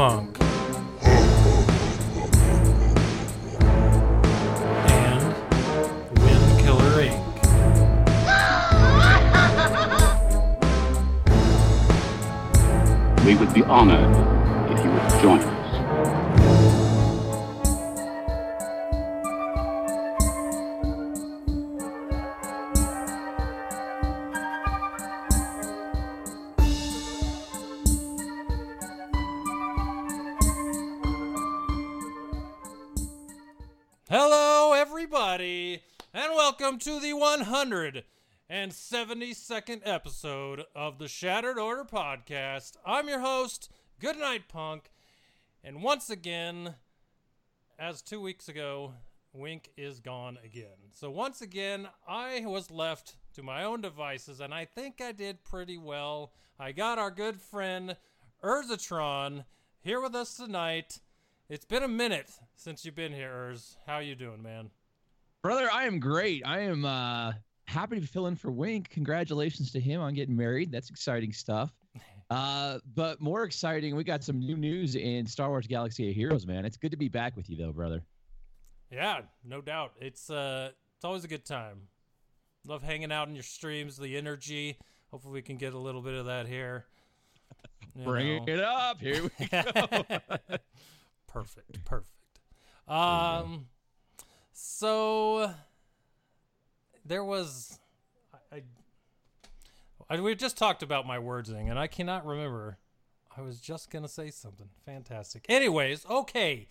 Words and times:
Goodnight 0.00 0.29
172nd 37.60 39.82
episode 39.84 40.64
of 40.74 40.98
the 40.98 41.08
Shattered 41.08 41.58
Order 41.58 41.84
Podcast. 41.84 42.78
I'm 42.86 43.06
your 43.06 43.20
host, 43.20 43.68
Goodnight 44.00 44.48
Punk, 44.48 44.90
and 45.62 45.82
once 45.82 46.08
again, 46.08 46.76
as 47.78 48.00
two 48.00 48.18
weeks 48.18 48.48
ago, 48.48 48.94
Wink 49.34 49.72
is 49.76 50.00
gone 50.00 50.38
again. 50.42 50.88
So 50.94 51.10
once 51.10 51.42
again, 51.42 51.86
I 52.08 52.46
was 52.46 52.70
left 52.70 53.16
to 53.34 53.42
my 53.42 53.62
own 53.62 53.82
devices, 53.82 54.40
and 54.40 54.54
I 54.54 54.64
think 54.64 55.02
I 55.02 55.12
did 55.12 55.44
pretty 55.44 55.76
well. 55.76 56.32
I 56.58 56.72
got 56.72 56.98
our 56.98 57.10
good 57.10 57.42
friend 57.42 57.94
Urzatron 58.42 59.44
here 59.82 60.00
with 60.00 60.14
us 60.14 60.34
tonight. 60.34 61.00
It's 61.50 61.66
been 61.66 61.82
a 61.82 61.88
minute 61.88 62.30
since 62.56 62.86
you've 62.86 62.94
been 62.94 63.12
here, 63.12 63.30
Urz. 63.30 63.76
How 63.86 63.98
you 63.98 64.14
doing, 64.14 64.42
man? 64.42 64.70
Brother, 65.42 65.68
I 65.70 65.84
am 65.84 66.00
great. 66.00 66.42
I 66.46 66.60
am 66.60 66.86
uh 66.86 67.34
happy 67.70 68.00
to 68.00 68.06
fill 68.06 68.26
in 68.26 68.34
for 68.34 68.50
Wink. 68.50 68.90
Congratulations 68.90 69.70
to 69.72 69.80
him 69.80 70.00
on 70.00 70.12
getting 70.12 70.36
married. 70.36 70.72
That's 70.72 70.90
exciting 70.90 71.32
stuff. 71.32 71.72
Uh, 72.30 72.78
but 72.94 73.20
more 73.20 73.42
exciting, 73.42 73.96
we 73.96 74.04
got 74.04 74.22
some 74.22 74.38
new 74.38 74.56
news 74.56 74.94
in 74.94 75.26
Star 75.26 75.48
Wars 75.48 75.66
Galaxy 75.66 76.10
of 76.10 76.14
Heroes, 76.14 76.46
man. 76.46 76.64
It's 76.64 76.76
good 76.76 76.92
to 76.92 76.96
be 76.96 77.08
back 77.08 77.34
with 77.36 77.50
you 77.50 77.56
though, 77.56 77.72
brother. 77.72 78.04
Yeah, 78.88 79.22
no 79.44 79.60
doubt. 79.60 79.94
It's 80.00 80.30
uh, 80.30 80.70
it's 80.94 81.04
always 81.04 81.24
a 81.24 81.26
good 81.26 81.44
time. 81.44 81.88
Love 82.64 82.84
hanging 82.84 83.10
out 83.10 83.26
in 83.26 83.34
your 83.34 83.42
streams, 83.42 83.96
the 83.96 84.16
energy. 84.16 84.78
Hopefully, 85.10 85.34
we 85.34 85.42
can 85.42 85.56
get 85.56 85.74
a 85.74 85.78
little 85.78 86.02
bit 86.02 86.14
of 86.14 86.26
that 86.26 86.46
here. 86.46 86.86
You 87.96 88.04
Bring 88.04 88.44
know. 88.46 88.52
it 88.52 88.60
up. 88.60 89.00
Here 89.00 89.24
we 89.24 89.46
go. 89.48 89.62
perfect, 91.26 91.84
perfect. 91.84 92.08
Um, 92.86 93.66
so 94.52 95.52
there 97.10 97.24
was, 97.24 97.76
I, 98.52 98.62
I, 100.08 100.20
we 100.20 100.36
just 100.36 100.56
talked 100.56 100.84
about 100.84 101.08
my 101.08 101.18
wordsing, 101.18 101.68
and 101.68 101.76
I 101.76 101.88
cannot 101.88 102.24
remember. 102.24 102.78
I 103.36 103.42
was 103.42 103.60
just 103.60 103.90
gonna 103.90 104.08
say 104.08 104.30
something 104.30 104.68
fantastic. 104.86 105.44
Anyways, 105.48 106.06
okay. 106.06 106.68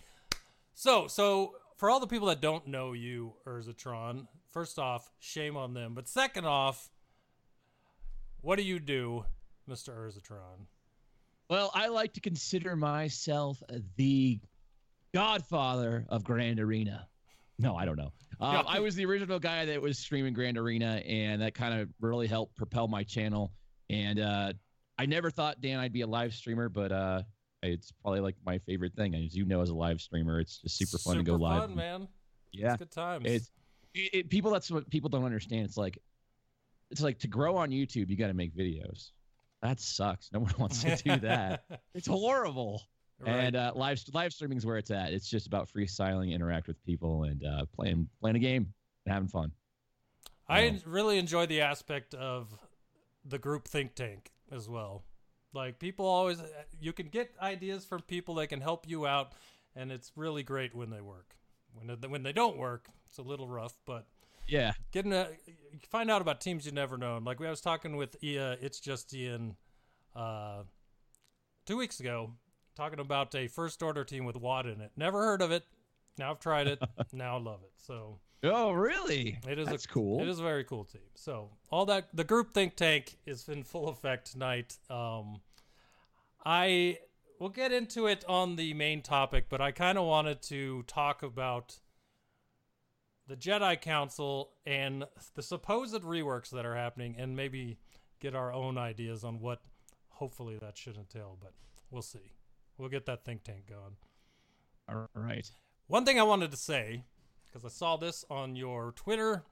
So, 0.72 1.08
so 1.08 1.56
for 1.76 1.90
all 1.90 2.00
the 2.00 2.06
people 2.06 2.28
that 2.28 2.40
don't 2.40 2.66
know 2.66 2.94
you, 2.94 3.34
Urzatron, 3.46 4.28
first 4.50 4.78
off, 4.78 5.10
shame 5.18 5.58
on 5.58 5.74
them. 5.74 5.92
But 5.94 6.08
second 6.08 6.46
off, 6.46 6.88
what 8.40 8.56
do 8.56 8.64
you 8.64 8.78
do, 8.78 9.26
Mister 9.66 9.92
Urzatron? 9.92 10.66
well, 11.50 11.70
I 11.74 11.88
like 11.88 12.14
to 12.14 12.20
consider 12.20 12.76
myself 12.76 13.62
the 13.96 14.40
godfather 15.12 16.06
of 16.08 16.24
Grand 16.24 16.60
Arena. 16.60 17.09
No, 17.60 17.76
I 17.76 17.84
don't 17.84 17.96
know. 17.96 18.12
Um, 18.40 18.54
Yeah. 18.54 18.62
I 18.66 18.80
was 18.80 18.94
the 18.94 19.04
original 19.04 19.38
guy 19.38 19.66
that 19.66 19.80
was 19.82 19.98
streaming 19.98 20.32
Grand 20.32 20.56
Arena, 20.56 21.02
and 21.06 21.42
that 21.42 21.54
kind 21.54 21.78
of 21.80 21.88
really 22.00 22.26
helped 22.26 22.56
propel 22.56 22.88
my 22.88 23.02
channel. 23.02 23.52
And 23.90 24.18
uh, 24.18 24.52
I 24.98 25.06
never 25.06 25.30
thought, 25.30 25.60
Dan, 25.60 25.78
I'd 25.78 25.92
be 25.92 26.00
a 26.00 26.06
live 26.06 26.32
streamer, 26.32 26.68
but 26.68 26.90
uh, 26.92 27.22
it's 27.62 27.92
probably 28.02 28.20
like 28.20 28.36
my 28.46 28.58
favorite 28.60 28.94
thing. 28.94 29.14
As 29.14 29.34
you 29.36 29.44
know, 29.44 29.60
as 29.60 29.68
a 29.70 29.74
live 29.74 30.00
streamer, 30.00 30.40
it's 30.40 30.58
just 30.58 30.78
super 30.78 30.98
fun 30.98 31.16
to 31.18 31.22
go 31.22 31.32
Super 31.34 31.42
live. 31.42 31.60
fun, 31.62 31.74
man. 31.76 32.08
Yeah, 32.52 32.68
It's 32.72 32.78
good 32.78 32.90
times. 32.90 33.24
it's 33.26 33.50
it, 33.94 34.10
it- 34.14 34.30
people. 34.30 34.50
That's 34.50 34.70
what 34.70 34.88
people 34.90 35.10
don't 35.10 35.24
understand. 35.24 35.64
It's 35.66 35.76
like 35.76 35.98
it's 36.90 37.00
like 37.02 37.18
to 37.20 37.28
grow 37.28 37.56
on 37.58 37.70
YouTube, 37.70 38.08
you 38.10 38.16
got 38.16 38.28
to 38.28 38.34
make 38.34 38.56
videos. 38.56 39.10
That 39.62 39.78
sucks. 39.80 40.30
No 40.32 40.40
one 40.40 40.54
wants 40.58 40.82
to 40.82 40.96
do 40.96 41.16
that. 41.20 41.64
It's 41.94 42.06
horrible. 42.06 42.82
Right. 43.20 43.32
And 43.32 43.56
uh, 43.56 43.72
live 43.74 44.02
live 44.14 44.32
streaming 44.32 44.56
is 44.56 44.64
where 44.64 44.78
it's 44.78 44.90
at. 44.90 45.12
It's 45.12 45.28
just 45.28 45.46
about 45.46 45.68
freestyling, 45.68 46.32
interact 46.32 46.66
with 46.66 46.82
people, 46.84 47.24
and 47.24 47.44
uh, 47.44 47.66
playing 47.74 48.08
playing 48.20 48.36
a 48.36 48.40
game 48.40 48.72
and 49.04 49.12
having 49.12 49.28
fun. 49.28 49.52
I 50.48 50.62
en- 50.64 50.82
really 50.86 51.18
enjoy 51.18 51.46
the 51.46 51.60
aspect 51.60 52.14
of 52.14 52.48
the 53.24 53.38
group 53.38 53.68
think 53.68 53.94
tank 53.94 54.30
as 54.50 54.68
well. 54.68 55.04
Like 55.52 55.78
people 55.78 56.06
always, 56.06 56.42
you 56.80 56.92
can 56.92 57.08
get 57.08 57.34
ideas 57.42 57.84
from 57.84 58.02
people 58.02 58.36
that 58.36 58.48
can 58.48 58.60
help 58.60 58.88
you 58.88 59.06
out, 59.06 59.32
and 59.76 59.92
it's 59.92 60.12
really 60.16 60.42
great 60.42 60.74
when 60.74 60.90
they 60.90 61.00
work. 61.00 61.34
When 61.74 61.98
they, 62.00 62.08
when 62.08 62.22
they 62.22 62.32
don't 62.32 62.56
work, 62.56 62.88
it's 63.06 63.18
a 63.18 63.22
little 63.22 63.48
rough, 63.48 63.76
but 63.84 64.06
Yeah, 64.48 64.72
getting 64.92 65.12
a 65.12 65.28
find 65.88 66.10
out 66.10 66.20
about 66.22 66.40
teams 66.40 66.66
you 66.66 66.72
never 66.72 66.96
known. 66.96 67.24
Like 67.24 67.40
I 67.40 67.50
was 67.50 67.60
talking 67.60 67.96
with 67.96 68.16
uh, 68.16 68.56
it's 68.60 68.80
just 68.80 69.12
Ian 69.14 69.56
uh, 70.14 70.62
two 71.66 71.76
weeks 71.76 72.00
ago, 72.00 72.32
talking 72.80 72.98
about 72.98 73.34
a 73.34 73.46
first 73.46 73.82
order 73.82 74.04
team 74.04 74.24
with 74.24 74.36
Watt 74.36 74.64
in 74.66 74.80
it. 74.80 74.90
Never 74.96 75.20
heard 75.22 75.42
of 75.42 75.50
it. 75.52 75.64
Now 76.18 76.30
I've 76.30 76.40
tried 76.40 76.66
it. 76.66 76.82
now 77.12 77.36
I 77.36 77.40
love 77.40 77.60
it. 77.62 77.72
So 77.76 78.18
Oh, 78.42 78.72
really? 78.72 79.38
it 79.46 79.58
is 79.58 79.68
That's 79.68 79.84
a, 79.84 79.88
cool. 79.88 80.22
It 80.22 80.28
is 80.28 80.40
a 80.40 80.42
very 80.42 80.64
cool 80.64 80.84
team. 80.84 81.02
So 81.14 81.50
all 81.70 81.84
that 81.86 82.08
the 82.14 82.24
group 82.24 82.54
think 82.54 82.76
tank 82.76 83.18
is 83.26 83.50
in 83.50 83.64
full 83.64 83.88
effect 83.88 84.32
tonight. 84.32 84.78
Um, 84.88 85.42
I 86.46 87.00
will 87.38 87.50
get 87.50 87.70
into 87.70 88.06
it 88.06 88.24
on 88.26 88.56
the 88.56 88.72
main 88.72 89.02
topic, 89.02 89.46
but 89.50 89.60
I 89.60 89.72
kind 89.72 89.98
of 89.98 90.06
wanted 90.06 90.40
to 90.44 90.82
talk 90.84 91.22
about 91.22 91.80
the 93.26 93.36
Jedi 93.36 93.78
Council 93.78 94.52
and 94.64 95.04
the 95.34 95.42
supposed 95.42 96.00
reworks 96.02 96.48
that 96.50 96.64
are 96.64 96.74
happening, 96.74 97.14
and 97.18 97.36
maybe 97.36 97.78
get 98.20 98.34
our 98.34 98.54
own 98.54 98.78
ideas 98.78 99.22
on 99.22 99.38
what 99.38 99.60
hopefully 100.08 100.56
that 100.62 100.78
should 100.78 100.96
entail. 100.96 101.36
But 101.40 101.52
we'll 101.90 102.00
see. 102.00 102.32
We'll 102.80 102.88
get 102.88 103.04
that 103.06 103.26
think 103.26 103.44
tank 103.44 103.64
going. 103.68 103.96
All 104.88 105.06
right. 105.14 105.48
One 105.86 106.06
thing 106.06 106.18
I 106.18 106.22
wanted 106.22 106.50
to 106.52 106.56
say, 106.56 107.04
because 107.46 107.62
I 107.62 107.68
saw 107.68 107.98
this 107.98 108.24
on 108.30 108.56
your 108.56 108.92
Twitter 108.92 109.44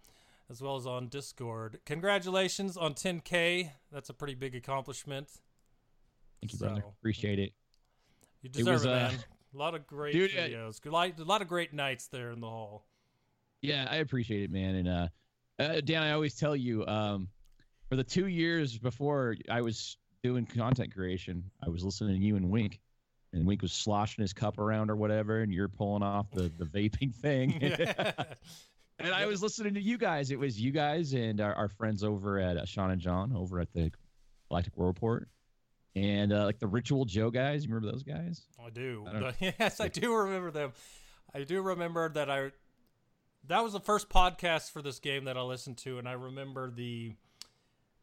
as 0.49 0.63
well 0.63 0.77
as 0.77 0.87
on 0.87 1.09
Discord. 1.09 1.79
Congratulations 1.85 2.79
on 2.79 2.95
10K. 2.95 3.71
That's 3.93 4.09
a 4.09 4.15
pretty 4.15 4.35
big 4.35 4.55
accomplishment. 4.55 5.29
Thank 6.41 6.55
you, 6.55 6.59
brother. 6.59 6.85
Appreciate 7.01 7.39
it. 7.39 7.53
You 8.41 8.49
deserve 8.49 8.69
it, 8.69 8.73
was, 8.73 8.87
uh, 8.87 8.89
man. 8.89 9.25
A 9.55 9.59
lot 9.59 9.75
of 9.75 9.87
great 9.87 10.15
dude, 10.15 10.31
uh, 10.31 10.41
videos. 10.41 10.87
A 10.87 11.25
lot 11.25 11.43
of 11.43 11.49
great 11.49 11.75
nights 11.75 12.07
there 12.07 12.31
in 12.31 12.41
the 12.41 12.49
hall. 12.49 12.87
Yeah, 13.61 13.87
I 13.91 13.97
appreciate 13.97 14.45
it, 14.45 14.51
man. 14.51 14.75
And 14.75 14.89
uh, 14.89 15.09
uh, 15.59 15.81
Dan, 15.85 16.03
I 16.03 16.13
always 16.13 16.35
tell 16.35 16.57
you, 16.57 16.87
um, 16.87 17.29
for 17.91 17.97
the 17.97 18.05
two 18.05 18.29
years 18.29 18.79
before 18.79 19.37
I 19.51 19.61
was 19.61 19.99
doing 20.23 20.47
content 20.47 20.95
creation, 20.95 21.45
I 21.63 21.69
was 21.69 21.85
listening 21.85 22.21
to 22.21 22.27
you 22.27 22.37
and 22.37 22.49
Wink, 22.49 22.81
and 23.33 23.47
Wink 23.47 23.63
was 23.63 23.73
sloshing 23.73 24.23
his 24.23 24.33
cup 24.33 24.59
around 24.59 24.91
or 24.91 24.97
whatever, 24.97 25.41
and 25.41 25.53
you're 25.53 25.69
pulling 25.69 26.03
off 26.03 26.31
the 26.31 26.51
the 26.59 26.65
vaping 26.65 27.15
thing. 27.15 27.63
and 28.99 29.13
I 29.13 29.27
was 29.27 29.43
listening 29.43 29.75
to 29.75 29.81
you 29.81 29.99
guys. 29.99 30.31
It 30.31 30.39
was 30.39 30.61
you 30.61 30.73
guys 30.73 31.13
and 31.13 31.41
our, 31.41 31.55
our 31.55 31.69
friends 31.69 32.03
over 32.03 32.39
at 32.39 32.57
uh, 32.57 32.65
Sean 32.65 32.91
and 32.91 33.01
John 33.01 33.33
over 33.35 33.61
at 33.61 33.73
the 33.73 33.91
Galactic 34.49 34.77
World 34.77 34.95
Report, 34.95 35.29
and 35.95 36.33
uh, 36.33 36.45
like 36.45 36.59
the 36.59 36.67
Ritual 36.67 37.05
Joe 37.05 37.31
guys. 37.31 37.65
You 37.65 37.75
remember 37.75 37.93
those 37.93 38.03
guys? 38.03 38.43
I 38.65 38.71
do. 38.71 39.07
I 39.07 39.33
yes, 39.59 39.81
I 39.81 39.89
do 39.89 40.15
remember 40.15 40.51
them. 40.51 40.73
I 41.35 41.45
do 41.45 41.61
remember 41.63 42.09
that 42.11 42.31
I 42.31 42.53
that 43.47 43.63
was 43.63 43.73
the 43.73 43.81
first 43.81 44.09
podcast 44.09 44.71
for 44.71 44.83
this 44.83 44.99
game 44.99 45.25
that 45.25 45.37
I 45.37 45.43
listened 45.43 45.79
to, 45.79 45.99
and 45.99 46.09
I 46.09 46.13
remember 46.13 46.71
the 46.71 47.15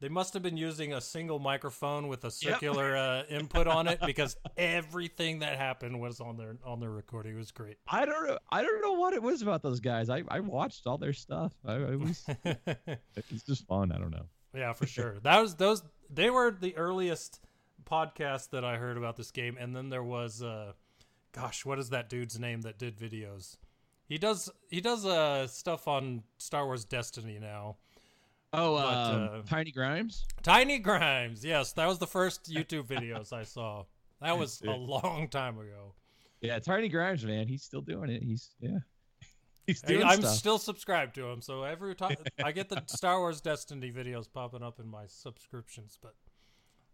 They 0.02 0.10
must 0.10 0.34
have 0.34 0.44
been 0.44 0.58
using 0.58 0.94
a 0.94 1.00
single 1.00 1.40
microphone 1.40 2.10
with 2.10 2.26
a 2.26 2.32
circular 2.32 2.98
uh, 2.98 3.24
input 3.30 3.66
on 3.66 3.88
it 3.88 4.00
because 4.06 4.36
everything 4.58 5.40
that 5.40 5.58
happened 5.58 6.00
was 6.00 6.20
on 6.20 6.36
their 6.36 6.58
on 6.66 6.80
their 6.82 6.92
recording. 6.92 7.34
It 7.34 7.38
was 7.38 7.52
great. 7.52 7.78
I 7.88 8.06
don't 8.06 8.28
know. 8.28 8.38
I 8.52 8.62
don't 8.62 8.82
know 8.82 8.94
what 8.94 9.14
it 9.14 9.24
was 9.24 9.42
about 9.42 9.64
those 9.64 9.80
guys. 9.80 10.10
I, 10.10 10.24
I 10.28 10.42
watched 10.42 10.86
all 10.86 10.98
their 10.98 11.14
stuff. 11.14 11.54
I, 11.66 11.76
I 11.76 11.96
was 11.96 12.26
it's 13.16 13.44
just 13.44 13.66
fun. 13.68 13.92
I 13.92 13.98
don't 13.98 14.12
know. 14.12 14.26
yeah, 14.54 14.74
for 14.74 14.86
sure. 14.86 15.20
That 15.24 15.40
was 15.40 15.56
those. 15.56 15.82
They 16.10 16.30
were 16.30 16.52
the 16.52 16.76
earliest 16.76 17.40
podcast 17.86 18.50
that 18.50 18.66
I 18.66 18.78
heard 18.78 18.98
about 18.98 19.16
this 19.16 19.32
game, 19.32 19.58
and 19.60 19.76
then 19.76 19.90
there 19.90 20.04
was, 20.04 20.42
uh, 20.42 20.74
gosh, 21.32 21.66
what 21.66 21.80
is 21.80 21.92
that 21.92 22.10
dude's 22.10 22.40
name 22.40 22.62
that 22.62 22.78
did 22.78 22.98
videos? 22.98 23.58
He 24.08 24.18
does 24.18 24.52
he 24.70 24.82
does 24.82 25.06
uh 25.06 25.48
stuff 25.48 25.88
on 25.88 26.24
Star 26.38 26.66
Wars 26.66 26.86
Destiny 26.86 27.40
now. 27.40 27.78
Oh, 28.58 28.76
But, 28.76 28.96
um, 29.16 29.30
uh, 29.40 29.42
Tiny 29.48 29.72
Grimes. 29.72 30.26
Tiny 30.44 30.80
Grimes, 30.80 31.44
yes, 31.44 31.74
that 31.74 31.88
was 31.88 31.98
the 32.00 32.08
first 32.08 32.50
YouTube 32.52 32.86
videos 32.88 33.34
I 33.34 33.44
saw. 33.44 33.86
That 34.22 34.38
was 34.38 34.62
a 34.62 34.72
long 34.72 35.28
time 35.28 35.58
ago. 35.60 35.94
Yeah, 36.42 36.60
Tiny 36.60 36.90
Grimes, 36.90 37.26
man. 37.26 37.48
He's 37.48 37.64
still 37.64 37.82
doing 37.82 38.10
it. 38.10 38.22
He's 38.24 38.52
yeah. 38.60 38.78
He's 39.68 39.82
Hey, 39.82 39.94
doing 39.96 40.06
I'm 40.06 40.20
stuff. 40.22 40.36
still 40.36 40.58
subscribed 40.60 41.16
to 41.16 41.28
him, 41.28 41.42
so 41.42 41.64
every 41.64 41.96
time 41.96 42.16
I 42.44 42.52
get 42.52 42.70
the 42.70 42.84
Star 42.86 43.20
Wars 43.20 43.42
Destiny 43.42 43.92
videos 43.92 44.32
popping 44.32 44.62
up 44.64 44.80
in 44.80 44.88
my 44.88 45.06
subscriptions, 45.08 45.98
but 46.02 46.14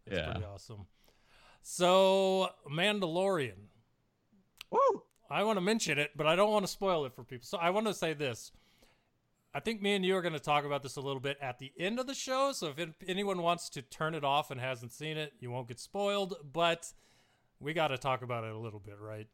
it's 0.06 0.16
Yeah. 0.16 0.30
pretty 0.32 0.46
awesome. 0.46 0.86
So, 1.62 2.48
Mandalorian. 2.70 3.68
Woo! 4.70 5.02
I 5.30 5.44
want 5.44 5.58
to 5.58 5.60
mention 5.60 5.98
it, 5.98 6.10
but 6.16 6.26
I 6.26 6.34
don't 6.34 6.50
want 6.50 6.64
to 6.64 6.70
spoil 6.70 7.04
it 7.04 7.14
for 7.14 7.24
people. 7.24 7.44
So 7.46 7.58
I 7.58 7.70
want 7.70 7.86
to 7.86 7.94
say 7.94 8.14
this. 8.14 8.52
I 9.54 9.60
think 9.60 9.82
me 9.82 9.94
and 9.94 10.04
you 10.04 10.16
are 10.16 10.22
going 10.22 10.32
to 10.32 10.40
talk 10.40 10.64
about 10.64 10.82
this 10.82 10.96
a 10.96 11.00
little 11.00 11.20
bit 11.20 11.36
at 11.40 11.58
the 11.58 11.72
end 11.78 11.98
of 11.98 12.06
the 12.06 12.14
show. 12.14 12.52
So 12.52 12.72
if 12.76 12.94
anyone 13.06 13.42
wants 13.42 13.68
to 13.70 13.82
turn 13.82 14.14
it 14.14 14.24
off 14.24 14.50
and 14.50 14.60
hasn't 14.60 14.92
seen 14.92 15.16
it, 15.18 15.34
you 15.40 15.50
won't 15.50 15.68
get 15.68 15.78
spoiled. 15.78 16.34
But 16.52 16.90
we 17.60 17.74
got 17.74 17.88
to 17.88 17.98
talk 17.98 18.22
about 18.22 18.44
it 18.44 18.52
a 18.52 18.58
little 18.58 18.80
bit, 18.80 18.96
right? 18.98 19.26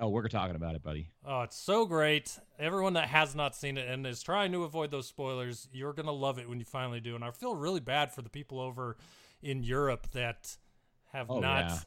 Oh, 0.00 0.08
we're 0.08 0.28
talking 0.28 0.56
about 0.56 0.74
it, 0.74 0.82
buddy. 0.82 1.08
Oh, 1.24 1.42
it's 1.42 1.56
so 1.58 1.86
great. 1.86 2.38
Everyone 2.58 2.94
that 2.94 3.08
has 3.08 3.34
not 3.34 3.54
seen 3.56 3.78
it 3.78 3.88
and 3.88 4.06
is 4.06 4.22
trying 4.22 4.52
to 4.52 4.64
avoid 4.64 4.90
those 4.90 5.06
spoilers, 5.08 5.68
you're 5.72 5.94
going 5.94 6.06
to 6.06 6.12
love 6.12 6.38
it 6.38 6.48
when 6.48 6.58
you 6.58 6.66
finally 6.66 7.00
do. 7.00 7.14
And 7.14 7.24
I 7.24 7.30
feel 7.30 7.54
really 7.54 7.80
bad 7.80 8.12
for 8.12 8.20
the 8.22 8.28
people 8.28 8.60
over 8.60 8.96
in 9.42 9.62
Europe 9.62 10.08
that 10.12 10.56
have 11.12 11.30
Oh, 11.30 11.40
not. 11.40 11.68
yeah. 11.70 11.78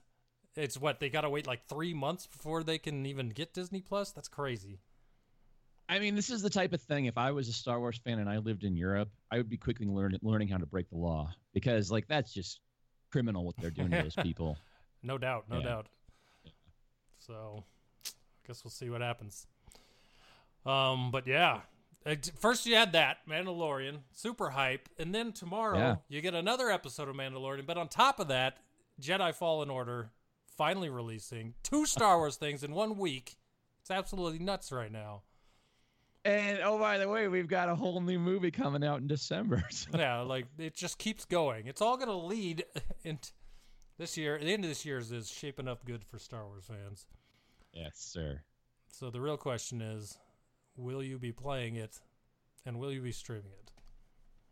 It's 0.63 0.77
what 0.77 0.99
they 0.99 1.09
got 1.09 1.21
to 1.21 1.29
wait 1.29 1.45
like 1.47 1.67
three 1.67 1.93
months 1.93 2.25
before 2.25 2.63
they 2.63 2.79
can 2.79 3.05
even 3.05 3.29
get 3.29 3.53
Disney 3.53 3.81
Plus. 3.81 4.11
That's 4.11 4.27
crazy. 4.27 4.79
I 5.89 5.97
mean, 5.99 6.13
this 6.15 6.29
is 6.29 6.41
the 6.43 6.49
type 6.51 6.71
of 6.73 6.81
thing. 6.81 7.05
If 7.05 7.17
I 7.17 7.31
was 7.31 7.49
a 7.49 7.53
Star 7.53 7.79
Wars 7.79 7.99
fan 8.03 8.19
and 8.19 8.29
I 8.29 8.37
lived 8.37 8.63
in 8.63 8.75
Europe, 8.77 9.09
I 9.31 9.37
would 9.37 9.49
be 9.49 9.57
quickly 9.57 9.87
learn, 9.87 10.15
learning 10.21 10.47
how 10.49 10.57
to 10.57 10.65
break 10.67 10.87
the 10.89 10.97
law 10.97 11.33
because, 11.53 11.89
like, 11.91 12.07
that's 12.07 12.31
just 12.31 12.59
criminal 13.11 13.43
what 13.43 13.55
they're 13.57 13.71
doing 13.71 13.89
to 13.91 14.03
those 14.03 14.15
people. 14.21 14.55
No 15.01 15.17
doubt, 15.17 15.45
no 15.49 15.57
Yeah. 15.57 15.63
doubt. 15.63 15.87
So, 17.17 17.63
I 18.05 18.47
guess 18.47 18.63
we'll 18.63 18.71
see 18.71 18.89
what 18.89 19.01
happens. 19.01 19.47
Um, 20.65 21.09
but 21.11 21.25
yeah, 21.27 21.61
Uh, 22.05 22.15
first 22.39 22.65
you 22.65 22.75
had 22.75 22.93
that 22.93 23.17
Mandalorian, 23.27 23.99
super 24.13 24.51
hype, 24.51 24.87
and 24.97 25.13
then 25.13 25.33
tomorrow 25.33 25.77
Yeah. 25.77 25.95
you 26.07 26.21
get 26.21 26.33
another 26.33 26.69
episode 26.69 27.09
of 27.09 27.15
Mandalorian. 27.15 27.65
But 27.65 27.77
on 27.77 27.89
top 27.89 28.19
of 28.21 28.29
that, 28.29 28.57
Jedi 29.01 29.33
Fallen 29.35 29.69
Order 29.69 30.11
finally 30.55 30.89
releasing 30.89 31.55
two 31.61 31.85
Star 31.85 32.17
Wars 32.17 32.37
things 32.37 32.63
in 32.63 32.73
one 32.73 32.97
week. 32.97 33.35
It's 33.81 33.91
absolutely 33.91 34.39
nuts 34.39 34.71
right 34.71 34.91
now. 34.91 35.23
And 36.25 36.59
oh, 36.63 36.77
by 36.77 36.97
the 36.97 37.07
way, 37.07 37.27
we've 37.27 37.47
got 37.47 37.69
a 37.69 37.75
whole 37.75 38.01
new 38.01 38.19
movie 38.19 38.51
coming 38.51 38.83
out 38.83 38.99
in 38.99 39.07
December. 39.07 39.63
So. 39.71 39.89
yeah, 39.97 40.19
like 40.21 40.47
it 40.57 40.75
just 40.75 40.97
keeps 40.97 41.25
going. 41.25 41.67
It's 41.67 41.81
all 41.81 41.97
gonna 41.97 42.17
lead 42.17 42.65
into 43.03 43.31
this 43.97 44.17
year. 44.17 44.37
The 44.37 44.51
end 44.51 44.63
of 44.65 44.69
this 44.69 44.85
year 44.85 44.97
is, 44.97 45.11
is 45.11 45.29
shaping 45.29 45.67
up 45.67 45.85
good 45.85 46.03
for 46.03 46.19
Star 46.19 46.45
Wars 46.45 46.65
fans. 46.65 47.05
Yes, 47.73 47.93
sir. 47.95 48.41
So 48.91 49.09
the 49.09 49.21
real 49.21 49.37
question 49.37 49.81
is, 49.81 50.17
will 50.75 51.03
you 51.03 51.17
be 51.17 51.31
playing 51.31 51.75
it, 51.75 51.99
and 52.65 52.79
will 52.79 52.91
you 52.91 53.01
be 53.01 53.11
streaming 53.11 53.51
it? 53.51 53.71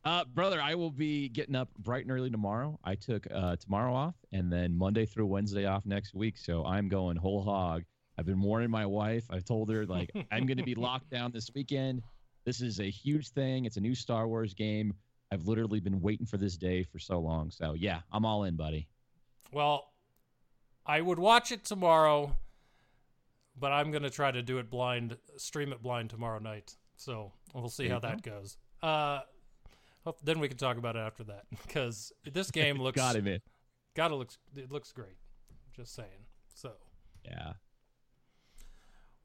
Uh, 0.05 0.23
brother, 0.23 0.61
I 0.61 0.75
will 0.75 0.91
be 0.91 1.27
getting 1.27 1.55
up 1.55 1.69
bright 1.79 2.03
and 2.03 2.11
early 2.11 2.29
tomorrow. 2.29 2.79
I 2.83 2.95
took 2.95 3.27
uh, 3.29 3.57
tomorrow 3.57 3.93
off 3.93 4.15
and 4.31 4.49
then 4.49 4.77
Monday 4.77 5.05
through 5.05 5.25
Wednesday 5.25 5.65
off 5.65 5.85
next 5.85 6.13
week. 6.13 6.37
So 6.37 6.63
I'm 6.63 6.87
going 6.87 7.17
whole 7.17 7.43
hog. 7.43 7.83
I've 8.17 8.25
been 8.25 8.41
warning 8.41 8.71
my 8.71 8.85
wife. 8.85 9.25
I've 9.29 9.45
told 9.45 9.69
her, 9.69 9.85
like, 9.85 10.11
I'm 10.31 10.45
going 10.45 10.57
to 10.57 10.63
be 10.63 10.75
locked 10.75 11.09
down 11.09 11.31
this 11.31 11.49
weekend. 11.53 12.01
This 12.45 12.61
is 12.61 12.79
a 12.79 12.89
huge 12.89 13.29
thing. 13.29 13.65
It's 13.65 13.77
a 13.77 13.81
new 13.81 13.95
Star 13.95 14.27
Wars 14.27 14.53
game. 14.53 14.93
I've 15.31 15.47
literally 15.47 15.79
been 15.79 16.01
waiting 16.01 16.25
for 16.25 16.37
this 16.37 16.57
day 16.57 16.83
for 16.83 16.99
so 16.99 17.19
long. 17.19 17.51
So, 17.51 17.73
yeah, 17.73 17.99
I'm 18.11 18.25
all 18.25 18.45
in, 18.45 18.55
buddy. 18.55 18.87
Well, 19.51 19.91
I 20.85 21.01
would 21.01 21.19
watch 21.19 21.51
it 21.51 21.65
tomorrow, 21.65 22.35
but 23.59 23.73
I'm 23.73 23.91
gonna 23.91 24.09
try 24.09 24.31
to 24.31 24.41
do 24.41 24.57
it 24.57 24.69
blind, 24.69 25.17
stream 25.35 25.73
it 25.73 25.81
blind 25.81 26.09
tomorrow 26.09 26.39
night. 26.39 26.75
So 26.95 27.33
we'll 27.53 27.69
see 27.69 27.87
how 27.87 27.95
you 27.95 28.01
that 28.01 28.21
goes. 28.21 28.57
Uh, 28.81 29.19
hope, 30.03 30.19
then 30.23 30.39
we 30.39 30.47
can 30.47 30.57
talk 30.57 30.77
about 30.77 30.95
it 30.95 30.99
after 30.99 31.23
that 31.25 31.43
because 31.67 32.13
this 32.31 32.51
game 32.51 32.79
looks 32.79 32.95
Got 32.95 33.17
it, 33.17 33.23
man. 33.25 33.39
gotta 33.95 34.15
looks 34.15 34.37
it 34.55 34.71
looks 34.71 34.91
great. 34.93 35.17
Just 35.75 35.93
saying. 35.93 36.25
So. 36.55 36.71
Yeah. 37.25 37.53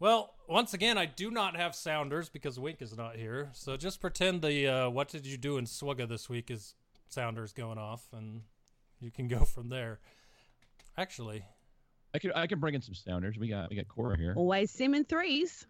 Well, 0.02 0.34
once 0.48 0.74
again, 0.74 0.98
I 0.98 1.06
do 1.06 1.30
not 1.30 1.54
have 1.54 1.76
sounders 1.76 2.28
because 2.28 2.58
Wink 2.58 2.82
is 2.82 2.96
not 2.96 3.14
here. 3.14 3.50
So 3.52 3.76
just 3.76 4.00
pretend 4.00 4.42
the 4.42 4.66
uh, 4.66 4.90
"What 4.90 5.08
did 5.08 5.24
you 5.24 5.36
do 5.36 5.58
in 5.58 5.64
Swugga 5.64 6.08
this 6.08 6.28
week?" 6.28 6.50
is 6.50 6.74
sounders 7.06 7.52
going 7.52 7.78
off, 7.78 8.04
and 8.12 8.42
you 8.98 9.12
can 9.12 9.28
go 9.28 9.44
from 9.44 9.68
there. 9.68 10.00
Actually, 10.98 11.44
I 12.12 12.18
can 12.18 12.32
I 12.32 12.48
can 12.48 12.58
bring 12.58 12.74
in 12.74 12.82
some 12.82 12.96
sounders. 12.96 13.38
We 13.38 13.46
got 13.46 13.70
we 13.70 13.76
got 13.76 13.86
Cora 13.86 14.18
here. 14.18 14.34
Always 14.36 14.72
sim 14.72 14.96
in 14.96 15.04
threes. 15.04 15.68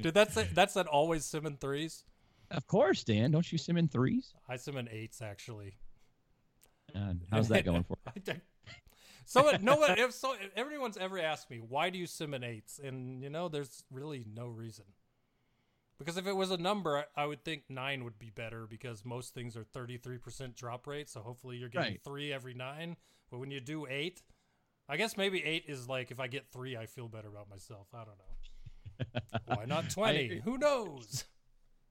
dude, 0.00 0.14
that's 0.14 0.36
a, 0.36 0.46
that's 0.54 0.76
an 0.76 0.86
always 0.86 1.24
sim 1.24 1.46
in 1.46 1.56
threes. 1.56 2.04
Of 2.52 2.68
course, 2.68 3.02
Dan. 3.02 3.32
Don't 3.32 3.50
you 3.50 3.58
sim 3.58 3.76
in 3.76 3.88
threes? 3.88 4.34
I 4.48 4.54
sim 4.54 4.76
in 4.76 4.88
eights 4.88 5.20
actually. 5.20 5.74
And 6.94 7.22
how's 7.28 7.48
that 7.48 7.64
going 7.64 7.82
for? 7.82 7.96
so 9.30 9.56
no 9.60 9.76
one, 9.76 9.98
if 9.98 10.12
so, 10.12 10.32
if 10.34 10.50
everyone's 10.56 10.96
ever 10.96 11.18
asked 11.18 11.50
me 11.50 11.58
why 11.58 11.90
do 11.90 11.98
you 11.98 12.06
sim 12.06 12.34
in 12.34 12.42
eights, 12.44 12.78
and 12.82 13.22
you 13.22 13.30
know, 13.30 13.48
there's 13.48 13.84
really 13.90 14.24
no 14.34 14.48
reason. 14.48 14.84
Because 15.98 16.16
if 16.16 16.26
it 16.26 16.32
was 16.32 16.50
a 16.50 16.56
number, 16.56 16.96
I- 16.98 17.22
I 17.22 17.26
would 17.26 17.44
think 17.44 17.64
nine 17.68 18.04
would 18.04 18.18
be 18.18 18.30
better 18.30 18.66
because 18.66 19.04
most 19.04 19.34
things 19.34 19.54
are 19.56 19.64
33% 19.64 20.56
drop 20.56 20.86
rate. 20.86 21.10
So 21.10 21.20
hopefully 21.20 21.58
you're 21.58 21.68
getting 21.68 21.92
Right. 21.92 22.02
three 22.02 22.32
every 22.32 22.54
nine. 22.54 22.96
But 23.30 23.38
when 23.38 23.50
you 23.50 23.60
do 23.60 23.86
eight, 23.86 24.22
I 24.88 24.96
guess 24.96 25.18
maybe 25.18 25.44
eight 25.44 25.64
is 25.68 25.88
like 25.88 26.10
if 26.10 26.18
I 26.18 26.26
get 26.26 26.48
three, 26.50 26.74
I 26.76 26.86
feel 26.86 27.06
better 27.08 27.28
about 27.28 27.50
myself. 27.50 27.88
I 27.92 28.04
don't 28.04 28.16
know. 28.18 29.04
Why 29.44 29.64
not 29.66 29.90
20? 29.90 30.24
agree. 30.24 30.40
Who 30.40 30.58
knows? 30.58 31.24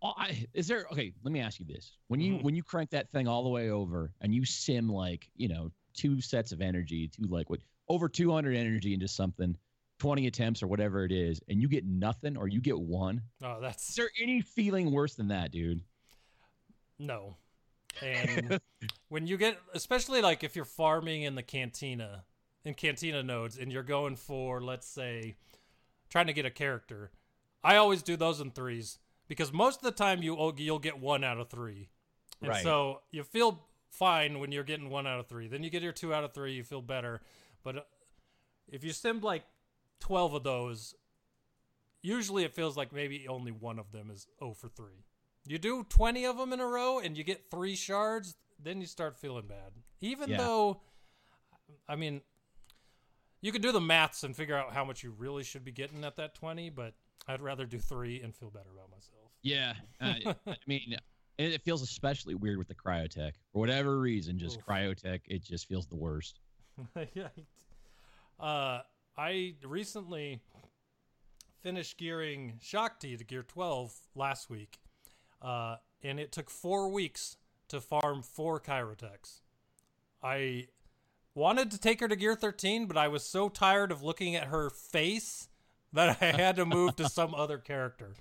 Oh, 0.01 0.13
I, 0.15 0.48
is 0.53 0.65
there 0.69 0.86
okay? 0.93 1.12
Let 1.24 1.34
me 1.34 1.41
ask 1.41 1.60
you 1.60 1.65
this: 1.65 1.98
when 2.08 2.22
you 2.22 2.36
Mhm. 2.38 2.43
when 2.43 2.55
you 2.55 2.63
crank 2.63 2.89
that 2.91 3.12
thing 3.12 3.27
all 3.27 3.43
the 3.43 3.50
way 3.50 3.69
over 3.69 4.13
and 4.22 4.34
you 4.34 4.46
sim 4.46 4.88
like 4.88 5.29
you 5.36 5.50
know 5.50 5.74
two 5.93 6.22
sets 6.22 6.51
of 6.51 6.62
energy, 6.62 7.08
two 7.08 7.24
like 7.27 7.50
what 7.50 7.60
over 7.88 8.08
two 8.10 8.31
hundred 8.31 8.55
energy 8.55 8.93
into 8.93 9.08
something, 9.08 9.55
twenty 10.00 10.27
attempts 10.27 10.62
or 10.63 10.67
whatever 10.67 11.03
it 11.05 11.12
is, 11.12 11.41
and 11.48 11.62
you 11.62 11.67
get 11.67 11.86
nothing 11.86 12.38
or 12.38 12.48
you 12.48 12.62
get 12.62 12.79
one, 12.79 13.22
Oh, 13.43 13.60
that's 13.62 13.89
is 13.89 13.96
there 13.96 14.10
any 14.22 14.41
feeling 14.41 14.91
worse 14.91 15.15
than 15.15 15.27
that, 15.29 15.51
dude? 15.51 15.81
No. 16.98 17.38
And 18.01 18.60
when 19.10 19.27
you 19.27 19.38
get, 19.38 19.58
especially 19.74 20.22
like 20.22 20.43
if 20.43 20.55
you're 20.55 20.65
farming 20.65 21.24
in 21.24 21.36
the 21.36 21.43
cantina, 21.43 22.24
in 22.63 22.74
cantina 22.74 23.24
nodes, 23.24 23.58
and 23.58 23.72
you're 23.72 23.84
going 23.84 24.15
for, 24.15 24.62
let's 24.62 24.88
say, 24.88 25.36
trying 26.10 26.27
to 26.27 26.34
get 26.34 26.46
a 26.46 26.51
character, 26.51 27.12
I 27.63 27.75
always 27.77 28.03
do 28.03 28.15
those 28.15 28.39
in 28.39 28.51
threes 28.51 29.00
because 29.27 29.51
most 29.51 29.77
of 29.77 29.84
the 29.84 29.91
time 29.91 30.22
you 30.24 30.53
you'll 30.58 30.79
get 30.79 31.00
one 31.00 31.24
out 31.24 31.39
of 31.39 31.50
three, 31.50 31.89
and 32.41 32.50
Right. 32.50 32.63
so 32.63 33.01
you 33.12 33.24
feel 33.24 33.63
fine 33.89 34.39
when 34.39 34.51
you're 34.51 34.63
getting 34.63 34.89
one 34.89 35.08
out 35.08 35.19
of 35.19 35.27
three. 35.27 35.48
Then 35.48 35.63
you 35.63 35.69
get 35.69 35.81
your 35.84 35.91
two 35.91 36.13
out 36.13 36.24
of 36.24 36.34
three, 36.34 36.53
you 36.53 36.63
feel 36.63 36.81
better. 36.81 37.22
But 37.63 37.77
uh, 37.77 37.81
if 38.67 38.84
you 38.84 38.91
sim 38.93 39.22
like 39.22 39.43
twelve 40.00 40.34
of 40.34 40.43
those, 40.43 40.96
usually 42.01 42.43
it 42.43 42.53
feels 42.53 42.77
like 42.77 42.93
maybe 42.93 43.27
only 43.27 43.51
one 43.51 43.79
of 43.79 43.91
them 43.91 44.10
is 44.12 44.27
0 44.39 44.53
for 44.53 44.69
3. 44.69 44.86
You 45.46 45.58
do 45.58 45.84
20 45.84 46.25
of 46.25 46.38
them 46.38 46.53
in 46.53 46.60
a 46.60 46.65
row 46.65 47.00
and 47.00 47.17
you 47.17 47.24
get 47.24 47.50
three 47.50 47.75
shards, 47.75 48.36
then 48.62 48.81
you 48.81 48.88
start 48.88 49.17
feeling 49.17 49.48
bad. 49.48 49.74
Even 50.01 50.29
Yeah. 50.29 50.38
though, 50.38 50.81
I 51.88 51.96
mean, 51.96 52.22
you 53.41 53.51
could 53.51 53.62
do 53.62 53.72
the 53.72 53.81
maths 53.81 54.24
and 54.24 54.36
figure 54.36 54.55
out 54.55 54.74
how 54.74 54.84
much 54.86 55.03
you 55.03 55.12
really 55.12 55.43
should 55.43 55.63
be 55.63 55.72
getting 55.72 56.03
at 56.03 56.15
that 56.17 56.36
20, 56.36 56.69
but 56.69 56.93
I'd 57.27 57.41
rather 57.41 57.65
do 57.65 57.79
three 57.79 58.22
and 58.22 58.36
feel 58.36 58.50
better 58.50 58.69
about 58.72 58.89
myself. 58.91 59.31
Yeah, 59.41 59.74
uh, 60.01 60.34
I 60.48 60.55
mean, 60.67 60.96
and 61.39 61.53
it 61.53 61.63
feels 61.63 61.81
especially 61.81 62.36
weird 62.36 62.58
with 62.58 62.67
the 62.67 62.75
Kyrotech 62.75 63.31
for 63.51 63.60
whatever 63.60 63.98
reason. 63.98 64.38
Just 64.38 64.58
Oof. 64.58 64.65
Kyrotech, 64.65 65.22
it 65.25 65.41
just 65.41 65.67
feels 65.67 65.88
the 65.88 65.96
worst. 65.96 66.41
yeah. 67.13 67.29
Uh, 68.38 68.81
I 69.17 69.55
recently 69.63 70.41
finished 71.62 71.98
gearing 71.98 72.60
Shaak 72.62 73.00
Ti 73.00 73.17
to 73.17 73.24
gear 73.24 73.43
12 73.43 73.93
last 74.15 74.50
week. 74.50 74.79
Uh, 75.41 75.77
and 76.03 76.19
it 76.19 76.34
took 76.34 76.50
four 76.50 76.89
weeks 76.89 77.38
to 77.69 77.79
farm 77.79 78.22
four 78.22 78.60
Kyrotechs. 78.60 79.39
I 80.22 80.67
wanted 81.34 81.72
to 81.72 81.79
take 81.79 82.01
her 82.01 82.10
to 82.10 82.15
Gear 82.17 82.36
13, 82.36 82.86
but 82.86 82.98
I 82.98 83.08
was 83.08 83.24
so 83.24 83.48
tired 83.48 83.93
of 83.93 84.03
looking 84.03 84.36
at 84.36 84.48
her 84.48 84.69
face 84.69 85.48
that 85.93 86.17
I 86.22 86.25
had 86.25 86.58
to 86.58 86.65
move 86.65 86.98
to 86.98 87.08
some 87.10 87.34
other 87.34 87.58
character. 87.58 88.13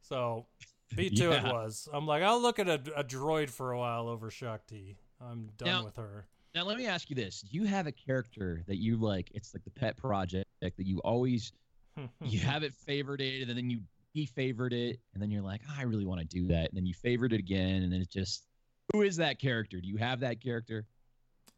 So 0.00 0.46
B2 0.94 1.18
Yeah. 1.18 1.46
it 1.48 1.52
was. 1.52 1.88
I'm 1.92 2.06
like, 2.06 2.22
I'll 2.22 2.40
look 2.40 2.58
at 2.58 2.68
a, 2.68 2.80
a 2.96 3.04
droid 3.04 3.50
for 3.50 3.72
a 3.72 3.78
while 3.78 4.08
over 4.08 4.30
Shaak 4.30 4.66
Ti. 4.66 4.96
I'm 5.20 5.50
done 5.56 5.68
Now- 5.68 5.84
with 5.84 5.96
her. 5.96 6.26
Now 6.54 6.62
let 6.62 6.78
me 6.78 6.86
ask 6.86 7.10
you 7.10 7.16
this: 7.16 7.40
Do 7.40 7.48
you 7.58 7.64
have 7.64 7.88
a 7.88 7.92
character 7.92 8.62
that 8.68 8.76
you 8.76 8.96
like? 8.96 9.28
It's 9.34 9.52
like 9.54 9.64
the 9.64 9.70
pet 9.72 9.96
project 9.96 10.46
that 10.60 10.74
you 10.78 11.00
always 11.00 11.52
you 12.22 12.38
have 12.38 12.62
it 12.62 12.72
favorited, 12.88 13.48
and 13.48 13.58
then 13.58 13.68
you 13.70 13.80
defavored 14.16 14.72
it, 14.72 15.00
and 15.14 15.20
then 15.22 15.32
you're 15.32 15.42
like, 15.42 15.62
"Ah, 15.68 15.76
I 15.80 15.82
really 15.82 16.04
want 16.04 16.20
to 16.20 16.26
do 16.26 16.46
that, 16.46 16.68
and 16.68 16.76
then 16.76 16.86
you 16.86 16.94
favored 16.94 17.32
it 17.32 17.40
again, 17.40 17.82
and 17.82 17.92
then 17.92 18.00
it's 18.00 18.12
just 18.14 18.46
who 18.92 19.02
is 19.02 19.16
that 19.16 19.40
character? 19.40 19.80
Do 19.80 19.88
you 19.88 19.96
have 19.96 20.20
that 20.20 20.40
character? 20.40 20.86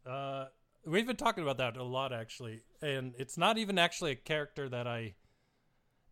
Uh, 0.03 0.45
we've 0.83 1.05
been 1.05 1.15
talking 1.15 1.43
about 1.43 1.57
that 1.57 1.77
a 1.77 1.83
lot 1.83 2.11
actually, 2.11 2.61
and 2.81 3.13
it's 3.19 3.37
not 3.37 3.59
even 3.59 3.77
actually 3.77 4.11
a 4.13 4.15
character 4.15 4.67
that 4.67 4.87
I 4.87 5.13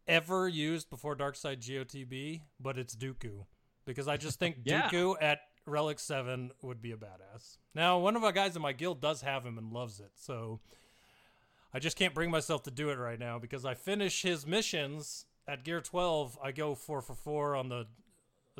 ever 0.07 0.47
used 0.47 0.89
before 0.89 1.15
Darkside 1.15 1.59
GOTB, 1.59 2.41
but 2.59 2.77
it's 2.77 2.95
Dooku 2.95 3.45
because 3.85 4.07
I 4.07 4.17
just 4.17 4.39
think 4.39 4.57
Yeah. 4.63 4.89
Dooku 4.89 5.15
at 5.21 5.39
Relic 5.65 5.99
Seven 5.99 6.51
would 6.61 6.81
be 6.81 6.91
a 6.91 6.97
badass. 6.97 7.57
Now, 7.73 7.97
one 7.99 8.15
of 8.15 8.23
our 8.23 8.31
guys 8.31 8.55
in 8.55 8.61
my 8.61 8.73
guild 8.73 9.01
does 9.01 9.21
have 9.21 9.45
him 9.45 9.57
and 9.57 9.71
loves 9.71 9.99
it, 9.99 10.11
so 10.15 10.59
I 11.73 11.79
just 11.79 11.97
can't 11.97 12.13
bring 12.13 12.31
myself 12.31 12.63
to 12.63 12.71
do 12.71 12.89
it 12.89 12.97
right 12.97 13.19
now 13.19 13.39
because 13.39 13.65
I 13.65 13.73
finish 13.73 14.21
his 14.21 14.45
missions 14.45 15.25
at 15.47 15.63
Gear 15.63 15.81
Twelve. 15.81 16.37
I 16.43 16.51
go 16.51 16.75
four 16.75 17.01
for 17.01 17.15
four 17.15 17.55
on 17.55 17.69
the 17.69 17.87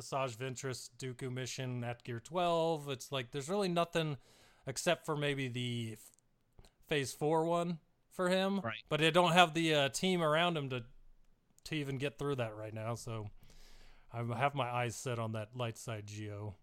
Asajj 0.00 0.36
Ventress 0.36 0.90
Dooku 0.98 1.32
mission 1.32 1.82
at 1.82 2.04
Gear 2.04 2.20
12. 2.20 2.88
It's 2.90 3.10
like 3.10 3.30
there's 3.30 3.48
really 3.48 3.68
nothing 3.68 4.18
except 4.66 5.06
for 5.06 5.16
maybe 5.16 5.48
the 5.48 5.96
Phase 6.86 7.12
4 7.12 7.44
one 7.44 7.78
for 8.10 8.28
him. 8.28 8.60
Right. 8.60 8.82
But 8.88 9.02
I 9.02 9.10
don't 9.10 9.32
have 9.32 9.54
the 9.54 9.74
uh, 9.74 9.88
team 9.88 10.22
around 10.22 10.56
him 10.56 10.70
to 10.70 10.84
to 11.66 11.76
even 11.76 11.98
get 11.98 12.18
through 12.18 12.36
that 12.36 12.56
right 12.56 12.72
now. 12.74 12.94
So 12.94 13.28
I 14.12 14.22
have 14.38 14.54
my 14.54 14.68
eyes 14.70 14.96
set 14.96 15.18
on 15.18 15.32
that 15.32 15.50
light 15.56 15.78
side 15.78 16.06
Geo. 16.06 16.56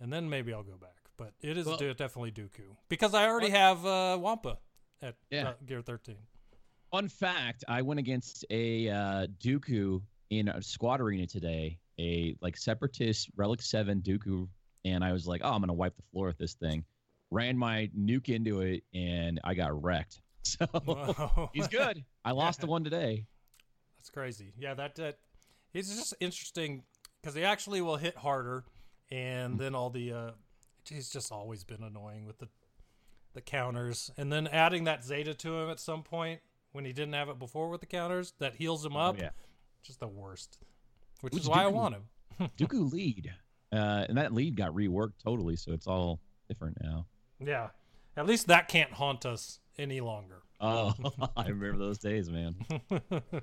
And 0.00 0.12
then 0.12 0.30
maybe 0.30 0.52
I'll 0.52 0.62
go 0.62 0.76
back. 0.80 0.96
But 1.16 1.32
it 1.40 1.58
is 1.58 1.66
Well- 1.66 1.76
definitely 1.76 2.32
Dooku. 2.32 2.76
Because 2.88 3.14
I 3.14 3.26
already 3.28 3.50
have 3.50 3.84
uh, 3.84 4.16
Wampa 4.20 4.58
at 5.02 5.16
Yeah. 5.30 5.50
uh, 5.50 5.54
Gear 5.66 5.82
13. 5.82 6.16
Fun 6.90 7.08
fact: 7.08 7.62
I 7.68 7.82
went 7.82 8.00
against 8.00 8.44
a 8.50 8.88
uh, 8.88 9.26
Dooku 9.38 10.02
in 10.30 10.48
a 10.48 10.60
squad 10.62 11.00
arena 11.00 11.26
today, 11.26 11.78
a 12.00 12.34
like 12.40 12.56
separatist 12.56 13.28
Relic 13.36 13.62
Seven 13.62 14.00
Dooku, 14.00 14.48
and 14.84 15.04
I 15.04 15.12
was 15.12 15.28
like, 15.28 15.40
"Oh, 15.44 15.52
I'm 15.52 15.60
gonna 15.60 15.72
wipe 15.72 15.94
the 15.96 16.02
floor 16.10 16.26
with 16.26 16.38
this 16.38 16.54
thing." 16.54 16.84
Ran 17.30 17.56
my 17.56 17.88
nuke 17.96 18.28
into 18.34 18.62
it, 18.62 18.82
and 18.92 19.38
I 19.44 19.54
got 19.54 19.80
wrecked. 19.82 20.20
So 20.42 21.50
he's 21.52 21.68
good. 21.68 22.02
I 22.24 22.30
lost 22.32 22.60
the 22.60 22.66
one 22.66 22.82
today. 22.82 23.26
That's 24.00 24.08
crazy. 24.08 24.54
Yeah, 24.58 24.72
that 24.74 24.94
that 24.94 25.18
it's 25.74 25.94
just 25.94 26.14
interesting 26.20 26.84
because 27.20 27.34
he 27.34 27.44
actually 27.44 27.82
will 27.82 27.98
hit 27.98 28.16
harder, 28.16 28.64
and 29.10 29.58
then 29.58 29.74
all 29.74 29.90
the 29.90 30.10
uh, 30.10 30.30
he's 30.88 31.10
just 31.10 31.30
always 31.30 31.64
been 31.64 31.82
annoying 31.82 32.24
with 32.24 32.38
the 32.38 32.48
the 33.34 33.42
counters, 33.42 34.10
and 34.16 34.32
then 34.32 34.46
adding 34.46 34.84
that 34.84 35.04
Zeta 35.04 35.34
to 35.34 35.54
him 35.54 35.68
at 35.68 35.78
some 35.78 36.02
point 36.02 36.40
when 36.72 36.86
he 36.86 36.94
didn't 36.94 37.12
have 37.12 37.28
it 37.28 37.38
before 37.38 37.68
with 37.68 37.80
the 37.80 37.86
counters 37.86 38.32
that 38.38 38.54
heals 38.54 38.82
him 38.86 38.96
up. 38.96 39.16
Oh, 39.18 39.22
yeah. 39.22 39.30
just 39.82 40.00
the 40.00 40.08
worst. 40.08 40.56
Which 41.20 41.36
is 41.36 41.46
why 41.46 41.64
I 41.64 41.66
want 41.66 41.94
him. 41.94 42.04
Dooku 42.58 42.90
lead, 42.90 43.30
uh, 43.70 44.06
and 44.08 44.16
that 44.16 44.32
lead 44.32 44.56
got 44.56 44.72
reworked 44.72 45.22
totally, 45.22 45.56
so 45.56 45.72
it's 45.72 45.86
all 45.86 46.20
different 46.48 46.78
now. 46.82 47.04
Yeah, 47.38 47.68
at 48.16 48.24
least 48.24 48.46
that 48.46 48.68
can't 48.68 48.92
haunt 48.92 49.26
us 49.26 49.60
any 49.78 50.00
longer. 50.00 50.40
Oh, 50.58 50.94
I 51.36 51.48
remember 51.48 51.76
those 51.76 51.98
days, 51.98 52.30
man. 52.30 52.56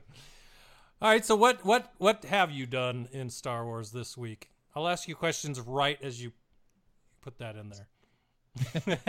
All 1.00 1.10
right, 1.10 1.24
so 1.24 1.36
what 1.36 1.64
what 1.64 1.94
what 2.00 2.26
have 2.26 2.50
you 2.50 2.66
done 2.66 3.08
in 3.12 3.30
Star 3.30 3.64
Wars 3.66 3.92
this 3.92 4.18
week? 4.18 4.50
I'll 4.76 4.88
ask 4.88 5.08
you 5.08 5.14
questions 5.16 5.60
right 5.60 6.02
as 6.02 6.22
you 6.22 6.32
put 7.22 7.38
that 7.40 7.56
in 7.56 7.70
there. 7.70 9.00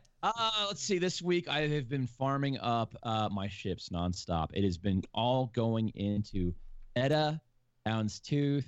Uh, 0.24 0.64
let's 0.68 0.80
see. 0.80 0.96
This 0.96 1.20
week 1.20 1.48
I 1.48 1.68
have 1.68 1.86
been 1.86 2.06
farming 2.06 2.56
up 2.60 2.96
uh, 3.02 3.28
my 3.30 3.46
ships 3.46 3.90
nonstop. 3.90 4.48
It 4.54 4.64
has 4.64 4.78
been 4.78 5.02
all 5.12 5.50
going 5.54 5.90
into 5.90 6.54
Edda, 6.96 7.42
Houndstooth, 7.86 8.64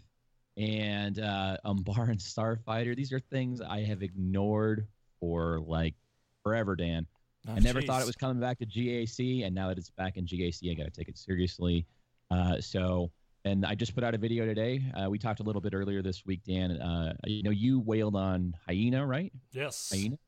and 0.59 1.19
uh, 1.19 1.57
Umbaran 1.65 2.19
Starfighter. 2.21 2.95
These 2.95 3.11
are 3.11 3.21
things 3.21 3.63
I 3.63 3.81
have 3.85 4.03
ignored 4.03 4.87
for 5.19 5.61
like 5.67 5.95
forever, 6.43 6.77
Dan. 6.77 7.07
I 7.49 7.59
never 7.61 7.81
thought 7.81 8.01
Oh, 8.01 8.05
it 8.05 8.07
was 8.07 8.17
coming 8.17 8.39
back 8.39 8.59
to 8.59 8.67
GAC, 8.67 9.47
and 9.47 9.55
now 9.55 9.69
that 9.69 9.79
it's 9.79 9.89
back 9.89 10.19
in 10.19 10.27
GAC, 10.27 10.71
I 10.71 10.75
got 10.75 10.85
to 10.85 10.91
take 10.91 11.09
it 11.09 11.17
seriously. 11.17 11.87
Uh, 12.31 12.61
so, 12.61 13.11
and 13.45 13.65
I 13.65 13.75
just 13.75 13.95
put 13.95 14.03
out 14.03 14.15
a 14.15 14.19
video 14.19 14.45
today. 14.45 14.83
Uh, 14.95 15.09
we 15.09 15.19
talked 15.19 15.41
a 15.41 15.43
little 15.43 15.61
bit 15.61 15.75
earlier 15.75 16.03
this 16.03 16.27
week, 16.27 16.41
Dan. 16.45 16.73
Uh, 16.73 17.15
you 17.25 17.43
know, 17.43 17.51
you 17.51 17.81
wailed 17.81 18.17
on 18.17 18.55
Hyena, 18.67 19.07
right? 19.07 19.33
Yes. 19.53 19.91
Hyena. 19.93 20.19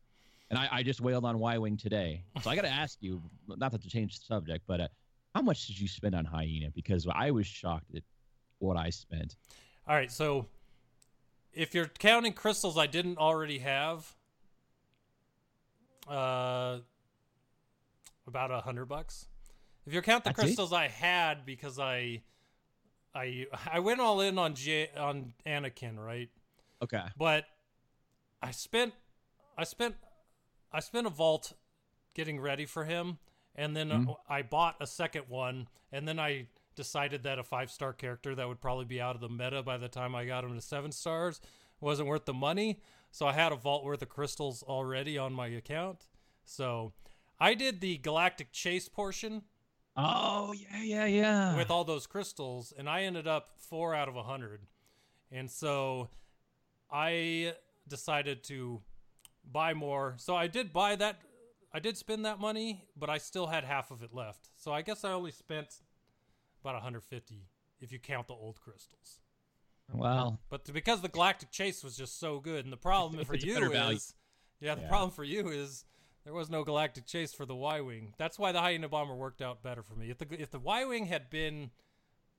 And 0.50 0.58
I, 0.58 0.68
I 0.70 0.82
just 0.82 1.00
wailed 1.00 1.24
on 1.24 1.38
Y 1.38 1.58
Wing 1.58 1.76
today. 1.76 2.24
So 2.42 2.48
I 2.50 2.54
got 2.54 2.62
to 2.62 2.70
ask 2.70 2.98
you, 3.00 3.20
not 3.46 3.72
that 3.72 3.82
to 3.82 3.88
change 3.88 4.18
the 4.18 4.24
subject, 4.24 4.64
but 4.66 4.80
uh, 4.80 4.88
how 5.34 5.42
much 5.42 5.66
did 5.66 5.78
you 5.78 5.88
spend 5.88 6.14
on 6.14 6.24
Hyena? 6.24 6.70
Because 6.74 7.06
I 7.12 7.30
was 7.30 7.46
shocked 7.46 7.94
at 7.94 8.02
what 8.58 8.76
I 8.76 8.90
spent. 8.90 9.36
All 9.86 9.94
right, 9.94 10.10
so 10.10 10.46
if 11.52 11.74
you're 11.74 11.86
counting 11.86 12.32
crystals 12.32 12.78
I 12.78 12.86
didn't 12.86 13.18
already 13.18 13.58
have, 13.58 14.14
uh, 16.08 16.78
about 18.26 18.50
a 18.50 18.60
hundred 18.60 18.86
bucks. 18.86 19.26
If 19.88 19.94
you 19.94 20.02
count 20.02 20.22
the 20.24 20.28
That's 20.30 20.38
it? 20.40 20.42
crystals 20.42 20.74
I 20.74 20.88
had 20.88 21.46
because 21.46 21.78
I, 21.78 22.20
I, 23.14 23.46
I 23.72 23.80
went 23.80 24.00
all 24.02 24.20
in 24.20 24.36
on 24.38 24.54
J, 24.54 24.90
on 24.94 25.32
Anakin, 25.46 25.96
right? 25.96 26.28
Okay. 26.82 27.04
But 27.16 27.46
I 28.42 28.50
spent, 28.50 28.92
I 29.56 29.64
spent, 29.64 29.94
I 30.70 30.80
spent 30.80 31.06
a 31.06 31.10
vault 31.10 31.54
getting 32.12 32.38
ready 32.38 32.66
for 32.66 32.84
him, 32.84 33.16
and 33.56 33.74
then 33.74 33.88
Mhm. 33.88 34.10
uh, 34.10 34.14
I 34.28 34.42
bought 34.42 34.76
a 34.78 34.86
second 34.86 35.24
one, 35.28 35.68
and 35.90 36.06
then 36.06 36.18
I 36.20 36.48
decided 36.76 37.22
that 37.22 37.38
a 37.38 37.42
five 37.42 37.70
star 37.70 37.94
character 37.94 38.34
that 38.34 38.46
would 38.46 38.60
probably 38.60 38.84
be 38.84 39.00
out 39.00 39.14
of 39.14 39.22
the 39.22 39.30
meta 39.30 39.62
by 39.62 39.78
the 39.78 39.88
time 39.88 40.14
I 40.14 40.26
got 40.26 40.44
him 40.44 40.54
to 40.54 40.60
seven 40.60 40.92
stars 40.92 41.40
wasn't 41.80 42.08
worth 42.10 42.26
the 42.26 42.34
money. 42.34 42.82
So 43.10 43.26
I 43.26 43.32
had 43.32 43.52
a 43.52 43.56
vault 43.56 43.84
worth 43.84 44.02
of 44.02 44.10
crystals 44.10 44.62
already 44.62 45.16
on 45.16 45.32
my 45.32 45.46
account. 45.46 46.08
So 46.44 46.92
I 47.40 47.54
did 47.54 47.80
the 47.80 47.96
galactic 47.96 48.52
chase 48.52 48.86
portion 48.86 49.44
Oh, 50.00 50.52
yeah, 50.52 50.82
yeah, 50.82 51.06
yeah. 51.06 51.56
with 51.56 51.70
all 51.70 51.82
those 51.84 52.06
crystals, 52.06 52.72
and 52.76 52.88
I 52.88 53.02
ended 53.02 53.26
up 53.26 53.48
four 53.58 53.94
out 53.94 54.08
of 54.08 54.14
a 54.16 54.22
hundred. 54.22 54.60
And 55.32 55.50
so 55.50 56.08
I 56.90 57.54
decided 57.88 58.44
to 58.44 58.80
buy 59.50 59.74
more. 59.74 60.14
So 60.18 60.36
I 60.36 60.46
did 60.46 60.72
buy 60.72 60.94
that. 60.96 61.20
I 61.72 61.80
did 61.80 61.96
spend 61.98 62.24
that 62.24 62.38
money, 62.38 62.84
but 62.96 63.10
I 63.10 63.18
still 63.18 63.46
had 63.48 63.64
half 63.64 63.90
of 63.90 64.02
it 64.02 64.14
left. 64.14 64.48
So 64.56 64.72
I 64.72 64.82
guess 64.82 65.04
I 65.04 65.12
only 65.12 65.32
spent 65.32 65.68
about 66.62 66.74
150 66.74 67.48
if 67.80 67.92
you 67.92 67.98
count 67.98 68.26
the 68.28 68.34
old 68.34 68.60
crystals. 68.60 69.20
well, 69.92 70.38
But 70.48 70.64
th- 70.64 70.74
because 70.74 71.00
the 71.02 71.08
Galactic 71.08 71.50
Chase 71.50 71.82
was 71.84 71.96
just 71.96 72.18
so 72.20 72.38
good, 72.40 72.64
and 72.64 72.72
the 72.72 72.76
problem 72.78 73.22
for 73.24 73.34
you 73.36 73.54
better 73.54 73.68
value. 73.70 73.96
is, 73.96 74.14
yeah, 74.60 74.74
the 74.76 74.82
Yeah. 74.82 74.88
problem 74.88 75.10
for 75.10 75.24
you 75.24 75.48
is 75.48 75.84
there 76.28 76.34
was 76.34 76.50
no 76.50 76.62
Galactic 76.62 77.06
Chase 77.06 77.32
for 77.32 77.46
the 77.46 77.56
Y 77.56 77.80
wing. 77.80 78.12
That's 78.18 78.38
why 78.38 78.52
the 78.52 78.60
Hyena 78.60 78.86
Bomber 78.86 79.14
worked 79.14 79.40
out 79.40 79.62
better 79.62 79.82
for 79.82 79.94
me. 79.94 80.10
If 80.10 80.18
the 80.18 80.26
if 80.38 80.50
the 80.50 80.58
Y 80.58 80.84
wing 80.84 81.06
had 81.06 81.30
been 81.30 81.70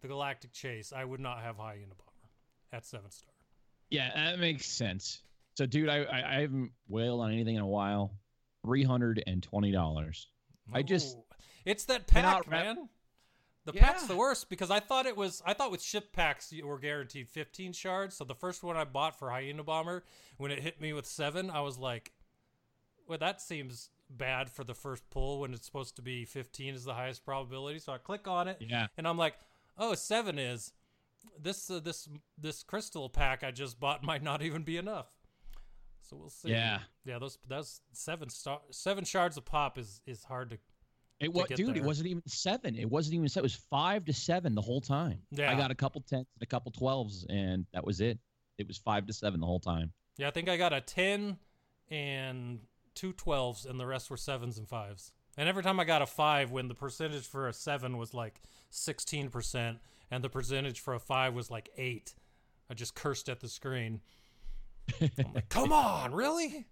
the 0.01 0.07
Galactic 0.07 0.53
Chase, 0.53 0.93
I 0.95 1.03
would 1.03 1.19
not 1.19 1.41
have 1.41 1.57
Hyena 1.57 1.95
Bomber 1.95 2.29
at 2.71 2.85
seven 2.85 3.09
star. 3.09 3.33
yeah, 3.89 4.11
that 4.13 4.37
makes 4.37 4.67
sense. 4.67 5.23
So, 5.57 5.65
dude, 5.65 5.89
I, 5.89 6.03
I, 6.03 6.37
I 6.37 6.41
haven't 6.41 6.71
wailed 6.87 7.19
on 7.19 7.31
anything 7.31 7.55
in 7.55 7.61
a 7.61 7.67
while. 7.67 8.13
$320. 8.63 10.25
I 10.71 10.83
just 10.83 11.17
it's 11.65 11.85
that 11.85 12.05
pack, 12.05 12.47
man. 12.47 12.89
The 13.65 13.73
pack's 13.73 14.05
the 14.05 14.15
worst 14.15 14.51
because 14.51 14.69
I 14.69 14.81
thought 14.81 15.07
it 15.07 15.17
was. 15.17 15.41
I 15.47 15.55
thought 15.55 15.71
with 15.71 15.81
ship 15.81 16.13
packs 16.13 16.53
you 16.53 16.67
were 16.67 16.77
guaranteed 16.77 17.27
15 17.27 17.73
shards. 17.73 18.15
So 18.15 18.23
the 18.23 18.35
first 18.35 18.61
one 18.61 18.77
I 18.77 18.83
bought 18.83 19.17
for 19.17 19.31
Hyena 19.31 19.63
Bomber, 19.63 20.03
when 20.37 20.51
it 20.51 20.59
hit 20.59 20.79
me 20.79 20.93
with 20.93 21.07
seven, 21.07 21.49
I 21.49 21.61
was 21.61 21.79
like, 21.79 22.11
"Well, 23.09 23.17
that 23.17 23.41
seems 23.41 23.89
bad 24.09 24.49
for 24.49 24.63
the 24.63 24.73
first 24.73 25.09
pull 25.09 25.41
when 25.41 25.53
it's 25.53 25.65
supposed 25.65 25.95
to 25.97 26.01
be 26.01 26.23
15 26.25 26.73
is 26.75 26.83
the 26.85 26.93
highest 26.93 27.25
probability." 27.25 27.79
So 27.79 27.91
I 27.91 27.97
click 27.97 28.27
on 28.27 28.47
it, 28.47 28.57
Yeah. 28.61 28.87
and 28.97 29.07
I'm 29.07 29.17
like, 29.17 29.35
"Oh, 29.77 29.93
seven 29.95 30.39
is 30.39 30.71
this 31.37 31.69
uh, 31.69 31.79
this 31.79 32.07
this 32.37 32.63
crystal 32.63 33.09
pack 33.09 33.43
I 33.43 33.51
just 33.51 33.79
bought 33.79 34.03
might 34.11 34.23
not 34.23 34.41
even 34.41 34.63
be 34.63 34.77
enough." 34.77 35.07
So 36.01 36.15
we'll 36.17 36.29
see. 36.29 36.49
Yeah. 36.49 36.79
yeah. 37.05 37.19
Those 37.19 37.37
those 37.47 37.81
seven 37.91 38.29
star 38.29 38.61
seven 38.71 39.03
shards 39.03 39.35
of 39.37 39.45
pop 39.45 39.77
is 39.77 40.01
is 40.07 40.23
hard 40.23 40.49
to 40.51 40.57
It 41.19 41.31
was, 41.33 41.47
dude. 41.49 41.67
there. 41.69 41.75
It 41.77 41.83
wasn't 41.83 42.07
even 42.07 42.23
seven. 42.27 42.75
It 42.75 42.89
wasn't 42.89 43.15
even 43.15 43.27
seven. 43.29 43.43
It 43.45 43.51
was 43.51 43.55
five 43.69 44.05
to 44.05 44.13
seven 44.13 44.55
the 44.55 44.61
whole 44.61 44.81
time. 44.81 45.21
Yeah. 45.31 45.51
I 45.51 45.55
got 45.55 45.69
a 45.71 45.75
couple 45.75 46.01
tens 46.01 46.25
and 46.35 46.41
a 46.41 46.45
couple 46.47 46.71
twelves, 46.71 47.25
and 47.29 47.65
that 47.73 47.85
was 47.85 47.99
it. 48.01 48.17
it 48.57 48.67
was 48.67 48.77
five 48.77 49.05
to 49.07 49.13
seven 49.13 49.39
the 49.39 49.45
whole 49.45 49.59
time. 49.59 49.91
Yeah, 50.17 50.27
I 50.27 50.31
think 50.31 50.49
I 50.49 50.57
got 50.57 50.73
a 50.73 50.81
10 50.81 51.37
and 51.91 52.59
two 52.99 53.13
12s, 53.13 53.69
and 53.69 53.79
the 53.79 53.85
rest 53.85 54.09
were 54.09 54.17
sevens 54.17 54.57
and 54.57 54.67
fives. 54.67 55.13
And 55.37 55.47
every 55.47 55.63
time 55.63 55.79
I 55.79 55.85
got 55.85 56.01
a 56.01 56.05
five, 56.05 56.51
when 56.51 56.67
the 56.67 56.75
percentage 56.75 57.25
for 57.25 57.47
a 57.47 57.53
seven 57.53 57.97
was 57.97 58.13
like 58.13 58.41
16%, 58.73 59.77
and 60.11 60.23
the 60.23 60.29
percentage 60.29 60.81
for 60.81 60.93
a 60.93 60.99
five 60.99 61.33
was 61.33 61.49
like 61.49 61.69
eight, 61.77 62.13
I 62.69 62.73
just 62.73 62.95
cursed 62.95 63.29
at 63.29 63.39
the 63.39 63.47
screen. 63.47 64.01
I'm 65.01 65.33
like, 65.33 65.47
come 65.49 65.71
on, 65.71 66.13
really? 66.13 66.67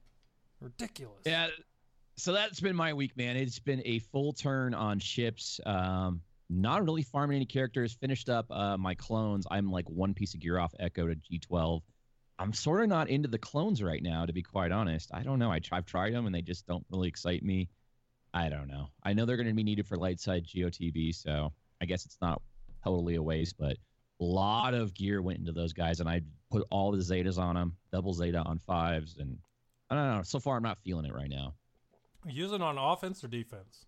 Ridiculous. 0.60 1.22
Yeah. 1.26 1.48
So 2.18 2.34
that's 2.34 2.60
been 2.60 2.76
my 2.76 2.94
week, 2.94 3.16
man. 3.16 3.38
It's 3.38 3.60
been 3.60 3.82
a 3.86 4.00
full 4.00 4.34
turn 4.34 4.74
on 4.74 5.00
ships. 5.00 5.62
Um, 5.66 6.22
not 6.50 6.84
really 6.84 7.04
farming 7.04 7.38
any 7.38 7.46
characters. 7.46 7.94
Finished 7.94 8.28
up 8.28 8.48
uh, 8.52 8.76
my 8.76 8.96
clones. 8.96 9.48
I'm 9.50 9.72
like 9.72 9.90
one 9.90 10.14
piece 10.14 10.34
of 10.34 10.42
gear 10.42 10.60
off 10.60 10.74
Echo 10.78 11.08
to 11.08 11.16
G12. 11.16 11.82
I'm 12.40 12.54
sort 12.54 12.84
of 12.84 12.90
not 12.90 13.10
into 13.10 13.28
the 13.28 13.38
clones 13.38 13.82
right 13.82 14.02
now, 14.02 14.26
to 14.26 14.34
be 14.34 14.44
quite 14.44 14.72
honest. 14.72 15.10
I 15.14 15.24
don't 15.24 15.40
know. 15.40 15.52
I, 15.52 15.60
I've 15.72 15.86
tried 15.86 16.14
them 16.14 16.26
and 16.26 16.36
they 16.36 16.42
just 16.42 16.68
don't 16.68 16.86
really 16.92 17.08
excite 17.08 17.44
me. 17.44 17.70
I 18.34 18.50
don't 18.50 18.68
know. 18.68 18.90
I 19.04 19.14
know 19.14 19.26
they're 19.26 19.38
going 19.38 19.48
to 19.48 19.54
be 19.54 19.64
needed 19.64 19.88
for 19.88 19.98
light 19.98 20.20
side 20.20 20.46
GOTB, 20.46 21.16
so 21.16 21.52
I 21.82 21.86
guess 21.86 22.06
it's 22.06 22.20
not 22.22 22.42
totally 22.84 23.16
a 23.16 23.24
waste, 23.24 23.56
but 23.58 23.78
a 24.20 24.24
lot 24.24 24.74
of 24.74 24.94
gear 24.94 25.22
went 25.22 25.40
into 25.40 25.52
those 25.52 25.74
guys, 25.74 26.00
and 26.00 26.10
I 26.10 26.22
put 26.52 26.66
all 26.70 26.92
the 26.92 26.98
Zetas 26.98 27.38
on 27.38 27.56
them, 27.56 27.76
double 27.92 28.14
Zeta 28.14 28.40
on 28.40 28.60
fives, 28.60 29.18
and 29.18 29.38
I 29.90 29.96
don't 29.96 30.18
know. 30.18 30.24
So 30.24 30.40
far, 30.40 30.58
I'm 30.58 30.64
not 30.64 30.80
feeling 30.80 31.06
it 31.06 31.14
right 31.14 31.30
now. 31.30 31.54
Use 32.26 32.52
it 32.52 32.62
on 32.62 32.78
offense 32.78 33.24
or 33.24 33.28
defense? 33.28 33.86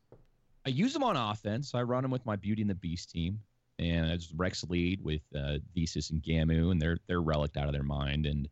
I 0.65 0.69
use 0.69 0.93
them 0.93 1.03
on 1.03 1.15
offense. 1.15 1.73
I 1.73 1.81
run 1.81 2.03
them 2.03 2.11
with 2.11 2.25
my 2.25 2.35
Beauty 2.35 2.61
and 2.61 2.69
the 2.69 2.75
Beast 2.75 3.11
team, 3.11 3.39
and 3.79 4.11
it's 4.11 4.31
Rex 4.35 4.63
lead 4.69 5.03
with 5.03 5.21
uh, 5.35 5.57
Thesis 5.73 6.11
and 6.11 6.21
Gamu, 6.21 6.71
and 6.71 6.81
they're 6.81 6.99
they're 7.07 7.21
relicked 7.21 7.57
out 7.57 7.67
of 7.67 7.73
their 7.73 7.83
mind, 7.83 8.25
and 8.25 8.47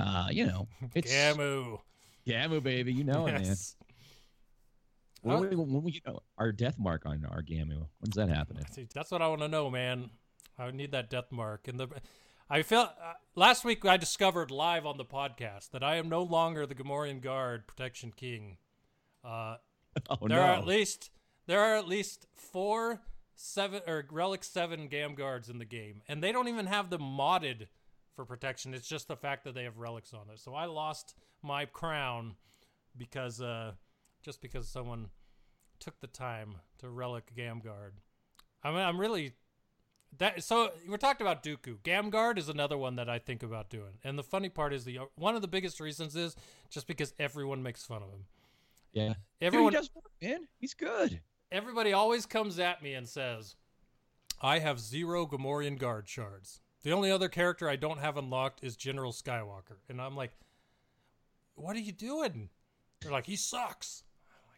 uh, 0.00 0.28
you 0.30 0.46
know 0.46 0.66
it's 0.94 1.12
Gamu. 1.12 1.78
Gamu 2.26 2.62
baby, 2.62 2.92
you 2.92 3.04
know 3.04 3.26
it, 3.26 3.32
man. 3.32 3.44
Yes. 3.44 3.76
When, 5.20 5.40
we, 5.40 5.56
when 5.56 5.82
we 5.82 5.92
get 5.92 6.02
our 6.36 6.52
death 6.52 6.78
mark 6.78 7.06
on 7.06 7.24
our 7.30 7.42
Gamu, 7.42 7.86
when's 8.00 8.16
that 8.16 8.28
happening? 8.28 8.64
That's 8.94 9.10
what 9.10 9.22
I 9.22 9.28
want 9.28 9.40
to 9.40 9.48
know, 9.48 9.70
man. 9.70 10.10
I 10.58 10.70
need 10.70 10.92
that 10.92 11.08
death 11.08 11.30
mark. 11.30 11.66
And 11.66 11.80
the, 11.80 11.88
I 12.50 12.62
felt 12.62 12.90
uh, 13.02 13.14
last 13.34 13.64
week 13.64 13.84
I 13.86 13.96
discovered 13.96 14.50
live 14.50 14.84
on 14.84 14.98
the 14.98 15.04
podcast 15.04 15.70
that 15.70 15.82
I 15.82 15.96
am 15.96 16.10
no 16.10 16.22
longer 16.22 16.66
the 16.66 16.74
Gamorrean 16.74 17.22
Guard 17.22 17.66
Protection 17.66 18.12
King. 18.14 18.58
Uh, 19.24 19.56
Oh 20.10 20.26
there 20.26 20.38
no! 20.38 20.42
are 20.42 20.54
at 20.54 20.66
least 20.66 21.10
there 21.46 21.60
are 21.60 21.76
at 21.76 21.86
least 21.86 22.26
four 22.34 23.00
seven 23.34 23.80
or 23.86 24.04
relic 24.10 24.44
seven 24.44 24.88
gam 24.88 25.14
guards 25.14 25.48
in 25.48 25.58
the 25.58 25.64
game, 25.64 26.02
and 26.08 26.22
they 26.22 26.32
don't 26.32 26.48
even 26.48 26.66
have 26.66 26.90
them 26.90 27.02
modded 27.02 27.68
for 28.14 28.24
protection. 28.24 28.74
It's 28.74 28.88
just 28.88 29.08
the 29.08 29.16
fact 29.16 29.44
that 29.44 29.54
they 29.54 29.64
have 29.64 29.78
relics 29.78 30.12
on 30.14 30.28
it. 30.32 30.38
So 30.38 30.54
I 30.54 30.66
lost 30.66 31.14
my 31.42 31.64
crown 31.64 32.36
because 32.96 33.40
uh, 33.40 33.72
just 34.22 34.40
because 34.40 34.68
someone 34.68 35.08
took 35.80 36.00
the 36.00 36.06
time 36.06 36.56
to 36.78 36.88
relic 36.88 37.32
gam 37.36 37.60
guard. 37.60 37.94
I 38.62 38.70
mean, 38.70 38.80
I'm 38.80 38.98
really 38.98 39.32
that. 40.18 40.42
So 40.42 40.70
we're 40.88 40.96
talking 40.96 41.26
about 41.26 41.42
Dooku. 41.42 41.82
Gam 41.82 42.10
guard 42.10 42.38
is 42.38 42.48
another 42.48 42.78
one 42.78 42.96
that 42.96 43.08
I 43.08 43.18
think 43.18 43.42
about 43.42 43.68
doing. 43.68 43.98
And 44.02 44.18
the 44.18 44.22
funny 44.22 44.48
part 44.48 44.72
is 44.72 44.84
the 44.84 45.00
one 45.16 45.34
of 45.34 45.42
the 45.42 45.48
biggest 45.48 45.80
reasons 45.80 46.16
is 46.16 46.36
just 46.70 46.86
because 46.86 47.12
everyone 47.18 47.62
makes 47.62 47.84
fun 47.84 48.02
of 48.02 48.08
him. 48.08 48.24
yeah, 48.92 49.14
Everyone 49.40 49.72
Dude, 49.72 49.80
he 49.80 49.86
does 49.86 49.94
work, 49.94 50.12
man. 50.22 50.48
He's 50.58 50.74
good. 50.74 51.20
Everybody 51.54 51.92
always 51.92 52.26
comes 52.26 52.58
at 52.58 52.82
me 52.82 52.94
and 52.94 53.08
says, 53.08 53.56
I 54.42 54.58
have 54.58 54.80
zero 54.80 55.26
Gamorrean 55.26 55.78
guard 55.78 56.08
shards. 56.08 56.60
The 56.82 56.92
only 56.92 57.10
other 57.10 57.28
character 57.28 57.68
I 57.68 57.76
don't 57.76 58.00
have 58.00 58.16
unlocked 58.16 58.62
is 58.62 58.76
General 58.76 59.12
Skywalker. 59.12 59.78
And 59.88 60.00
I'm 60.00 60.16
like, 60.16 60.32
what 61.54 61.76
are 61.76 61.80
you 61.80 61.92
doing? 61.92 62.50
They're 63.00 63.12
like, 63.12 63.26
he 63.26 63.36
sucks. 63.36 64.02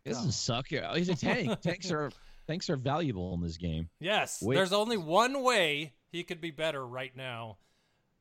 He 0.05 0.11
doesn't 0.11 0.33
suck. 0.33 0.71
Yeah, 0.71 0.91
oh, 0.93 0.97
He's 0.97 1.09
a 1.09 1.15
tank. 1.17 1.61
tanks 1.63 1.91
are 1.91 2.11
tanks 2.47 2.71
are 2.71 2.77
valuable 2.77 3.35
in 3.35 3.43
this 3.43 3.57
game. 3.57 3.89
Yes, 4.01 4.41
Wait. 4.43 4.55
there's 4.55 4.73
only 4.73 4.97
one 4.97 5.43
way 5.43 5.95
he 6.11 6.23
could 6.25 6.41
be 6.41 6.51
better 6.51 6.85
right 6.87 7.15
now 7.17 7.59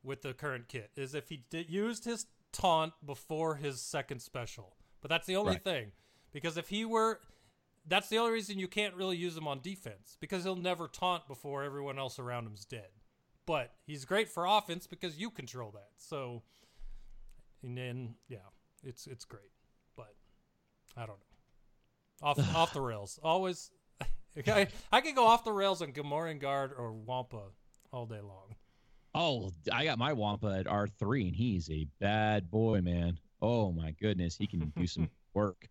with 0.04 0.22
the 0.22 0.34
current 0.34 0.68
kit 0.68 0.92
is 0.96 1.16
if 1.16 1.30
he 1.30 1.44
did, 1.50 1.70
used 1.70 2.06
his 2.06 2.26
taunt 2.52 2.94
before 3.06 3.56
his 3.56 3.82
second 3.82 4.20
special. 4.20 4.76
But 5.02 5.10
that's 5.10 5.28
the 5.28 5.36
only 5.36 5.54
Right. 5.54 5.64
thing. 5.64 5.92
Because 6.32 6.58
if 6.58 6.70
he 6.70 6.86
were 6.86 7.22
that's 7.88 8.10
the 8.10 8.18
only 8.18 8.32
reason 8.32 8.60
you 8.60 8.68
can't 8.68 8.96
really 8.96 9.18
use 9.18 9.36
him 9.38 9.48
on 9.48 9.60
defense 9.62 10.18
because 10.20 10.44
he'll 10.44 10.56
never 10.56 10.88
taunt 10.88 11.28
before 11.28 11.64
everyone 11.64 11.98
else 12.00 12.20
around 12.20 12.46
him's 12.46 12.66
dead. 12.66 12.88
But 13.46 13.74
he's 13.86 14.06
great 14.06 14.28
for 14.30 14.46
offense 14.46 14.88
because 14.88 15.18
you 15.20 15.30
control 15.30 15.72
that. 15.72 15.90
So 15.98 16.42
and 17.64 17.78
then 17.78 18.16
yeah, 18.28 18.38
it's 18.84 19.08
it's 19.08 19.26
great. 19.26 19.52
But 19.96 20.16
I 20.98 21.02
don't 21.06 21.20
know. 21.20 22.28
Off 22.28 22.40
off 22.56 22.74
the 22.74 22.82
rails. 22.82 23.20
Always 23.24 23.72
I, 24.48 24.68
I 24.92 25.02
could 25.02 25.16
go 25.16 25.28
off 25.28 25.44
the 25.44 25.54
rails 25.54 25.82
on 25.82 25.92
Gamorrean 25.92 26.40
Guard 26.40 26.72
or 26.78 26.92
Wampa 26.92 27.44
all 27.92 28.06
day 28.06 28.20
long. 28.22 28.56
Oh, 29.14 29.52
I 29.72 29.86
got 29.86 29.98
my 29.98 30.12
Wampa 30.12 30.48
at 30.60 30.68
R 30.68 30.88
three, 30.88 31.28
and 31.28 31.36
he's 31.36 31.70
a 31.70 31.88
bad 32.02 32.52
boy, 32.52 32.82
man. 32.82 33.18
Oh 33.42 33.72
my 33.72 33.92
goodness, 33.92 34.36
he 34.36 34.46
can 34.48 34.74
do 34.76 34.88
some 34.88 35.10
work. 35.34 35.70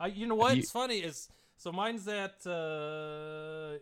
I, 0.00 0.06
you 0.08 0.26
know 0.26 0.34
what? 0.34 0.56
you- 0.56 0.62
It's 0.62 0.70
funny 0.70 0.98
is 0.98 1.28
so 1.60 1.70
mine's 1.70 2.08
at 2.08 2.46
uh, 2.46 3.74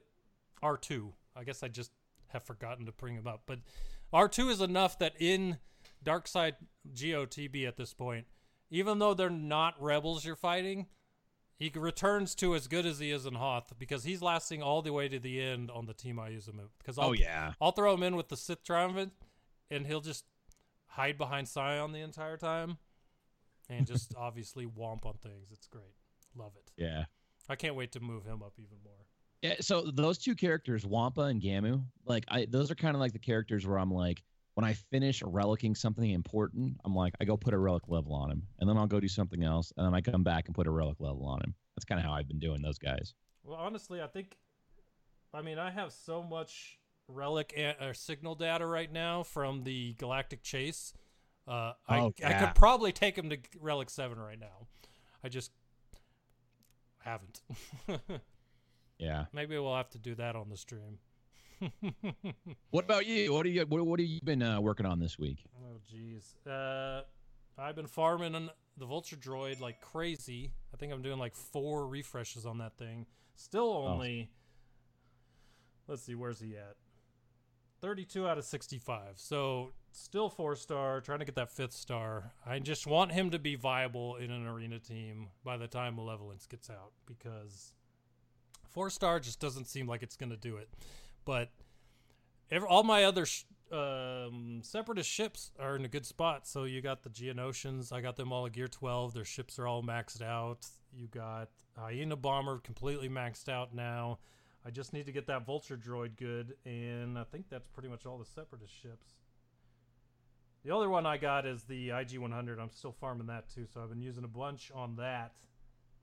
R 0.62 0.76
two. 0.76 1.12
I 1.36 1.44
guess 1.44 1.62
I 1.62 1.68
just 1.68 1.92
have 2.28 2.42
forgotten 2.42 2.86
to 2.86 2.92
bring 2.92 3.14
him 3.14 3.28
up, 3.28 3.42
but 3.46 3.60
R 4.12 4.28
two 4.28 4.48
is 4.48 4.60
enough 4.60 4.98
that 4.98 5.14
in 5.20 5.58
Dark 6.02 6.26
Side 6.26 6.56
GOTB 6.92 7.66
at 7.68 7.76
this 7.76 7.94
point, 7.94 8.26
even 8.68 8.98
though 8.98 9.14
they're 9.14 9.30
not 9.30 9.80
rebels 9.80 10.24
you're 10.24 10.34
fighting, 10.34 10.86
he 11.56 11.70
returns 11.72 12.34
to 12.36 12.56
as 12.56 12.66
good 12.66 12.84
as 12.84 12.98
he 12.98 13.12
is 13.12 13.26
in 13.26 13.34
Hoth 13.34 13.72
because 13.78 14.02
he's 14.02 14.22
lasting 14.22 14.60
all 14.60 14.82
the 14.82 14.92
way 14.92 15.08
to 15.08 15.20
the 15.20 15.40
end 15.40 15.70
on 15.70 15.86
the 15.86 15.94
team 15.94 16.18
I 16.18 16.30
use 16.30 16.48
him 16.48 16.58
in. 16.58 16.66
Because 16.78 16.98
I'll, 16.98 17.10
Oh 17.10 17.12
yeah, 17.12 17.52
I'll 17.60 17.72
throw 17.72 17.94
him 17.94 18.02
in 18.02 18.16
with 18.16 18.28
the 18.28 18.36
Sith 18.36 18.64
Triumphant, 18.64 19.12
and 19.70 19.86
he'll 19.86 20.00
just 20.00 20.24
hide 20.88 21.16
behind 21.16 21.46
Sion 21.48 21.92
the 21.92 22.00
entire 22.00 22.36
time, 22.36 22.78
and 23.70 23.86
just 23.86 24.14
obviously 24.18 24.66
womp 24.66 25.06
on 25.06 25.14
things. 25.22 25.52
It's 25.52 25.68
great. 25.68 25.94
Love 26.36 26.52
it. 26.56 26.70
yeah, 26.76 27.04
I 27.48 27.56
can't 27.56 27.74
wait 27.74 27.92
to 27.92 28.00
move 28.00 28.24
him 28.24 28.42
up 28.42 28.52
even 28.58 28.76
more. 28.84 29.06
yeah. 29.42 29.54
So 29.60 29.82
those 29.92 30.18
two 30.18 30.34
characters, 30.34 30.84
Wampa 30.86 31.22
and 31.22 31.40
Gamu, 31.40 31.82
like 32.04 32.24
I, 32.28 32.46
those 32.48 32.70
are 32.70 32.74
kind 32.74 32.94
of 32.94 33.00
like 33.00 33.12
the 33.12 33.18
characters 33.18 33.66
where 33.66 33.78
I'm 33.78 33.90
like, 33.92 34.22
when 34.54 34.64
I 34.64 34.72
finish 34.74 35.22
relicking 35.22 35.76
something 35.76 36.10
important, 36.10 36.76
I'm 36.84 36.94
like, 36.94 37.14
I 37.20 37.24
go 37.24 37.36
put 37.36 37.54
a 37.54 37.58
relic 37.58 37.84
level 37.88 38.12
on 38.12 38.30
him, 38.30 38.42
and 38.58 38.68
then 38.68 38.76
I'll 38.76 38.88
go 38.88 38.98
do 38.98 39.06
something 39.08 39.44
else, 39.44 39.72
and 39.76 39.86
then 39.86 39.94
I 39.94 40.00
come 40.00 40.24
back 40.24 40.46
and 40.46 40.54
put 40.54 40.66
a 40.66 40.70
relic 40.70 40.96
level 40.98 41.26
on 41.26 41.40
him. 41.42 41.54
That's 41.76 41.84
kind 41.84 42.00
of 42.00 42.04
how 42.04 42.12
I've 42.12 42.26
been 42.26 42.40
doing 42.40 42.60
those 42.60 42.78
guys. 42.78 43.14
Well, 43.44 43.56
honestly, 43.56 44.02
I 44.02 44.08
think, 44.08 44.36
I 45.32 45.42
mean, 45.42 45.58
I 45.60 45.70
have 45.70 45.92
so 45.92 46.24
much 46.24 46.80
relic 47.06 47.54
or 47.80 47.94
signal 47.94 48.34
data 48.34 48.66
right 48.66 48.92
now 48.92 49.22
from 49.22 49.62
the 49.62 49.94
Galactic 49.94 50.42
Chase. 50.42 50.92
Uh, 51.46 51.72
I, 51.88 52.00
Oh, 52.00 52.06
I 52.22 52.30
yeah. 52.30 52.46
could 52.46 52.54
probably 52.56 52.90
take 52.92 53.16
him 53.16 53.30
to 53.30 53.38
Relic 53.60 53.88
7 53.90 54.18
right 54.18 54.38
now. 54.40 54.66
I 55.22 55.28
just 55.28 55.52
haven't. 57.08 58.20
Yeah. 58.98 59.26
Maybe 59.32 59.56
we'll 59.56 59.76
have 59.76 59.90
to 59.90 59.98
do 59.98 60.14
that 60.16 60.36
on 60.36 60.48
the 60.50 60.56
stream. 60.56 60.98
What 62.70 62.84
about 62.84 63.06
you? 63.06 63.32
What 63.32 63.46
are 63.46 63.48
you 63.48 63.62
what, 63.66 63.84
what 63.84 63.98
have 64.00 64.08
you 64.08 64.20
been 64.22 64.42
uh, 64.42 64.60
working 64.60 64.86
on 64.86 65.00
this 65.00 65.18
week? 65.18 65.38
Oh, 65.56 65.78
jeez. 65.92 66.34
Uh, 66.46 67.02
I've 67.56 67.74
been 67.74 67.86
farming 67.86 68.34
on 68.34 68.50
the 68.76 68.86
Vulture 68.86 69.16
Droid 69.16 69.60
like 69.60 69.80
crazy. 69.80 70.52
I 70.72 70.76
think 70.76 70.92
I'm 70.92 71.02
doing 71.02 71.18
like 71.18 71.34
four 71.34 71.86
refreshes 71.86 72.46
on 72.46 72.58
that 72.58 72.76
thing. 72.76 73.06
Still 73.34 73.70
only. 73.70 74.30
Let's 75.88 76.02
see, 76.02 76.14
where's 76.14 76.40
he 76.40 76.56
at? 76.56 76.76
32 77.80 78.26
out 78.26 78.38
of 78.38 78.44
65. 78.44 79.00
So 79.16 79.72
still 79.92 80.28
four 80.28 80.56
star, 80.56 81.00
trying 81.00 81.20
to 81.20 81.24
get 81.24 81.34
that 81.36 81.50
fifth 81.50 81.72
star. 81.72 82.32
I 82.46 82.58
just 82.58 82.86
want 82.86 83.12
him 83.12 83.30
to 83.30 83.38
be 83.38 83.54
viable 83.54 84.16
in 84.16 84.30
an 84.30 84.46
arena 84.46 84.78
team 84.78 85.28
by 85.44 85.56
the 85.56 85.66
time 85.66 85.96
Malevolence 85.96 86.46
gets 86.46 86.70
out 86.70 86.92
because 87.06 87.72
four 88.68 88.90
star 88.90 89.20
just 89.20 89.40
doesn't 89.40 89.66
seem 89.66 89.86
like 89.86 90.02
it's 90.02 90.16
going 90.16 90.30
to 90.30 90.36
do 90.36 90.56
it. 90.56 90.68
But 91.24 91.50
every, 92.50 92.68
all 92.68 92.82
my 92.82 93.04
other 93.04 93.26
sh- 93.26 93.44
um, 93.72 94.60
separatist 94.62 95.10
ships 95.10 95.50
are 95.58 95.76
in 95.76 95.84
a 95.84 95.88
good 95.88 96.06
spot. 96.06 96.46
So 96.46 96.64
you 96.64 96.80
got 96.80 97.02
the 97.02 97.10
Geonosians. 97.10 97.92
I 97.92 98.00
got 98.00 98.16
them 98.16 98.32
all 98.32 98.46
at 98.46 98.52
Gear 98.52 98.68
12. 98.68 99.14
Their 99.14 99.24
ships 99.24 99.58
are 99.58 99.66
all 99.66 99.82
maxed 99.82 100.22
out. 100.22 100.66
You 100.92 101.06
got 101.08 101.48
Hyena 101.76 102.16
Bomber 102.16 102.58
completely 102.58 103.08
maxed 103.08 103.48
out 103.48 103.74
now. 103.74 104.18
I 104.66 104.70
just 104.70 104.92
need 104.92 105.06
to 105.06 105.12
get 105.12 105.26
that 105.28 105.46
Vulture 105.46 105.76
droid 105.76 106.16
good, 106.16 106.54
and 106.66 107.18
I 107.18 107.24
think 107.24 107.46
that's 107.48 107.68
pretty 107.68 107.88
much 107.88 108.04
all 108.06 108.18
the 108.18 108.24
separatist 108.26 108.72
ships. 108.72 109.14
The 110.64 110.74
other 110.74 110.88
one 110.90 111.06
I 111.06 111.16
got 111.16 111.46
is 111.46 111.62
the 111.62 111.90
IG 111.90 112.18
100. 112.18 112.58
I'm 112.58 112.70
still 112.70 112.92
farming 112.92 113.28
that 113.28 113.48
too, 113.48 113.66
so 113.72 113.80
I've 113.80 113.88
been 113.88 114.02
using 114.02 114.24
a 114.24 114.28
bunch 114.28 114.70
on 114.74 114.96
that 114.96 115.36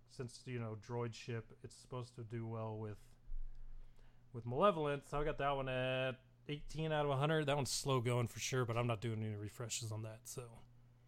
since 0.09 0.39
you 0.45 0.59
know 0.59 0.77
droid 0.87 1.13
ship. 1.13 1.51
It's 1.63 1.75
supposed 1.75 2.15
to 2.15 2.23
do 2.23 2.47
well 2.47 2.77
with 2.77 2.97
with 4.33 4.45
Malevolence. 4.45 5.07
so 5.11 5.19
I 5.19 5.23
got 5.23 5.37
that 5.37 5.55
one 5.55 5.69
at 5.69 6.15
18 6.49 6.91
out 6.91 7.05
of 7.05 7.09
100. 7.09 7.45
That 7.45 7.55
one's 7.55 7.71
slow 7.71 8.01
going 8.01 8.27
for 8.27 8.39
sure, 8.39 8.65
but 8.65 8.77
I'm 8.77 8.87
not 8.87 9.01
doing 9.01 9.23
any 9.23 9.35
refreshes 9.35 9.91
on 9.91 10.03
that. 10.03 10.21
So, 10.25 10.43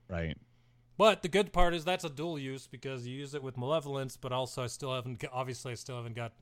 Right. 0.09 0.37
but 0.97 1.21
the 1.23 1.27
good 1.27 1.51
part 1.51 1.73
is 1.73 1.83
that's 1.85 2.03
a 2.05 2.09
dual 2.09 2.37
use 2.39 2.67
because 2.67 3.05
you 3.07 3.15
use 3.17 3.33
it 3.33 3.43
with 3.43 3.57
Malevolence, 3.57 4.15
but 4.17 4.31
also 4.31 4.63
I 4.63 4.67
still 4.67 4.93
haven't. 4.93 5.23
Obviously, 5.31 5.71
I 5.71 5.75
still 5.75 5.97
haven't 5.97 6.15
got 6.15 6.33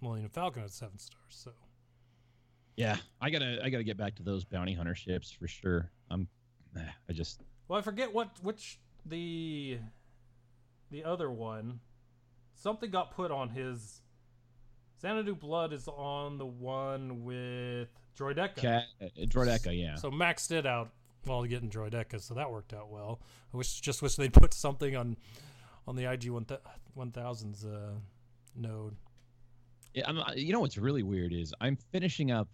Millennium 0.00 0.30
Falcon 0.30 0.62
at 0.62 0.70
seven 0.70 0.98
stars. 0.98 1.18
So, 1.28 1.52
Yeah, 2.76 2.96
I 3.20 3.30
gotta 3.30 3.60
I 3.62 3.70
gotta 3.70 3.84
get 3.84 3.96
back 3.96 4.14
to 4.16 4.22
those 4.22 4.44
bounty 4.44 4.74
hunter 4.74 4.94
ships 4.94 5.30
for 5.30 5.48
sure. 5.48 5.90
I'm, 6.10 6.28
I 6.76 7.12
just 7.12 7.42
well, 7.68 7.78
I 7.78 7.82
forget 7.82 8.12
what 8.12 8.30
which 8.42 8.78
the 9.04 9.78
the 10.90 11.04
other 11.04 11.30
one. 11.30 11.80
Something 12.54 12.90
got 12.90 13.14
put 13.14 13.30
on 13.30 13.50
his. 13.50 14.02
Xanadu 15.00 15.36
Blood 15.36 15.72
is 15.72 15.86
on 15.86 16.38
the 16.38 16.46
one 16.46 17.22
with 17.22 17.88
Droideka. 18.18 18.56
cat 18.56 18.84
Droideka, 19.16 19.78
yeah. 19.80 19.94
So 19.94 20.10
maxed 20.10 20.50
it 20.50 20.66
out 20.66 20.90
while 21.24 21.44
getting 21.44 21.70
Droideka, 21.70 22.20
so 22.20 22.34
that 22.34 22.50
worked 22.50 22.72
out 22.72 22.90
well. 22.90 23.20
I 23.54 23.56
wish 23.56 23.80
just 23.80 24.02
wish 24.02 24.16
they'd 24.16 24.32
put 24.32 24.52
something 24.52 24.96
on 24.96 25.16
on 25.86 25.94
the 25.94 26.10
IG 26.10 26.30
one 26.30 26.46
one 26.94 27.12
thousands 27.12 27.64
uh, 27.64 27.92
node. 28.56 28.96
I'm, 30.06 30.18
uh, 30.18 30.32
you 30.36 30.52
know 30.52 30.60
what's 30.60 30.78
really 30.78 31.02
weird 31.02 31.32
is 31.32 31.54
I'm 31.60 31.76
finishing 31.92 32.30
up 32.30 32.48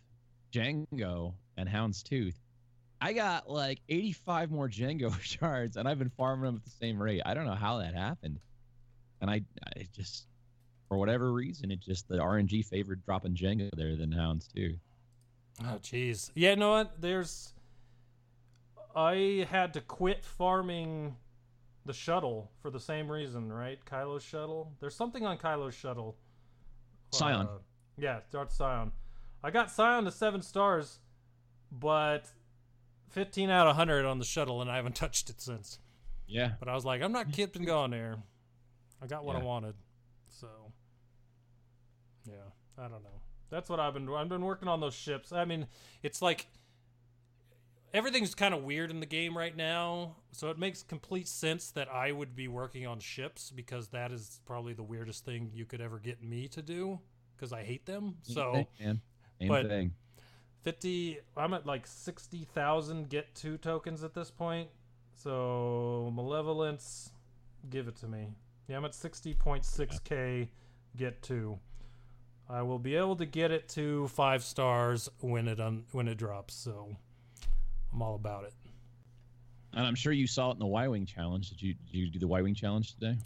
Django 0.53 1.35
and 1.57 1.69
Houndstooth. 1.69 2.35
I 3.01 3.13
got 3.13 3.51
like 3.51 3.81
85 3.89 4.51
more 4.51 4.69
Django 4.69 5.19
shards, 5.21 5.77
and 5.77 5.89
I've 5.89 5.99
been 5.99 6.13
farming 6.17 6.47
them 6.47 6.57
at 6.57 6.65
the 6.65 6.71
same 6.71 7.03
rate. 7.03 7.23
I 7.25 7.35
don't 7.35 7.47
know 7.47 7.55
how 7.55 7.79
that 7.79 7.95
happened, 7.95 8.39
and 9.21 9.31
I, 9.31 9.43
I 9.77 9.87
just, 9.95 10.27
for 10.89 10.97
whatever 10.97 11.33
reason, 11.33 11.71
it 11.71 11.81
just 11.81 12.09
the 12.09 12.17
RNG 12.17 12.67
favored 12.67 13.05
dropping 13.05 13.35
Django 13.35 13.71
there 13.77 13.97
than 13.97 14.11
Houndstooth. 14.11 14.79
Oh 15.63 15.79
jeez. 15.83 16.31
Yeah, 16.35 16.51
you 16.51 16.57
know 16.57 16.71
what? 16.71 17.01
There's 17.01 17.53
I 18.95 19.47
had 19.51 19.75
to 19.75 19.81
quit 19.81 20.25
farming 20.25 21.17
the 21.85 21.93
shuttle 21.93 22.51
for 22.63 22.71
the 22.71 22.81
same 22.81 23.11
reason, 23.11 23.53
right? 23.53 23.79
Kylo's 23.85 24.23
shuttle. 24.23 24.73
There's 24.81 24.95
something 24.95 25.27
on 25.27 25.39
Kylo's 25.39 25.75
shuttle. 25.75 26.17
Sion. 27.15 27.47
Uh, 27.47 27.59
yeah, 27.99 28.21
Darth 28.31 28.55
Sion. 28.57 28.93
I 29.43 29.51
got 29.51 29.71
Sion 29.71 30.05
to 30.05 30.11
seven 30.11 30.43
stars, 30.43 30.99
but 31.71 32.25
15 33.11 33.51
out 33.51 33.67
of 33.67 33.77
100 33.77 34.05
on 34.05 34.19
the 34.19 34.25
shuttle, 34.25 34.61
and 34.63 34.71
I 34.71 34.77
haven't 34.77 34.97
touched 34.97 35.31
it 35.31 35.41
since. 35.41 35.79
Yeah, 36.27 36.53
But 36.59 36.69
I 36.69 36.75
was 36.75 36.85
like, 36.87 37.03
I'm 37.03 37.13
not 37.13 37.33
keeping 37.33 37.65
going 37.65 37.91
there. 37.91 38.17
I 39.03 39.07
got 39.07 39.25
what 39.25 39.37
I 39.37 39.43
wanted. 39.43 39.75
So, 40.31 40.49
yeah, 42.27 42.33
I 42.79 42.83
don't 42.89 43.03
know. 43.03 43.21
That's 43.51 43.69
what 43.69 43.79
I've 43.79 43.93
been. 43.93 44.09
I've 44.09 44.31
been 44.31 44.45
working 44.45 44.67
on 44.67 44.81
those 44.81 44.95
ships. 44.95 45.33
I 45.33 45.45
mean, 45.45 45.67
it's 46.03 46.23
like 46.23 46.47
everything's 47.95 48.35
kind 48.35 48.53
of 48.53 48.63
weird 48.65 48.91
in 48.91 49.01
the 49.01 49.07
game 49.07 49.39
right 49.39 49.57
now, 49.57 50.17
so 50.33 50.51
it 50.51 50.59
makes 50.59 50.83
complete 50.83 51.29
sense 51.29 51.71
that 51.71 51.89
I 51.91 52.13
would 52.13 52.35
be 52.37 52.49
working 52.49 52.87
on 52.87 52.99
ships 52.99 53.51
because 53.51 53.89
that 53.89 54.13
is 54.13 54.41
probably 54.45 54.75
the 54.75 54.83
weirdest 54.83 55.25
thing 55.25 55.51
you 55.55 55.65
could 55.65 55.81
ever 55.81 55.99
get 55.99 56.23
me 56.23 56.49
to 56.49 56.61
do 56.61 56.99
because 57.37 57.53
I 57.53 57.63
hate 57.63 57.87
them. 57.87 58.17
So. 58.23 58.67
Same 58.79 59.01
but- 59.49 59.69
thing. 59.69 59.93
50 60.63 61.19
i'm 61.37 61.53
at 61.53 61.67
like 61.67 61.87
60000 61.87 63.11
get 63.11 63.35
two 63.35 63.59
tokens 63.59 64.03
at 64.03 64.15
this 64.15 64.31
point 64.31 64.71
so 65.15 66.11
malevolence 66.15 67.11
give 67.69 67.87
it 67.87 67.97
to 67.97 68.09
me 68.09 68.29
yeah 68.67 68.79
i'm 68.79 68.85
at 68.87 68.93
60.6k 68.93 70.49
get 70.97 71.21
two 71.23 71.59
i 72.49 72.63
will 72.63 72.79
be 72.79 72.97
able 72.97 73.15
to 73.17 73.27
get 73.27 73.51
it 73.51 73.69
to 73.69 74.09
five 74.09 74.43
stars 74.43 75.11
when 75.21 75.49
it 75.49 75.61
un- 75.61 75.85
when 75.93 76.09
it 76.09 76.17
drops 76.17 76.55
so 76.55 76.97
i'm 77.95 78.03
all 78.03 78.15
about 78.17 78.45
it 78.45 78.53
And 79.73 79.87
I'm 79.87 79.95
sure 79.95 80.13
you 80.13 80.27
saw 80.27 80.51
it 80.51 80.55
in 80.55 80.59
the 80.61 80.67
Y 80.67 80.87
Wing 80.89 81.07
challenge. 81.07 81.51
Did 81.51 81.63
you 81.63 81.75
did 81.75 81.95
you 81.97 82.11
do 82.11 82.19
the 82.19 82.29
Y 82.29 82.43
Wing 82.43 82.55
challenge 82.55 82.95
today? 82.95 83.17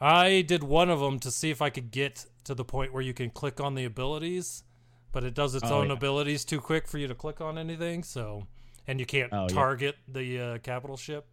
i 0.00 0.40
did 0.42 0.62
one 0.62 0.88
of 0.88 0.98
them 1.00 1.18
to 1.18 1.30
see 1.30 1.50
if 1.50 1.60
i 1.60 1.68
could 1.70 1.90
get 1.90 2.24
to 2.44 2.54
the 2.54 2.64
point 2.64 2.90
where 2.92 3.02
you 3.02 3.12
can 3.12 3.28
click 3.30 3.60
on 3.60 3.74
the 3.74 3.84
abilities 3.84 4.64
but 5.12 5.24
it 5.24 5.34
does 5.34 5.54
its 5.54 5.64
Oh, 5.70 5.80
own 5.80 5.88
yeah. 5.88 5.92
abilities 5.92 6.44
too 6.44 6.58
quick 6.60 6.86
for 6.88 6.96
you 6.96 7.06
to 7.06 7.14
click 7.14 7.40
on 7.42 7.58
anything 7.58 8.02
so 8.02 8.46
and 8.86 8.98
you 8.98 9.04
can't 9.06 9.30
Oh, 9.32 9.46
yeah. 9.48 9.54
target 9.54 9.96
the 10.08 10.40
uh, 10.40 10.58
capital 10.58 10.96
ship 10.96 11.26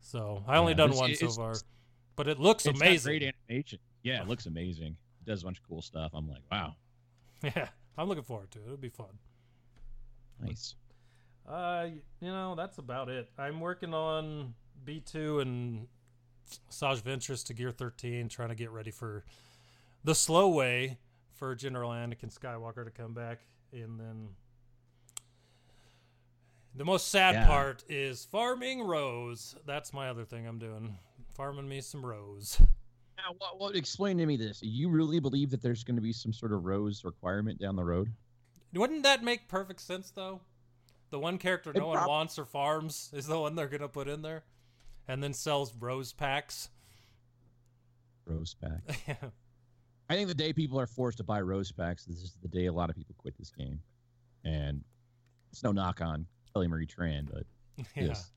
so 0.00 0.42
i 0.48 0.56
only 0.56 0.72
Yeah, 0.72 0.76
done 0.78 0.94
one 0.94 1.14
so 1.14 1.28
far 1.28 1.54
but 2.16 2.26
it 2.26 2.38
looks 2.38 2.64
amazing 2.66 3.10
great 3.18 3.34
animation. 3.50 3.78
Yeah, 4.02 4.22
it 4.22 4.28
looks 4.32 4.46
amazing. 4.46 4.96
It 5.20 5.26
does 5.26 5.42
a 5.42 5.44
bunch 5.44 5.58
of 5.58 5.68
cool 5.68 5.82
stuff. 5.82 6.12
I'm 6.14 6.26
like, 6.28 6.42
wow, 6.50 6.74
yeah 7.42 7.68
i'm 7.98 8.08
looking 8.08 8.24
forward 8.24 8.50
to 8.52 8.58
it 8.60 8.64
it'll 8.64 8.76
be 8.78 8.88
fun 8.88 9.18
nice. 10.40 10.74
Uh 11.48 11.86
you 12.20 12.28
know 12.30 12.54
that's 12.54 12.78
about 12.78 13.08
it 13.08 13.30
i'm 13.38 13.58
working 13.60 13.94
on 13.94 14.52
b2 14.84 15.40
and 15.42 15.86
Saj 16.70 17.00
Ventress 17.02 17.44
to 17.46 17.54
gear 17.54 17.70
13 17.70 18.28
trying 18.28 18.48
to 18.50 18.54
get 18.54 18.70
ready 18.70 18.90
for 18.90 19.24
the 20.04 20.14
slow 20.14 20.48
way 20.48 20.98
for 21.34 21.54
general 21.54 21.90
anakin 21.90 22.32
skywalker 22.36 22.84
to 22.84 22.90
come 22.90 23.12
back 23.14 23.40
and 23.72 23.98
then 23.98 24.28
the 26.74 26.84
most 26.84 27.08
sad 27.08 27.34
Yeah. 27.34 27.46
part 27.46 27.84
is 27.88 28.26
farming 28.26 28.82
rose 28.82 29.54
that's 29.66 29.92
my 29.92 30.08
other 30.08 30.24
thing 30.24 30.46
i'm 30.46 30.58
doing 30.58 30.96
farming 31.34 31.68
me 31.68 31.80
some 31.80 32.04
rose 32.04 32.60
Now, 33.16 33.34
what, 33.38 33.58
what? 33.58 33.74
Explain 33.74 34.16
to 34.18 34.26
me 34.26 34.36
this. 34.36 34.60
You 34.62 34.88
really 34.90 35.18
believe 35.18 35.50
that 35.50 35.60
there's 35.60 35.82
going 35.82 35.96
to 35.96 36.00
be 36.02 36.12
some 36.12 36.32
sort 36.32 36.52
of 36.52 36.64
rose 36.64 37.02
requirement 37.04 37.58
down 37.58 37.74
the 37.74 37.84
road? 37.84 38.12
wouldn't 38.74 39.02
that 39.02 39.24
make 39.24 39.48
perfect 39.48 39.80
sense 39.80 40.10
though 40.12 40.40
the 41.10 41.18
one 41.18 41.38
character 41.38 41.70
It 41.70 41.78
no 41.78 41.88
one 41.88 42.06
wants 42.06 42.38
or 42.38 42.44
farms 42.44 43.10
is 43.12 43.26
the 43.26 43.38
one 43.38 43.54
they're 43.54 43.68
gonna 43.68 43.88
put 43.88 44.08
in 44.08 44.22
there 44.22 44.44
and 45.06 45.22
then 45.22 45.32
sells 45.32 45.74
rose 45.74 46.12
packs 46.12 46.70
Rose 48.26 48.54
pack. 48.60 48.82
Yeah. 49.08 49.30
I 50.10 50.14
think 50.14 50.28
the 50.28 50.34
day 50.34 50.52
people 50.52 50.80
are 50.80 50.86
forced 50.86 51.18
to 51.18 51.24
buy 51.24 51.40
rose 51.40 51.70
packs, 51.72 52.04
this 52.04 52.18
is 52.18 52.36
the 52.42 52.48
day 52.48 52.66
a 52.66 52.72
lot 52.72 52.88
of 52.88 52.96
people 52.96 53.14
quit 53.18 53.36
this 53.38 53.50
game. 53.50 53.78
And 54.44 54.82
it's 55.50 55.62
no 55.62 55.72
knock 55.72 56.00
on 56.00 56.26
Kelly 56.52 56.66
Marie 56.68 56.86
Tran, 56.86 57.26
but 57.30 57.44
yeah 57.96 58.04
yes. 58.04 58.32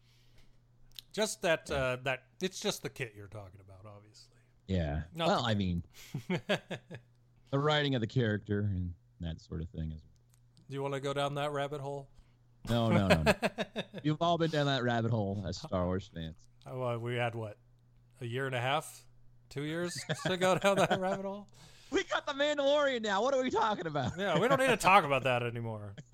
just 1.13 1.41
that 1.41 1.69
uh 1.71 1.97
that 2.03 2.23
it's 2.41 2.60
just 2.60 2.84
the 2.84 2.89
kit 2.89 3.13
you're 3.15 3.27
talking 3.27 3.60
about 3.60 3.86
obviously 3.86 4.36
Yeah. 4.67 5.01
Not 5.15 5.27
well, 5.27 5.45
I 5.45 5.53
mean, 5.55 5.84
the 6.29 7.60
writing 7.60 7.95
of 7.95 8.01
the 8.01 8.07
character 8.07 8.60
and 8.73 8.93
that 9.19 9.41
sort 9.41 9.62
of 9.62 9.69
thing. 9.69 9.91
Is, 9.91 10.01
do 10.69 10.75
you 10.75 10.81
want 10.81 10.93
to 10.93 10.99
go 10.99 11.13
down 11.13 11.36
that 11.36 11.51
rabbit 11.51 11.81
hole 11.81 12.07
no, 12.69 12.89
no, 12.89 13.08
no, 13.08 13.24
no. 13.24 13.34
You've 14.04 14.21
all 14.21 14.38
been 14.38 14.52
down 14.52 14.65
that 14.67 14.84
rabbit 14.84 15.12
hole 15.12 15.43
as 15.47 15.58
Star 15.58 15.86
Wars 15.86 16.10
fans. 16.13 16.36
oh, 16.67 16.82
uh, 16.84 16.97
we 16.97 17.15
had 17.15 17.36
what 17.36 17.58
a 18.21 18.26
year 18.26 18.45
and 18.45 18.56
a 18.56 18.60
half 18.62 19.04
two 19.50 19.63
years 19.63 19.93
to 20.26 20.38
go 20.38 20.58
down 20.58 20.78
that 20.78 20.97
rabbit 21.00 21.26
hole 21.26 21.47
We 21.91 22.04
got 22.04 22.26
the 22.26 22.34
Mandalorian 22.34 23.02
now. 23.02 23.21
What 23.21 23.34
are 23.34 23.41
we 23.43 23.50
talking 23.50 23.86
about? 23.88 24.13
yeah 24.17 24.39
we 24.39 24.47
don't 24.47 24.60
need 24.60 24.67
to 24.67 24.78
talk 24.78 25.04
about 25.04 25.24
that 25.24 25.43
anymore 25.43 25.93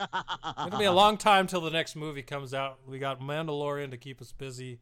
It'll 0.68 0.80
be 0.80 0.86
a 0.86 0.92
long 0.92 1.18
time 1.18 1.46
till 1.48 1.62
the 1.62 1.70
next 1.70 1.96
movie 1.96 2.24
comes 2.24 2.54
out. 2.54 2.80
We 2.88 2.98
got 3.00 3.20
Mandalorian 3.20 3.92
to 3.92 3.98
keep 3.98 4.22
us 4.22 4.32
busy. 4.32 4.80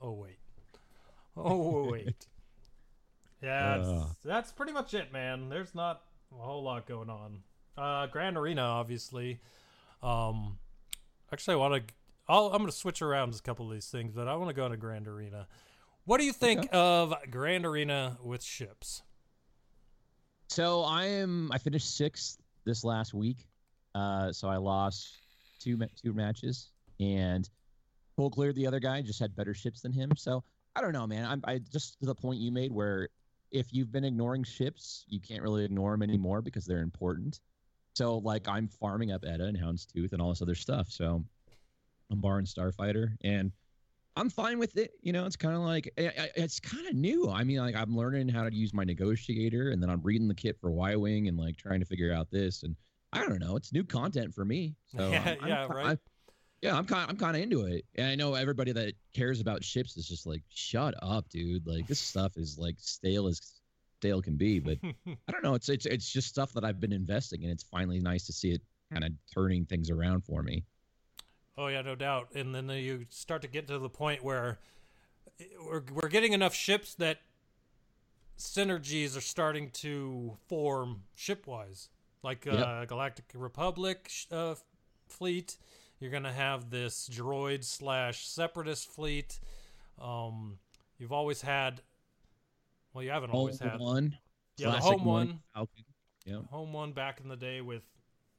Oh 0.00 0.12
wait. 0.12 0.38
Oh 1.36 1.90
wait. 1.90 2.26
Yeah, 3.42 3.76
Uh. 3.76 4.06
that's 4.24 4.50
pretty 4.52 4.72
much 4.72 4.94
it, 4.94 5.12
man. 5.12 5.48
There's 5.48 5.74
not 5.74 6.02
a 6.32 6.42
whole 6.42 6.62
lot 6.62 6.86
going 6.86 7.10
on. 7.10 7.42
Uh, 7.76 8.06
Grand 8.06 8.36
Arena, 8.36 8.62
obviously. 8.62 9.38
Um, 10.02 10.58
actually, 11.32 11.54
I 11.54 11.56
want 11.56 11.86
to. 11.88 11.94
I'll, 12.28 12.46
I'm 12.46 12.58
going 12.58 12.66
to 12.66 12.72
switch 12.76 13.00
around 13.00 13.34
a 13.34 13.38
couple 13.38 13.66
of 13.66 13.72
these 13.72 13.88
things, 13.88 14.12
but 14.14 14.28
I 14.28 14.36
want 14.36 14.50
to 14.50 14.54
go 14.54 14.68
to 14.68 14.76
Grand 14.76 15.08
Arena. 15.08 15.46
What 16.04 16.18
do 16.18 16.24
you 16.26 16.32
think 16.32 16.60
Okay. 16.60 16.68
of 16.72 17.14
Grand 17.30 17.64
Arena 17.66 18.18
with 18.22 18.42
ships? 18.42 19.02
So 20.48 20.82
I 20.82 21.04
am. 21.06 21.50
I 21.52 21.58
finished 21.58 21.96
sixth 21.96 22.38
this 22.64 22.84
last 22.84 23.14
week. 23.14 23.46
Uh, 23.94 24.32
so 24.32 24.48
I 24.48 24.56
lost 24.56 25.16
two 25.58 25.78
two 26.02 26.12
matches, 26.12 26.70
and 27.00 27.48
full 28.16 28.30
cleared 28.30 28.56
the 28.56 28.66
other 28.66 28.80
guy. 28.80 29.02
Just 29.02 29.20
had 29.20 29.34
better 29.36 29.54
ships 29.54 29.80
than 29.80 29.92
him. 29.92 30.12
So 30.16 30.42
I 30.76 30.80
don't 30.80 30.92
know, 30.92 31.06
man. 31.06 31.24
I'm 31.24 31.42
I 31.44 31.58
just 31.58 31.98
to 32.00 32.06
the 32.06 32.14
point 32.14 32.40
you 32.40 32.50
made 32.52 32.72
where 32.72 33.08
if 33.50 33.72
you've 33.72 33.90
been 33.92 34.04
ignoring 34.04 34.44
ships, 34.44 35.04
you 35.08 35.20
can't 35.20 35.42
really 35.42 35.64
ignore 35.64 35.92
them 35.92 36.02
anymore 36.02 36.42
because 36.42 36.66
they're 36.66 36.82
important. 36.82 37.40
So 37.98 38.18
like 38.18 38.46
I'm 38.48 38.68
farming 38.68 39.10
up 39.12 39.24
Edda 39.26 39.44
and 39.46 39.58
Houndstooth 39.58 40.12
and 40.12 40.22
all 40.22 40.28
this 40.28 40.40
other 40.40 40.54
stuff. 40.54 40.88
So 40.90 41.24
Umbaran 42.12 42.46
Starfighter 42.52 43.16
and. 43.22 43.52
I'm 44.16 44.30
fine 44.30 44.58
with 44.58 44.76
it. 44.76 44.90
You 45.00 45.12
know, 45.12 45.26
it's 45.26 45.36
kind 45.36 45.54
of 45.54 45.60
like 45.60 45.92
it's 45.96 46.58
kind 46.58 46.88
of 46.88 46.94
new. 46.94 47.30
I 47.30 47.44
mean, 47.44 47.58
like 47.58 47.76
I'm 47.76 47.96
learning 47.96 48.28
how 48.28 48.42
to 48.48 48.52
use 48.52 48.74
my 48.74 48.82
negotiator, 48.82 49.70
and 49.70 49.80
then 49.80 49.88
I'm 49.90 50.00
reading 50.02 50.26
the 50.26 50.34
kit 50.34 50.58
for 50.60 50.72
Y 50.72 50.96
Wing 50.96 51.28
and 51.28 51.38
like 51.38 51.56
trying 51.56 51.78
to 51.78 51.86
figure 51.86 52.12
out 52.12 52.28
this. 52.28 52.64
And 52.64 52.74
I 53.12 53.20
don't 53.20 53.38
know, 53.38 53.54
it's 53.54 53.72
new 53.72 53.84
content 53.84 54.34
for 54.34 54.44
me. 54.44 54.74
So 54.96 55.08
Yeah, 55.08 55.22
I'm- 55.24 55.38
I'm 55.42 55.48
yeah, 55.48 55.66
right. 55.68 55.86
I'm- 55.86 55.98
yeah, 56.62 56.76
I'm 56.76 56.84
kind, 56.84 57.08
I'm 57.08 57.16
kind 57.16 57.36
of 57.36 57.42
into 57.44 57.66
it. 57.66 57.84
And 57.94 58.08
I 58.08 58.16
know 58.16 58.34
everybody 58.34 58.72
that 58.72 58.94
cares 59.14 59.40
about 59.40 59.62
ships 59.62 59.96
is 59.96 60.08
just 60.08 60.26
like, 60.26 60.42
shut 60.48 60.94
up, 61.00 61.28
dude. 61.28 61.64
Like 61.64 61.86
this 61.86 62.00
stuff 62.00 62.32
is 62.36 62.58
like 62.58 62.74
stale 62.80 63.28
as 63.28 63.40
stale 63.98 64.22
can 64.22 64.36
be. 64.36 64.58
But 64.58 64.78
I 64.84 65.32
don't 65.32 65.42
know. 65.42 65.54
It's 65.54 65.68
it's 65.68 65.86
it's 65.86 66.10
just 66.10 66.28
stuff 66.28 66.52
that 66.52 66.64
I've 66.64 66.80
been 66.80 66.92
investing 66.92 67.42
in. 67.42 67.50
It's 67.50 67.64
finally 67.64 68.00
nice 68.00 68.26
to 68.26 68.32
see 68.32 68.50
it 68.50 68.62
kind 68.92 69.04
of 69.04 69.12
turning 69.34 69.64
things 69.64 69.90
around 69.90 70.24
for 70.24 70.42
me. 70.42 70.64
Oh 71.56 71.66
yeah, 71.66 71.82
no 71.82 71.94
doubt. 71.94 72.28
And 72.34 72.54
then 72.54 72.68
you 72.70 73.06
start 73.10 73.42
to 73.42 73.48
get 73.48 73.66
to 73.68 73.78
the 73.78 73.88
point 73.88 74.22
where 74.22 74.58
we're 75.66 75.82
we're 75.92 76.08
getting 76.08 76.32
enough 76.32 76.54
ships 76.54 76.94
that 76.94 77.18
synergies 78.38 79.16
are 79.16 79.20
starting 79.20 79.70
to 79.70 80.36
form 80.46 81.02
shipwise, 81.16 81.88
like 82.22 82.46
uh, 82.46 82.84
Galactic 82.84 83.24
Republic 83.34 84.10
uh, 84.30 84.54
fleet. 85.08 85.56
You're 85.98 86.12
gonna 86.12 86.32
have 86.32 86.70
this 86.70 87.10
droid 87.12 87.64
slash 87.64 88.28
separatist 88.28 88.88
fleet. 88.88 89.40
Um, 90.00 90.58
you've 90.98 91.12
always 91.12 91.42
had. 91.42 91.82
Well, 92.92 93.04
you 93.04 93.10
haven't 93.10 93.30
always 93.30 93.58
had 93.58 93.78
one, 93.78 94.16
Yeah, 94.56 94.70
the 94.70 94.78
home 94.78 95.04
one. 95.04 95.40
Falcon. 95.54 95.84
Yep. 96.24 96.46
home 96.50 96.72
one 96.72 96.92
back 96.92 97.20
in 97.20 97.28
the 97.28 97.36
day 97.36 97.60
with, 97.62 97.84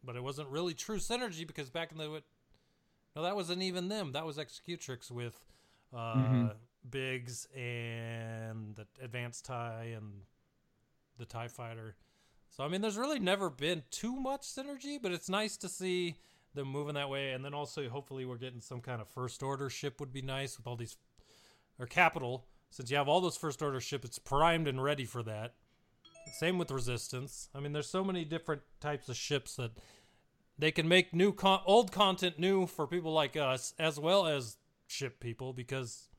but 0.04 0.16
it 0.16 0.24
wasn't 0.24 0.50
really 0.50 0.74
true 0.76 0.98
synergy 0.98 1.46
because 1.48 1.70
back 1.70 1.92
in 1.92 1.98
the 1.98 2.22
no, 3.16 3.24
that 3.24 3.36
wasn't 3.36 3.64
even 3.64 3.88
them. 3.90 4.12
That 4.12 4.26
was 4.26 4.38
Executrix 4.38 5.10
with 5.10 5.36
uh, 5.92 6.16
Mhm. 6.16 6.56
Biggs 6.90 7.46
and 7.56 8.76
the 8.76 8.86
Advanced 9.02 9.46
Tie 9.46 9.94
and 9.96 10.22
the 11.18 11.26
Tie 11.26 11.48
Fighter. 11.48 11.96
So 12.50 12.64
I 12.64 12.68
mean, 12.68 12.82
there's 12.82 12.98
really 12.98 13.20
never 13.20 13.50
been 13.50 13.84
too 13.90 14.16
much 14.16 14.42
synergy, 14.42 15.02
but 15.02 15.12
it's 15.12 15.30
nice 15.30 15.58
to 15.58 15.70
see 15.70 16.18
them 16.54 16.68
moving 16.68 16.94
that 16.96 17.10
way. 17.10 17.32
And 17.32 17.44
then 17.44 17.54
also, 17.54 17.90
hopefully, 17.90 18.26
we're 18.26 18.38
getting 18.38 18.62
some 18.62 18.82
kind 18.82 19.02
of 19.02 19.08
first 19.08 19.42
order 19.42 19.70
ship 19.70 20.00
would 20.00 20.14
be 20.14 20.22
nice 20.22 20.58
with 20.58 20.68
all 20.68 20.76
these 20.76 20.98
or 21.80 21.88
capital. 21.88 22.46
Since 22.70 22.92
you 22.92 22.98
have 22.98 23.08
all 23.08 23.22
those 23.22 23.38
first 23.38 23.62
order 23.62 23.80
ships, 23.80 24.06
it's 24.06 24.20
primed 24.20 24.68
and 24.68 24.84
ready 24.84 25.06
for 25.06 25.24
that. 25.24 25.54
Same 26.34 26.58
with 26.58 26.72
resistance. 26.72 27.50
I 27.56 27.60
mean, 27.60 27.74
there's 27.74 27.90
so 27.90 28.04
many 28.04 28.24
different 28.24 28.62
types 28.80 29.10
of 29.10 29.16
ships 29.16 29.56
that 29.56 29.72
they 30.58 30.72
can 30.72 30.88
make 30.88 31.14
new 31.14 31.34
con- 31.34 31.62
old 31.66 31.92
content 31.92 32.38
new 32.38 32.68
for 32.68 32.86
people 32.86 33.14
like 33.14 33.36
us 33.36 33.74
as 33.80 34.00
well 34.00 34.28
as 34.28 34.58
ship 34.88 35.20
people 35.20 35.54
because 35.54 36.10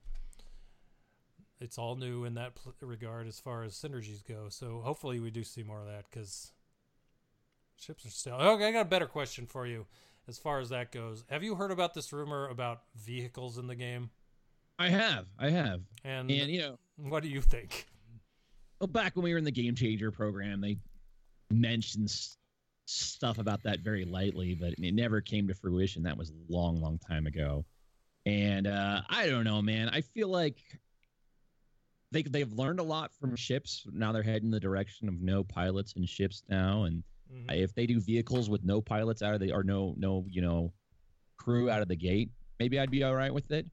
it's 1.60 1.78
all 1.78 1.94
new 1.94 2.24
in 2.24 2.34
that 2.34 2.54
pl- 2.54 2.74
regard 2.80 3.28
as 3.28 3.38
far 3.38 3.62
as 3.62 3.74
synergies 3.74 4.26
go. 4.26 4.48
So 4.48 4.80
hopefully 4.82 5.20
we 5.20 5.30
do 5.30 5.44
see 5.44 5.62
more 5.62 5.80
of 5.80 5.86
that 5.86 6.06
because 6.10 6.52
ships 7.76 8.04
are 8.06 8.10
still. 8.10 8.34
Okay, 8.34 8.68
I 8.68 8.72
got 8.72 8.86
a 8.86 8.90
better 8.90 9.06
question 9.06 9.46
for 9.46 9.66
you 9.66 9.86
as 10.26 10.38
far 10.38 10.58
as 10.58 10.70
that 10.70 10.90
goes. 10.90 11.24
Have 11.28 11.42
you 11.42 11.54
heard 11.54 11.70
about 11.70 11.94
this 11.94 12.12
rumor 12.12 12.48
about 12.48 12.82
vehicles 12.96 13.58
in 13.58 13.66
the 13.66 13.74
game? 13.74 14.10
I 14.80 14.88
have, 14.88 15.26
I 15.38 15.50
have, 15.50 15.82
And, 16.04 16.30
and 16.30 16.50
you 16.50 16.60
know, 16.60 16.78
what 16.96 17.22
do 17.22 17.28
you 17.28 17.40
think? 17.42 17.86
well, 18.80 18.88
back 18.88 19.14
when 19.14 19.22
we 19.24 19.32
were 19.32 19.38
in 19.38 19.44
the 19.44 19.50
Game 19.50 19.74
Changer 19.74 20.10
program, 20.10 20.60
they 20.62 20.78
mentioned 21.50 22.06
s- 22.08 22.38
stuff 22.86 23.38
about 23.38 23.62
that 23.64 23.80
very 23.80 24.06
lightly, 24.06 24.54
but 24.54 24.72
it 24.78 24.94
never 24.94 25.20
came 25.20 25.46
to 25.48 25.54
fruition. 25.54 26.02
That 26.04 26.16
was 26.16 26.30
a 26.30 26.34
long, 26.52 26.80
long 26.80 26.98
time 26.98 27.26
ago. 27.26 27.66
And 28.24 28.66
uh, 28.66 29.02
I 29.10 29.26
don't 29.28 29.44
know, 29.44 29.60
man. 29.60 29.90
I 29.90 30.00
feel 30.00 30.28
like 30.28 30.56
they 32.10 32.22
they've 32.22 32.52
learned 32.52 32.80
a 32.80 32.84
lot 32.84 33.12
from 33.14 33.36
ships. 33.36 33.84
Now 33.92 34.12
they're 34.12 34.22
heading 34.22 34.50
the 34.50 34.60
direction 34.60 35.08
of 35.08 35.20
no 35.20 35.44
pilots 35.44 35.92
and 35.96 36.08
ships 36.08 36.42
now. 36.48 36.84
And 36.84 37.02
Mhm. 37.32 37.52
if 37.54 37.74
they 37.74 37.86
do 37.86 38.00
vehicles 38.00 38.50
with 38.50 38.64
no 38.64 38.80
pilots 38.80 39.22
out 39.22 39.34
of 39.34 39.40
the 39.40 39.52
or 39.52 39.62
no 39.62 39.94
no 39.96 40.26
you 40.28 40.42
know 40.42 40.72
crew 41.36 41.70
out 41.70 41.80
of 41.82 41.88
the 41.88 41.96
gate, 41.96 42.30
maybe 42.58 42.78
I'd 42.78 42.90
be 42.90 43.04
all 43.04 43.14
right 43.14 43.32
with 43.32 43.50
it. 43.52 43.66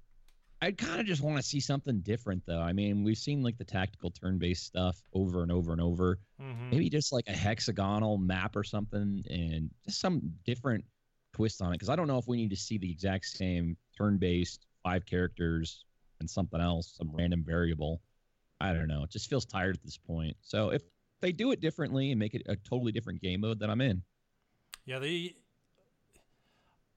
I'd 0.61 0.77
kind 0.77 0.99
of 0.99 1.05
just 1.05 1.21
want 1.21 1.37
to 1.37 1.43
see 1.43 1.59
something 1.59 1.99
different, 1.99 2.43
though. 2.45 2.61
I 2.61 2.73
mean, 2.73 3.03
we've 3.03 3.17
seen 3.17 3.43
like 3.43 3.57
the 3.57 3.63
tactical 3.63 4.09
turn-based 4.09 4.65
stuff 4.65 5.01
over 5.13 5.43
and 5.43 5.51
over 5.51 5.71
and 5.71 5.81
over. 5.81 6.19
Mhm. 6.41 6.71
Maybe 6.71 6.89
just 6.89 7.13
like 7.13 7.27
a 7.27 7.33
hexagonal 7.33 8.17
map 8.17 8.55
or 8.55 8.63
something, 8.63 9.23
and 9.29 9.69
just 9.85 9.99
some 9.99 10.33
different 10.45 10.83
twist 11.33 11.61
on 11.61 11.71
it. 11.71 11.75
Because 11.75 11.89
I 11.89 11.95
don't 11.95 12.07
know 12.07 12.17
if 12.17 12.27
we 12.27 12.37
need 12.37 12.49
to 12.49 12.55
see 12.55 12.77
the 12.77 12.89
exact 12.89 13.25
same 13.25 13.77
turn-based 13.95 14.65
five 14.81 15.05
characters 15.05 15.85
and 16.19 16.29
something 16.29 16.59
else, 16.59 16.95
some 16.97 17.11
random 17.11 17.43
variable. 17.43 18.01
I 18.59 18.73
don't 18.73 18.87
know. 18.87 19.03
It 19.03 19.11
just 19.11 19.29
feels 19.29 19.45
tired 19.45 19.75
at 19.75 19.83
this 19.83 19.97
point. 19.97 20.35
So 20.41 20.71
if 20.71 20.81
they 21.21 21.31
do 21.31 21.51
it 21.51 21.61
differently 21.61 22.11
and 22.11 22.17
make 22.17 22.33
it 22.33 22.41
a 22.47 22.55
totally 22.55 22.91
different 22.91 23.21
game 23.21 23.41
mode, 23.41 23.59
then 23.59 23.69
I'm 23.69 23.81
in. 23.81 24.01
Yeah, 24.85 24.97
the 24.97 25.35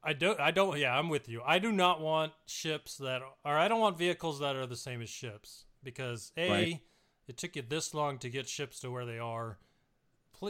I 0.03 0.13
don't 0.15 0.41
I 0.41 0.51
don't 0.51 0.79
yeah, 0.79 0.99
I'm 0.99 1.09
with 1.09 1.29
you. 1.29 1.43
I 1.45 1.59
do 1.59 1.73
not 1.73 2.01
want 2.01 2.33
ships 2.47 2.97
that 2.99 3.23
or 3.45 3.59
I 3.59 3.69
don't 3.69 3.81
want 3.81 3.99
vehicles 3.99 4.41
that 4.41 4.57
are 4.57 4.67
the 4.67 4.77
same 4.77 5.03
as 5.03 5.11
ships 5.11 5.65
because 5.83 6.33
A 6.37 6.51
Right. 6.51 6.81
it 7.29 7.37
took 7.37 7.57
you 7.57 7.63
this 7.63 7.93
long 7.95 8.19
to 8.19 8.31
get 8.31 8.49
ships 8.49 8.81
to 8.81 8.91
where 8.91 9.05
they 9.07 9.19
are. 9.19 9.59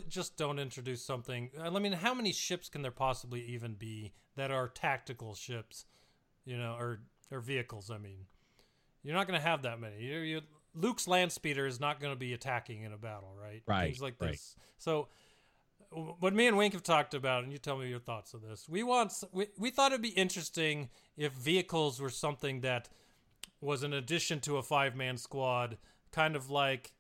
Just 0.09 0.37
don't 0.37 0.61
introduce 0.61 1.05
something. 1.05 1.51
I 1.61 1.69
mean, 1.81 1.93
how 1.93 2.15
many 2.15 2.33
ships 2.33 2.69
can 2.69 2.83
there 2.83 2.93
possibly 2.93 3.43
even 3.47 3.75
be 3.75 4.13
that 4.37 4.53
are 4.53 4.69
tactical 4.69 5.35
ships, 5.35 5.85
you 6.45 6.57
know, 6.57 6.77
or 6.79 7.01
or 7.33 7.41
vehicles, 7.41 7.91
I 7.91 7.99
mean. 7.99 8.27
You're 9.03 9.15
not 9.17 9.27
going 9.27 9.41
to 9.41 9.45
have 9.47 9.63
that 9.63 9.81
many. 9.81 9.97
You, 10.03 10.19
you, 10.19 10.41
Luke's 10.75 11.09
land 11.09 11.33
speeder 11.33 11.67
is 11.67 11.81
not 11.81 12.01
going 12.01 12.13
to 12.13 12.19
be 12.19 12.35
attacking 12.35 12.83
in 12.83 12.93
a 12.93 12.99
battle, 12.99 13.35
right? 13.41 13.63
Right, 13.67 13.87
Things 13.87 14.03
like 14.03 14.15
right. 14.21 14.33
this. 14.33 14.57
So 14.79 15.09
what 15.91 16.35
me 16.35 16.47
and 16.47 16.57
Wink 16.57 16.73
have 16.73 16.83
talked 16.83 17.15
about, 17.15 17.43
and 17.43 17.53
you 17.53 17.59
tell 17.59 17.77
me 17.77 17.89
your 17.89 17.99
thoughts 17.99 18.35
on 18.35 18.43
this. 18.49 18.69
We 18.69 18.83
want 18.83 19.13
we, 19.33 19.49
we 19.59 19.71
thought 19.71 19.93
it'd 19.93 20.03
be 20.03 20.11
interesting 20.11 20.89
if 21.17 21.33
vehicles 21.33 22.01
were 22.01 22.11
something 22.11 22.61
that 22.61 22.89
was 23.61 23.83
an 23.83 23.93
addition 23.93 24.41
to 24.41 24.57
a 24.57 24.63
five 24.63 24.95
man 24.95 25.17
squad, 25.17 25.79
kind 26.13 26.37
of 26.37 26.51
like 26.51 26.93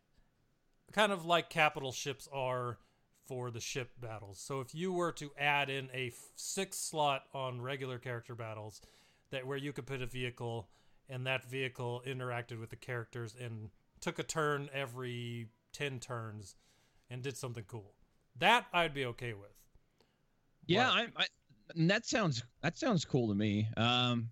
kind 0.92 1.12
of 1.12 1.24
like 1.24 1.50
capital 1.50 1.92
ships 1.92 2.28
are 2.32 2.78
for 3.26 3.50
the 3.52 3.60
ship 3.60 3.92
battles. 4.00 4.40
So 4.40 4.60
if 4.60 4.74
you 4.74 4.92
were 4.92 5.12
to 5.12 5.30
add 5.38 5.70
in 5.70 5.88
a 5.94 6.12
six 6.34 6.76
slot 6.76 7.24
on 7.32 7.60
regular 7.60 7.98
character 7.98 8.34
battles, 8.34 8.80
that 9.30 9.46
where 9.46 9.56
you 9.56 9.72
could 9.72 9.86
put 9.86 10.02
a 10.02 10.06
vehicle 10.06 10.68
and 11.08 11.24
that 11.26 11.48
vehicle 11.48 12.02
interacted 12.04 12.58
with 12.58 12.70
the 12.70 12.76
characters 12.76 13.36
and 13.40 13.70
took 14.00 14.18
a 14.18 14.24
turn 14.24 14.68
every 14.72 15.46
10 15.72 16.00
turns 16.00 16.56
and 17.08 17.22
did 17.22 17.36
something 17.36 17.64
cool. 17.68 17.94
That 18.38 18.66
I'd 18.72 18.94
be 18.94 19.04
okay 19.06 19.34
with. 19.34 19.50
Yeah, 20.66 20.86
But- 20.86 21.20
I, 21.20 21.22
I, 21.22 21.26
and 21.76 21.88
that 21.90 22.04
sounds 22.06 22.42
that 22.62 22.76
sounds 22.78 23.04
cool 23.04 23.28
to 23.28 23.34
me. 23.34 23.68
Um, 23.76 24.28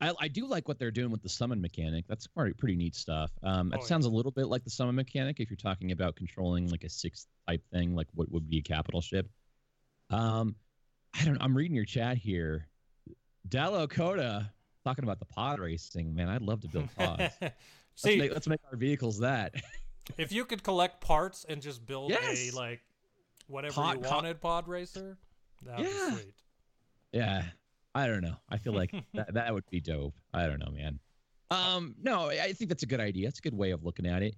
I, 0.00 0.12
I 0.20 0.28
do 0.28 0.46
like 0.46 0.66
what 0.68 0.78
they're 0.78 0.90
doing 0.90 1.10
with 1.10 1.22
the 1.22 1.28
summon 1.28 1.60
mechanic. 1.60 2.04
That's 2.08 2.26
pretty 2.26 2.52
pretty 2.54 2.76
neat 2.76 2.94
stuff. 2.94 3.30
Um, 3.42 3.72
it 3.72 3.76
Oh, 3.76 3.80
yeah. 3.80 3.86
sounds 3.86 4.06
a 4.06 4.10
little 4.10 4.32
bit 4.32 4.46
like 4.46 4.64
the 4.64 4.70
summon 4.70 4.94
mechanic 4.94 5.40
if 5.40 5.50
you're 5.50 5.56
talking 5.56 5.92
about 5.92 6.16
controlling 6.16 6.68
like 6.70 6.84
a 6.84 6.88
six 6.88 7.26
type 7.48 7.62
thing, 7.72 7.94
like 7.94 8.08
what 8.14 8.30
would 8.30 8.48
be 8.48 8.58
a 8.58 8.62
capital 8.62 9.00
ship. 9.00 9.28
Um, 10.10 10.56
I 11.20 11.24
don't. 11.24 11.38
I'm 11.40 11.56
reading 11.56 11.76
your 11.76 11.84
chat 11.84 12.16
here. 12.16 12.66
Dallo 13.48 13.88
Coda 13.88 14.52
talking 14.84 15.04
about 15.04 15.18
the 15.20 15.24
pod 15.26 15.58
racing. 15.60 16.14
Man, 16.14 16.28
I'd 16.28 16.42
love 16.42 16.60
to 16.62 16.68
build 16.68 16.88
pods. 16.96 17.34
let's, 17.40 17.54
See, 17.94 18.16
make, 18.18 18.32
let's 18.32 18.46
make 18.48 18.60
our 18.70 18.76
vehicles 18.76 19.18
that. 19.20 19.54
if 20.16 20.32
you 20.32 20.44
could 20.44 20.62
collect 20.62 21.00
parts 21.00 21.44
and 21.48 21.60
just 21.62 21.84
build 21.86 22.10
Yes. 22.10 22.52
a 22.52 22.56
like 22.56 22.80
whatever 23.48 23.74
Pod- 23.74 23.96
you 23.96 24.02
co- 24.04 24.14
wanted 24.14 24.40
pod 24.40 24.68
racer, 24.68 25.18
that 25.64 25.78
would 25.78 25.86
Yeah. 25.88 26.10
be 26.10 26.16
sweet. 26.22 26.34
Yeah, 27.12 27.44
I 27.94 28.06
don't 28.06 28.22
know. 28.22 28.36
I 28.48 28.58
feel 28.58 28.72
like 28.74 28.92
that 29.14 29.34
that 29.34 29.52
would 29.52 29.68
be 29.70 29.80
dope. 29.80 30.14
I 30.32 30.46
don't 30.46 30.58
know, 30.60 30.70
man. 30.70 30.98
Um, 31.50 31.94
no, 32.00 32.28
I 32.28 32.52
think 32.52 32.68
that's 32.68 32.82
a 32.82 32.86
good 32.86 33.00
idea. 33.00 33.26
It's 33.28 33.38
a 33.38 33.42
good 33.42 33.54
way 33.54 33.70
of 33.72 33.82
looking 33.84 34.06
at 34.06 34.22
it. 34.22 34.36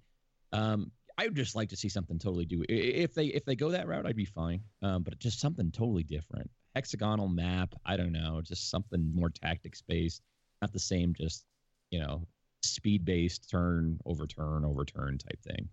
Um, 0.53 0.91
I 1.17 1.25
would 1.25 1.35
just 1.35 1.55
like 1.55 1.69
to 1.69 1.75
see 1.75 1.89
something 1.89 2.17
totally 2.17 2.45
do. 2.45 2.63
If 2.67 3.13
they 3.13 3.25
if 3.27 3.45
they 3.45 3.55
go 3.55 3.69
that 3.71 3.87
route, 3.87 4.05
I'd 4.05 4.15
be 4.15 4.25
fine. 4.25 4.61
Um, 4.81 5.03
but 5.03 5.19
just 5.19 5.39
something 5.39 5.71
totally 5.71 6.03
different. 6.03 6.49
Hexagonal 6.75 7.27
map. 7.27 7.75
I 7.85 7.97
don't 7.97 8.13
know. 8.13 8.41
Just 8.41 8.69
something 8.69 9.11
more 9.13 9.29
tactics 9.29 9.81
based. 9.81 10.21
Not 10.61 10.71
the 10.71 10.79
same. 10.79 11.13
Just 11.13 11.45
you 11.91 11.99
know, 11.99 12.25
speed 12.63 13.03
based 13.03 13.49
turn 13.49 13.99
overturn 14.05 14.63
overturn 14.63 15.17
type 15.17 15.39
thing. 15.43 15.69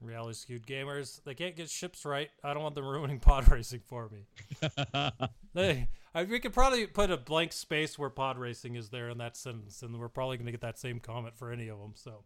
Reality 0.00 0.34
skewed 0.34 0.66
gamers, 0.66 1.22
they 1.24 1.34
can't 1.34 1.56
get 1.56 1.70
ships 1.70 2.04
right. 2.04 2.28
I 2.44 2.52
don't 2.52 2.62
want 2.62 2.74
them 2.74 2.86
ruining 2.86 3.18
pod 3.20 3.50
racing 3.50 3.80
for 3.86 4.10
me. 4.10 4.26
They, 5.54 5.88
I, 6.14 6.24
we 6.24 6.38
could 6.38 6.52
probably 6.52 6.86
put 6.86 7.10
a 7.10 7.16
blank 7.16 7.50
space 7.50 7.98
where 7.98 8.10
pod 8.10 8.36
racing 8.36 8.74
is 8.74 8.90
there 8.90 9.08
in 9.08 9.16
that 9.18 9.38
sentence, 9.38 9.80
and 9.82 9.98
we're 9.98 10.10
probably 10.10 10.36
going 10.36 10.44
to 10.44 10.52
get 10.52 10.60
that 10.60 10.78
same 10.78 11.00
comment 11.00 11.34
for 11.34 11.50
any 11.50 11.68
of 11.68 11.78
them. 11.78 11.92
So, 11.94 12.24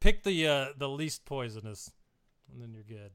pick 0.00 0.22
the 0.22 0.46
uh, 0.46 0.66
the 0.78 0.88
least 0.88 1.26
poisonous, 1.26 1.90
and 2.50 2.62
then 2.62 2.72
you're 2.72 2.82
good. 2.82 3.10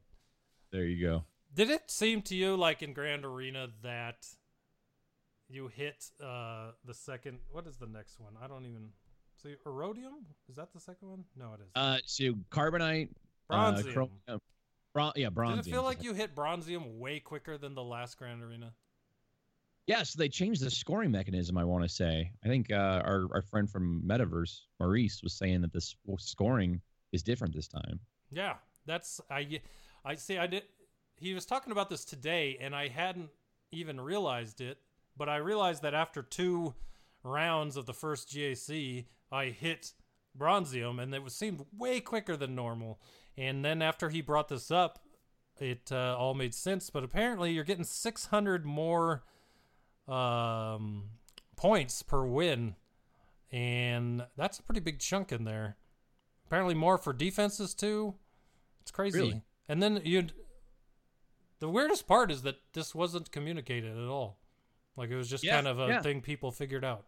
there 0.71 0.85
you 0.85 1.03
go. 1.03 1.23
Did 1.55 1.71
it 1.71 1.89
seem 1.89 2.21
to 2.23 2.35
you 2.35 2.55
like 2.55 2.83
in 2.83 2.93
Grand 2.93 3.25
Arena 3.25 3.67
that 3.81 4.27
you 5.49 5.69
hit 5.69 6.05
uh, 6.23 6.73
the 6.85 6.93
second? 6.93 7.39
What 7.49 7.65
is 7.65 7.77
the 7.77 7.87
next 7.87 8.19
one? 8.19 8.33
I 8.43 8.47
don't 8.47 8.67
even. 8.67 8.89
So 9.43 9.49
Aurodium 9.67 10.23
is 10.49 10.55
that 10.55 10.73
the 10.73 10.79
second 10.79 11.09
one? 11.09 11.23
No, 11.37 11.53
it 11.53 11.61
is. 11.61 11.71
Uh, 11.75 11.97
so 12.05 12.33
carbonite. 12.49 13.09
Bronzium. 13.51 14.09
Uh, 14.27 14.37
bron- 14.93 15.11
yeah, 15.17 15.29
bronzium. 15.29 15.57
Did 15.57 15.67
it 15.67 15.71
feel 15.71 15.83
like 15.83 16.01
you 16.01 16.13
hit 16.13 16.33
Bronzium 16.33 16.97
way 16.97 17.19
quicker 17.19 17.57
than 17.57 17.75
the 17.75 17.83
last 17.83 18.17
Grand 18.17 18.41
Arena? 18.41 18.71
Yeah, 19.85 20.03
so 20.03 20.17
they 20.17 20.29
changed 20.29 20.63
the 20.63 20.71
scoring 20.71 21.11
mechanism. 21.11 21.57
I 21.57 21.65
want 21.65 21.83
to 21.83 21.89
say. 21.89 22.31
I 22.45 22.47
think 22.47 22.71
uh, 22.71 23.01
our 23.03 23.27
our 23.33 23.41
friend 23.41 23.69
from 23.69 24.01
Metaverse, 24.07 24.61
Maurice, 24.79 25.21
was 25.21 25.33
saying 25.33 25.61
that 25.61 25.73
this 25.73 25.93
scoring 26.19 26.79
is 27.11 27.21
different 27.21 27.53
this 27.53 27.67
time. 27.67 27.99
Yeah, 28.31 28.55
that's 28.85 29.19
I. 29.29 29.59
I 30.05 30.15
see. 30.15 30.37
I 30.37 30.47
did. 30.47 30.63
he 31.17 31.33
was 31.33 31.45
talking 31.45 31.73
about 31.73 31.89
this 31.89 32.05
today, 32.05 32.57
and 32.61 32.73
I 32.73 32.87
hadn't 32.87 33.29
even 33.73 33.99
realized 33.99 34.61
it, 34.61 34.77
but 35.17 35.27
I 35.27 35.37
realized 35.37 35.81
that 35.83 35.93
after 35.93 36.21
two 36.23 36.73
rounds 37.23 37.77
of 37.77 37.85
the 37.85 37.93
first 37.93 38.29
GAC, 38.29 39.05
I 39.31 39.45
hit 39.45 39.93
Bronzium, 40.37 41.01
and 41.01 41.13
it 41.13 41.23
was 41.23 41.35
seemed 41.35 41.65
way 41.77 41.99
quicker 41.99 42.35
than 42.35 42.55
normal. 42.55 42.99
And 43.37 43.63
then 43.63 43.81
after 43.81 44.09
he 44.09 44.21
brought 44.21 44.47
this 44.49 44.69
up, 44.71 44.99
it 45.59 45.91
uh, 45.91 46.15
all 46.17 46.33
made 46.33 46.53
sense. 46.53 46.89
But 46.89 47.03
apparently, 47.03 47.51
you're 47.51 47.63
getting 47.63 47.83
600 47.83 48.65
more 48.65 49.23
um, 50.07 51.05
points 51.55 52.01
per 52.03 52.25
win, 52.25 52.75
and 53.51 54.25
that's 54.35 54.59
a 54.59 54.63
pretty 54.63 54.81
big 54.81 54.99
chunk 54.99 55.31
in 55.31 55.45
there. 55.45 55.77
Apparently, 56.45 56.75
more 56.75 56.97
for 56.97 57.13
defenses 57.13 57.73
too. 57.73 58.15
It's 58.81 58.91
crazy. 58.91 59.19
Really? 59.19 59.41
And 59.69 59.81
then 59.81 60.01
you, 60.03 60.27
the 61.59 61.69
weirdest 61.69 62.07
part 62.07 62.29
is 62.31 62.41
that 62.41 62.57
this 62.73 62.93
wasn't 62.93 63.31
communicated 63.31 63.97
at 63.97 64.07
all. 64.09 64.39
Like 64.97 65.09
it 65.09 65.15
was 65.15 65.29
just 65.29 65.43
Yeah, 65.43 65.55
kind 65.55 65.67
of 65.67 65.79
a 65.79 65.87
yeah. 65.87 66.01
thing 66.01 66.21
people 66.21 66.51
figured 66.51 66.83
out. 66.83 67.07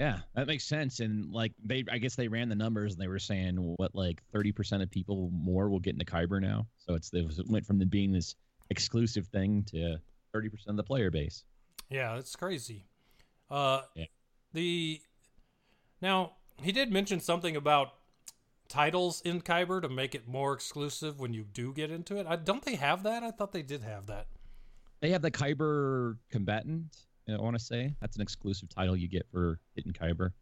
Yeah, 0.00 0.20
that 0.34 0.46
makes 0.46 0.64
sense. 0.64 1.00
And 1.00 1.30
like 1.30 1.52
they, 1.62 1.84
I 1.92 1.98
guess 1.98 2.16
they 2.16 2.26
ran 2.26 2.48
the 2.48 2.54
numbers 2.54 2.94
and 2.94 3.02
they 3.02 3.06
were 3.06 3.18
saying 3.18 3.56
what 3.76 3.94
like 3.94 4.22
thirty 4.32 4.50
percent 4.50 4.82
of 4.82 4.90
people 4.90 5.30
more 5.30 5.68
will 5.68 5.78
get 5.78 5.92
into 5.92 6.06
Kyber 6.06 6.40
now. 6.40 6.66
So 6.78 6.94
it's 6.94 7.12
it 7.12 7.46
went 7.48 7.66
from 7.66 7.78
being 7.80 8.10
this 8.10 8.34
exclusive 8.70 9.26
thing 9.26 9.62
to 9.64 9.98
thirty 10.32 10.48
percent 10.48 10.70
of 10.70 10.76
the 10.78 10.84
player 10.84 11.10
base. 11.10 11.44
Yeah, 11.90 12.16
it's 12.16 12.34
crazy. 12.34 12.86
Uh, 13.50 13.82
Yeah. 13.94 14.06
The 14.54 15.02
now 16.00 16.32
he 16.62 16.72
did 16.72 16.90
mention 16.90 17.20
something 17.20 17.54
about 17.54 17.92
titles 18.68 19.20
in 19.20 19.42
Kyber 19.42 19.82
to 19.82 19.88
make 19.90 20.14
it 20.14 20.26
more 20.26 20.54
exclusive 20.54 21.20
when 21.20 21.34
you 21.34 21.44
do 21.44 21.74
get 21.74 21.90
into 21.90 22.16
it. 22.16 22.26
I, 22.26 22.36
don't 22.36 22.64
they 22.64 22.76
have 22.76 23.02
that? 23.02 23.22
I 23.22 23.32
thought 23.32 23.52
they 23.52 23.62
did 23.62 23.82
have 23.82 24.06
that. 24.06 24.28
They 25.00 25.10
have 25.10 25.20
the 25.20 25.30
Kyber 25.30 26.16
combatant. 26.30 26.96
I 27.38 27.42
want 27.42 27.58
to 27.58 27.64
say 27.64 27.94
that's 28.00 28.16
an 28.16 28.22
exclusive 28.22 28.68
title 28.68 28.96
you 28.96 29.08
get 29.08 29.26
for 29.30 29.60
hitting 29.74 29.92
Kyber. 29.92 30.32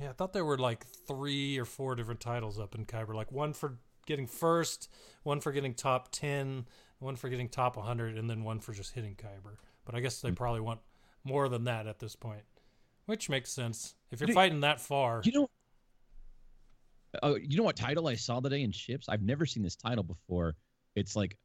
Yeah, 0.00 0.10
I 0.10 0.12
thought 0.12 0.32
there 0.32 0.44
were 0.44 0.58
like 0.58 0.86
three 1.06 1.58
or 1.58 1.64
four 1.64 1.94
different 1.94 2.20
titles 2.20 2.58
up 2.58 2.74
in 2.74 2.86
Kyber. 2.86 3.14
Like 3.14 3.30
one 3.30 3.52
for 3.52 3.78
getting 4.06 4.26
first, 4.26 4.88
one 5.22 5.40
for 5.40 5.52
getting 5.52 5.74
top 5.74 6.08
ten, 6.12 6.66
one 6.98 7.16
for 7.16 7.28
getting 7.28 7.48
top 7.48 7.76
100, 7.76 8.16
and 8.16 8.28
then 8.30 8.42
one 8.44 8.60
for 8.60 8.72
just 8.72 8.94
hitting 8.94 9.14
Kyber. 9.16 9.56
But 9.84 9.94
I 9.94 10.00
guess 10.00 10.20
they 10.20 10.30
probably 10.32 10.60
want 10.60 10.80
more 11.24 11.48
than 11.48 11.64
that 11.64 11.86
at 11.86 11.98
this 11.98 12.16
point, 12.16 12.42
which 13.06 13.28
makes 13.28 13.50
sense. 13.50 13.94
If 14.10 14.20
you're 14.20 14.28
You- 14.28 14.34
fighting 14.34 14.60
that 14.60 14.80
far, 14.80 15.20
You 15.24 15.32
know, 15.32 15.50
uh, 17.22 17.34
you 17.40 17.56
know 17.58 17.64
what 17.64 17.76
title 17.76 18.08
I 18.08 18.14
saw 18.14 18.40
today 18.40 18.62
in 18.62 18.72
ships? 18.72 19.08
I've 19.08 19.22
never 19.22 19.44
seen 19.46 19.62
this 19.62 19.76
title 19.76 20.04
before. 20.04 20.56
It's 20.94 21.14
like 21.14 21.36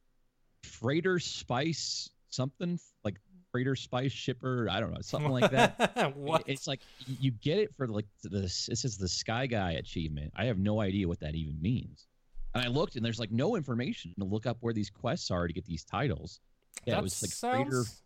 freighter 0.63 1.19
spice 1.19 2.09
something 2.29 2.79
like 3.03 3.15
freighter 3.57 3.75
spice 3.75 4.11
shipper. 4.11 4.67
I 4.69 4.79
don't 4.79 4.91
know, 4.91 4.99
something 5.01 5.31
like 5.31 5.51
that. 5.51 6.15
what? 6.15 6.43
It's 6.47 6.67
like 6.67 6.81
you 7.07 7.31
get 7.31 7.57
it 7.57 7.73
for 7.75 7.87
like 7.87 8.05
this. 8.23 8.69
It 8.69 8.77
says 8.77 8.97
the 8.97 9.07
Sky 9.07 9.47
Guy 9.47 9.71
achievement. 9.73 10.31
I 10.35 10.45
have 10.45 10.57
no 10.59 10.79
idea 10.81 11.07
what 11.07 11.19
that 11.21 11.35
even 11.35 11.61
means. 11.61 12.05
And 12.53 12.63
I 12.63 12.67
looked, 12.69 12.95
and 12.95 13.03
there's 13.05 13.19
like 13.19 13.31
no 13.31 13.55
information 13.55 14.13
to 14.19 14.25
look 14.25 14.45
up 14.45 14.57
where 14.61 14.73
these 14.73 14.89
quests 14.89 15.31
are 15.31 15.47
to 15.47 15.53
get 15.53 15.65
these 15.65 15.83
titles. 15.83 16.39
Yeah, 16.85 16.93
That 16.95 16.99
it 16.99 17.03
was 17.03 17.21
like 17.21 17.31
freighter, 17.55 17.71
sounds- 17.83 18.03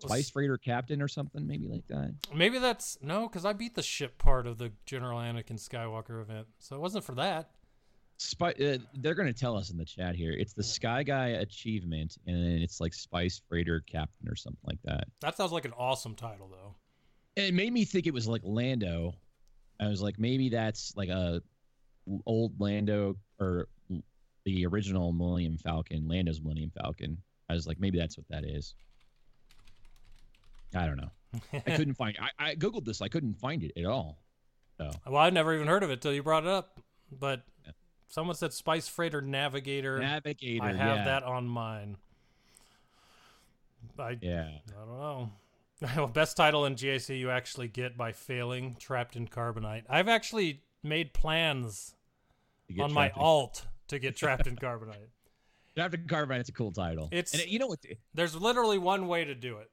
spice 0.00 0.30
freighter 0.30 0.58
captain 0.58 1.00
or 1.00 1.08
something, 1.08 1.46
maybe 1.46 1.66
like 1.68 1.86
that. 1.88 2.14
Maybe 2.34 2.58
that's 2.58 2.98
no, 3.02 3.28
because 3.28 3.44
I 3.44 3.52
beat 3.52 3.74
the 3.76 3.82
ship 3.82 4.18
part 4.18 4.46
of 4.48 4.58
the 4.58 4.72
General 4.86 5.18
Anakin 5.20 5.58
Skywalker 5.64 6.20
event, 6.20 6.48
so 6.58 6.74
it 6.76 6.80
wasn't 6.80 7.04
for 7.04 7.14
that. 7.14 7.50
Spy, 8.22 8.50
uh, 8.50 8.78
they're 8.94 9.14
going 9.14 9.32
to 9.32 9.38
tell 9.38 9.56
us 9.56 9.70
in 9.70 9.76
the 9.76 9.84
chat 9.84 10.14
here. 10.14 10.32
It's 10.32 10.52
the 10.52 10.62
Sky 10.62 11.02
Guy 11.02 11.28
achievement, 11.28 12.18
and 12.26 12.62
it's 12.62 12.80
like 12.80 12.94
Spice 12.94 13.42
Freighter 13.48 13.82
Captain 13.86 14.28
or 14.28 14.36
something 14.36 14.62
like 14.64 14.78
that. 14.84 15.08
That 15.20 15.36
sounds 15.36 15.50
like 15.50 15.64
an 15.64 15.72
awesome 15.76 16.14
title, 16.14 16.48
though. 16.48 16.74
And 17.36 17.46
it 17.46 17.54
made 17.54 17.72
me 17.72 17.84
think 17.84 18.06
it 18.06 18.14
was 18.14 18.28
like 18.28 18.42
Lando. 18.44 19.14
I 19.80 19.88
was 19.88 20.00
like, 20.00 20.18
maybe 20.18 20.48
that's 20.50 20.96
like 20.96 21.08
a 21.08 21.42
old 22.24 22.60
Lando 22.60 23.16
or 23.40 23.68
the 24.44 24.66
original 24.66 25.12
Millennium 25.12 25.56
Falcon, 25.56 26.06
Lando's 26.06 26.40
Millennium 26.40 26.70
Falcon. 26.80 27.18
I 27.48 27.54
was 27.54 27.66
like, 27.66 27.80
maybe 27.80 27.98
that's 27.98 28.16
what 28.16 28.28
that 28.28 28.44
is. 28.44 28.74
I 30.74 30.86
don't 30.86 30.96
know. 30.96 31.10
I 31.52 31.70
couldn't 31.76 31.94
find. 31.94 32.16
I, 32.20 32.50
I 32.50 32.54
googled 32.54 32.84
this. 32.84 33.02
I 33.02 33.08
couldn't 33.08 33.34
find 33.34 33.64
it 33.64 33.72
at 33.76 33.84
all. 33.84 34.18
So 34.78 34.90
Well, 35.06 35.22
I'd 35.22 35.34
never 35.34 35.54
even 35.54 35.66
heard 35.66 35.82
of 35.82 35.90
it 35.90 36.00
till 36.00 36.12
you 36.12 36.22
brought 36.22 36.44
it 36.44 36.50
up, 36.50 36.78
but 37.10 37.40
Yeah. 37.40 37.51
Someone 38.12 38.36
said 38.36 38.52
Spice 38.52 38.88
Freighter 38.88 39.22
Navigator. 39.22 39.98
Navigator. 39.98 40.62
I 40.62 40.74
have 40.74 40.98
yeah. 40.98 41.04
that 41.04 41.22
on 41.22 41.48
mine. 41.48 41.96
I 43.98 44.18
Yeah. 44.20 44.50
I 44.68 44.84
don't 44.86 44.98
know. 44.98 45.30
Well, 45.96 46.06
Best 46.06 46.36
title 46.36 46.64
in 46.66 46.76
GAC 46.76 47.18
you 47.18 47.30
actually 47.30 47.66
get 47.66 47.96
by 47.96 48.12
failing 48.12 48.76
Trapped 48.78 49.16
in 49.16 49.26
Carbonite. 49.26 49.82
I've 49.88 50.08
actually 50.08 50.62
made 50.84 51.12
plans 51.12 51.96
on 52.78 52.92
my 52.92 53.06
in- 53.06 53.12
alt 53.16 53.66
to 53.88 53.98
get 53.98 54.14
Trapped 54.14 54.46
in 54.46 54.54
Carbonite. 54.54 55.08
Trapped 55.74 55.94
in 55.94 56.02
Carbonite 56.02 56.40
It's 56.40 56.50
a 56.50 56.52
cool 56.52 56.70
title. 56.70 57.08
It's- 57.10 57.32
and 57.32 57.50
you 57.50 57.58
know 57.58 57.66
what? 57.66 57.80
There's 58.14 58.36
literally 58.36 58.78
one 58.78 59.08
way 59.08 59.24
to 59.24 59.34
do 59.34 59.56
it 59.56 59.70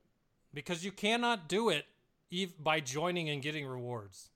because 0.51 0.83
you 0.83 0.91
cannot 0.91 1.47
do 1.47 1.69
it 1.69 1.85
by 2.57 2.79
joining 2.79 3.29
and 3.29 3.41
getting 3.41 3.67
rewards 3.67 4.31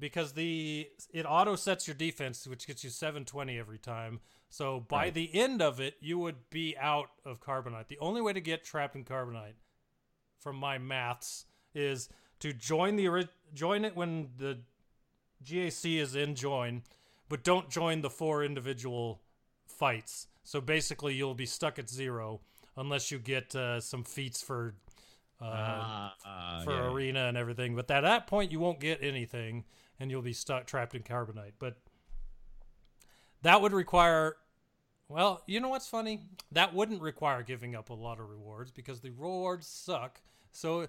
because 0.00 0.32
the 0.32 0.88
it 1.12 1.24
auto 1.26 1.54
sets 1.56 1.86
your 1.86 1.94
defense 1.94 2.46
which 2.48 2.66
gets 2.66 2.82
you 2.82 2.90
720 2.90 3.58
every 3.58 3.78
time 3.78 4.20
so 4.48 4.80
by 4.80 5.04
Right. 5.04 5.14
the 5.14 5.34
end 5.34 5.60
of 5.62 5.78
it 5.78 5.94
you 6.00 6.18
would 6.18 6.50
be 6.50 6.76
out 6.80 7.10
of 7.24 7.40
carbonite 7.40 7.88
the 7.88 7.98
only 8.00 8.20
way 8.20 8.32
to 8.32 8.40
get 8.40 8.64
trapped 8.64 8.96
in 8.96 9.04
carbonite 9.04 9.54
from 10.38 10.56
my 10.56 10.78
maths 10.78 11.44
is 11.74 12.08
to 12.40 12.52
join 12.52 12.96
the 12.96 13.28
join 13.54 13.84
it 13.84 13.94
when 13.94 14.30
the 14.38 14.58
GAC 15.44 15.98
is 16.00 16.14
in 16.16 16.34
join 16.34 16.82
but 17.28 17.44
don't 17.44 17.70
join 17.70 18.00
the 18.00 18.10
four 18.10 18.42
individual 18.42 19.20
fights 19.66 20.26
so 20.42 20.60
basically 20.60 21.14
you'll 21.14 21.34
be 21.34 21.46
stuck 21.46 21.78
at 21.78 21.88
zero 21.88 22.40
unless 22.76 23.10
you 23.10 23.18
get 23.18 23.54
uh, 23.54 23.80
some 23.80 24.02
feats 24.04 24.42
for 24.42 24.74
uh, 25.40 25.44
Ah, 25.44 26.14
ah, 26.24 26.60
for 26.64 26.72
yeah. 26.72 26.90
arena 26.90 27.20
and 27.26 27.36
everything. 27.36 27.74
But 27.74 27.90
at 27.90 28.02
that 28.02 28.26
point, 28.26 28.52
you 28.52 28.60
won't 28.60 28.78
get 28.78 29.02
anything, 29.02 29.64
and 30.00 30.10
you'll 30.10 30.22
be 30.22 30.32
stuck 30.32 30.66
trapped 30.66 30.94
in 30.94 31.02
carbonite. 31.02 31.52
But 31.58 31.76
that 33.42 33.60
would 33.62 33.72
require. 33.72 34.36
Well, 35.08 35.42
you 35.46 35.60
know 35.60 35.68
what's 35.68 35.88
funny? 35.88 36.20
That 36.52 36.74
wouldn't 36.74 37.02
require 37.02 37.42
giving 37.42 37.74
up 37.74 37.90
a 37.90 37.94
lot 37.94 38.18
of 38.20 38.28
rewards 38.28 38.70
because 38.70 39.00
the 39.00 39.10
rewards 39.10 39.66
suck. 39.66 40.20
So 40.52 40.86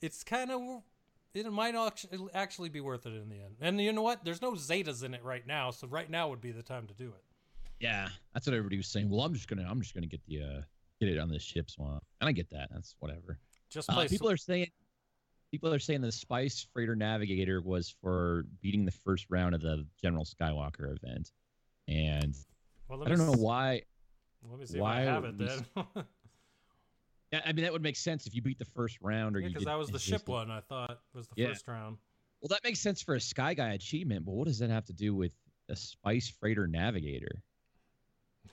it's 0.00 0.24
kind 0.24 0.50
of 0.50 0.82
it 1.34 1.52
might 1.52 1.74
actually 2.34 2.68
be 2.68 2.80
worth 2.80 3.06
it 3.06 3.14
in 3.14 3.28
the 3.28 3.36
end. 3.36 3.56
And 3.60 3.80
you 3.80 3.92
know 3.92 4.02
what? 4.02 4.24
There's 4.24 4.42
no 4.42 4.52
Zetas 4.52 5.04
in 5.04 5.14
it 5.14 5.22
right 5.22 5.46
now, 5.46 5.70
so 5.70 5.86
right 5.86 6.10
now 6.10 6.28
would 6.28 6.40
be 6.40 6.50
the 6.50 6.62
time 6.62 6.86
to 6.86 6.94
do 6.94 7.08
it. 7.08 7.22
Yeah, 7.78 8.08
that's 8.34 8.46
what 8.46 8.54
everybody 8.54 8.76
was 8.76 8.88
saying. 8.88 9.08
Well, 9.08 9.20
I'm 9.20 9.32
just 9.32 9.48
gonna, 9.48 9.66
I'm 9.68 9.80
just 9.80 9.94
gonna 9.94 10.06
get 10.06 10.24
the, 10.26 10.42
uh, 10.42 10.60
get 11.00 11.08
it 11.08 11.18
on 11.18 11.28
the 11.28 11.38
ship 11.38 11.70
swamp, 11.70 12.04
and 12.20 12.28
I 12.28 12.32
get 12.32 12.50
that. 12.50 12.68
That's 12.72 12.94
whatever. 12.98 13.38
Just 13.70 13.88
Uh, 13.90 14.06
people 14.08 14.28
are 14.28 14.36
saying, 14.36 14.68
people 15.50 15.72
are 15.72 15.78
saying 15.78 16.00
the 16.00 16.12
Spice 16.12 16.66
Freighter 16.72 16.94
Navigator 16.96 17.60
was 17.60 17.94
for 18.00 18.44
beating 18.60 18.84
the 18.84 18.90
first 18.92 19.26
round 19.30 19.54
of 19.54 19.60
the 19.60 19.86
General 20.02 20.24
Skywalker 20.24 20.96
event, 20.96 21.30
and 21.88 22.34
well, 22.88 23.02
I 23.04 23.08
don't 23.08 23.18
know 23.18 23.32
s- 23.32 23.38
why. 23.38 23.82
Let 24.48 24.58
me 24.58 24.66
see 24.66 24.78
why 24.78 25.02
if 25.02 25.08
I 25.08 25.12
have 25.12 25.24
it 25.24 25.38
then. 25.38 25.66
Yeah, 27.32 27.42
I 27.46 27.52
mean 27.52 27.62
that 27.62 27.72
would 27.72 27.82
make 27.82 27.94
sense 27.94 28.26
if 28.26 28.34
you 28.34 28.42
beat 28.42 28.58
the 28.58 28.64
first 28.64 28.98
round, 29.00 29.36
or 29.36 29.38
you 29.40 29.46
because 29.50 29.64
that 29.64 29.78
was 29.78 29.88
the 29.88 30.00
ship 30.00 30.26
one. 30.28 30.50
I 30.50 30.58
thought 30.62 30.98
was 31.14 31.28
the 31.28 31.34
Yeah. 31.36 31.48
first 31.50 31.68
round. 31.68 31.98
Well, 32.40 32.48
that 32.48 32.64
makes 32.64 32.80
sense 32.80 33.00
for 33.02 33.14
a 33.14 33.20
Sky 33.20 33.54
Guy 33.54 33.74
achievement, 33.74 34.24
but 34.24 34.32
what 34.32 34.48
does 34.48 34.58
that 34.58 34.68
have 34.70 34.84
to 34.86 34.92
do 34.92 35.14
with 35.14 35.30
a 35.68 35.76
Spice 35.76 36.28
Freighter 36.40 36.66
Navigator? 36.66 37.40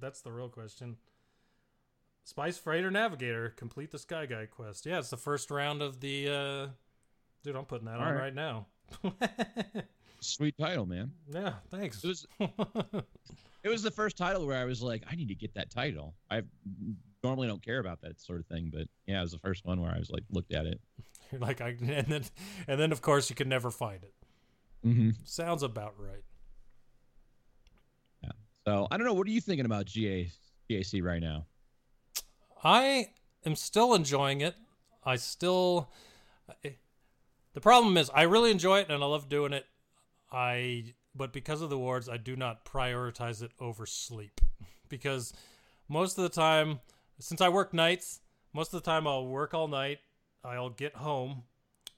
That's 0.00 0.20
the 0.20 0.30
real 0.30 0.48
question. 0.48 0.96
Spice 2.24 2.56
Freighter 2.58 2.90
Navigator, 2.90 3.50
complete 3.56 3.90
the 3.90 3.98
Sky 3.98 4.26
Guy 4.26 4.46
quest. 4.46 4.86
Yeah, 4.86 4.98
it's 4.98 5.10
the 5.10 5.16
first 5.16 5.50
round 5.50 5.82
of 5.82 6.00
the. 6.00 6.28
uh 6.28 6.66
Dude, 7.44 7.56
I'm 7.56 7.64
putting 7.64 7.86
that 7.86 7.96
on 7.96 8.06
Alright. 8.06 8.20
right 8.20 8.34
now. 8.34 8.66
Sweet 10.20 10.56
title, 10.56 10.86
man. 10.86 11.10
yeah, 11.28 11.54
thanks. 11.70 12.04
It 12.04 12.08
was 12.08 12.26
it 13.64 13.68
was 13.68 13.82
the 13.82 13.90
first 13.90 14.16
title 14.16 14.46
where 14.46 14.56
I 14.58 14.64
was 14.64 14.80
like, 14.80 15.02
I 15.10 15.16
need 15.16 15.28
to 15.28 15.34
get 15.34 15.54
that 15.54 15.68
title. 15.70 16.14
I 16.30 16.42
normally 17.24 17.48
don't 17.48 17.62
care 17.64 17.80
about 17.80 18.00
that 18.02 18.20
sort 18.20 18.38
of 18.38 18.46
thing, 18.46 18.70
but 18.72 18.86
yeah, 19.06 19.18
it 19.18 19.22
was 19.22 19.32
the 19.32 19.38
first 19.38 19.64
one 19.64 19.80
where 19.80 19.90
I 19.90 19.98
was 19.98 20.10
like, 20.10 20.22
looked 20.30 20.52
at 20.52 20.66
it. 20.66 20.80
You're 21.32 21.40
like, 21.40 21.60
I, 21.60 21.70
and 21.70 22.06
then, 22.06 22.24
and 22.68 22.80
then 22.80 22.92
of 22.92 23.02
course 23.02 23.28
you 23.30 23.34
could 23.36 23.48
never 23.48 23.70
find 23.72 24.04
it. 24.04 24.14
Mm-hmm. 24.86 25.10
Sounds 25.24 25.64
about 25.64 25.94
right. 25.98 26.22
Yeah. 28.22 28.30
So 28.66 28.86
I 28.92 28.96
don't 28.96 29.06
know. 29.06 29.14
What 29.14 29.26
are 29.26 29.30
you 29.30 29.40
thinking 29.40 29.66
about 29.66 29.86
GA 29.86 30.30
GAC 30.70 31.02
right 31.02 31.20
now? 31.20 31.46
I 32.62 33.10
am 33.44 33.56
still 33.56 33.94
enjoying 33.94 34.40
it. 34.40 34.54
I 35.04 35.16
still. 35.16 35.90
The 37.54 37.60
problem 37.60 37.96
is, 37.96 38.10
I 38.14 38.22
really 38.22 38.50
enjoy 38.50 38.80
it 38.80 38.88
and 38.88 39.02
I 39.02 39.06
love 39.06 39.28
doing 39.28 39.52
it. 39.52 39.66
I, 40.30 40.94
but 41.14 41.32
because 41.32 41.60
of 41.60 41.68
the 41.68 41.76
awards, 41.76 42.08
I 42.08 42.16
do 42.16 42.36
not 42.36 42.64
prioritize 42.64 43.42
it 43.42 43.50
over 43.60 43.84
sleep 43.84 44.40
because 44.88 45.34
most 45.88 46.16
of 46.16 46.22
the 46.22 46.30
time, 46.30 46.80
since 47.18 47.40
I 47.40 47.50
work 47.50 47.74
nights, 47.74 48.20
most 48.54 48.72
of 48.72 48.82
the 48.82 48.90
time 48.90 49.06
I'll 49.06 49.26
work 49.26 49.52
all 49.52 49.68
night. 49.68 49.98
I'll 50.44 50.70
get 50.70 50.96
home 50.96 51.44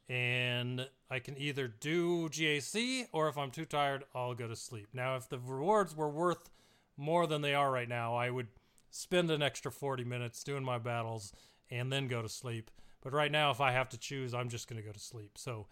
and 0.09 0.87
I 1.11 1.19
can 1.19 1.39
either 1.39 1.69
do 1.69 2.29
GAC 2.29 3.07
or 3.13 3.29
if 3.29 3.39
I'm 3.39 3.51
too 3.51 3.65
tired, 3.65 4.05
I'll 4.15 4.35
go 4.35 4.49
to 4.49 4.57
sleep. 4.57 4.89
Now, 4.93 5.17
if 5.17 5.29
the 5.29 5.39
rewards 5.39 5.97
were 5.97 6.11
worth 6.11 6.51
more 6.97 7.27
than 7.27 7.41
they 7.41 7.55
are 7.55 7.71
right 7.71 7.89
now, 7.89 8.15
I 8.15 8.31
would 8.31 8.49
spend 8.95 9.29
an 9.31 9.43
extra 9.43 9.73
40 9.73 10.05
minutes 10.05 10.45
doing 10.45 10.63
my 10.63 10.79
battles 10.79 11.33
and 11.69 11.93
then 11.93 12.07
go 12.07 12.23
to 12.23 12.29
sleep. 12.29 12.71
But 13.03 13.13
right 13.13 13.31
now, 13.31 13.51
if 13.51 13.61
I 13.61 13.73
have 13.73 13.89
to 13.89 13.99
choose, 13.99 14.33
I'm 14.33 14.49
just 14.49 14.69
going 14.69 14.81
to 14.81 14.87
go 14.87 14.93
to 14.93 15.01
sleep. 15.01 15.33
So 15.37 15.67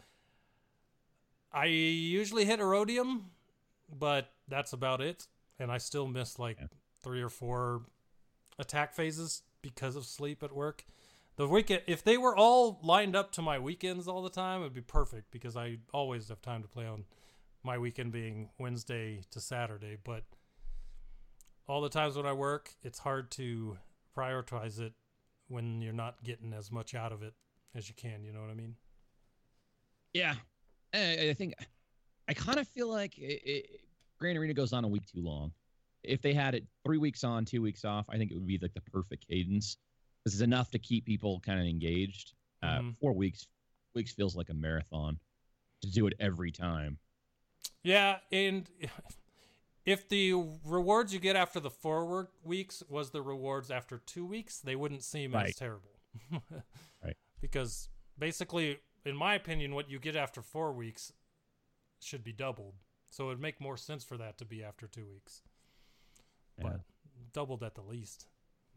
I 1.52 1.66
usually 1.66 2.44
hit 2.44 2.58
Aurodium, 2.58 3.26
but 3.88 4.32
that's 4.48 4.72
about 4.72 5.00
it. 5.00 5.28
And 5.58 5.70
I 5.70 5.78
still 5.78 6.08
miss 6.08 6.38
like 6.38 6.58
Yeah. 6.60 6.66
three 7.02 7.22
or 7.22 7.28
four 7.28 7.82
attack 8.58 8.92
phases 8.92 9.42
because 9.62 9.94
of 9.94 10.04
sleep 10.04 10.42
at 10.42 10.52
work. 10.52 10.84
The 11.36 11.46
weekend, 11.46 11.82
if 11.86 12.02
they 12.02 12.18
were 12.18 12.36
all 12.36 12.80
lined 12.82 13.14
up 13.14 13.30
to 13.32 13.42
my 13.42 13.58
weekends 13.58 14.08
all 14.08 14.22
the 14.22 14.30
time, 14.30 14.62
it'd 14.62 14.74
be 14.74 14.80
perfect 14.80 15.30
because 15.30 15.56
I 15.56 15.78
always 15.92 16.28
have 16.28 16.42
time 16.42 16.62
to 16.62 16.68
play 16.68 16.86
on 16.86 17.04
my 17.62 17.78
weekend 17.78 18.12
being 18.12 18.50
Wednesday 18.58 19.22
to 19.30 19.40
Saturday. 19.40 19.96
But 20.02 20.24
all 21.68 21.80
the 21.80 21.88
times 21.88 22.16
when 22.16 22.26
I 22.26 22.32
work, 22.32 22.74
it's 22.82 22.98
hard 22.98 23.30
to 23.32 23.78
prioritize 24.16 24.80
it 24.80 24.92
when 25.48 25.80
you're 25.82 25.92
not 25.92 26.22
getting 26.24 26.52
as 26.52 26.70
much 26.70 26.94
out 26.94 27.12
of 27.12 27.22
it 27.22 27.34
as 27.74 27.88
you 27.88 27.94
can. 27.94 28.24
You 28.24 28.32
know 28.32 28.40
what 28.40 28.50
I 28.50 28.54
mean? 28.54 28.76
Yeah, 30.12 30.34
I, 30.94 31.30
I 31.30 31.34
think 31.34 31.54
I 32.28 32.34
kind 32.34 32.58
of 32.58 32.68
feel 32.68 32.88
like 32.88 33.16
it, 33.18 33.42
it, 33.44 33.80
Grand 34.18 34.36
Arena 34.38 34.54
goes 34.54 34.72
on 34.72 34.84
a 34.84 34.88
week 34.88 35.06
too 35.06 35.22
long. 35.22 35.52
If 36.02 36.20
they 36.20 36.34
had 36.34 36.54
it 36.54 36.64
three 36.84 36.98
weeks 36.98 37.22
on, 37.24 37.44
two 37.44 37.62
weeks 37.62 37.84
off, 37.84 38.06
I 38.10 38.18
think 38.18 38.30
it 38.30 38.34
would 38.34 38.46
be 38.46 38.58
like 38.60 38.74
the 38.74 38.80
perfect 38.80 39.26
cadence. 39.28 39.76
This 40.24 40.34
is 40.34 40.40
enough 40.40 40.70
to 40.72 40.78
keep 40.78 41.04
people 41.06 41.40
kind 41.40 41.60
of 41.60 41.66
engaged. 41.66 42.32
Uh, 42.62 42.78
Mhm. 42.78 42.96
Four 43.00 43.12
weeks, 43.14 43.46
weeks 43.94 44.12
feels 44.12 44.36
like 44.36 44.48
a 44.50 44.54
marathon 44.54 45.18
to 45.82 45.90
do 45.90 46.06
it 46.06 46.14
every 46.20 46.52
time. 46.52 46.98
Yeah, 47.82 48.18
and 48.30 48.68
if 49.84 50.08
the 50.08 50.32
rewards 50.64 51.12
you 51.12 51.20
get 51.20 51.36
after 51.36 51.60
the 51.60 51.70
four 51.70 52.06
work 52.06 52.32
weeks 52.44 52.82
was 52.88 53.10
the 53.10 53.22
rewards 53.22 53.70
after 53.70 53.98
two 53.98 54.24
weeks, 54.24 54.58
they 54.58 54.76
wouldn't 54.76 55.02
seem 55.02 55.34
as 55.34 55.54
terrible. 55.56 55.90
Right. 57.02 57.16
Because 57.40 57.88
basically, 58.18 58.78
in 59.04 59.16
my 59.16 59.34
opinion, 59.34 59.74
what 59.74 59.90
you 59.90 59.98
get 59.98 60.14
after 60.14 60.42
four 60.42 60.72
weeks 60.72 61.12
should 62.00 62.22
be 62.22 62.32
doubled. 62.32 62.74
So 63.10 63.28
it'd 63.28 63.40
make 63.40 63.60
more 63.60 63.76
sense 63.76 64.04
for 64.04 64.16
that 64.18 64.38
to 64.38 64.44
be 64.44 64.62
after 64.62 64.86
two 64.86 65.06
weeks. 65.06 65.42
Yeah. 66.58 66.64
But 66.64 66.80
doubled 67.32 67.62
at 67.62 67.74
the 67.74 67.82
least. 67.82 68.26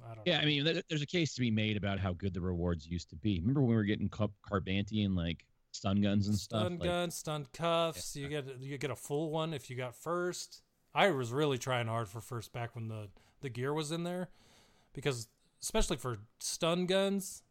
I 0.04 0.16
don't 0.16 0.26
Yeah, 0.28 0.38
know. 0.38 0.44
I 0.44 0.46
mean, 0.46 0.82
there's 0.90 1.02
a 1.02 1.06
case 1.08 1.34
to 1.36 1.42
be 1.42 1.52
made 1.52 1.78
about 1.78 2.00
how 2.00 2.14
good 2.14 2.34
the 2.34 2.42
rewards 2.42 2.88
used 2.88 3.10
to 3.12 3.16
be. 3.16 3.40
Remember 3.40 3.62
when 3.62 3.70
we 3.70 3.76
were 3.76 3.84
getting 3.84 4.10
Car- 4.10 4.30
Carbanti 4.50 5.06
and 5.06 5.16
like 5.16 5.46
stun 5.72 6.02
guns 6.02 6.28
and 6.28 6.38
stuff? 6.38 6.62
Stun 6.62 6.72
Like, 6.80 6.84
gun, 6.84 7.12
stun 7.12 7.48
cuffs. 7.54 8.16
You 8.16 8.28
get 8.28 8.60
you 8.60 8.78
get 8.78 8.92
a 8.92 8.96
full 8.96 9.30
one 9.30 9.54
if 9.54 9.70
you 9.70 9.76
got 9.76 9.96
first. 9.96 10.64
I 10.96 11.12
was 11.12 11.32
really 11.32 11.58
trying 11.58 11.88
hard 11.88 12.08
for 12.08 12.22
first 12.22 12.54
back 12.54 12.74
when 12.76 12.88
the 12.88 13.10
the 13.42 13.50
gear 13.50 13.74
was 13.74 13.92
in 13.92 14.04
there, 14.04 14.30
because 14.94 15.28
especially 15.62 15.98
for 15.98 16.18
stun 16.40 16.86
guns, 16.88 17.44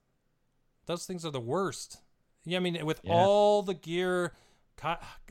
those 0.86 1.06
things 1.06 1.24
are 1.24 1.30
the 1.30 1.40
worst. 1.40 1.98
Yeah, 2.44 2.56
I 2.56 2.60
mean 2.60 2.84
with 2.84 3.00
Yeah. 3.04 3.12
all 3.12 3.62
the 3.62 3.74
gear, 3.74 4.32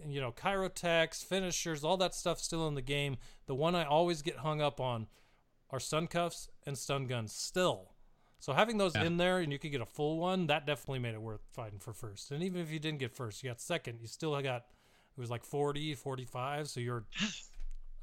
you 0.08 0.22
know, 0.22 0.32
Kyrotechs, 0.32 1.24
finishers, 1.26 1.84
all 1.84 1.98
that 1.98 2.16
stuff 2.16 2.40
still 2.40 2.68
in 2.68 2.76
the 2.76 2.82
game. 2.82 3.18
The 3.48 3.56
one 3.56 3.76
I 3.76 3.84
always 3.84 4.22
get 4.22 4.38
hung 4.38 4.62
up 4.62 4.80
on 4.80 5.08
are 5.70 5.80
stun 5.80 6.08
cuffs 6.08 6.50
and 6.66 6.78
stun 6.78 7.08
guns 7.08 7.34
still. 7.34 7.90
So 8.40 8.54
having 8.54 8.78
those 8.78 8.96
Yeah. 8.96 9.06
in 9.06 9.18
there 9.18 9.40
and 9.40 9.52
you 9.52 9.58
could 9.60 9.72
get 9.72 9.82
a 9.82 9.86
full 9.86 10.18
one, 10.20 10.48
that 10.48 10.66
definitely 10.66 11.00
made 11.00 11.14
it 11.16 11.22
worth 11.22 11.42
fighting 11.52 11.80
for 11.80 11.94
first. 11.94 12.30
And 12.32 12.44
even 12.44 12.62
if 12.62 12.70
you 12.70 12.80
didn't 12.80 13.00
get 13.00 13.12
first, 13.16 13.42
you 13.44 13.50
got 13.50 13.60
second, 13.62 14.00
you 14.02 14.08
still 14.08 14.40
got 14.42 14.66
it 15.16 15.20
was 15.20 15.30
like 15.30 15.44
40, 15.44 15.94
45, 15.96 16.68
so 16.70 16.80
you're 16.80 17.06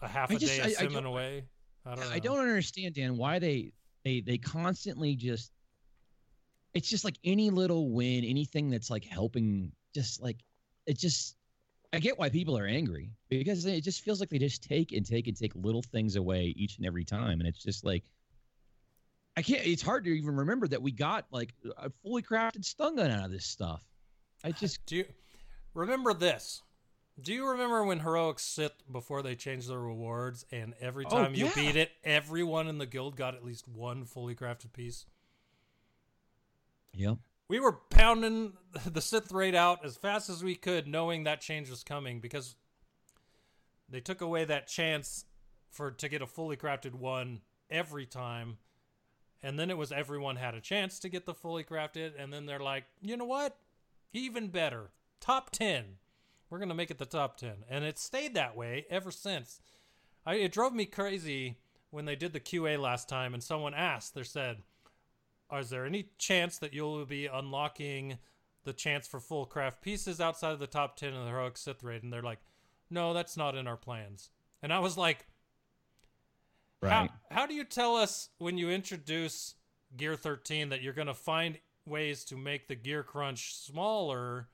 a 0.03 0.09
half 0.09 0.30
I 0.30 0.34
a 0.34 0.38
just- 0.38 0.57
day 0.57 0.74
of 0.74 0.96
I 0.96 0.98
away. 1.01 1.44
I 1.86 1.94
don't 1.94 2.05
know. 2.05 2.11
I 2.14 2.18
don't 2.18 2.38
understand, 2.38 2.94
Dan, 2.94 3.16
why 3.16 3.38
they 3.38 3.72
they 4.05 4.20
they 4.20 4.38
constantly 4.38 5.14
just 5.16 5.53
it's 6.74 6.88
just 6.88 7.05
like 7.05 7.18
any 7.24 7.51
little 7.51 7.90
win, 7.90 8.24
anything 8.24 8.70
that's 8.70 8.90
like 8.90 9.05
helping 9.05 9.72
just 9.94 10.22
like 10.22 10.38
it 10.86 10.98
just 10.98 11.36
I 11.92 11.98
get 11.98 12.18
why 12.18 12.28
people 12.28 12.57
are 12.57 12.66
angry 12.66 13.11
because 13.28 13.64
it 13.66 13.82
just 13.82 14.03
feels 14.03 14.20
like 14.20 14.28
they 14.28 14.38
just 14.38 14.62
take 14.62 14.92
and 14.92 15.05
take 15.05 15.26
and 15.26 15.36
take 15.36 15.53
little 15.57 15.82
things 15.82 16.16
away 16.16 16.55
each 16.57 16.76
and 16.76 16.86
every 16.86 17.05
time 17.05 17.40
and 17.40 17.48
it's 17.48 17.62
just 17.62 17.84
like 17.84 18.05
I 19.36 19.42
can't 19.42 19.66
it's 19.66 19.82
hard 19.82 20.05
to 20.05 20.11
even 20.11 20.36
remember 20.36 20.68
that 20.68 20.82
we 20.82 20.92
got 20.92 21.26
like 21.32 21.55
a 21.78 21.90
fully 22.03 22.22
crafted 22.22 22.64
stun 22.64 22.96
gun 22.96 23.11
out 23.11 23.24
of 23.24 23.30
this 23.32 23.46
stuff. 23.46 23.82
I 24.44 24.53
just 24.61 24.84
Do 24.86 24.96
you 24.96 25.05
remember 25.74 26.14
this? 26.14 26.62
Do 27.18 27.32
you 27.34 27.48
remember 27.48 27.84
when 27.84 28.00
heroics 28.00 28.42
sit 28.44 28.72
before 28.90 29.22
they 29.22 29.34
changed 29.34 29.68
their 29.68 29.78
rewards, 29.80 30.44
and 30.50 30.74
every 30.80 31.04
Oh, 31.06 31.11
time 31.11 31.34
you 31.34 31.50
beat 31.54 31.76
it, 31.76 31.90
everyone 32.04 32.66
in 32.68 32.78
the 32.78 32.86
guild 32.86 33.16
got 33.16 33.34
at 33.34 33.44
least 33.44 33.68
one 33.68 34.04
fully 34.04 34.34
crafted 34.34 34.72
piece? 34.72 35.06
Yep. 36.94 37.18
We 37.48 37.61
were 37.61 37.72
pounding 37.90 38.54
the 38.86 39.00
Sith 39.00 39.32
raid 39.32 39.54
out 39.54 39.84
as 39.84 39.96
fast 39.96 40.30
as 40.30 40.42
we 40.42 40.54
could, 40.54 40.86
knowing 40.86 41.24
that 41.24 41.40
change 41.40 41.68
was 41.68 41.82
coming 41.82 42.20
because 42.20 42.56
they 43.88 44.00
took 44.00 44.20
away 44.20 44.44
that 44.44 44.66
chance 44.66 45.24
for 45.70 45.90
to 45.90 46.08
get 46.08 46.22
a 46.22 46.26
fully 46.26 46.56
crafted 46.56 46.94
one 46.94 47.40
every 47.68 48.06
time. 48.06 48.58
And 49.42 49.58
then 49.58 49.70
it 49.70 49.76
was 49.78 49.90
everyone 49.90 50.36
had 50.36 50.54
a 50.54 50.61
chance 50.61 50.98
to 51.00 51.08
get 51.08 51.24
the 51.26 51.34
fully 51.34 51.64
crafted, 51.64 52.12
and 52.18 52.32
then 52.32 52.46
they're 52.46 52.61
like, 52.61 52.84
you 53.00 53.16
know 53.16 53.24
what? 53.24 53.56
Even 54.12 54.48
better. 54.48 54.90
Top 55.20 55.50
10. 55.50 55.96
We're 56.51 56.59
going 56.59 56.68
to 56.68 56.74
make 56.74 56.90
it 56.90 56.98
the 56.98 57.07
top 57.07 57.36
10. 57.36 57.53
And 57.70 57.84
it 57.84 57.98
stayed 57.98 58.34
that 58.34 58.57
way 58.57 58.84
ever 58.90 59.11
since. 59.11 59.61
I, 60.26 60.34
it 60.34 60.53
drove 60.53 60.74
me 60.74 60.84
crazy 60.84 61.59
when 61.90 62.05
they 62.05 62.16
did 62.16 62.32
the 62.32 62.40
QA 62.40 62.78
last 62.78 63.09
time 63.09 63.34
and 63.34 63.42
someone 63.42 63.72
asked, 63.72 64.14
they 64.14 64.24
said, 64.24 64.59
is 65.57 65.70
there 65.70 65.86
any 65.86 66.11
chance 66.18 66.59
that 66.59 66.74
you'll 66.74 67.05
be 67.07 67.26
unlocking 67.26 68.18
the 68.64 68.72
chance 68.72 69.07
for 69.07 69.20
full 69.20 69.46
craft 69.46 69.80
pieces 69.80 70.20
outside 70.20 70.53
of 70.53 70.59
the 70.61 70.66
top 70.66 70.96
10 70.96 71.12
of 71.14 71.24
the 71.24 71.30
heroic 71.30 71.57
Sith 71.57 71.82
raid? 71.82 72.03
And 72.03 72.12
they're 72.12 72.22
like, 72.22 72.40
no, 72.90 73.14
that's 73.14 73.36
not 73.36 73.57
in 73.57 73.66
our 73.66 73.76
plans. 73.76 74.30
And 74.62 74.72
I 74.72 74.80
was 74.80 74.98
like, 74.98 75.26
Right. 76.82 76.92
how, 76.92 77.09
how 77.30 77.46
do 77.46 77.55
you 77.55 77.64
tell 77.64 77.96
us 77.96 78.30
when 78.38 78.57
you 78.57 78.70
introduce 78.70 79.55
Gear 79.96 80.16
13 80.16 80.70
that 80.70 80.82
you're 80.82 80.94
going 80.94 81.09
to 81.09 81.14
find 81.14 81.59
ways 81.86 82.24
to 82.24 82.36
make 82.36 82.68
the 82.68 82.74
gear 82.74 83.03
crunch 83.03 83.55
smaller 83.55 84.48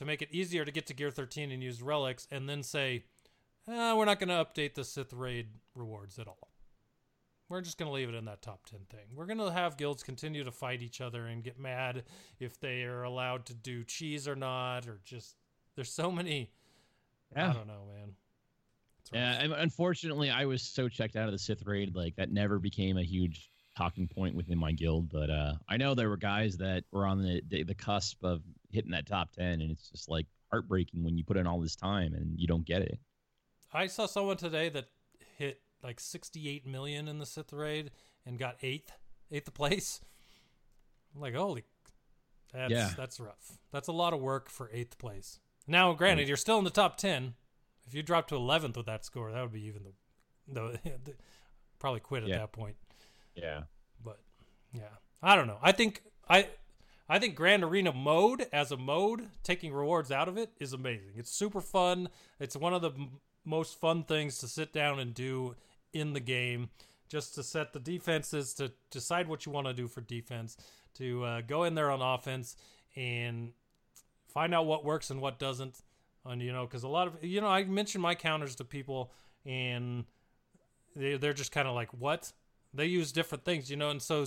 to 0.00 0.06
make 0.06 0.22
it 0.22 0.30
easier 0.32 0.64
to 0.64 0.72
get 0.72 0.86
to 0.86 0.94
Gear 0.94 1.10
13 1.10 1.52
and 1.52 1.62
use 1.62 1.82
relics, 1.82 2.26
and 2.30 2.48
then 2.48 2.62
say, 2.62 3.04
eh, 3.68 3.92
we're 3.92 4.06
not 4.06 4.18
going 4.18 4.30
to 4.30 4.34
update 4.34 4.72
the 4.72 4.82
Sith 4.82 5.12
Raid 5.12 5.48
rewards 5.74 6.18
at 6.18 6.26
all? 6.26 6.48
We're 7.50 7.60
just 7.60 7.76
going 7.76 7.90
to 7.90 7.92
leave 7.92 8.08
it 8.08 8.14
in 8.14 8.24
that 8.24 8.40
top 8.40 8.64
10 8.64 8.80
thing. 8.88 9.08
We're 9.14 9.26
going 9.26 9.36
to 9.40 9.52
have 9.52 9.76
guilds 9.76 10.02
continue 10.02 10.42
to 10.42 10.52
fight 10.52 10.80
each 10.80 11.02
other 11.02 11.26
and 11.26 11.44
get 11.44 11.58
mad 11.58 12.04
if 12.38 12.58
they 12.58 12.84
are 12.84 13.02
allowed 13.02 13.44
to 13.46 13.54
do 13.54 13.84
cheese 13.84 14.26
or 14.26 14.34
not, 14.34 14.88
or 14.88 15.00
just. 15.04 15.36
There's 15.76 15.92
so 15.92 16.10
many. 16.10 16.50
I 17.36 17.52
don't 17.52 17.66
know, 17.66 17.84
man. 17.94 18.14
Yeah, 19.12 19.42
and 19.42 19.52
unfortunately, 19.52 20.30
I 20.30 20.46
was 20.46 20.62
so 20.62 20.88
checked 20.88 21.16
out 21.16 21.26
of 21.26 21.32
the 21.32 21.38
Sith 21.38 21.66
raid, 21.66 21.94
like 21.94 22.16
that 22.16 22.32
never 22.32 22.58
became 22.58 22.96
a 22.96 23.02
huge 23.02 23.50
talking 23.76 24.08
point 24.08 24.34
within 24.34 24.58
my 24.58 24.72
guild. 24.72 25.10
But 25.10 25.28
uh, 25.28 25.54
I 25.68 25.76
know 25.76 25.94
there 25.94 26.08
were 26.08 26.16
guys 26.16 26.56
that 26.56 26.84
were 26.90 27.06
on 27.06 27.22
the, 27.22 27.42
the 27.48 27.64
the 27.64 27.74
cusp 27.74 28.24
of 28.24 28.40
hitting 28.70 28.90
that 28.92 29.06
top 29.06 29.32
ten, 29.32 29.60
and 29.60 29.70
it's 29.70 29.88
just 29.90 30.08
like 30.08 30.26
heartbreaking 30.50 31.04
when 31.04 31.16
you 31.16 31.24
put 31.24 31.36
in 31.36 31.46
all 31.46 31.60
this 31.60 31.76
time 31.76 32.12
and 32.14 32.38
you 32.38 32.46
don't 32.46 32.64
get 32.64 32.82
it. 32.82 32.98
I 33.72 33.86
saw 33.86 34.06
someone 34.06 34.36
today 34.36 34.68
that 34.70 34.86
hit 35.38 35.60
like 35.82 36.00
68 36.00 36.66
million 36.66 37.06
in 37.08 37.18
the 37.18 37.26
Sith 37.26 37.52
raid 37.52 37.92
and 38.26 38.38
got 38.38 38.56
eighth, 38.62 38.90
eighth 39.30 39.54
place. 39.54 40.00
I'm 41.14 41.20
like, 41.20 41.34
holy, 41.34 41.64
that's 42.52 42.70
Yeah. 42.72 42.90
that's 42.96 43.20
rough. 43.20 43.58
That's 43.70 43.88
a 43.88 43.92
lot 43.92 44.12
of 44.12 44.20
work 44.20 44.50
for 44.50 44.68
eighth 44.72 44.98
place. 44.98 45.38
Now, 45.66 45.92
granted, 45.92 46.26
you're 46.26 46.36
still 46.36 46.58
in 46.58 46.64
the 46.64 46.70
top 46.70 46.96
10. 46.96 47.34
If 47.86 47.94
you 47.94 48.02
drop 48.02 48.26
to 48.28 48.34
11th 48.34 48.76
with 48.76 48.86
that 48.86 49.04
score, 49.04 49.30
that 49.30 49.40
would 49.40 49.52
be 49.52 49.64
even 49.66 49.84
the, 49.84 49.92
the, 50.52 50.80
the 51.04 51.14
probably 51.78 52.00
quit 52.00 52.24
at 52.24 52.28
Yeah. 52.28 52.38
that 52.38 52.52
point. 52.52 52.76
Yeah. 53.36 53.62
But 54.04 54.18
yeah, 54.72 54.88
I 55.22 55.36
don't 55.36 55.46
know. 55.46 55.58
I 55.62 55.72
think 55.72 56.02
I. 56.28 56.48
I 57.10 57.18
think 57.18 57.34
Grand 57.34 57.64
Arena 57.64 57.92
mode 57.92 58.46
as 58.52 58.70
a 58.70 58.76
mode, 58.76 59.26
taking 59.42 59.72
rewards 59.72 60.12
out 60.12 60.28
of 60.28 60.38
it, 60.38 60.52
is 60.60 60.72
amazing. 60.72 61.10
It's 61.16 61.32
super 61.32 61.60
fun. 61.60 62.08
It's 62.38 62.56
one 62.56 62.72
of 62.72 62.82
the 62.82 62.92
m- 62.92 63.18
most 63.44 63.80
fun 63.80 64.04
things 64.04 64.38
to 64.38 64.46
sit 64.46 64.72
down 64.72 65.00
and 65.00 65.12
do 65.12 65.56
in 65.92 66.12
the 66.12 66.20
game, 66.20 66.68
just 67.08 67.34
to 67.34 67.42
set 67.42 67.72
the 67.72 67.80
defenses, 67.80 68.54
to 68.54 68.70
decide 68.92 69.26
what 69.26 69.44
you 69.44 69.50
want 69.50 69.66
to 69.66 69.72
do 69.72 69.88
for 69.88 70.02
defense, 70.02 70.56
to 70.98 71.24
uh, 71.24 71.40
go 71.40 71.64
in 71.64 71.74
there 71.74 71.90
on 71.90 72.00
offense 72.00 72.54
and 72.94 73.54
find 74.32 74.54
out 74.54 74.66
what 74.66 74.84
works 74.84 75.10
and 75.10 75.20
what 75.20 75.40
doesn't. 75.40 75.82
And 76.24 76.40
you 76.40 76.52
know, 76.52 76.64
because 76.64 76.84
a 76.84 76.88
lot 76.88 77.08
of 77.08 77.24
you 77.24 77.40
know, 77.40 77.48
I 77.48 77.64
mentioned 77.64 78.02
my 78.02 78.14
counters 78.14 78.54
to 78.56 78.64
people, 78.64 79.10
and 79.44 80.04
they 80.94 81.16
they're 81.16 81.32
just 81.32 81.50
kind 81.50 81.66
of 81.66 81.74
like, 81.74 81.88
"What?" 81.92 82.32
they 82.72 82.86
use 82.86 83.10
different 83.10 83.44
things, 83.44 83.68
you 83.68 83.76
know, 83.76 83.90
and 83.90 84.00
so 84.00 84.26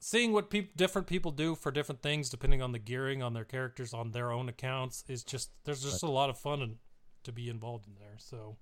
seeing 0.00 0.32
what 0.32 0.50
peop 0.50 0.76
different 0.76 1.06
people 1.06 1.30
do 1.30 1.54
for 1.54 1.70
different 1.70 2.02
things 2.02 2.28
depending 2.30 2.60
on 2.62 2.72
the 2.72 2.78
gearing 2.78 3.22
on 3.22 3.34
their 3.34 3.44
characters 3.44 3.92
on 3.94 4.10
their 4.12 4.32
own 4.32 4.48
accounts 4.48 5.04
is 5.08 5.22
just 5.22 5.50
there's 5.64 5.82
just 5.82 6.02
a 6.02 6.10
lot 6.10 6.30
of 6.30 6.38
fun 6.38 6.62
and 6.62 6.76
to 7.22 7.32
be 7.32 7.48
involved 7.50 7.86
in 7.86 7.94
there. 7.98 8.16
So 8.16 8.56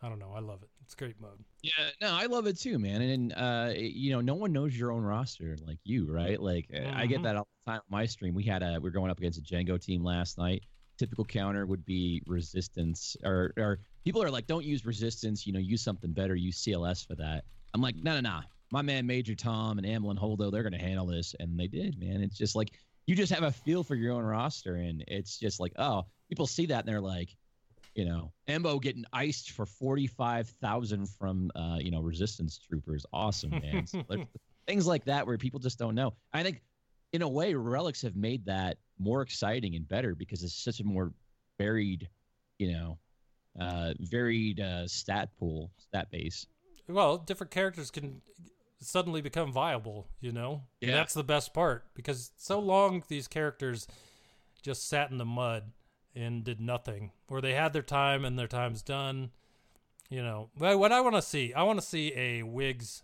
I 0.00 0.08
don't 0.08 0.18
know, 0.18 0.32
I 0.34 0.40
love 0.40 0.62
it. 0.62 0.70
It's 0.82 0.94
great 0.94 1.20
mode. 1.20 1.44
Yeah, 1.62 1.90
no, 2.00 2.08
I 2.14 2.26
love 2.26 2.46
it 2.46 2.58
too, 2.58 2.78
man. 2.78 3.02
And 3.02 3.32
uh, 3.34 3.72
you 3.76 4.12
know, 4.12 4.20
no 4.20 4.34
one 4.34 4.52
knows 4.52 4.76
your 4.76 4.90
own 4.92 5.02
roster 5.02 5.56
like 5.66 5.78
you, 5.84 6.10
right? 6.10 6.40
Like 6.40 6.68
uh 6.74 6.90
I 6.94 7.06
get 7.06 7.20
Mhm. 7.20 7.24
that 7.24 7.36
all 7.36 7.46
the 7.66 7.70
time 7.72 7.80
on 7.80 7.98
my 7.98 8.06
stream. 8.06 8.34
We 8.34 8.44
had 8.44 8.62
a 8.62 8.78
we 8.80 8.88
are 8.88 8.92
going 8.92 9.10
up 9.10 9.18
against 9.18 9.38
a 9.38 9.42
Django 9.42 9.80
team 9.80 10.02
last 10.02 10.38
night. 10.38 10.64
Typical 10.98 11.24
counter 11.24 11.66
would 11.66 11.84
be 11.84 12.22
resistance, 12.26 13.16
or 13.24 13.52
or 13.56 13.78
people 14.04 14.22
are 14.22 14.30
like, 14.30 14.46
don't 14.46 14.64
use 14.64 14.84
resistance. 14.86 15.46
You 15.46 15.52
know, 15.52 15.58
use 15.58 15.82
something 15.82 16.12
better. 16.12 16.34
Use 16.34 16.62
CLS 16.62 17.06
for 17.06 17.14
that. 17.16 17.44
I'm 17.74 17.80
like, 17.80 17.96
no, 17.96 18.14
no, 18.14 18.20
no. 18.20 18.40
My 18.72 18.82
man 18.82 19.06
Major 19.06 19.34
Tom 19.34 19.78
and 19.78 19.86
Amilyn 19.86 20.18
Holdo, 20.18 20.50
they're 20.50 20.62
gonna 20.62 20.80
handle 20.80 21.06
this, 21.06 21.34
and 21.38 21.60
they 21.60 21.68
did, 21.68 22.00
man. 22.00 22.22
It's 22.22 22.36
just 22.36 22.56
like 22.56 22.72
you 23.06 23.14
just 23.14 23.32
have 23.32 23.42
a 23.42 23.52
feel 23.52 23.84
for 23.84 23.94
your 23.94 24.12
own 24.14 24.24
roster, 24.24 24.76
and 24.76 25.04
it's 25.06 25.38
just 25.38 25.60
like, 25.60 25.72
oh, 25.76 26.06
people 26.28 26.46
see 26.46 26.66
that 26.66 26.80
and 26.80 26.88
they're 26.88 27.00
like, 27.00 27.36
you 27.94 28.06
know, 28.06 28.32
Embo 28.48 28.80
getting 28.80 29.04
iced 29.12 29.50
for 29.50 29.66
forty 29.66 30.06
five 30.06 30.48
thousand 30.62 31.08
from 31.10 31.52
uh, 31.54 31.76
you 31.80 31.90
know 31.90 32.00
resistance 32.00 32.58
troopers. 32.58 33.04
Awesome, 33.12 33.50
man. 33.50 33.86
So 33.86 34.02
things 34.66 34.86
like 34.86 35.04
that 35.04 35.26
where 35.26 35.36
people 35.36 35.60
just 35.60 35.78
don't 35.78 35.94
know. 35.94 36.14
I 36.32 36.42
think, 36.42 36.62
in 37.12 37.20
a 37.20 37.28
way, 37.28 37.52
relics 37.52 38.00
have 38.02 38.16
made 38.16 38.46
that 38.46 38.78
more 38.98 39.20
exciting 39.20 39.74
and 39.74 39.86
better 39.86 40.14
because 40.14 40.42
it's 40.42 40.54
such 40.54 40.80
a 40.80 40.84
more 40.84 41.12
varied, 41.58 42.08
you 42.58 42.72
know, 42.72 42.98
uh, 43.60 43.92
varied 43.98 44.60
uh, 44.60 44.86
stat 44.88 45.28
pool, 45.38 45.70
stat 45.76 46.10
base. 46.10 46.46
Well, 46.88 47.18
different 47.18 47.50
characters 47.50 47.90
can 47.90 48.22
suddenly 48.84 49.20
become 49.20 49.52
viable, 49.52 50.08
you 50.20 50.32
know? 50.32 50.64
And 50.80 50.90
Yeah. 50.90 50.96
that's 50.96 51.14
the 51.14 51.24
best 51.24 51.52
part 51.54 51.92
because 51.94 52.32
so 52.36 52.58
long 52.58 53.02
these 53.08 53.28
characters 53.28 53.86
just 54.62 54.86
sat 54.88 55.10
in 55.10 55.18
the 55.18 55.24
mud 55.24 55.72
and 56.14 56.44
did 56.44 56.60
nothing, 56.60 57.12
or 57.28 57.40
they 57.40 57.54
had 57.54 57.72
their 57.72 57.82
time 57.82 58.24
and 58.24 58.38
their 58.38 58.46
time's 58.48 58.82
done. 58.82 59.30
You 60.10 60.22
know, 60.22 60.50
but 60.56 60.78
what 60.78 60.92
I 60.92 61.00
want 61.00 61.14
to 61.16 61.22
see, 61.22 61.54
I 61.54 61.62
want 61.62 61.80
to 61.80 61.86
see 61.86 62.12
a 62.14 62.42
Wiggs 62.42 63.02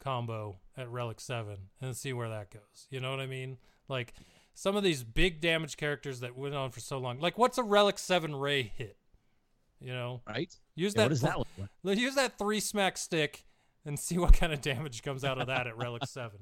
combo 0.00 0.58
at 0.76 0.88
Relic 0.90 1.20
7 1.20 1.68
and 1.80 1.96
see 1.96 2.12
where 2.12 2.28
that 2.28 2.50
goes. 2.50 2.88
You 2.90 2.98
know 2.98 3.10
what 3.12 3.20
I 3.20 3.26
mean? 3.26 3.58
Like 3.88 4.14
some 4.54 4.74
of 4.74 4.82
these 4.82 5.04
big 5.04 5.40
damage 5.40 5.76
characters 5.76 6.18
that 6.18 6.36
went 6.36 6.56
on 6.56 6.72
for 6.72 6.80
so 6.80 6.98
long. 6.98 7.20
Like 7.20 7.38
what's 7.38 7.58
a 7.58 7.62
Relic 7.62 7.96
7 7.96 8.34
Rey 8.34 8.62
hit? 8.62 8.96
You 9.80 9.92
know? 9.92 10.22
Right? 10.26 10.52
Use 10.74 10.94
Yeah, 10.94 11.02
that 11.02 11.04
what 11.04 11.08
does 11.10 11.20
that 11.20 11.38
look 11.38 11.48
like? 11.84 11.98
Use 11.98 12.16
that 12.16 12.38
three 12.38 12.58
smack 12.60 12.98
stick 12.98 13.44
and 13.84 13.98
see 13.98 14.18
what 14.18 14.32
kind 14.32 14.52
of 14.52 14.60
damage 14.60 15.02
comes 15.02 15.24
out 15.24 15.40
of 15.40 15.48
that 15.48 15.66
at 15.66 15.76
Relic 15.76 16.04
Seven. 16.06 16.38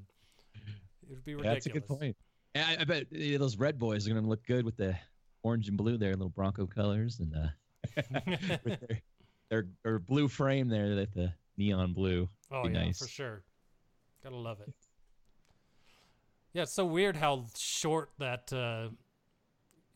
It 1.03 1.11
would 1.11 1.25
be 1.25 1.35
ridiculous. 1.35 1.65
that's 1.65 1.67
a 1.67 1.71
good 1.71 1.87
point. 1.87 2.17
I, 2.55 2.79
I 2.81 2.85
bet 2.85 3.07
those 3.11 3.57
red 3.57 3.79
boys 3.79 4.07
are 4.07 4.11
going 4.11 4.23
to 4.23 4.29
look 4.29 4.45
good 4.47 4.65
with 4.65 4.77
the 4.77 4.97
orange 5.43 5.69
and 5.69 5.77
blue 5.77 5.97
there, 5.97 6.13
little 6.13 6.29
Bronco 6.29 6.67
colors, 6.67 7.21
and 7.21 7.35
uh, 7.35 7.49
with 8.65 8.81
their, 8.81 9.01
their 9.51 9.67
their 9.83 9.99
blue 9.99 10.29
frame 10.29 10.69
there, 10.69 10.97
that 10.97 11.13
the 11.13 11.33
neon 11.57 11.93
blue. 11.93 12.29
oh 12.51 12.65
Be 12.65 12.73
yeah, 12.73 12.85
nice. 12.85 12.99
for 12.99 13.09
sure. 13.09 13.43
Gotta 14.23 14.37
love 14.37 14.61
it. 14.61 14.73
Yeah, 16.53 16.63
it's 16.63 16.73
so 16.73 16.85
weird 16.85 17.17
how 17.17 17.47
short 17.57 18.11
that 18.19 18.53
uh, 18.53 18.89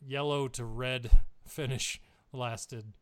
yellow 0.05 0.47
to 0.49 0.63
red 0.65 1.11
finish 1.47 2.01
lasted. 2.31 2.93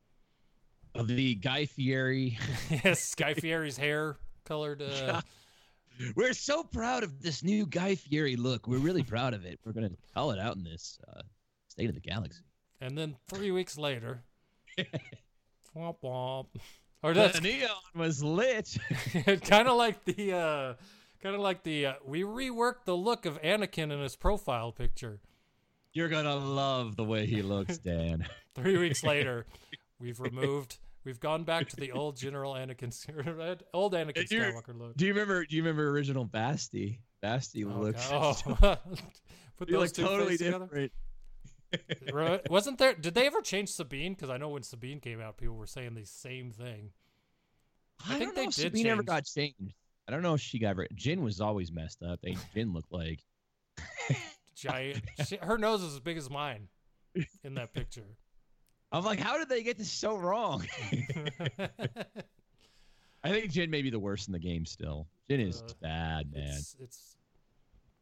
Of 0.96 1.08
the 1.08 1.36
Guy 1.36 1.66
Fieri. 1.66 2.38
yes, 2.70 3.16
Guy 3.16 3.34
Fieri's 3.34 3.78
hair 3.78 4.18
colored. 4.46 4.82
Uh, 4.82 5.22
We're 6.16 6.34
so 6.34 6.64
proud 6.64 7.04
of 7.04 7.22
this 7.22 7.44
new 7.44 7.66
Guy 7.66 7.96
Fieri 7.96 8.36
look. 8.36 8.68
We're 8.68 8.80
really 8.80 9.04
proud 9.14 9.34
of 9.34 9.46
it. 9.46 9.60
We're 9.66 9.74
going 9.74 9.90
to 9.90 9.96
call 10.14 10.32
it 10.32 10.40
out 10.40 10.56
in 10.56 10.64
this 10.64 11.00
uh, 11.08 11.22
State 11.68 11.90
of 11.90 11.96
the 11.96 12.02
Galaxy. 12.02 12.42
and 12.82 12.98
then 12.98 13.16
three 13.28 13.52
weeks 13.52 13.78
later, 13.78 14.24
womp 15.76 15.98
womp. 16.04 16.48
Or 17.02 17.14
that's 17.14 17.40
the 17.40 17.42
neon 17.42 17.70
was 17.96 18.24
lit. 18.24 18.78
It 19.14 19.42
kind 19.42 19.68
of 19.68 19.76
like 19.76 20.06
the 20.06 20.34
uh 20.34 20.74
kind 21.22 21.36
of 21.36 21.42
like 21.42 21.64
the 21.64 21.88
uh, 21.88 21.94
we 22.06 22.24
reworked 22.24 22.86
the 22.86 22.96
look 22.96 23.26
of 23.26 23.42
Anakin 23.42 23.92
in 23.92 24.00
his 24.00 24.16
profile 24.16 24.72
picture. 24.72 25.20
You're 25.92 26.10
to 26.10 26.36
love 26.36 26.96
the 26.96 27.04
way 27.04 27.26
he 27.26 27.42
looks, 27.42 27.78
Dan. 27.78 28.26
3 28.56 28.78
weeks 28.78 29.04
later, 29.04 29.46
we've 30.00 30.20
removed 30.20 30.78
we've 31.06 31.20
gone 31.20 31.44
back 31.44 31.70
to 31.70 31.76
the 31.76 31.92
old 31.94 32.18
General 32.18 32.54
Anakin 32.54 32.92
old 33.74 33.94
Anakin 33.94 34.30
You- 34.32 34.42
Skywalker 34.42 34.78
look. 34.78 34.98
Do 34.98 35.06
you 35.06 35.14
remember? 35.14 35.46
Do 35.46 35.56
you 35.56 35.64
remember 35.64 35.90
original 35.90 36.26
Basti? 36.26 37.00
Basti 37.22 37.64
Oh, 37.66 37.70
looks. 37.70 38.10
Oh. 38.12 38.34
Put 39.58 39.70
those 39.70 39.72
looked 39.72 39.96
two 39.96 40.04
totally 40.04 40.38
different. 40.38 40.92
Re- 42.12 42.40
Wasn't 42.50 42.78
there? 42.78 42.94
Did 42.94 43.14
they 43.16 43.26
ever 43.26 43.42
change 43.42 43.70
Sabine? 43.70 44.14
Because 44.14 44.30
I 44.30 44.38
know 44.38 44.50
when 44.50 44.64
Sabine 44.64 45.00
came 45.00 45.22
out, 45.22 45.38
people 45.38 45.56
were 45.56 45.66
saying 45.66 45.96
the 45.96 46.06
same 46.06 46.52
thing. 46.52 46.92
I 48.08 48.16
I, 48.16 48.20
think 48.20 48.36
they 48.36 48.46
did 48.46 48.54
Sabine 48.54 48.84
never 48.84 49.04
got 49.04 49.26
changed. 49.26 49.74
I 50.08 50.12
don't 50.12 50.22
know 50.22 50.34
if 50.34 50.42
she 50.42 50.60
got. 50.60 50.72
Ever, 50.72 50.88
Jyn 50.96 51.22
was 51.22 51.40
always 51.40 51.72
messed 51.72 52.04
up. 52.04 52.20
They 52.22 52.36
Jyn 52.56 52.74
looked 52.74 52.92
like. 52.92 53.20
Giant. 54.56 55.02
she, 55.26 55.38
her 55.38 55.58
nose 55.58 55.82
is 55.82 55.94
as 55.94 56.00
big 56.00 56.18
as 56.18 56.30
mine 56.30 56.68
in 57.44 57.56
that 57.56 57.74
picture. 57.74 58.18
I'm 58.94 59.04
like, 59.04 59.20
how 59.20 59.38
did 59.40 59.50
they 59.50 59.64
get 59.64 59.78
this 59.78 59.92
so 59.92 60.16
wrong? 60.18 60.66
I 63.24 63.32
think 63.32 63.52
Jyn 63.52 63.70
may 63.70 63.82
be 63.82 63.90
the 63.90 63.98
worst 64.00 64.28
in 64.28 64.34
the 64.34 64.40
game 64.40 64.66
still. 64.66 65.08
Jyn 65.30 65.48
is 65.48 65.62
Uh, 65.64 65.74
bad, 65.82 66.32
man. 66.34 66.54
It's, 66.58 66.76
it's 66.80 67.16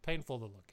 painful 0.03 0.39
to 0.39 0.45
look 0.45 0.71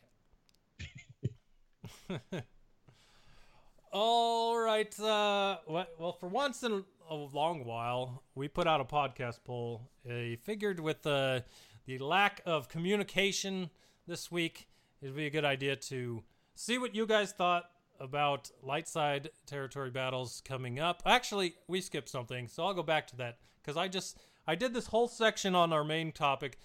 at. 2.32 2.44
All 3.92 4.58
right. 4.58 4.98
Uh, 5.00 5.58
well, 5.66 6.16
for 6.18 6.28
once 6.28 6.62
in 6.62 6.84
a 7.10 7.14
long 7.14 7.64
while, 7.64 8.22
we 8.34 8.48
put 8.48 8.66
out 8.66 8.80
a 8.80 8.84
podcast 8.84 9.44
poll. 9.44 9.88
I 10.08 10.36
figured 10.42 10.80
with 10.80 11.06
uh, 11.06 11.40
the 11.86 11.98
lack 11.98 12.40
of 12.44 12.68
communication 12.68 13.70
this 14.06 14.30
week, 14.32 14.68
it'd 15.00 15.14
be 15.16 15.26
a 15.26 15.30
good 15.30 15.44
idea 15.44 15.76
to 15.76 16.22
see 16.54 16.76
what 16.78 16.94
you 16.94 17.06
guys 17.06 17.32
thought 17.32 17.70
about 18.00 18.50
light 18.62 18.88
side 18.88 19.30
territory 19.46 19.90
battles 19.90 20.42
coming 20.44 20.78
up. 20.78 21.02
Actually, 21.04 21.54
we 21.66 21.80
skipped 21.80 22.08
something, 22.08 22.48
so 22.48 22.64
I'll 22.64 22.74
go 22.74 22.82
back 22.82 23.06
to 23.08 23.16
that 23.16 23.38
because 23.62 23.76
I 23.76 23.88
just 23.88 24.18
I 24.46 24.54
did 24.54 24.74
this 24.74 24.86
whole 24.86 25.08
section 25.08 25.54
on 25.54 25.72
our 25.72 25.84
main 25.84 26.12
topic 26.12 26.58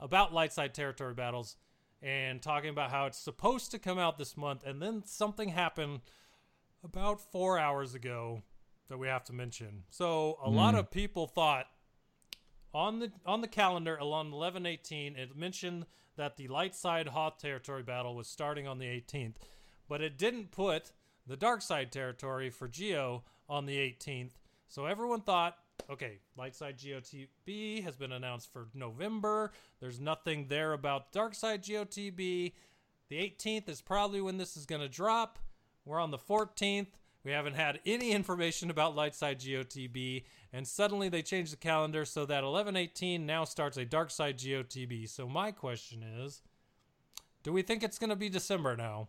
about 0.00 0.32
light 0.32 0.52
side 0.52 0.74
territory 0.74 1.14
battles 1.14 1.56
and 2.02 2.40
talking 2.40 2.70
about 2.70 2.90
how 2.90 3.06
it's 3.06 3.18
supposed 3.18 3.70
to 3.72 3.78
come 3.78 3.98
out 3.98 4.18
this 4.18 4.36
month, 4.36 4.64
and 4.64 4.80
then 4.80 5.02
something 5.04 5.48
happened 5.48 6.00
about 6.84 7.20
four 7.20 7.58
hours 7.58 7.94
ago 7.94 8.42
that 8.88 8.98
we 8.98 9.08
have 9.08 9.24
to 9.24 9.32
mention. 9.32 9.84
So 9.90 10.38
a 10.44 10.48
hmm. 10.48 10.56
lot 10.56 10.74
of 10.74 10.90
people 10.90 11.26
thought 11.26 11.66
on 12.74 12.98
the 13.00 13.12
on 13.26 13.40
the 13.40 13.48
calendar 13.48 13.96
along 13.96 14.30
1118 14.30 15.16
it 15.16 15.36
mentioned 15.36 15.86
that 16.16 16.36
the 16.36 16.48
light 16.48 16.74
side 16.74 17.08
Hoth 17.08 17.38
territory 17.38 17.82
battle 17.82 18.14
was 18.14 18.28
starting 18.28 18.66
on 18.66 18.78
the 18.78 18.86
18th, 18.86 19.36
but 19.88 20.00
it 20.00 20.18
didn't 20.18 20.50
put 20.50 20.92
the 21.26 21.36
dark 21.36 21.62
side 21.62 21.92
territory 21.92 22.50
for 22.50 22.68
Geo 22.68 23.24
on 23.48 23.66
the 23.66 23.76
18th. 23.76 24.32
So 24.68 24.86
everyone 24.86 25.22
thought, 25.22 25.56
okay, 25.90 26.18
light 26.36 26.54
side 26.54 26.78
GOTB 26.78 27.82
has 27.84 27.96
been 27.96 28.12
announced 28.12 28.52
for 28.52 28.68
November. 28.74 29.52
There's 29.80 30.00
nothing 30.00 30.46
there 30.48 30.72
about 30.72 31.12
dark 31.12 31.34
side 31.34 31.62
GOTB. 31.62 32.52
The 33.08 33.16
18th 33.16 33.68
is 33.68 33.80
probably 33.80 34.20
when 34.20 34.36
this 34.36 34.56
is 34.56 34.66
going 34.66 34.82
to 34.82 34.88
drop. 34.88 35.38
We're 35.84 36.00
on 36.00 36.10
the 36.10 36.18
14th. 36.18 36.88
We 37.24 37.30
haven't 37.32 37.54
had 37.54 37.80
any 37.86 38.12
information 38.12 38.70
about 38.70 38.96
Lightside 38.96 39.38
GOTB, 39.38 40.24
and 40.52 40.66
suddenly 40.66 41.08
they 41.08 41.22
changed 41.22 41.52
the 41.52 41.56
calendar 41.56 42.04
so 42.04 42.26
that 42.26 42.44
1118 42.44 43.24
now 43.24 43.44
starts 43.44 43.76
a 43.76 43.84
Dark 43.84 44.10
Side 44.10 44.38
GOTB. 44.38 45.08
So 45.08 45.26
my 45.26 45.50
question 45.50 46.02
is, 46.02 46.42
do 47.42 47.52
we 47.52 47.62
think 47.62 47.82
it's 47.82 47.98
going 47.98 48.10
to 48.10 48.16
be 48.16 48.28
December 48.28 48.76
now? 48.76 49.08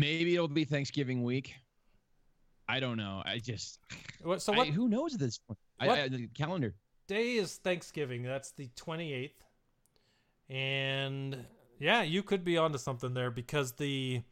Maybe 0.00 0.34
it'll 0.34 0.48
be 0.48 0.64
Thanksgiving 0.64 1.22
week. 1.22 1.54
I 2.68 2.80
don't 2.80 2.96
know. 2.96 3.22
I 3.24 3.38
just. 3.38 3.78
What- 4.22 4.42
So 4.42 4.52
I- 4.52 4.66
who 4.66 4.88
knows 4.88 5.14
at 5.14 5.20
this 5.20 5.38
point? 5.38 5.58
I, 5.78 5.86
What? 5.86 5.98
I, 5.98 6.08
the 6.08 6.26
calendar. 6.28 6.74
day 7.06 7.34
is 7.34 7.56
Thanksgiving? 7.56 8.22
That's 8.22 8.50
the 8.52 8.68
28th. 8.76 9.32
And 10.48 11.46
yeah, 11.78 12.02
you 12.02 12.22
could 12.22 12.44
be 12.44 12.56
onto 12.56 12.78
something 12.78 13.14
there 13.14 13.30
because 13.30 13.72
the 13.72 14.22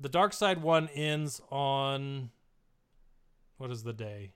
the 0.00 0.08
Dark 0.08 0.32
Side 0.32 0.60
one 0.60 0.88
ends 0.88 1.40
on 1.50 2.30
what 3.58 3.70
is 3.70 3.82
the 3.82 3.92
day? 3.92 4.32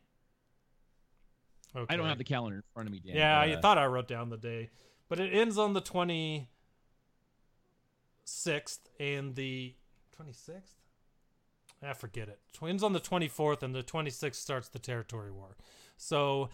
Okay. 1.75 1.93
I 1.93 1.97
don't 1.97 2.07
have 2.07 2.19
the 2.19 2.25
calendar 2.25 2.57
in 2.57 2.63
front 2.73 2.89
of 2.89 2.93
me, 2.93 3.01
Dan. 3.01 3.17
Yeah, 3.17 3.41
but, 3.41 3.49
I 3.49 3.55
uh, 3.55 3.61
thought 3.61 3.79
I 3.79 3.87
wrote 3.87 4.09
down 4.09 4.31
the 4.31 4.37
day, 4.37 4.71
but 5.09 5.21
it 5.21 5.33
ends 5.33 5.59
on 5.59 5.75
the 5.75 5.81
twenty 5.81 6.49
sixth 8.25 8.89
and 9.01 9.35
the 9.35 9.75
twenty 10.19 10.33
sixth. 10.33 10.75
I 11.81 11.93
forget 11.93 12.29
it. 12.29 12.41
Twins 12.53 12.83
on 12.83 12.93
the 12.93 12.99
twenty 12.99 13.29
fourth, 13.29 13.63
and 13.63 13.73
the 13.73 13.85
twenty 13.85 14.11
sixth 14.11 14.43
starts 14.43 14.69
the 14.69 14.81
territory 14.81 15.31
war. 15.31 15.57
So 15.97 16.51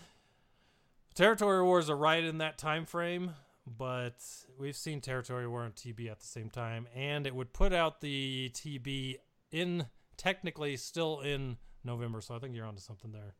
Territory 1.14 1.62
Wars 1.62 1.88
are 1.88 1.96
right 1.96 2.22
in 2.22 2.38
that 2.38 2.58
time 2.58 2.84
frame, 2.84 3.30
but 3.66 4.16
we've 4.58 4.76
seen 4.76 5.00
Territory 5.00 5.46
War 5.46 5.64
and 5.64 5.74
TB 5.74 6.10
at 6.10 6.20
the 6.20 6.26
same 6.26 6.50
time, 6.50 6.88
and 6.94 7.26
it 7.26 7.34
would 7.34 7.52
put 7.52 7.72
out 7.72 8.00
the 8.00 8.50
TB 8.52 9.16
in 9.50 9.86
technically 10.16 10.76
still 10.76 11.20
in 11.20 11.56
November. 11.84 12.20
So 12.20 12.34
I 12.34 12.38
think 12.38 12.54
you're 12.54 12.66
onto 12.66 12.80
something 12.80 13.12
there. 13.12 13.34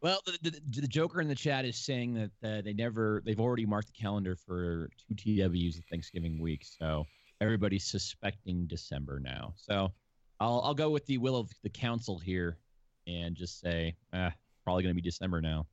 Well, 0.00 0.20
the, 0.24 0.50
the, 0.50 0.80
the 0.82 0.88
Joker 0.88 1.20
in 1.20 1.28
the 1.28 1.34
chat 1.34 1.64
is 1.64 1.76
saying 1.76 2.14
that 2.14 2.30
uh, 2.48 2.62
they 2.62 2.72
never, 2.74 3.22
they've 3.26 3.40
already 3.40 3.66
marked 3.66 3.88
the 3.88 4.00
calendar 4.00 4.36
for 4.36 4.88
two 5.08 5.14
TWs 5.14 5.78
of 5.78 5.84
Thanksgiving 5.90 6.38
week. 6.38 6.64
So 6.64 7.06
everybody's 7.40 7.84
suspecting 7.84 8.66
December 8.66 9.20
now. 9.20 9.54
So 9.56 9.92
I'll, 10.40 10.60
I'll 10.64 10.74
go 10.74 10.90
with 10.90 11.06
the 11.06 11.18
will 11.18 11.36
of 11.36 11.50
the 11.62 11.70
council 11.70 12.18
here 12.18 12.58
and 13.06 13.36
just 13.36 13.60
say, 13.60 13.96
eh, 14.12 14.30
probably 14.64 14.82
going 14.82 14.94
to 14.94 15.00
be 15.00 15.06
December 15.08 15.40
now. 15.40 15.66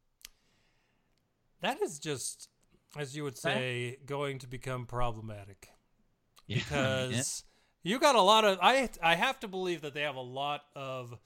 That 1.61 1.82
is 1.82 1.99
just, 1.99 2.49
as 2.97 3.16
you 3.16 3.24
would 3.24 3.38
say, 3.38 3.97
going 4.05 4.39
to 4.39 4.47
become 4.47 4.86
problematic 4.86 5.70
Yeah. 6.47 6.57
because 6.57 7.43
you 7.84 7.99
got 7.99 8.16
a 8.16 8.22
lot 8.22 8.43
of. 8.43 8.59
I 8.61 8.89
I 9.01 9.16
have 9.16 9.39
to 9.41 9.47
believe 9.47 9.82
that 9.82 9.93
they 9.93 10.01
have 10.01 10.16
a 10.18 10.22
lot 10.22 10.64
of 10.76 11.18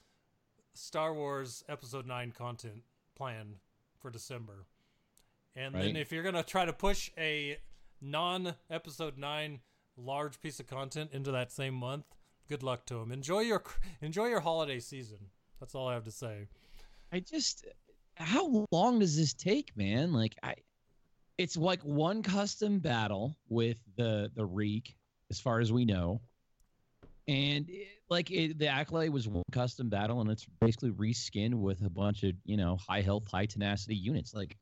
Star 0.74 1.12
Wars 1.12 1.64
Episode 1.68 2.06
Nine 2.06 2.30
content 2.30 2.82
planned 3.16 3.56
for 3.98 4.10
December, 4.10 4.66
and 5.56 5.74
then 5.74 5.96
if 5.96 6.12
you're 6.12 6.22
gonna 6.22 6.44
try 6.44 6.64
to 6.64 6.72
push 6.72 7.10
a 7.18 7.58
non 8.00 8.54
Episode 8.70 9.18
Nine 9.18 9.58
large 10.00 10.40
piece 10.40 10.60
of 10.60 10.66
content 10.66 11.10
into 11.12 11.32
that 11.32 11.52
same 11.52 11.74
month, 11.74 12.04
good 12.48 12.62
luck 12.62 12.86
to 12.86 12.94
them. 12.94 13.12
Enjoy 13.12 13.40
your 13.40 13.62
enjoy 14.00 14.26
your 14.26 14.40
holiday 14.40 14.80
season. 14.80 15.18
That's 15.60 15.74
all 15.74 15.88
I 15.88 15.94
have 15.94 16.04
to 16.04 16.10
say. 16.10 16.48
I 17.12 17.20
just 17.20 17.66
how 18.14 18.66
long 18.72 18.98
does 18.98 19.16
this 19.16 19.34
take, 19.34 19.76
man? 19.76 20.12
Like 20.12 20.36
I 20.42 20.54
it's 21.38 21.56
like 21.56 21.80
one 21.82 22.22
custom 22.22 22.80
battle 22.80 23.36
with 23.48 23.78
the 23.96 24.30
the 24.34 24.44
Reek, 24.44 24.96
as 25.30 25.40
far 25.40 25.60
as 25.60 25.72
we 25.72 25.84
know. 25.84 26.20
And 27.28 27.68
it, 27.68 27.88
like 28.10 28.30
it, 28.30 28.58
the 28.58 28.68
accolade 28.68 29.10
was 29.10 29.28
one 29.28 29.44
custom 29.52 29.88
battle, 29.88 30.20
and 30.20 30.30
it's 30.30 30.46
basically 30.60 30.90
reskinned 30.90 31.54
with 31.54 31.84
a 31.84 31.90
bunch 31.90 32.22
of 32.24 32.32
you 32.44 32.56
know 32.56 32.76
high 32.88 33.02
health, 33.02 33.30
high 33.30 33.46
tenacity 33.46 33.94
units. 33.94 34.34
Like, 34.34 34.56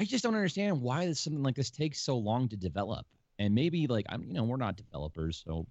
I 0.00 0.04
just 0.04 0.24
don't 0.24 0.34
understand 0.34 0.80
why 0.80 1.06
this, 1.06 1.20
something 1.20 1.42
like 1.42 1.56
this 1.56 1.70
takes 1.70 2.00
so 2.00 2.16
long 2.16 2.48
to 2.48 2.56
develop. 2.56 3.06
And 3.38 3.54
maybe 3.54 3.86
like 3.86 4.06
I'm, 4.08 4.22
you 4.24 4.34
know, 4.34 4.44
we're 4.44 4.56
not 4.56 4.76
developers, 4.76 5.42
so 5.44 5.66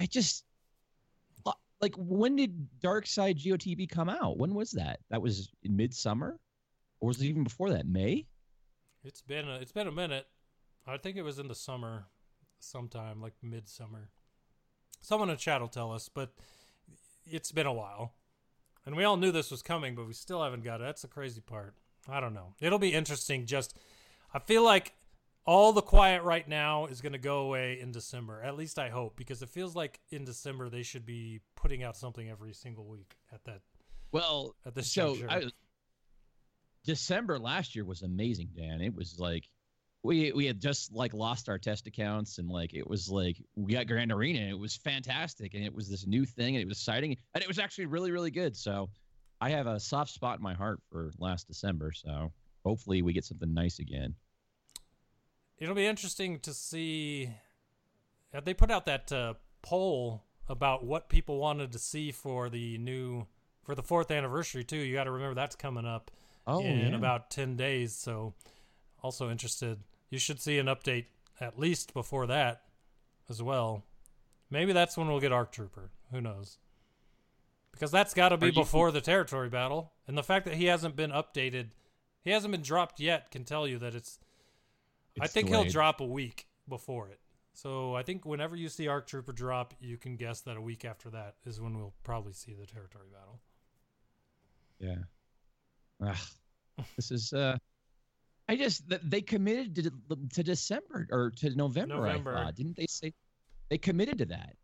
I 0.00 0.06
just 0.06 0.44
like 1.80 1.94
when 1.96 2.36
did 2.36 2.80
Dark 2.80 3.06
Side 3.06 3.38
GOTB 3.38 3.88
come 3.88 4.08
out? 4.08 4.38
When 4.38 4.54
was 4.54 4.70
that? 4.72 5.00
That 5.10 5.22
was 5.22 5.50
in 5.62 5.76
midsummer, 5.76 6.38
or 7.00 7.08
was 7.08 7.20
it 7.20 7.26
even 7.26 7.44
before 7.44 7.70
that? 7.70 7.86
May? 7.86 8.26
It's 9.02 9.22
been 9.22 9.48
a, 9.48 9.56
it's 9.56 9.72
been 9.72 9.86
a 9.86 9.92
minute. 9.92 10.26
I 10.86 10.98
think 10.98 11.16
it 11.16 11.22
was 11.22 11.38
in 11.38 11.48
the 11.48 11.54
summer, 11.54 12.06
sometime 12.58 13.20
like 13.20 13.34
midsummer. 13.42 14.10
Someone 15.00 15.30
in 15.30 15.36
chat 15.36 15.60
will 15.60 15.68
tell 15.68 15.92
us, 15.92 16.10
but 16.12 16.34
it's 17.24 17.52
been 17.52 17.66
a 17.66 17.72
while, 17.72 18.12
and 18.84 18.94
we 18.94 19.04
all 19.04 19.16
knew 19.16 19.32
this 19.32 19.50
was 19.50 19.62
coming, 19.62 19.94
but 19.94 20.06
we 20.06 20.12
still 20.12 20.42
haven't 20.42 20.64
got 20.64 20.80
it. 20.80 20.84
That's 20.84 21.02
the 21.02 21.08
crazy 21.08 21.40
part. 21.40 21.74
I 22.08 22.20
don't 22.20 22.34
know. 22.34 22.54
It'll 22.60 22.78
be 22.78 22.92
interesting. 22.92 23.46
Just 23.46 23.76
I 24.34 24.38
feel 24.38 24.62
like 24.62 24.92
all 25.46 25.72
the 25.72 25.82
quiet 25.82 26.22
right 26.22 26.46
now 26.46 26.86
is 26.86 27.00
going 27.00 27.12
to 27.12 27.18
go 27.18 27.40
away 27.40 27.80
in 27.80 27.92
December. 27.92 28.42
At 28.42 28.56
least 28.56 28.78
I 28.78 28.88
hope, 28.88 29.16
because 29.16 29.42
it 29.42 29.48
feels 29.48 29.74
like 29.74 30.00
in 30.10 30.24
December 30.24 30.68
they 30.68 30.82
should 30.82 31.06
be 31.06 31.40
putting 31.56 31.82
out 31.82 31.96
something 31.96 32.28
every 32.28 32.52
single 32.52 32.86
week 32.86 33.16
at 33.32 33.44
that 33.44 33.60
Well, 34.12 34.54
at 34.66 34.74
this 34.74 34.92
so 34.92 35.16
juncture. 35.16 35.30
I, 35.30 35.50
December 36.84 37.38
last 37.38 37.74
year 37.74 37.84
was 37.84 38.02
amazing, 38.02 38.50
Dan. 38.56 38.80
It 38.80 38.94
was 38.94 39.18
like 39.18 39.44
we 40.02 40.32
we 40.32 40.46
had 40.46 40.60
just 40.60 40.92
like 40.92 41.12
lost 41.12 41.48
our 41.48 41.58
test 41.58 41.86
accounts 41.86 42.38
and 42.38 42.48
like 42.48 42.72
it 42.72 42.88
was 42.88 43.08
like 43.10 43.36
we 43.54 43.74
got 43.74 43.86
Grand 43.86 44.10
Arena 44.10 44.40
and 44.40 44.50
it 44.50 44.58
was 44.58 44.76
fantastic 44.76 45.54
and 45.54 45.62
it 45.62 45.74
was 45.74 45.88
this 45.88 46.06
new 46.06 46.24
thing 46.24 46.56
and 46.56 46.62
it 46.62 46.68
was 46.68 46.78
exciting 46.78 47.16
and 47.34 47.42
it 47.42 47.48
was 47.48 47.58
actually 47.58 47.86
really 47.86 48.10
really 48.10 48.30
good. 48.30 48.56
So 48.56 48.88
I 49.40 49.50
have 49.50 49.66
a 49.66 49.80
soft 49.80 50.10
spot 50.10 50.38
in 50.38 50.42
my 50.42 50.54
heart 50.54 50.80
for 50.90 51.12
last 51.18 51.48
December. 51.48 51.92
So 51.92 52.32
hopefully 52.64 53.02
we 53.02 53.12
get 53.12 53.24
something 53.24 53.52
nice 53.52 53.78
again. 53.78 54.14
It'll 55.60 55.74
be 55.74 55.86
interesting 55.86 56.40
to 56.40 56.52
see. 56.54 57.30
uh, 58.34 58.40
They 58.40 58.54
put 58.54 58.70
out 58.70 58.86
that 58.86 59.12
uh, 59.12 59.34
poll 59.62 60.24
about 60.48 60.84
what 60.84 61.08
people 61.08 61.38
wanted 61.38 61.70
to 61.72 61.78
see 61.78 62.10
for 62.10 62.48
the 62.48 62.78
new 62.78 63.26
for 63.62 63.74
the 63.74 63.82
fourth 63.82 64.10
anniversary 64.10 64.64
too. 64.64 64.78
You 64.78 64.94
got 64.94 65.04
to 65.04 65.10
remember 65.10 65.34
that's 65.34 65.54
coming 65.54 65.86
up 65.86 66.10
Oh, 66.46 66.60
in 66.64 66.78
yeah. 66.90 66.96
about 66.96 67.30
ten 67.30 67.56
days. 67.56 67.94
So, 67.94 68.34
also 69.02 69.30
interested. 69.30 69.78
You 70.08 70.18
should 70.18 70.40
see 70.40 70.58
an 70.58 70.66
update 70.66 71.04
at 71.40 71.58
least 71.58 71.92
before 71.94 72.26
that 72.26 72.62
as 73.28 73.42
well. 73.42 73.84
Maybe 74.50 74.72
that's 74.72 74.96
when 74.96 75.06
we'll 75.08 75.20
get 75.20 75.30
Arc 75.30 75.52
Trooper. 75.52 75.90
Who 76.10 76.20
knows? 76.20 76.58
Because 77.70 77.90
that's 77.92 78.14
got 78.14 78.30
to 78.30 78.36
be 78.36 78.50
before 78.50 78.90
the 78.90 79.00
territory 79.00 79.48
battle, 79.48 79.92
and 80.08 80.18
the 80.18 80.22
fact 80.24 80.44
that 80.46 80.54
he 80.54 80.64
hasn't 80.64 80.96
been 80.96 81.12
updated, 81.12 81.68
he 82.22 82.30
hasn't 82.30 82.50
been 82.50 82.62
dropped 82.62 82.98
yet, 82.98 83.30
can 83.30 83.44
tell 83.44 83.68
you 83.68 83.78
that 83.78 83.94
it's 83.94 84.18
I 85.20 85.26
think 85.26 85.48
he'll 85.48 85.64
drop 85.64 86.00
a 86.00 86.06
week 86.06 86.46
before 86.68 87.08
it. 87.08 87.20
So 87.52 87.94
I 87.94 88.02
think 88.02 88.24
whenever 88.24 88.56
you 88.56 88.68
see 88.68 88.88
Arc 88.88 89.06
Trooper 89.06 89.32
drop, 89.32 89.74
you 89.80 89.96
can 89.96 90.16
guess 90.16 90.40
that 90.42 90.56
a 90.56 90.60
week 90.60 90.84
after 90.84 91.10
that 91.10 91.34
is 91.44 91.60
when 91.60 91.76
we'll 91.76 91.94
probably 92.04 92.32
see 92.32 92.54
the 92.54 92.66
territory 92.66 93.08
battle. 93.12 93.40
Yeah. 94.78 96.08
Ugh. 96.08 96.16
this 96.96 97.10
is 97.10 97.32
uh 97.32 97.58
I 98.48 98.56
just 98.56 98.82
they 99.08 99.20
committed 99.20 99.74
to 99.76 99.90
to 100.34 100.42
December 100.42 101.06
or 101.10 101.30
to 101.36 101.54
November, 101.54 101.96
November. 101.96 102.36
I 102.36 102.44
thought. 102.44 102.56
Didn't 102.56 102.76
they 102.76 102.86
say 102.88 103.12
they 103.68 103.78
committed 103.78 104.18
to 104.18 104.26
that? 104.26 104.56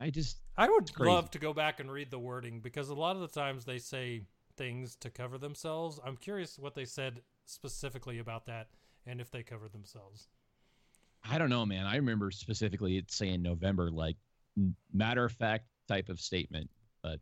I 0.00 0.10
just 0.10 0.38
I 0.56 0.68
would 0.68 0.90
love 0.98 1.30
to 1.32 1.38
go 1.38 1.52
back 1.52 1.80
and 1.80 1.90
read 1.90 2.10
the 2.10 2.18
wording 2.18 2.60
because 2.60 2.88
a 2.88 2.94
lot 2.94 3.14
of 3.16 3.22
the 3.22 3.28
times 3.28 3.64
they 3.64 3.78
say 3.78 4.22
things 4.56 4.96
to 4.96 5.10
cover 5.10 5.38
themselves. 5.38 6.00
I'm 6.04 6.16
curious 6.16 6.58
what 6.58 6.74
they 6.74 6.84
said 6.84 7.20
specifically 7.44 8.18
about 8.18 8.46
that 8.46 8.68
and 9.06 9.20
if 9.20 9.30
they 9.30 9.42
covered 9.42 9.72
themselves. 9.72 10.28
I 11.28 11.38
don't 11.38 11.50
know, 11.50 11.66
man. 11.66 11.86
I 11.86 11.96
remember 11.96 12.30
specifically 12.30 12.98
it 12.98 13.10
saying 13.10 13.42
November 13.42 13.90
like 13.90 14.16
matter 14.92 15.24
of 15.24 15.32
fact 15.32 15.66
type 15.88 16.08
of 16.08 16.20
statement. 16.20 16.70
But 17.02 17.20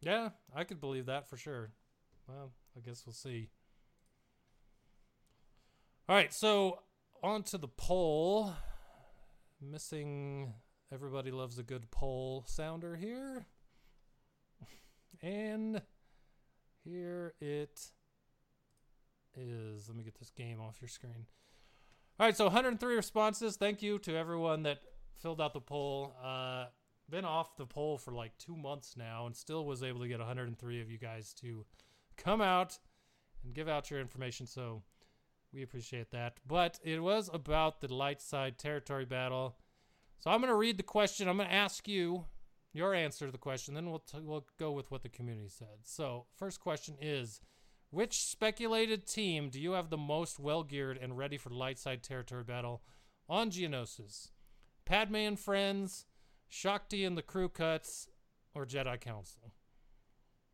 Yeah, 0.00 0.30
I 0.54 0.64
could 0.64 0.80
believe 0.80 1.06
that 1.06 1.28
for 1.28 1.36
sure. 1.36 1.72
Well, 2.28 2.52
I 2.76 2.80
guess 2.80 3.04
we'll 3.06 3.12
see. 3.12 3.50
All 6.08 6.16
right, 6.16 6.32
so 6.32 6.80
on 7.22 7.42
to 7.44 7.58
the 7.58 7.68
poll. 7.68 8.52
Missing 9.60 10.52
everybody 10.92 11.30
loves 11.30 11.58
a 11.58 11.62
good 11.62 11.90
poll 11.90 12.44
sounder 12.46 12.96
here. 12.96 13.46
And 15.22 15.82
here 16.82 17.34
it 17.42 17.90
is. 19.36 19.88
Let 19.88 19.96
me 19.96 20.04
get 20.04 20.18
this 20.18 20.30
game 20.30 20.60
off 20.60 20.78
your 20.80 20.88
screen. 20.88 21.26
All 22.18 22.26
right, 22.26 22.36
so 22.36 22.44
103 22.44 22.94
responses. 22.94 23.56
Thank 23.56 23.82
you 23.82 23.98
to 24.00 24.16
everyone 24.16 24.62
that 24.64 24.80
filled 25.20 25.40
out 25.40 25.54
the 25.54 25.60
poll. 25.60 26.14
Uh, 26.22 26.66
been 27.08 27.24
off 27.24 27.56
the 27.56 27.66
poll 27.66 27.98
for 27.98 28.12
like 28.12 28.36
two 28.38 28.56
months 28.56 28.94
now 28.96 29.26
and 29.26 29.34
still 29.34 29.64
was 29.64 29.82
able 29.82 30.00
to 30.00 30.08
get 30.08 30.18
103 30.18 30.80
of 30.80 30.90
you 30.90 30.98
guys 30.98 31.34
to 31.34 31.64
come 32.16 32.40
out 32.40 32.78
and 33.44 33.54
give 33.54 33.68
out 33.68 33.90
your 33.90 34.00
information. 34.00 34.46
So 34.46 34.82
we 35.52 35.62
appreciate 35.62 36.10
that. 36.12 36.38
But 36.46 36.78
it 36.84 37.02
was 37.02 37.30
about 37.32 37.80
the 37.80 37.92
light 37.92 38.20
side 38.20 38.58
territory 38.58 39.04
battle. 39.04 39.56
So 40.18 40.30
I'm 40.30 40.40
going 40.40 40.52
to 40.52 40.56
read 40.56 40.76
the 40.76 40.82
question. 40.82 41.28
I'm 41.28 41.36
going 41.36 41.48
to 41.48 41.54
ask 41.54 41.88
you 41.88 42.26
your 42.72 42.94
answer 42.94 43.26
to 43.26 43.32
the 43.32 43.38
question. 43.38 43.74
Then 43.74 43.90
we'll, 43.90 44.00
t- 44.00 44.18
we'll 44.20 44.46
go 44.58 44.72
with 44.72 44.90
what 44.90 45.02
the 45.02 45.08
community 45.08 45.48
said. 45.48 45.78
So, 45.82 46.26
first 46.36 46.60
question 46.60 46.96
is 47.00 47.40
Which 47.90 48.22
speculated 48.22 49.06
team 49.06 49.50
do 49.50 49.60
you 49.60 49.72
have 49.72 49.90
the 49.90 49.96
most 49.96 50.38
well 50.38 50.62
geared 50.62 50.96
and 50.96 51.18
ready 51.18 51.36
for 51.36 51.50
light 51.50 51.78
side 51.78 52.02
territory 52.02 52.44
battle 52.44 52.82
on 53.28 53.50
Geonosis? 53.50 54.30
Padme 54.84 55.16
and 55.16 55.38
Friends, 55.38 56.06
Shaak 56.48 56.88
Ti 56.88 57.04
and 57.04 57.18
the 57.18 57.22
Crew 57.22 57.48
Cuts, 57.48 58.08
or 58.54 58.64
Jedi 58.64 59.00
Council? 59.00 59.52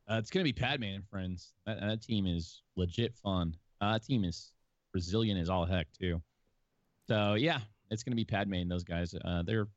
uh, 0.08 0.16
it's 0.16 0.30
gonna 0.30 0.44
be 0.44 0.52
Padme 0.52 0.84
and 0.84 1.06
friends. 1.08 1.52
That, 1.66 1.80
that 1.80 2.02
team 2.02 2.26
is 2.26 2.62
legit 2.76 3.14
fun. 3.14 3.56
Uh, 3.80 3.92
that 3.94 4.04
team 4.04 4.24
is 4.24 4.52
resilient 4.94 5.40
as 5.40 5.50
all 5.50 5.66
heck 5.66 5.88
too. 5.92 6.22
So 7.08 7.34
yeah, 7.34 7.60
it's 7.90 8.02
gonna 8.02 8.16
be 8.16 8.24
Padme 8.24 8.54
and 8.54 8.70
those 8.70 8.84
guys. 8.84 9.14
Uh, 9.24 9.42
they're 9.42 9.62
a 9.62 9.68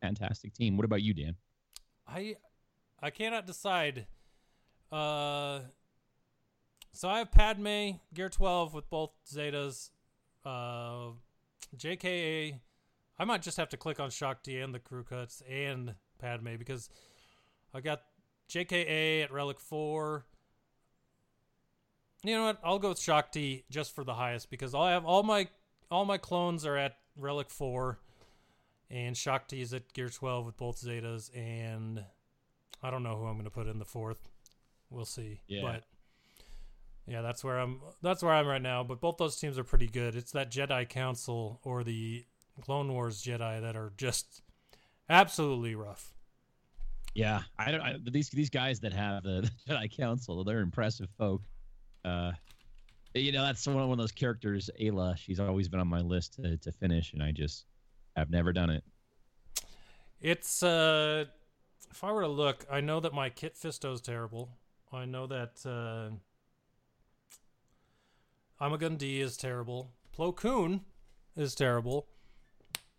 fantastic 0.00 0.54
team. 0.54 0.76
What 0.76 0.84
about 0.84 1.02
you, 1.02 1.12
Dan? 1.14 1.34
I 2.06 2.36
I 3.02 3.10
cannot 3.10 3.46
decide. 3.46 4.06
Uh, 4.90 5.60
so 6.94 7.08
I 7.08 7.18
have 7.18 7.30
Padme 7.30 7.98
Gear 8.14 8.28
12 8.28 8.72
with 8.72 8.88
both 8.88 9.10
Zetas. 9.30 9.90
Uh, 10.44 11.10
JKA. 11.76 12.58
I 13.18 13.24
might 13.24 13.42
just 13.42 13.56
have 13.56 13.68
to 13.70 13.76
click 13.76 14.00
on 14.00 14.10
Shaak 14.10 14.42
Ti 14.42 14.60
and 14.60 14.74
the 14.74 14.78
crew 14.78 15.04
cuts 15.04 15.42
and 15.48 15.94
Padme 16.18 16.56
because 16.56 16.88
I 17.72 17.80
got 17.80 18.02
JKA 18.48 19.24
at 19.24 19.32
Relic 19.32 19.60
4. 19.60 20.24
you 22.22 22.34
know 22.34 22.44
what? 22.44 22.58
I'll 22.64 22.78
go 22.78 22.90
with 22.90 23.00
Shaak 23.00 23.32
Ti 23.32 23.64
just 23.70 23.94
for 23.94 24.04
the 24.04 24.14
highest 24.14 24.50
because 24.50 24.74
I 24.74 24.92
have 24.92 25.04
all 25.04 25.22
my 25.22 25.48
all 25.90 26.04
my 26.04 26.18
clones 26.18 26.64
are 26.66 26.76
at 26.76 26.96
Relic 27.16 27.50
Four, 27.50 27.98
and 28.90 29.16
Shaak 29.16 29.48
Ti 29.48 29.60
is 29.60 29.72
at 29.74 29.92
Gear 29.92 30.08
Twelve 30.08 30.46
with 30.46 30.56
both 30.56 30.80
Zetas, 30.80 31.30
and 31.36 32.04
I 32.82 32.90
don't 32.90 33.02
know 33.02 33.16
who 33.16 33.26
I'm 33.26 33.34
going 33.34 33.44
to 33.44 33.50
put 33.50 33.66
in 33.68 33.78
the 33.78 33.84
fourth. 33.84 34.28
We'll 34.90 35.04
see. 35.04 35.40
Yeah. 35.46 35.62
But 35.62 35.84
yeah, 37.06 37.20
that's 37.20 37.44
where 37.44 37.58
I'm. 37.58 37.80
That's 38.02 38.22
where 38.22 38.32
I'm 38.32 38.46
right 38.46 38.62
now. 38.62 38.82
But 38.82 39.00
both 39.00 39.18
those 39.18 39.36
teams 39.36 39.58
are 39.58 39.64
pretty 39.64 39.88
good. 39.88 40.16
It's 40.16 40.32
that 40.32 40.50
Jedi 40.50 40.88
Council 40.88 41.60
or 41.62 41.84
the 41.84 42.24
Clone 42.62 42.92
Wars 42.92 43.22
Jedi 43.22 43.60
that 43.60 43.76
are 43.76 43.92
just 43.96 44.42
absolutely 45.08 45.74
rough. 45.74 46.14
Yeah, 47.14 47.42
I 47.58 47.70
don't. 47.70 47.80
I, 47.80 47.96
these 48.10 48.30
these 48.30 48.50
guys 48.50 48.80
that 48.80 48.92
have 48.92 49.22
the 49.24 49.50
Jedi 49.68 49.94
Council, 49.94 50.44
they're 50.44 50.60
impressive 50.60 51.08
folk. 51.18 51.42
Uh, 52.04 52.32
you 53.14 53.32
know, 53.32 53.44
that's 53.44 53.66
one 53.66 53.76
one 53.76 53.92
of 53.92 53.98
those 53.98 54.12
characters, 54.12 54.70
Aayla. 54.80 55.16
She's 55.16 55.40
always 55.40 55.68
been 55.68 55.80
on 55.80 55.88
my 55.88 56.00
list 56.00 56.34
to, 56.34 56.56
to 56.56 56.72
finish, 56.72 57.12
and 57.12 57.22
I 57.22 57.32
just 57.32 57.66
have 58.16 58.30
never 58.30 58.52
done 58.52 58.70
it. 58.70 58.82
It's 60.20 60.62
uh 60.62 61.26
if 61.90 62.02
I 62.02 62.10
were 62.12 62.22
to 62.22 62.28
look, 62.28 62.64
I 62.70 62.80
know 62.80 63.00
that 63.00 63.12
my 63.12 63.28
Kit 63.28 63.56
Fisto's 63.56 64.00
terrible. 64.00 64.48
I 64.92 65.04
know 65.04 65.26
that 65.26 65.66
uh 65.66 66.14
Amagun 68.60 68.96
D 68.98 69.20
is 69.20 69.36
terrible. 69.36 69.90
Plo 70.16 70.34
Koon 70.34 70.82
is 71.36 71.54
terrible. 71.54 72.06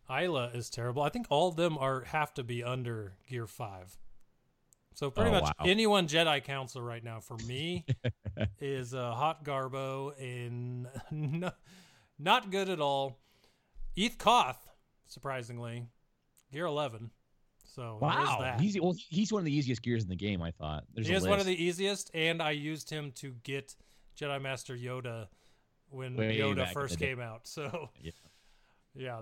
Aayla 0.10 0.56
is 0.56 0.70
terrible. 0.70 1.02
I 1.02 1.10
think 1.10 1.26
all 1.30 1.48
of 1.50 1.56
them 1.56 1.78
are 1.78 2.02
have 2.02 2.34
to 2.36 2.44
be 2.44 2.64
under 2.64 3.14
Gear 3.28 3.48
Five. 3.48 3.98
So 4.94 5.10
pretty 5.10 5.30
Oh, 5.32 5.34
much 5.34 5.44
wow. 5.44 5.54
anyone 5.66 6.08
Jedi 6.08 6.44
Council 6.44 6.82
right 6.82 7.04
now 7.04 7.20
for 7.20 7.38
me 7.48 7.86
is 8.62 8.94
uh, 8.94 9.14
Hot 9.14 9.44
Garbo 9.44 10.14
and 10.20 10.88
no, 11.12 11.52
not 12.20 12.52
good 12.52 12.70
at 12.70 12.80
all. 12.80 13.18
Eeth 13.98 14.18
Koth, 14.18 14.68
surprisingly, 15.08 15.88
Gear 16.52 16.66
Eleven. 16.66 17.10
So 17.74 17.98
Wow, 18.02 18.38
that. 18.42 18.62
he's 18.62 18.80
well, 18.80 18.96
he's 19.10 19.34
one 19.34 19.40
of 19.42 19.46
the 19.46 19.54
easiest 19.56 19.82
gears 19.82 20.04
in 20.04 20.10
the 20.10 20.16
game. 20.16 20.42
I 20.42 20.52
thought. 20.52 20.84
There's 20.94 21.08
he 21.08 21.14
is 21.14 21.28
one 21.28 21.40
of 21.40 21.46
the 21.46 21.62
easiest, 21.64 22.12
and 22.14 22.42
I 22.42 22.52
used 22.52 22.90
him 22.90 23.12
to 23.16 23.34
get 23.44 23.76
Jedi 24.20 24.42
Master 24.42 24.78
Yoda 24.78 25.28
when 25.90 26.16
Way 26.16 26.38
Yoda 26.38 26.72
first 26.74 27.00
came 27.00 27.20
out. 27.20 27.42
So 27.48 27.90
Yeah. 28.02 28.12
yeah, 28.94 29.22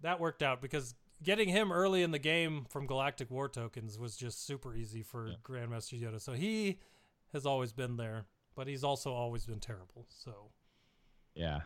that 0.00 0.20
worked 0.20 0.42
out 0.42 0.60
because 0.60 0.94
getting 1.22 1.48
him 1.48 1.72
early 1.72 2.02
in 2.02 2.10
the 2.10 2.18
game 2.18 2.66
from 2.68 2.86
Galactic 2.86 3.30
War 3.30 3.48
tokens 3.48 3.98
was 3.98 4.16
just 4.16 4.44
super 4.46 4.74
easy 4.74 5.02
for 5.02 5.28
Yeah. 5.28 5.34
Grandmaster 5.44 6.00
Yoda. 6.00 6.20
So 6.20 6.32
he 6.34 6.78
has 7.32 7.46
always 7.46 7.72
been 7.72 7.96
there, 7.96 8.26
but 8.54 8.66
he's 8.68 8.84
also 8.84 9.12
always 9.12 9.46
been 9.46 9.60
terrible. 9.60 10.06
So 10.08 10.50
Yeah. 11.34 11.60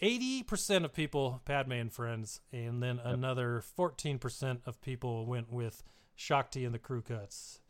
eighty 0.00 0.42
percent 0.42 0.84
of 0.84 0.92
people 0.92 1.40
Padme 1.44 1.72
and 1.72 1.92
friends, 1.92 2.40
and 2.52 2.82
then 2.82 2.98
another 2.98 3.60
fourteen 3.60 4.18
percent 4.18 4.60
of 4.66 4.80
people 4.80 5.26
went 5.26 5.52
with 5.52 5.82
Shaak 6.14 6.50
Ti 6.50 6.64
and 6.64 6.74
the 6.74 6.78
crew 6.78 7.02
cuts. 7.02 7.60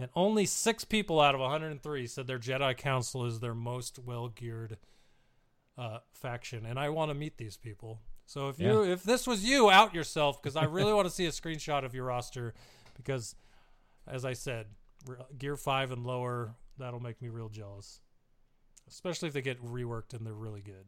And 0.00 0.08
only 0.16 0.46
six 0.46 0.86
people 0.86 1.20
out 1.20 1.34
of 1.34 1.42
103 1.42 2.06
said 2.06 2.26
their 2.26 2.38
Jedi 2.38 2.74
Council 2.74 3.26
is 3.26 3.38
their 3.38 3.54
most 3.54 3.98
well 3.98 4.28
geared 4.28 4.78
uh, 5.76 5.98
faction, 6.14 6.64
and 6.64 6.78
I 6.78 6.88
want 6.88 7.10
to 7.10 7.14
meet 7.14 7.36
these 7.36 7.58
people. 7.58 8.00
So 8.24 8.48
if 8.48 8.58
you 8.58 8.82
if 8.82 9.02
this 9.02 9.26
was 9.26 9.44
you, 9.44 9.70
out 9.70 9.94
yourself 9.94 10.42
because 10.42 10.56
I 10.56 10.64
really 10.64 10.92
want 10.94 11.06
to 11.06 11.12
see 11.12 11.26
a 11.26 11.30
screenshot 11.30 11.84
of 11.84 11.94
your 11.94 12.06
roster 12.06 12.54
because, 12.96 13.34
as 14.06 14.24
I 14.24 14.32
said, 14.32 14.68
re- 15.06 15.16
Gear 15.36 15.56
Five 15.56 15.92
and 15.92 16.06
lower 16.06 16.54
that'll 16.78 17.00
make 17.00 17.20
me 17.20 17.28
real 17.28 17.50
jealous, 17.50 18.00
especially 18.88 19.28
if 19.28 19.34
they 19.34 19.42
get 19.42 19.62
reworked 19.62 20.14
and 20.14 20.24
they're 20.24 20.32
really 20.32 20.62
good. 20.62 20.86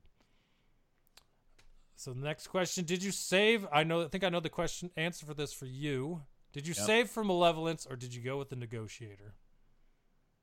So 1.96 2.14
the 2.14 2.24
next 2.24 2.46
question: 2.46 2.86
Did 2.86 3.02
you 3.02 3.12
save? 3.12 3.66
I 3.70 3.84
know. 3.84 4.04
I 4.04 4.08
think 4.08 4.24
I 4.24 4.30
know 4.30 4.40
the 4.40 4.48
question 4.48 4.90
answer 4.96 5.26
for 5.26 5.34
this 5.34 5.52
for 5.52 5.66
you. 5.66 6.22
Did 6.52 6.66
you 6.66 6.74
Yep. 6.76 6.86
save 6.86 7.10
for 7.10 7.24
Malevolence 7.24 7.86
or 7.86 7.96
did 7.96 8.14
you 8.14 8.22
go 8.22 8.38
with 8.38 8.48
the 8.50 8.56
Negotiator? 8.56 9.34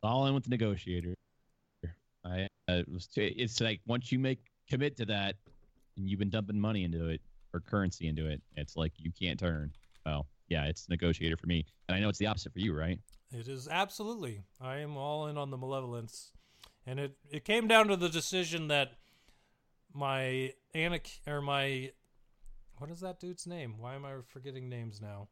all 0.01 0.25
in 0.27 0.33
with 0.33 0.45
the 0.45 0.49
negotiator. 0.49 1.13
I 2.23 2.43
uh, 2.69 2.73
it 2.75 2.87
was 2.87 3.05
t- 3.07 3.25
it's 3.37 3.59
like 3.59 3.81
once 3.85 4.13
you 4.13 4.17
make 4.19 4.39
commit 4.69 4.95
to 4.95 5.05
that, 5.07 5.35
and 5.97 6.09
you've 6.09 6.19
been 6.19 6.29
dumping 6.29 6.57
money 6.59 6.85
into 6.85 7.09
it 7.09 7.19
or 7.53 7.59
currency 7.59 8.07
into 8.07 8.25
it, 8.27 8.41
it's 8.55 8.77
like 8.77 8.93
you 8.97 9.11
can't 9.11 9.37
turn. 9.37 9.73
Oh 10.05 10.25
yeah, 10.47 10.65
it's 10.67 10.87
negotiator 10.87 11.35
for 11.35 11.47
me, 11.47 11.65
and 11.89 11.97
I 11.97 11.99
know 11.99 12.07
it's 12.07 12.17
the 12.17 12.27
opposite 12.27 12.53
for 12.53 12.59
you, 12.59 12.73
right? 12.73 12.97
It 13.33 13.49
is 13.49 13.67
absolutely. 13.67 14.43
I 14.61 14.77
am 14.77 14.95
all 14.95 15.27
in 15.27 15.37
on 15.37 15.49
the 15.51 15.57
Malevolence, 15.57 16.31
and 16.85 16.97
it 16.97 17.17
it 17.29 17.43
came 17.43 17.67
down 17.67 17.89
to 17.89 17.97
the 17.97 18.07
decision 18.09 18.69
that 18.69 18.93
my 19.93 20.53
Anakin 20.73 21.27
or 21.27 21.41
my 21.41 21.91
what 22.77 22.89
is 22.89 23.01
that 23.01 23.19
dude's 23.19 23.45
name? 23.45 23.75
Why 23.79 23.95
am 23.95 24.05
I 24.05 24.13
forgetting 24.25 24.69
names 24.69 25.01
now? 25.01 25.27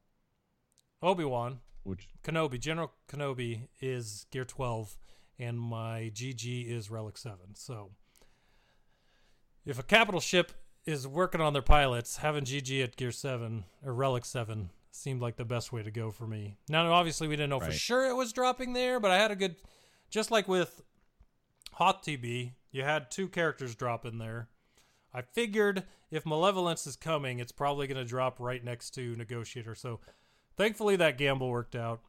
Obi 1.01 1.25
Wan 1.25 1.59
Which 1.83 2.07
Kenobi, 2.23 2.59
General 2.59 2.91
Kenobi 3.07 3.67
is 3.79 4.25
Gear 4.31 4.45
12, 4.45 4.97
and 5.39 5.59
my 5.59 6.11
GG 6.13 6.69
is 6.69 6.89
Relic 6.89 7.17
7. 7.17 7.37
So, 7.53 7.91
if 9.65 9.77
a 9.79 9.83
capital 9.83 10.19
ship 10.19 10.51
is 10.85 11.07
working 11.07 11.41
on 11.41 11.53
their 11.53 11.61
pilots, 11.61 12.17
having 12.17 12.45
GG 12.45 12.83
at 12.83 12.95
Gear 12.95 13.11
7 13.11 13.65
or 13.85 13.93
Relic 13.93 14.25
7 14.25 14.69
seemed 14.91 15.21
like 15.21 15.35
the 15.35 15.45
best 15.45 15.71
way 15.71 15.83
to 15.83 15.91
go 15.91 16.09
for 16.09 16.25
me. 16.25 16.57
Now, 16.67 16.91
obviously, 16.91 17.27
we 17.27 17.35
didn't 17.35 17.51
know 17.51 17.59
for 17.59 17.71
sure 17.71 18.09
it 18.09 18.15
was 18.15 18.33
dropping 18.33 18.73
there, 18.73 18.99
but 18.99 19.11
I 19.11 19.17
had 19.17 19.31
a 19.31 19.35
good, 19.35 19.57
just 20.09 20.31
like 20.31 20.47
with 20.47 20.81
Hot 21.73 22.03
TB, 22.03 22.53
you 22.71 22.83
had 22.83 23.11
two 23.11 23.27
characters 23.27 23.75
drop 23.75 24.05
in 24.05 24.17
there. 24.17 24.47
I 25.13 25.21
figured 25.21 25.83
if 26.09 26.25
Malevolence 26.25 26.87
is 26.87 26.95
coming, 26.95 27.39
it's 27.39 27.51
probably 27.51 27.85
going 27.85 28.03
to 28.03 28.05
drop 28.05 28.39
right 28.39 28.63
next 28.63 28.91
to 28.95 29.15
Negotiator. 29.15 29.75
So, 29.75 29.99
thankfully, 30.57 30.95
that 30.97 31.17
gamble 31.17 31.49
worked 31.49 31.75
out. 31.75 32.01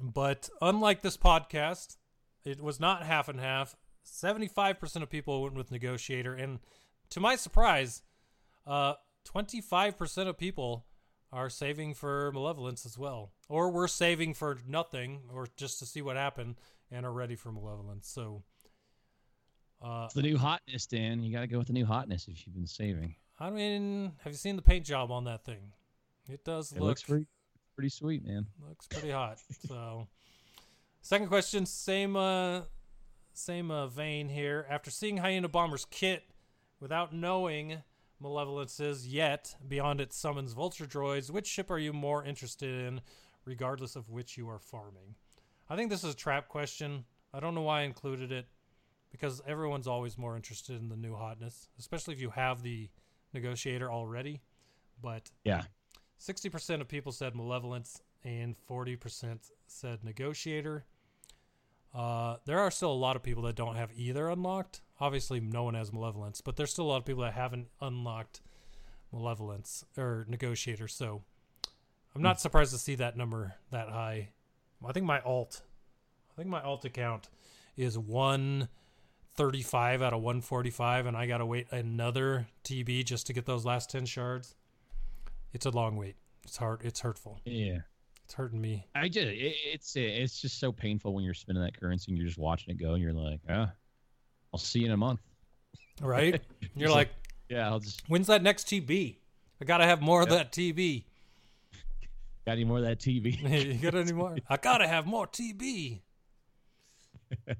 But 0.00 0.48
unlike 0.60 1.02
this 1.02 1.16
podcast, 1.16 1.96
it 2.44 2.60
was 2.60 2.78
not 2.78 3.02
half 3.02 3.28
and 3.28 3.40
half. 3.40 3.76
75% 4.06 5.02
of 5.02 5.10
people 5.10 5.42
went 5.42 5.54
with 5.54 5.70
Negotiator. 5.70 6.34
And 6.34 6.60
to 7.10 7.20
my 7.20 7.36
surprise, 7.36 8.02
uh, 8.66 8.94
25% 9.26 10.28
of 10.28 10.38
people 10.38 10.86
are 11.32 11.50
saving 11.50 11.94
for 11.94 12.32
Malevolence 12.32 12.86
as 12.86 12.96
well. 12.96 13.32
Or 13.48 13.70
we're 13.70 13.88
saving 13.88 14.34
for 14.34 14.58
nothing 14.66 15.22
or 15.32 15.48
just 15.56 15.78
to 15.80 15.86
see 15.86 16.00
what 16.00 16.16
happened 16.16 16.56
and 16.90 17.04
are 17.04 17.12
ready 17.12 17.34
for 17.34 17.52
Malevolence. 17.52 18.08
So, 18.08 18.44
uh, 19.82 20.04
it's 20.06 20.14
the 20.14 20.22
new 20.22 20.38
hotness, 20.38 20.86
Dan. 20.86 21.22
You 21.22 21.32
got 21.32 21.42
to 21.42 21.46
go 21.46 21.58
with 21.58 21.66
the 21.66 21.72
new 21.72 21.86
hotness 21.86 22.28
if 22.28 22.46
you've 22.46 22.54
been 22.54 22.66
saving. 22.66 23.14
I 23.38 23.50
mean, 23.50 24.12
have 24.24 24.32
you 24.32 24.38
seen 24.38 24.56
the 24.56 24.62
paint 24.62 24.84
job 24.86 25.10
on 25.10 25.24
that 25.24 25.44
thing? 25.44 25.72
It 26.28 26.44
does 26.44 26.72
It 26.72 26.80
look 26.80 26.88
looks 26.88 27.02
pretty 27.02 27.26
pretty 27.78 27.88
sweet, 27.90 28.26
man. 28.26 28.44
looks 28.68 28.88
pretty 28.88 29.12
hot. 29.12 29.38
So, 29.68 30.08
second 31.00 31.28
question, 31.28 31.64
same 31.64 32.16
uh, 32.16 32.62
same 33.34 33.70
uh, 33.70 33.86
vein 33.86 34.28
here. 34.28 34.66
After 34.68 34.90
seeing 34.90 35.18
Hyena 35.18 35.48
Bomber's 35.48 35.84
kit, 35.84 36.24
without 36.80 37.14
knowing 37.14 37.84
Malevolence's 38.20 39.06
yet 39.06 39.54
beyond 39.68 40.00
its 40.00 40.16
summons 40.16 40.54
vulture 40.54 40.86
droids, 40.86 41.30
which 41.30 41.46
ship 41.46 41.70
are 41.70 41.78
you 41.78 41.92
more 41.92 42.24
interested 42.24 42.68
in, 42.84 43.00
regardless 43.44 43.94
of 43.94 44.10
which 44.10 44.36
you 44.36 44.48
are 44.48 44.58
farming? 44.58 45.14
I 45.70 45.76
think 45.76 45.88
this 45.88 46.02
is 46.02 46.14
a 46.14 46.16
trap 46.16 46.48
question. 46.48 47.04
I 47.32 47.38
don't 47.38 47.54
know 47.54 47.62
why 47.62 47.82
I 47.82 47.84
included 47.84 48.32
it 48.32 48.46
because 49.12 49.40
everyone's 49.46 49.86
always 49.86 50.18
more 50.18 50.34
interested 50.34 50.80
in 50.80 50.88
the 50.88 50.96
new 50.96 51.14
hotness, 51.14 51.68
especially 51.78 52.14
if 52.14 52.20
you 52.20 52.30
have 52.30 52.60
the 52.60 52.88
negotiator 53.32 53.88
already. 53.88 54.40
But 55.00 55.30
Yeah. 55.44 55.62
60% 56.20 56.80
of 56.80 56.88
people 56.88 57.12
said 57.12 57.34
malevolence 57.34 58.02
and 58.24 58.56
40% 58.68 59.50
said 59.66 60.04
negotiator. 60.04 60.84
Uh, 61.94 62.36
there 62.44 62.58
are 62.58 62.70
still 62.70 62.92
a 62.92 62.92
lot 62.92 63.16
of 63.16 63.22
people 63.22 63.42
that 63.44 63.56
don't 63.56 63.76
have 63.76 63.90
either 63.96 64.28
unlocked. 64.28 64.82
Obviously, 65.00 65.40
no 65.40 65.64
one 65.64 65.74
has 65.74 65.92
malevolence, 65.92 66.40
but 66.40 66.56
there's 66.56 66.72
still 66.72 66.86
a 66.86 66.90
lot 66.90 66.98
of 66.98 67.04
people 67.04 67.22
that 67.22 67.34
haven't 67.34 67.68
unlocked 67.80 68.40
malevolence 69.12 69.84
or 69.96 70.26
negotiator. 70.28 70.88
So 70.88 71.22
I'm 72.14 72.22
not 72.22 72.40
surprised 72.40 72.72
to 72.72 72.78
see 72.78 72.94
that 72.96 73.16
number 73.16 73.54
that 73.70 73.88
high. 73.88 74.30
I 74.86 74.92
think 74.92 75.06
my 75.06 75.20
alt, 75.20 75.62
I 76.32 76.34
think 76.36 76.48
my 76.48 76.62
alt 76.62 76.84
account 76.84 77.28
is 77.76 77.98
135 77.98 80.02
out 80.02 80.12
of 80.12 80.20
145, 80.20 81.06
and 81.06 81.16
I 81.16 81.26
gotta 81.26 81.46
wait 81.46 81.68
another 81.70 82.48
TB 82.64 83.04
just 83.04 83.26
to 83.28 83.32
get 83.32 83.46
those 83.46 83.64
last 83.64 83.90
10 83.90 84.06
shards. 84.06 84.56
It's 85.52 85.66
a 85.66 85.70
long 85.70 85.96
wait. 85.96 86.16
It's 86.44 86.56
hard. 86.56 86.80
It's 86.84 87.00
hurtful. 87.00 87.40
Yeah. 87.44 87.78
It's 88.24 88.34
hurting 88.34 88.60
me. 88.60 88.86
I 88.94 89.08
just 89.08 89.26
it, 89.26 89.54
it's 89.64 89.96
it's 89.96 90.40
just 90.40 90.60
so 90.60 90.70
painful 90.70 91.14
when 91.14 91.24
you're 91.24 91.34
spending 91.34 91.64
that 91.64 91.78
currency 91.78 92.12
and 92.12 92.18
you're 92.18 92.26
just 92.26 92.38
watching 92.38 92.74
it 92.74 92.78
go 92.78 92.92
and 92.92 93.02
you're 93.02 93.12
like, 93.12 93.40
ah, 93.48 93.72
I'll 94.52 94.58
see 94.58 94.80
you 94.80 94.86
in 94.86 94.92
a 94.92 94.96
month. 94.96 95.20
Right? 96.00 96.40
You're 96.76 96.88
It's 96.88 96.94
like, 96.94 97.10
Yeah, 97.48 97.68
I'll 97.68 97.80
just 97.80 98.02
when's 98.08 98.28
that 98.28 98.42
next 98.42 98.68
TB? 98.68 99.16
I 99.60 99.64
gotta 99.64 99.84
have 99.84 100.00
more 100.00 100.22
of 100.22 100.28
that 100.28 100.52
TB. 100.52 101.04
got 102.46 102.52
any 102.52 102.64
more 102.64 102.78
of 102.78 102.84
that 102.84 103.00
TV. 103.00 103.40
you 103.66 103.74
got 103.74 103.94
any 103.94 104.12
more? 104.12 104.36
I 104.48 104.56
gotta 104.58 104.86
have 104.86 105.06
more 105.06 105.26
TB. 105.26 106.00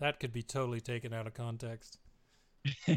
That 0.00 0.20
could 0.20 0.32
be 0.32 0.42
totally 0.42 0.80
taken 0.80 1.12
out 1.12 1.26
of 1.26 1.34
context. 1.34 1.98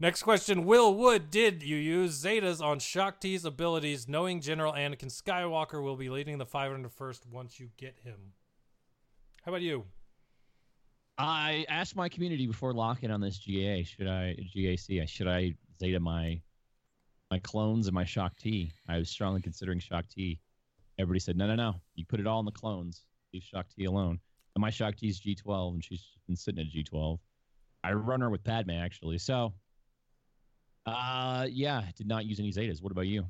Next 0.00 0.22
question. 0.22 0.64
Will 0.64 0.94
Wood, 0.94 1.30
did 1.30 1.62
you 1.62 1.76
use 1.76 2.22
Zetas 2.22 2.60
on 2.60 2.80
Shaak 2.80 3.20
Ti's 3.20 3.44
abilities, 3.44 4.08
knowing 4.08 4.40
General 4.40 4.72
Anakin 4.72 5.12
Skywalker 5.12 5.82
will 5.82 5.96
be 5.96 6.10
leading 6.10 6.38
the 6.38 6.46
501st 6.46 7.26
once 7.30 7.60
you 7.60 7.68
get 7.76 7.98
him? 8.02 8.32
How 9.44 9.52
about 9.52 9.62
you? 9.62 9.84
I 11.18 11.64
asked 11.68 11.94
my 11.94 12.08
community 12.08 12.46
before 12.46 12.72
locking 12.72 13.10
on 13.10 13.20
this 13.20 13.38
GA, 13.38 13.84
should 13.84 14.08
I 14.08 14.36
GAC, 14.56 15.08
should 15.08 15.28
I 15.28 15.54
Zeta 15.78 16.00
my 16.00 16.40
my 17.30 17.38
clones 17.38 17.86
and 17.86 17.94
my 17.94 18.04
Shaak 18.04 18.36
Ti? 18.38 18.72
I 18.88 18.98
was 18.98 19.08
strongly 19.08 19.40
considering 19.40 19.78
Shaak 19.78 20.08
Ti. 20.08 20.40
Everybody 20.98 21.20
said, 21.20 21.36
no, 21.36 21.46
no, 21.46 21.54
no. 21.54 21.80
You 21.94 22.04
put 22.06 22.20
it 22.20 22.26
all 22.26 22.40
in 22.40 22.44
the 22.44 22.52
clones. 22.52 23.04
Leave 23.32 23.44
Shaak 23.44 23.68
Ti 23.68 23.84
alone. 23.84 24.18
And 24.54 24.60
my 24.60 24.70
Shaak 24.70 24.96
Ti 24.96 25.08
is 25.08 25.20
G12, 25.20 25.74
and 25.74 25.84
she's 25.84 26.04
been 26.26 26.36
sitting 26.36 26.60
at 26.60 26.70
G12. 26.70 27.18
I 27.84 27.92
run 27.92 28.20
her 28.20 28.30
with 28.30 28.44
Padme 28.44 28.70
actually. 28.72 29.18
So, 29.18 29.52
uh, 30.86 31.46
yeah, 31.50 31.84
did 31.96 32.06
not 32.06 32.26
use 32.26 32.38
any 32.38 32.52
Zetas. 32.52 32.82
What 32.82 32.92
about 32.92 33.06
you? 33.06 33.26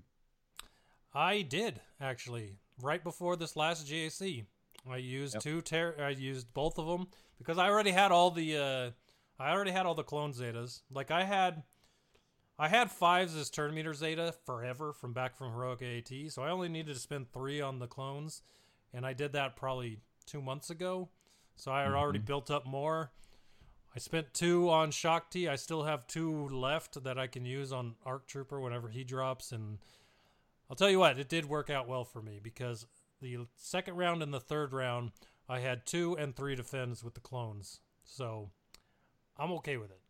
I 1.15 1.43
did 1.43 1.81
actually 2.01 2.57
right 2.81 3.03
before 3.03 3.37
this 3.37 3.57
last 3.57 3.87
GAC. 3.87 4.47
I 4.91 4.97
used 4.97 5.35
Yep. 5.35 5.43
two 5.43 5.61
ter- 5.63 5.97
I 6.03 6.11
used 6.11 6.53
both 6.55 6.79
of 6.79 6.87
them 6.87 7.09
because 7.39 7.59
I 7.59 7.69
already 7.69 7.93
had 7.93 8.11
all 8.11 8.31
the 8.31 8.57
uh 8.57 8.91
I 9.39 9.53
already 9.53 9.71
had 9.71 9.87
all 9.87 9.95
the 9.95 10.03
clone 10.03 10.33
zetas. 10.33 10.83
Like 10.91 11.11
I 11.11 11.25
had 11.25 11.63
I 12.59 12.69
had 12.69 12.91
fives 12.91 13.37
as 13.37 13.51
turn 13.51 13.75
meter 13.75 13.95
zeta 13.95 14.35
forever 14.45 14.93
from 14.93 15.13
back 15.13 15.37
from 15.37 15.53
heroic 15.53 15.83
AAT, 15.83 16.31
so 16.31 16.43
I 16.43 16.51
only 16.51 16.69
needed 16.69 16.95
to 16.95 17.01
spend 17.01 17.33
3 17.33 17.61
on 17.61 17.79
the 17.79 17.87
clones 17.87 18.43
and 18.93 19.07
I 19.07 19.13
did 19.13 19.33
that 19.33 19.55
probably 19.57 20.01
2 20.25 20.41
months 20.43 20.71
ago. 20.71 21.09
So 21.57 21.71
I 21.71 21.83
had 21.83 21.93
already 21.93 22.19
built 22.19 22.51
up 22.51 22.67
more. 22.67 23.13
I 23.95 23.99
spent 23.99 24.33
2 24.35 24.71
on 24.71 24.91
Shaak 24.91 25.31
Ti. 25.31 25.49
I 25.49 25.57
still 25.57 25.85
have 25.85 26.07
2 26.07 26.49
left 26.49 27.03
that 27.05 27.19
I 27.19 27.27
can 27.27 27.45
use 27.45 27.73
on 27.73 27.97
Arc 28.07 28.27
Trooper 28.27 28.61
whenever 28.61 28.89
he 28.89 29.05
drops 29.05 29.53
and 29.53 29.79
I'll 30.73 30.77
tell 30.77 30.89
you 30.89 30.99
what, 30.99 31.19
it 31.19 31.29
did 31.29 31.45
work 31.45 31.69
out 31.69 31.87
well 31.87 32.03
for 32.03 32.23
me 32.23 32.41
because 32.43 32.87
the 33.21 33.47
second 33.57 33.97
round 33.97 34.23
and 34.23 34.33
the 34.33 34.41
third 34.41 34.73
round, 34.73 35.13
I 35.47 35.61
had 35.61 35.85
two 35.85 36.17
and 36.17 36.35
three 36.35 36.55
defends 36.55 37.05
with 37.05 37.13
the 37.13 37.21
clones. 37.21 37.81
So 38.05 38.51
I'm 39.37 39.53
okay 39.53 39.77
with 39.77 39.91
it. 39.91 40.01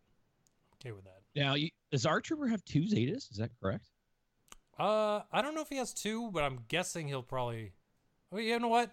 Okay 0.76 0.92
with 0.92 1.02
that. 1.02 1.22
Now, 1.34 1.54
you, 1.54 1.70
does 1.90 2.06
Arc 2.06 2.22
Trooper 2.22 2.46
have 2.46 2.64
two 2.64 2.82
Zetas? 2.82 3.28
Is 3.30 3.38
that 3.38 3.50
correct? 3.60 3.86
Uh, 4.78 5.22
I 5.32 5.42
don't 5.42 5.56
know 5.56 5.62
if 5.62 5.68
he 5.68 5.78
has 5.78 5.92
two, 5.92 6.30
but 6.30 6.44
I'm 6.44 6.60
guessing 6.68 7.08
he'll 7.08 7.22
probably. 7.22 7.72
Oh, 8.30 8.38
you 8.38 8.58
know 8.60 8.68
what? 8.68 8.90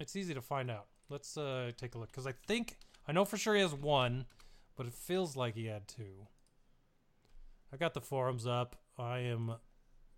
It's 0.00 0.16
easy 0.16 0.34
to 0.34 0.40
find 0.40 0.70
out. 0.70 0.86
Let's 1.08 1.36
uh 1.36 1.70
take 1.76 1.94
a 1.94 1.98
look 1.98 2.10
because 2.10 2.26
I 2.26 2.32
think 2.46 2.78
I 3.06 3.12
know 3.12 3.24
for 3.24 3.36
sure 3.36 3.54
he 3.54 3.60
has 3.60 3.74
one, 3.74 4.26
but 4.76 4.86
it 4.86 4.92
feels 4.94 5.36
like 5.36 5.54
he 5.54 5.66
had 5.66 5.86
two. 5.86 6.26
I 7.72 7.76
got 7.76 7.94
the 7.94 8.00
forums 8.00 8.46
up. 8.46 8.76
I 8.98 9.18
am 9.20 9.52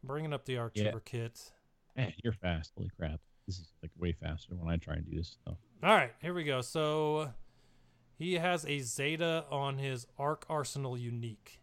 bringing 0.02 0.32
up 0.32 0.44
the 0.44 0.56
Arc 0.58 0.72
Yeah. 0.74 0.92
Kit. 1.04 1.52
Man, 1.96 2.12
you're 2.24 2.32
fast. 2.32 2.72
Holy 2.76 2.90
crap. 2.96 3.20
This 3.46 3.58
is 3.58 3.72
like 3.82 3.90
way 3.98 4.12
faster 4.12 4.54
when 4.54 4.72
I 4.72 4.76
try 4.76 4.94
and 4.94 5.04
do 5.04 5.16
this 5.16 5.36
stuff. 5.42 5.56
All 5.82 5.90
right, 5.90 6.12
here 6.22 6.32
we 6.32 6.44
go. 6.44 6.60
So 6.60 7.30
he 8.16 8.34
has 8.34 8.64
a 8.66 8.78
Zeta 8.80 9.44
on 9.50 9.78
his 9.78 10.06
Arc 10.18 10.46
Arsenal 10.48 10.96
unique. 10.96 11.58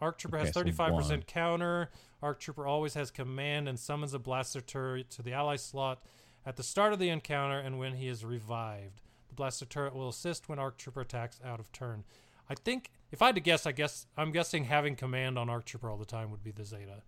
Arc 0.00 0.16
Trooper 0.18 0.38
has 0.38 0.56
Okay, 0.56 0.70
so 0.72 0.80
35% 0.86 0.92
one. 0.92 1.22
counter. 1.22 1.90
Arc 2.22 2.40
Trooper 2.40 2.66
always 2.66 2.94
has 2.94 3.10
command 3.10 3.68
and 3.68 3.78
summons 3.78 4.14
a 4.14 4.18
blaster 4.18 4.60
turret 4.60 5.10
to 5.10 5.22
the 5.22 5.32
ally 5.32 5.56
slot 5.56 6.02
at 6.46 6.56
the 6.56 6.62
start 6.62 6.92
of 6.92 6.98
the 6.98 7.08
encounter 7.08 7.58
and 7.58 7.78
when 7.78 7.94
he 7.94 8.08
is 8.08 8.24
revived. 8.24 9.00
The 9.28 9.34
blaster 9.34 9.64
turret 9.66 9.94
will 9.94 10.08
assist 10.08 10.48
when 10.48 10.58
Arc 10.58 10.78
Trooper 10.78 11.00
attacks 11.02 11.40
out 11.44 11.60
of 11.60 11.70
turn. 11.72 12.04
I 12.48 12.54
think 12.54 12.90
if 13.10 13.20
I 13.22 13.26
had 13.26 13.34
to 13.34 13.40
guess, 13.40 13.66
I 13.66 13.72
guess 13.72 14.06
I'm 14.16 14.32
guessing 14.32 14.64
having 14.64 14.96
command 14.96 15.38
on 15.38 15.50
Arc 15.50 15.64
Trooper 15.66 15.90
all 15.90 15.98
the 15.98 16.04
time 16.06 16.30
would 16.30 16.42
be 16.42 16.50
the 16.50 16.64
Zeta. 16.64 17.02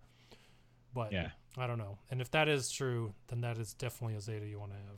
But 0.93 1.11
Yeah. 1.11 1.31
I 1.57 1.67
don't 1.67 1.77
know. 1.77 1.97
And 2.09 2.21
if 2.21 2.29
that 2.31 2.47
is 2.47 2.71
true, 2.71 3.13
then 3.27 3.41
that 3.41 3.57
is 3.57 3.73
definitely 3.73 4.15
a 4.15 4.21
Zeta 4.21 4.45
you 4.47 4.59
want 4.59 4.71
to 4.71 4.77
have. 4.77 4.97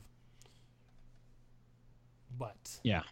But 2.38 2.80
Yeah. 2.82 3.02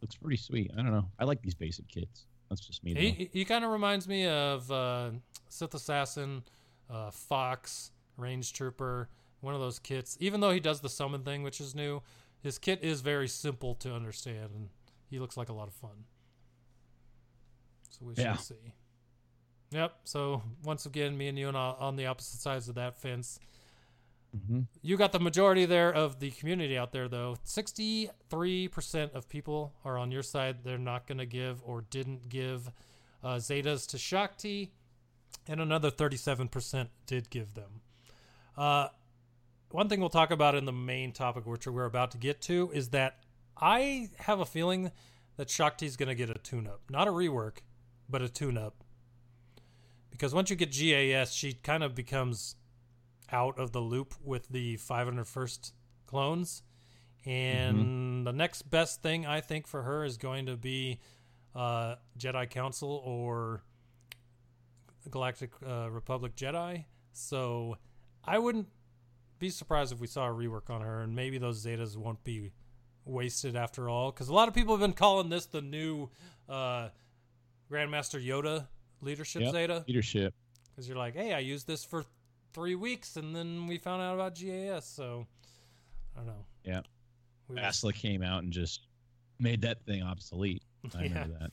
Looks 0.00 0.14
pretty 0.16 0.36
sweet. 0.36 0.70
I 0.74 0.76
don't 0.76 0.92
know. 0.92 1.08
I 1.18 1.24
like 1.24 1.42
these 1.42 1.54
basic 1.54 1.88
kits. 1.88 2.26
That's 2.48 2.60
just 2.60 2.82
me. 2.84 2.94
he 2.94 3.10
he, 3.10 3.30
he 3.32 3.44
kind 3.44 3.64
of 3.64 3.70
reminds 3.70 4.08
me 4.08 4.26
of 4.26 4.70
uh, 4.70 5.10
Sith 5.48 5.74
Assassin, 5.74 6.44
uh, 6.88 7.10
Fox, 7.10 7.90
Range 8.16 8.50
Trooper, 8.52 9.08
one 9.40 9.54
of 9.54 9.60
those 9.60 9.78
kits. 9.78 10.16
Even 10.20 10.40
though 10.40 10.50
he 10.50 10.60
does 10.60 10.80
the 10.80 10.88
summon 10.88 11.22
thing, 11.22 11.42
which 11.42 11.60
is 11.60 11.74
new, 11.74 12.02
his 12.40 12.58
kit 12.58 12.82
is 12.82 13.00
very 13.00 13.28
simple 13.28 13.74
to 13.76 13.92
understand, 13.94 14.50
and 14.54 14.68
he 15.10 15.18
looks 15.18 15.36
like 15.36 15.48
a 15.48 15.52
lot 15.52 15.68
of 15.68 15.74
fun. 15.74 16.04
So 17.90 18.04
we 18.06 18.14
Yeah. 18.14 18.34
shall 18.34 18.42
see. 18.42 18.74
Yep. 19.70 20.00
So 20.04 20.42
once 20.64 20.86
again, 20.86 21.16
me 21.16 21.28
and 21.28 21.38
you 21.38 21.48
on, 21.48 21.54
on 21.56 21.96
the 21.96 22.06
opposite 22.06 22.40
sides 22.40 22.68
of 22.68 22.74
that 22.76 22.96
fence. 22.98 23.38
Mhm. 24.36 24.66
You 24.82 24.96
got 24.96 25.12
the 25.12 25.18
majority 25.20 25.64
there 25.64 25.92
of 25.92 26.20
the 26.20 26.30
community 26.32 26.76
out 26.76 26.92
there, 26.92 27.08
though. 27.08 27.36
63% 27.44 29.12
of 29.14 29.28
people 29.28 29.74
are 29.84 29.96
on 29.98 30.10
your 30.10 30.22
side. 30.22 30.64
They're 30.64 30.78
not 30.78 31.06
going 31.06 31.18
to 31.18 31.26
give 31.26 31.62
or 31.64 31.80
didn't 31.82 32.28
give 32.28 32.70
uh, 33.22 33.36
Zetas 33.36 33.86
to 33.88 33.98
Shaak 33.98 34.36
Ti, 34.36 34.70
and 35.48 35.60
another 35.60 35.90
37% 35.90 36.88
did 37.06 37.30
give 37.30 37.54
them. 37.54 37.80
Uh, 38.56 38.88
one 39.70 39.88
thing 39.88 40.00
we'll 40.00 40.08
talk 40.08 40.30
about 40.30 40.54
in 40.54 40.64
the 40.64 40.72
main 40.72 41.12
topic, 41.12 41.46
which 41.46 41.66
we're 41.66 41.84
about 41.84 42.10
to 42.12 42.18
get 42.18 42.40
to, 42.42 42.70
is 42.72 42.88
that 42.90 43.18
I 43.56 44.08
have 44.18 44.40
a 44.40 44.46
feeling 44.46 44.92
that 45.36 45.50
Shaak 45.50 45.78
Ti's 45.78 45.96
going 45.96 46.08
to 46.08 46.14
get 46.14 46.30
a 46.30 46.34
tune 46.34 46.66
up. 46.66 46.82
Not 46.90 47.08
a 47.08 47.10
rework, 47.10 47.58
but 48.08 48.22
a 48.22 48.28
tune 48.28 48.56
up. 48.56 48.84
Because 50.10 50.34
once 50.34 50.50
you 50.50 50.56
get 50.56 50.72
GAS, 50.72 51.32
she 51.32 51.52
kind 51.52 51.82
of 51.82 51.94
becomes 51.94 52.56
out 53.30 53.58
of 53.58 53.72
the 53.72 53.80
loop 53.80 54.14
with 54.24 54.48
the 54.48 54.76
501st 54.78 55.72
clones. 56.06 56.62
And 57.26 58.26
the 58.26 58.32
next 58.32 58.62
best 58.62 59.02
thing 59.02 59.26
I 59.26 59.40
think 59.40 59.66
for 59.66 59.82
her 59.82 60.04
is 60.04 60.16
going 60.16 60.46
to 60.46 60.56
be 60.56 61.00
uh, 61.54 61.96
Jedi 62.18 62.48
Council 62.48 63.02
or 63.04 63.62
Galactic 65.10 65.50
uh, 65.66 65.90
Republic 65.90 66.34
Jedi. 66.36 66.86
So 67.12 67.76
I 68.24 68.38
wouldn't 68.38 68.68
be 69.38 69.50
surprised 69.50 69.92
if 69.92 70.00
we 70.00 70.06
saw 70.06 70.26
a 70.28 70.32
rework 70.32 70.70
on 70.70 70.80
her, 70.80 71.00
and 71.00 71.14
maybe 71.14 71.38
those 71.38 71.64
Zetas 71.64 71.96
won't 71.96 72.22
be 72.24 72.52
wasted 73.04 73.56
after 73.56 73.88
all. 73.88 74.10
Because 74.10 74.28
a 74.28 74.34
lot 74.34 74.48
of 74.48 74.54
people 74.54 74.74
have 74.74 74.80
been 74.80 74.92
calling 74.92 75.28
this 75.28 75.46
the 75.46 75.60
new 75.62 76.08
uh, 76.48 76.88
Grandmaster 77.70 78.24
Yoda 78.24 78.66
leadership 79.00 79.42
Yep. 79.42 79.52
Zeta 79.52 79.84
Leadership. 79.86 80.34
because 80.70 80.88
you're 80.88 80.98
like, 80.98 81.14
hey, 81.14 81.32
I 81.34 81.38
used 81.38 81.66
this 81.66 81.84
for 81.84 82.04
three 82.52 82.74
weeks, 82.74 83.16
and 83.16 83.34
then 83.34 83.66
we 83.66 83.78
found 83.78 84.02
out 84.02 84.14
about 84.14 84.34
GAS. 84.34 84.86
So 84.86 85.26
I 86.16 86.18
don't 86.20 86.26
know. 86.28 86.44
Yeah. 86.64 86.80
We 87.48 87.56
Asla 87.56 87.94
came 87.94 88.22
out 88.22 88.42
and 88.42 88.52
just 88.52 88.80
made 89.38 89.62
that 89.62 89.84
thing 89.86 90.02
obsolete. 90.02 90.62
I 90.94 91.02
Yeah. 91.04 91.08
remember 91.08 91.38
that. 91.40 91.50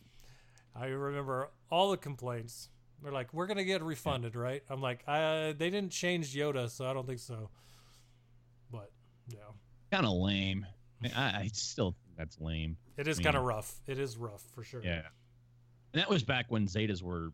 I 0.75 0.87
remember 0.87 1.49
all 1.69 1.91
the 1.91 1.97
complaints. 1.97 2.69
They're 3.01 3.11
like, 3.11 3.33
we're 3.33 3.45
gonna 3.47 3.63
get 3.63 3.81
refunded, 3.83 4.35
right? 4.35 4.63
I'm 4.69 4.81
like, 4.81 5.03
uh, 5.07 5.53
they 5.57 5.69
didn't 5.69 5.91
change 5.91 6.33
Yoda, 6.35 6.69
so 6.69 6.89
I 6.89 6.93
don't 6.93 7.05
think 7.07 7.19
so. 7.19 7.49
Yeah, 9.27 9.39
Kind 9.91 10.05
of 10.05 10.13
lame. 10.13 10.65
I, 11.15 11.23
I 11.23 11.49
still 11.53 11.91
think 11.91 12.17
that's 12.17 12.39
lame. 12.39 12.77
it 12.97 13.07
is 13.07 13.19
I 13.19 13.23
kind 13.23 13.35
of 13.37 13.43
rough. 13.43 13.73
It 13.87 13.99
is 13.99 14.17
rough 14.17 14.41
for 14.53 14.63
sure. 14.63 14.81
Yeah. 14.83 15.01
And 15.93 16.01
that 16.01 16.09
was 16.09 16.23
back 16.23 16.45
when 16.49 16.67
Zetas 16.67 17.01
were 17.01 17.31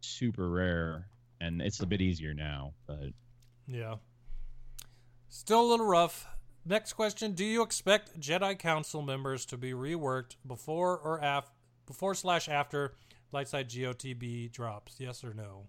super 0.00 0.48
rare, 0.50 1.08
and 1.40 1.62
it's 1.62 1.80
a 1.80 1.86
bit 1.86 2.00
easier 2.00 2.34
now. 2.34 2.74
But 2.86 3.12
Yeah. 3.66 3.96
Still 5.28 5.60
a 5.62 5.68
little 5.68 5.86
rough. 5.86 6.26
Next 6.64 6.94
question: 6.94 7.32
Do 7.32 7.44
you 7.44 7.62
expect 7.62 8.18
Jedi 8.18 8.58
Council 8.58 9.02
members 9.02 9.46
to 9.46 9.56
be 9.56 9.72
reworked 9.72 10.36
before 10.46 10.98
or 10.98 11.22
after, 11.22 11.52
before 11.86 12.14
slash 12.14 12.48
after 12.48 12.94
Lightside 13.32 13.68
GOTB 13.68 14.52
drops? 14.52 14.96
Yes 14.98 15.22
or 15.24 15.34
no? 15.34 15.66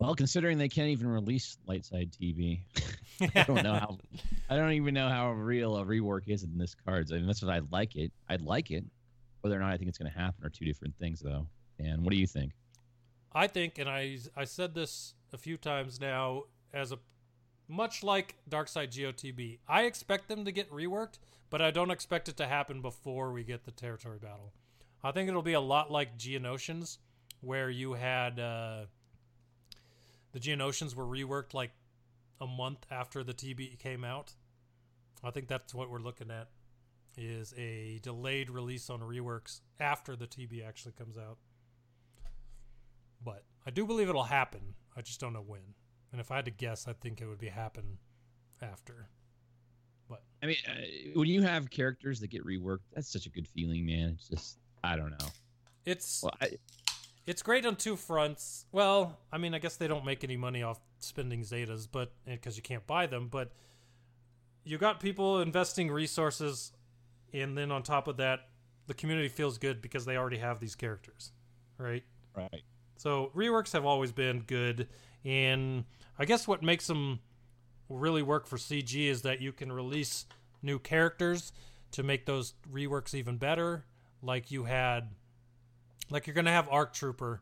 Well, 0.00 0.14
considering 0.14 0.56
they 0.56 0.68
can't 0.68 0.88
even 0.88 1.08
release 1.08 1.58
Lightside 1.68 2.10
TV, 2.10 2.60
I 3.36 3.42
don't 3.42 3.62
know 3.62 3.74
how. 3.74 3.98
I 4.48 4.56
don't 4.56 4.72
even 4.72 4.94
know 4.94 5.10
how 5.10 5.32
real 5.32 5.76
a 5.76 5.84
rework 5.84 6.22
is 6.26 6.42
in 6.42 6.56
this 6.56 6.74
cards. 6.74 7.12
I 7.12 7.16
mean, 7.16 7.26
that's 7.26 7.42
what 7.42 7.52
I'd 7.52 7.70
like 7.70 7.96
it. 7.96 8.10
I'd 8.28 8.40
like 8.40 8.70
it. 8.70 8.84
Whether 9.42 9.56
or 9.56 9.60
not 9.60 9.72
I 9.72 9.76
think 9.76 9.90
it's 9.90 9.98
going 9.98 10.10
to 10.10 10.18
happen 10.18 10.44
are 10.44 10.48
two 10.48 10.64
different 10.64 10.96
things, 10.98 11.20
though. 11.20 11.46
And 11.78 12.02
what 12.02 12.12
do 12.12 12.16
you 12.16 12.26
think? 12.26 12.52
I 13.32 13.46
think, 13.46 13.78
and 13.78 13.88
I 13.88 14.18
I 14.34 14.44
said 14.44 14.74
this 14.74 15.14
a 15.34 15.38
few 15.38 15.58
times 15.58 16.00
now, 16.00 16.44
as 16.72 16.92
a 16.92 16.98
much 17.68 18.02
like 18.02 18.36
Darkside 18.48 18.88
GOTB, 18.88 19.58
I 19.68 19.82
expect 19.82 20.28
them 20.28 20.46
to 20.46 20.50
get 20.50 20.70
reworked, 20.70 21.18
but 21.50 21.60
I 21.60 21.70
don't 21.70 21.90
expect 21.90 22.28
it 22.28 22.38
to 22.38 22.46
happen 22.46 22.80
before 22.80 23.32
we 23.32 23.44
get 23.44 23.64
the 23.64 23.70
territory 23.70 24.18
battle. 24.18 24.54
I 25.04 25.12
think 25.12 25.28
it'll 25.28 25.42
be 25.42 25.52
a 25.52 25.60
lot 25.60 25.90
like 25.90 26.18
Geonosians, 26.18 26.98
where 27.42 27.70
you 27.70 27.92
had 27.92 28.40
uh, 28.40 28.86
the 30.32 30.40
Geonosians 30.40 30.94
were 30.94 31.04
reworked 31.04 31.54
like 31.54 31.72
a 32.40 32.46
month 32.46 32.86
after 32.90 33.22
the 33.22 33.34
TB 33.34 33.78
came 33.78 34.04
out. 34.04 34.32
I 35.22 35.30
think 35.30 35.48
that's 35.48 35.74
what 35.74 35.90
we're 35.90 35.98
looking 35.98 36.30
at 36.30 36.48
is 37.16 37.52
a 37.56 38.00
delayed 38.02 38.50
release 38.50 38.88
on 38.88 39.00
reworks 39.00 39.60
after 39.78 40.16
the 40.16 40.26
TB 40.26 40.66
actually 40.66 40.92
comes 40.92 41.18
out. 41.18 41.38
But 43.22 43.44
I 43.66 43.70
do 43.70 43.84
believe 43.84 44.08
it'll 44.08 44.22
happen. 44.22 44.74
I 44.96 45.02
just 45.02 45.20
don't 45.20 45.32
know 45.32 45.44
when. 45.46 45.74
And 46.12 46.20
if 46.20 46.30
I 46.30 46.36
had 46.36 46.46
to 46.46 46.50
guess, 46.50 46.88
I 46.88 46.92
think 46.92 47.20
it 47.20 47.26
would 47.26 47.38
be 47.38 47.48
happen 47.48 47.98
after. 48.62 49.08
But 50.08 50.22
I 50.42 50.46
mean, 50.46 50.56
uh, 50.66 50.72
when 51.14 51.28
you 51.28 51.42
have 51.42 51.70
characters 51.70 52.20
that 52.20 52.28
get 52.28 52.44
reworked, 52.44 52.80
that's 52.94 53.12
such 53.12 53.26
a 53.26 53.30
good 53.30 53.46
feeling, 53.46 53.86
man. 53.86 54.16
It's 54.18 54.28
just, 54.28 54.58
I 54.82 54.96
don't 54.96 55.10
know. 55.10 55.26
It's 55.84 56.22
Well, 56.22 56.32
I, 56.40 56.50
it's 57.30 57.42
great 57.42 57.64
on 57.64 57.76
two 57.76 57.94
fronts. 57.94 58.66
Well, 58.72 59.16
I 59.30 59.38
mean, 59.38 59.54
I 59.54 59.60
guess 59.60 59.76
they 59.76 59.86
don't 59.86 60.04
make 60.04 60.24
any 60.24 60.36
money 60.36 60.64
off 60.64 60.80
spending 60.98 61.42
Zetas, 61.42 61.86
but 61.90 62.10
eh, 62.26 62.32
because 62.32 62.56
you 62.56 62.62
can't 62.62 62.84
buy 62.88 63.06
them, 63.06 63.28
but 63.30 63.52
you 64.64 64.78
got 64.78 64.98
people 64.98 65.40
investing 65.40 65.92
resources, 65.92 66.72
and 67.32 67.56
then 67.56 67.70
on 67.70 67.84
top 67.84 68.08
of 68.08 68.16
that, 68.16 68.48
the 68.88 68.94
community 68.94 69.28
feels 69.28 69.58
good 69.58 69.80
because 69.80 70.04
they 70.04 70.16
already 70.16 70.38
have 70.38 70.58
these 70.58 70.74
characters, 70.74 71.30
right? 71.78 72.02
right. 72.36 72.62
So 72.96 73.30
reworks 73.32 73.72
have 73.74 73.86
always 73.86 74.10
been 74.10 74.40
good, 74.40 74.88
and 75.24 75.84
I 76.18 76.24
guess 76.24 76.48
what 76.48 76.64
makes 76.64 76.88
them 76.88 77.20
really 77.88 78.22
work 78.22 78.48
for 78.48 78.56
CG 78.56 79.08
is 79.08 79.22
that 79.22 79.40
you 79.40 79.52
can 79.52 79.70
release 79.70 80.26
new 80.62 80.80
characters 80.80 81.52
to 81.92 82.02
make 82.02 82.26
those 82.26 82.54
reworks 82.72 83.14
even 83.14 83.36
better. 83.36 83.84
Like 84.20 84.50
you 84.50 84.64
had, 84.64 85.10
like 86.10 86.26
you're 86.26 86.34
gonna 86.34 86.50
have 86.50 86.68
Arc 86.68 86.92
Trooper 86.92 87.40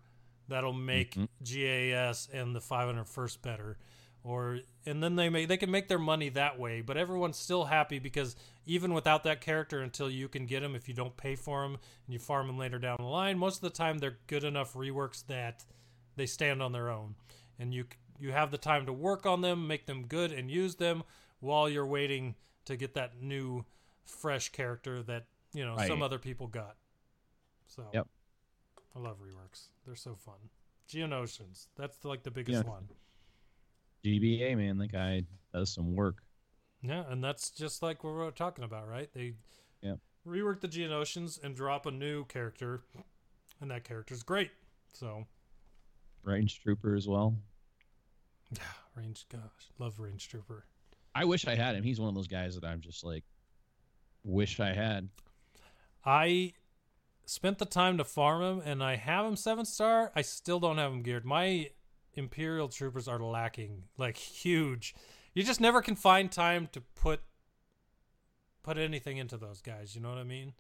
that'll 0.48 0.72
make 0.72 1.14
Mhm. 1.14 1.28
GAS 1.42 2.28
and 2.32 2.54
the 2.54 2.60
501st 2.60 3.42
better, 3.42 3.78
or 4.22 4.60
and 4.86 5.02
then 5.02 5.16
they 5.16 5.28
make 5.28 5.48
they 5.48 5.56
can 5.56 5.70
make 5.70 5.88
their 5.88 5.98
money 5.98 6.28
that 6.30 6.58
way. 6.58 6.80
But 6.80 6.96
everyone's 6.96 7.36
still 7.36 7.64
happy 7.66 7.98
because 7.98 8.36
even 8.66 8.92
without 8.94 9.24
that 9.24 9.40
character, 9.40 9.80
until 9.80 10.10
you 10.10 10.28
can 10.28 10.46
get 10.46 10.60
them, 10.60 10.74
if 10.74 10.88
you 10.88 10.94
don't 10.94 11.16
pay 11.16 11.34
for 11.36 11.62
them 11.62 11.74
and 12.06 12.12
you 12.12 12.18
farm 12.18 12.46
them 12.46 12.58
later 12.58 12.78
down 12.78 12.96
the 12.98 13.04
line, 13.06 13.38
most 13.38 13.56
of 13.56 13.62
the 13.62 13.70
time 13.76 13.98
they're 13.98 14.18
good 14.26 14.44
enough 14.44 14.74
reworks 14.74 15.26
that 15.26 15.64
they 16.16 16.26
stand 16.26 16.62
on 16.62 16.72
their 16.72 16.90
own, 16.90 17.14
and 17.58 17.72
you 17.74 17.86
you 18.18 18.32
have 18.32 18.50
the 18.50 18.58
time 18.58 18.84
to 18.86 18.92
work 18.92 19.26
on 19.26 19.42
them, 19.42 19.66
make 19.68 19.86
them 19.86 20.06
good, 20.06 20.32
and 20.32 20.50
use 20.50 20.74
them 20.76 21.04
while 21.40 21.68
you're 21.68 21.86
waiting 21.86 22.34
to 22.64 22.76
get 22.76 22.94
that 22.94 23.22
new, 23.22 23.64
fresh 24.04 24.48
character 24.50 25.02
that 25.04 25.26
you 25.52 25.64
know 25.64 25.76
some 25.86 26.02
other 26.02 26.18
people 26.18 26.46
got. 26.48 26.76
So, 27.66 27.88
Yep. 27.92 28.08
I 28.98 29.00
love 29.00 29.18
reworks. 29.20 29.68
They're 29.86 29.94
so 29.94 30.14
fun. 30.16 30.50
Geonosians, 30.88 31.68
that's 31.76 32.04
like 32.04 32.22
the 32.22 32.30
biggest 32.30 32.64
Yeah. 32.64 32.70
one. 32.70 32.88
GBA, 34.04 34.56
man, 34.56 34.78
that 34.78 34.88
guy 34.92 35.22
does 35.52 35.72
some 35.72 35.94
work. 35.94 36.22
Yeah, 36.82 37.04
and 37.10 37.22
that's 37.22 37.50
just 37.50 37.82
like 37.82 38.02
what 38.02 38.14
we're 38.14 38.30
talking 38.30 38.64
about, 38.64 38.88
right? 38.88 39.12
They 39.12 39.34
Yep. 39.82 40.00
rework 40.26 40.60
the 40.60 40.68
Geonosians 40.68 41.42
and 41.42 41.54
drop 41.54 41.86
a 41.86 41.90
new 41.90 42.24
character, 42.24 42.82
and 43.60 43.70
that 43.70 43.84
character's 43.84 44.22
great. 44.22 44.50
So, 44.92 45.26
Range 46.22 46.60
Trooper 46.60 46.94
as 46.94 47.06
well. 47.06 47.36
yeah, 48.50 48.62
Range, 48.94 49.26
gosh, 49.28 49.70
love 49.78 49.98
Range 50.00 50.26
Trooper. 50.26 50.64
I 51.14 51.24
wish 51.24 51.46
I 51.46 51.54
had 51.54 51.74
him. 51.76 51.82
He's 51.84 52.00
one 52.00 52.08
of 52.08 52.14
those 52.14 52.28
guys 52.28 52.54
that 52.54 52.64
I'm 52.64 52.80
just 52.80 53.04
like, 53.04 53.24
wish 54.24 54.58
I 54.60 54.72
had. 54.72 55.08
I 56.04 56.54
spent 57.28 57.58
the 57.58 57.66
time 57.66 57.98
to 57.98 58.04
farm 58.04 58.42
him, 58.42 58.62
and 58.64 58.82
I 58.82 58.96
have 58.96 59.26
him 59.26 59.36
seven 59.36 59.66
star. 59.66 60.10
I 60.16 60.22
still 60.22 60.58
don't 60.58 60.78
have 60.78 60.92
him 60.92 61.02
geared. 61.02 61.26
My 61.26 61.70
Imperial 62.14 62.68
troopers 62.68 63.06
are 63.06 63.20
lacking, 63.20 63.84
like 63.96 64.16
huge. 64.16 64.94
You 65.34 65.42
just 65.42 65.60
never 65.60 65.82
can 65.82 65.94
find 65.94 66.32
time 66.32 66.68
to 66.72 66.80
put 66.80 67.20
put 68.62 68.78
anything 68.78 69.18
into 69.18 69.36
those 69.36 69.60
guys. 69.60 69.94
You 69.94 70.00
know 70.00 70.08
what 70.08 70.18
I 70.18 70.24
mean? 70.24 70.54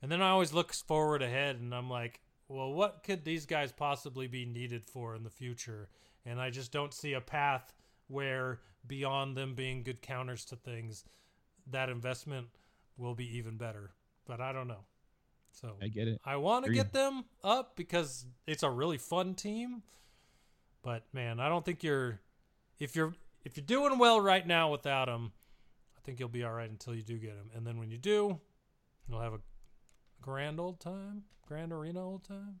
And 0.00 0.12
then 0.12 0.22
I 0.22 0.30
always 0.30 0.52
look 0.52 0.72
forward 0.72 1.22
ahead, 1.22 1.56
and 1.56 1.74
I'm 1.74 1.88
like, 1.88 2.20
well, 2.48 2.72
what 2.72 3.02
could 3.02 3.24
these 3.24 3.46
guys 3.46 3.72
possibly 3.72 4.26
be 4.26 4.44
needed 4.44 4.84
for 4.84 5.16
in 5.16 5.24
the 5.24 5.30
future? 5.30 5.88
And 6.24 6.40
I 6.40 6.50
just 6.50 6.70
don't 6.70 6.92
see 6.92 7.14
a 7.14 7.20
path 7.20 7.72
where 8.08 8.60
beyond 8.86 9.36
them 9.36 9.54
being 9.54 9.82
good 9.82 10.02
counters 10.02 10.44
to 10.46 10.56
things, 10.56 11.04
that 11.70 11.88
investment 11.88 12.48
will 12.96 13.14
be 13.14 13.38
even 13.38 13.56
better. 13.56 13.94
But 14.26 14.40
I 14.40 14.52
don't 14.52 14.68
know. 14.68 14.84
So 15.52 15.76
I 15.80 15.88
get 15.88 16.08
it. 16.08 16.20
I 16.24 16.36
want 16.36 16.64
to 16.64 16.72
get 16.72 16.92
them 16.92 17.24
up 17.44 17.76
because 17.76 18.26
it's 18.46 18.62
a 18.62 18.70
really 18.70 18.98
fun 18.98 19.34
team. 19.34 19.82
But 20.82 21.04
man, 21.12 21.38
I 21.40 21.48
don't 21.48 21.64
think 21.64 21.82
you're 21.82 22.20
if 22.78 22.96
you're 22.96 23.14
if 23.44 23.56
you're 23.56 23.66
doing 23.66 23.98
well 23.98 24.20
right 24.20 24.46
now 24.46 24.70
without 24.70 25.06
them, 25.06 25.32
I 25.96 26.00
think 26.04 26.18
you'll 26.18 26.28
be 26.28 26.44
all 26.44 26.52
right 26.52 26.70
until 26.70 26.94
you 26.94 27.02
do 27.02 27.18
get 27.18 27.36
them. 27.36 27.50
And 27.54 27.66
then 27.66 27.78
when 27.78 27.90
you 27.90 27.98
do, 27.98 28.40
you'll 29.08 29.20
have 29.20 29.34
a 29.34 29.40
grand 30.20 30.58
old 30.58 30.80
time, 30.80 31.24
grand 31.46 31.72
arena 31.72 32.04
old 32.04 32.24
time. 32.24 32.60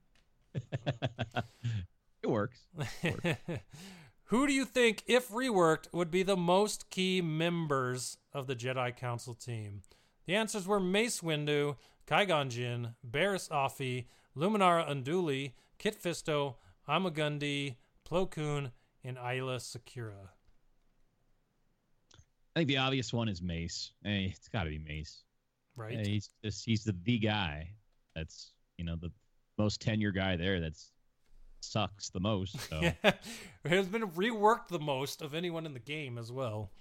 it 2.22 2.28
works. 2.28 2.66
Who 4.26 4.46
do 4.46 4.52
you 4.52 4.64
think, 4.64 5.02
if 5.06 5.28
reworked, 5.28 5.92
would 5.92 6.10
be 6.10 6.22
the 6.22 6.36
most 6.36 6.88
key 6.88 7.20
members 7.20 8.16
of 8.32 8.46
the 8.46 8.56
Jedi 8.56 8.96
Council 8.96 9.34
team? 9.34 9.82
The 10.26 10.36
answers 10.36 10.66
were 10.66 10.80
Mace 10.80 11.20
Windu, 11.20 11.76
Qui-Gon 12.12 12.50
Jinn, 12.50 12.94
Barriss 13.10 13.48
Offee, 13.48 14.04
Luminara 14.36 14.86
Unduli, 14.86 15.52
Kit 15.78 15.96
Fisto, 15.98 16.56
Ima-Gun 16.86 17.38
Di, 17.38 17.78
Plo 18.06 18.30
Koon, 18.30 18.70
and 19.02 19.16
Aayla 19.16 19.56
Secura. 19.56 20.28
I 22.54 22.60
think 22.60 22.68
the 22.68 22.76
obvious 22.76 23.14
one 23.14 23.30
is 23.30 23.40
Mace. 23.40 23.92
Hey, 24.04 24.34
it's 24.36 24.48
got 24.48 24.64
to 24.64 24.68
be 24.68 24.78
Mace. 24.78 25.22
Right? 25.74 26.00
Hey, 26.00 26.10
he's 26.10 26.28
just 26.44 26.66
he's 26.66 26.84
the 26.84 26.94
the 27.04 27.18
guy. 27.18 27.70
That's 28.14 28.52
you 28.76 28.84
know 28.84 28.96
the 28.96 29.10
most 29.56 29.80
tenure 29.80 30.12
guy 30.12 30.36
there. 30.36 30.60
That's 30.60 30.92
sucks 31.60 32.10
the 32.10 32.20
most. 32.20 32.60
So 32.68 32.80
Yeah. 32.82 33.12
has 33.64 33.86
been 33.86 34.10
reworked 34.10 34.68
the 34.68 34.78
most 34.78 35.22
of 35.22 35.32
anyone 35.32 35.64
in 35.64 35.72
the 35.72 35.80
game 35.80 36.18
as 36.18 36.30
well. 36.30 36.72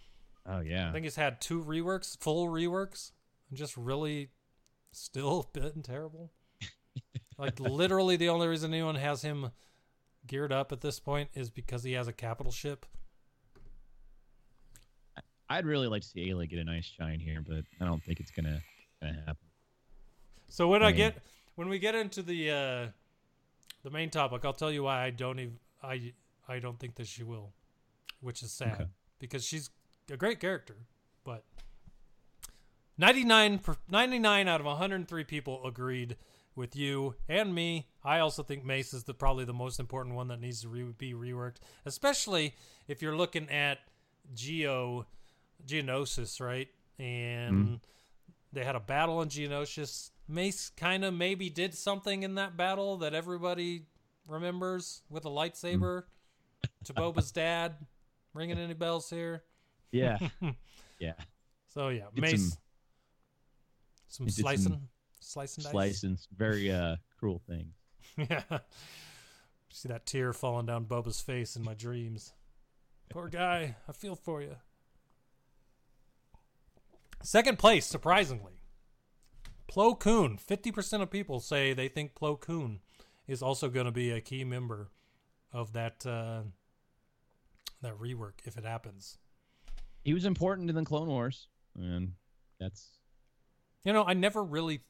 oh 0.45 0.59
yeah, 0.59 0.89
I 0.89 0.91
think 0.91 1.05
he's 1.05 1.15
had 1.15 1.39
two 1.39 1.63
reworks, 1.63 2.19
full 2.19 2.47
reworks, 2.49 3.13
and 3.49 3.57
just 3.57 3.77
really 3.77 4.31
still 4.91 5.49
been 5.53 5.81
terrible. 5.83 6.31
like 7.37 7.59
literally 7.59 8.15
the 8.17 8.29
only 8.29 8.47
reason 8.47 8.73
anyone 8.73 8.95
has 8.95 9.21
him 9.21 9.51
geared 10.27 10.51
up 10.51 10.71
at 10.71 10.81
this 10.81 10.99
point 10.99 11.29
is 11.33 11.49
because 11.49 11.83
he 11.83 11.93
has 11.93 12.07
a 12.07 12.13
capital 12.13 12.51
ship. 12.51 12.85
I'd 15.49 15.65
really 15.65 15.87
like 15.87 16.01
to 16.03 16.07
see 16.07 16.29
Aayla 16.29 16.49
get 16.49 16.59
a 16.59 16.63
nice 16.63 16.85
shine 16.85 17.19
here, 17.19 17.43
but 17.45 17.63
I 17.81 17.85
don't 17.85 18.01
think 18.03 18.19
it's 18.21 18.31
gonna 18.31 18.61
gonna 19.01 19.13
happen. 19.25 19.47
So 20.47 20.67
when 20.69 20.81
I 20.81 20.87
Right. 20.87 20.95
get 20.95 21.17
when 21.55 21.67
we 21.67 21.77
get 21.79 21.93
into 21.95 22.21
the 22.21 22.51
uh 22.51 22.87
the 23.83 23.89
main 23.89 24.09
topic, 24.09 24.45
I'll 24.45 24.53
tell 24.53 24.71
you 24.71 24.83
why 24.83 25.03
I 25.03 25.09
don't 25.09 25.39
even 25.39 25.59
I 25.83 26.13
I 26.47 26.59
don't 26.59 26.79
think 26.79 26.95
that 26.95 27.07
she 27.07 27.23
will, 27.23 27.51
which 28.21 28.43
is 28.43 28.51
sad 28.53 28.73
Okay. 28.75 28.85
because 29.19 29.43
she's 29.45 29.69
a 30.09 30.15
great 30.17 30.39
character, 30.39 30.77
but 31.25 31.43
99 33.01 33.61
99 33.89 34.47
out 34.47 34.59
of 34.59 34.67
103 34.67 35.23
people 35.23 35.65
agreed 35.65 36.15
with 36.55 36.75
you 36.75 37.15
and 37.27 37.53
me. 37.53 37.87
I 38.03 38.19
also 38.19 38.43
think 38.43 38.63
Mace 38.63 38.93
is 38.93 39.05
the 39.05 39.13
probably 39.15 39.43
the 39.43 39.53
most 39.53 39.79
important 39.79 40.15
one 40.15 40.27
that 40.27 40.39
needs 40.39 40.61
to 40.61 40.69
re- 40.69 40.93
be 40.95 41.13
reworked, 41.13 41.55
especially 41.83 42.53
if 42.87 43.01
you're 43.01 43.15
looking 43.15 43.49
at 43.49 43.79
Geo 44.35 45.07
Geonosis, 45.65 46.39
right? 46.39 46.67
And 46.99 47.55
mm-hmm. 47.55 47.73
they 48.53 48.63
had 48.63 48.75
a 48.75 48.79
battle 48.79 49.17
on 49.17 49.29
Geonosis. 49.29 50.11
Mace 50.27 50.69
kind 50.69 51.03
of 51.03 51.11
maybe 51.11 51.49
did 51.49 51.73
something 51.73 52.21
in 52.21 52.35
that 52.35 52.55
battle 52.55 52.97
that 52.97 53.15
everybody 53.15 53.87
remembers 54.27 55.01
with 55.09 55.25
a 55.25 55.29
lightsaber 55.29 56.03
mm. 56.03 56.03
to 56.85 56.93
Boba's 56.93 57.31
dad. 57.31 57.73
Ringing 58.35 58.59
any 58.59 58.75
bells 58.75 59.09
here? 59.09 59.43
Yeah, 59.91 60.19
yeah. 60.99 61.13
So 61.67 61.89
yeah, 61.89 62.05
Mace. 62.15 62.55
Some- 64.11 64.25
did 64.25 64.35
some 64.35 64.43
slicing, 64.43 64.87
slicing 65.19 65.63
dice. 65.63 65.71
slicing—very 65.71 66.71
uh 66.71 66.95
cruel 67.17 67.41
things. 67.47 67.73
yeah. 68.17 68.59
See 69.69 69.87
that 69.87 70.05
tear 70.05 70.33
falling 70.33 70.65
down 70.65 70.85
Boba's 70.85 71.21
face 71.21 71.55
in 71.55 71.63
my 71.63 71.73
dreams. 71.73 72.33
Poor 73.09 73.29
guy. 73.29 73.77
I 73.87 73.91
feel 73.93 74.15
for 74.15 74.41
you. 74.41 74.55
Second 77.23 77.59
place, 77.59 77.85
surprisingly. 77.85 78.53
Plo 79.71 79.97
Koon. 79.97 80.37
50% 80.37 81.01
of 81.01 81.09
people 81.09 81.39
say 81.39 81.73
they 81.73 81.87
think 81.87 82.15
Plo 82.15 82.39
Koon 82.39 82.79
is 83.27 83.41
also 83.41 83.69
going 83.69 83.85
to 83.85 83.91
be 83.91 84.11
a 84.11 84.19
key 84.19 84.43
member 84.43 84.89
of 85.53 85.73
that 85.73 86.05
uh, 86.05 86.41
that 87.81 87.97
rework 87.97 88.33
if 88.45 88.57
it 88.57 88.65
happens. 88.65 89.17
He 90.03 90.13
was 90.13 90.25
important 90.25 90.69
in 90.69 90.75
the 90.75 90.83
Clone 90.83 91.07
Wars, 91.07 91.47
and 91.75 92.13
that's 92.59 92.89
You 93.83 93.93
know, 93.93 94.03
I 94.03 94.13
never 94.13 94.43
really 94.43 94.81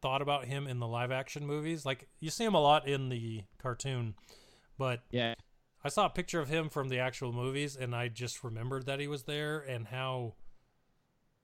thought 0.00 0.22
about 0.22 0.46
him 0.46 0.66
in 0.66 0.78
the 0.78 0.86
live 0.86 1.10
action 1.10 1.46
movies. 1.46 1.84
Like 1.84 2.08
you 2.20 2.30
see 2.30 2.44
him 2.44 2.54
a 2.54 2.60
lot 2.60 2.86
in 2.86 3.08
the 3.08 3.44
cartoon, 3.60 4.14
but 4.78 5.00
yeah. 5.10 5.34
I 5.84 5.88
saw 5.88 6.06
a 6.06 6.10
picture 6.10 6.40
of 6.40 6.48
him 6.48 6.68
from 6.68 6.88
the 6.88 6.98
actual 6.98 7.32
movies 7.32 7.76
and 7.76 7.94
I 7.94 8.08
just 8.08 8.44
remembered 8.44 8.86
that 8.86 9.00
he 9.00 9.08
was 9.08 9.24
there 9.24 9.58
and 9.58 9.88
how 9.88 10.34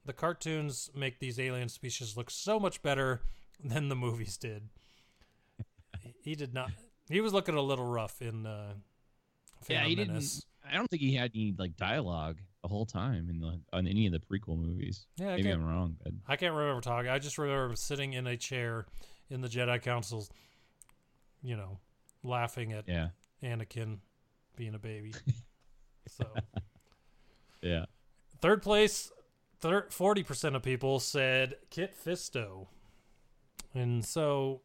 the 0.05 0.13
cartoons 0.13 0.91
make 0.95 1.19
these 1.19 1.41
alien 1.41 1.69
species 1.69 2.17
look 2.17 2.31
so 2.31 2.61
much 2.61 2.83
better 2.83 3.23
than 3.65 3.89
the 3.89 3.97
movies 3.97 4.37
did. 4.37 4.69
he 6.23 6.35
did 6.35 6.55
not. 6.55 6.71
He 7.09 7.21
was 7.21 7.33
looking 7.33 7.55
a 7.55 7.63
little 7.63 7.87
rough 7.87 8.21
in. 8.21 8.47
Uh, 8.47 8.75
yeah, 9.69 9.85
he 9.85 9.97
Menace. 9.97 10.35
didn't. 10.35 10.45
I 10.71 10.77
don't 10.77 10.89
think 10.89 11.03
he 11.03 11.15
had 11.15 11.31
any 11.35 11.55
like 11.59 11.77
dialogue 11.77 12.39
the 12.63 12.69
whole 12.69 12.87
time 12.87 13.29
in 13.31 13.41
the 13.41 13.61
on 13.73 13.87
any 13.87 14.07
of 14.07 14.13
the 14.13 14.19
prequel 14.19 14.59
movies. 14.59 15.07
Yeah, 15.17 15.29
I 15.29 15.37
Maybe 15.37 15.51
I'm 15.51 15.65
wrong, 15.65 15.97
but 16.03 16.13
I 16.27 16.37
can't 16.37 16.55
remember 16.55 16.81
talking. 16.81 17.11
I 17.11 17.19
just 17.19 17.39
remember 17.39 17.77
sitting 17.77 18.13
in 18.13 18.27
a 18.27 18.37
chair 18.37 18.87
in 19.31 19.41
the 19.41 19.49
Jedi 19.49 19.81
Council's, 19.81 20.31
you 21.43 21.57
know, 21.57 21.79
laughing 22.23 22.73
at 22.73 22.89
yeah, 22.89 23.09
Anakin 23.43 23.99
being 24.57 24.75
a 24.75 24.79
baby. 24.79 25.15
so 26.09 26.27
yeah. 27.63 27.85
third 28.41 28.63
place, 28.63 29.13
forty 29.91 30.23
percent 30.23 30.57
of 30.57 30.63
people 30.63 30.99
said 30.99 31.55
Kit 31.71 31.95
Fisto, 32.05 32.67
and 33.75 34.05
so 34.05 34.61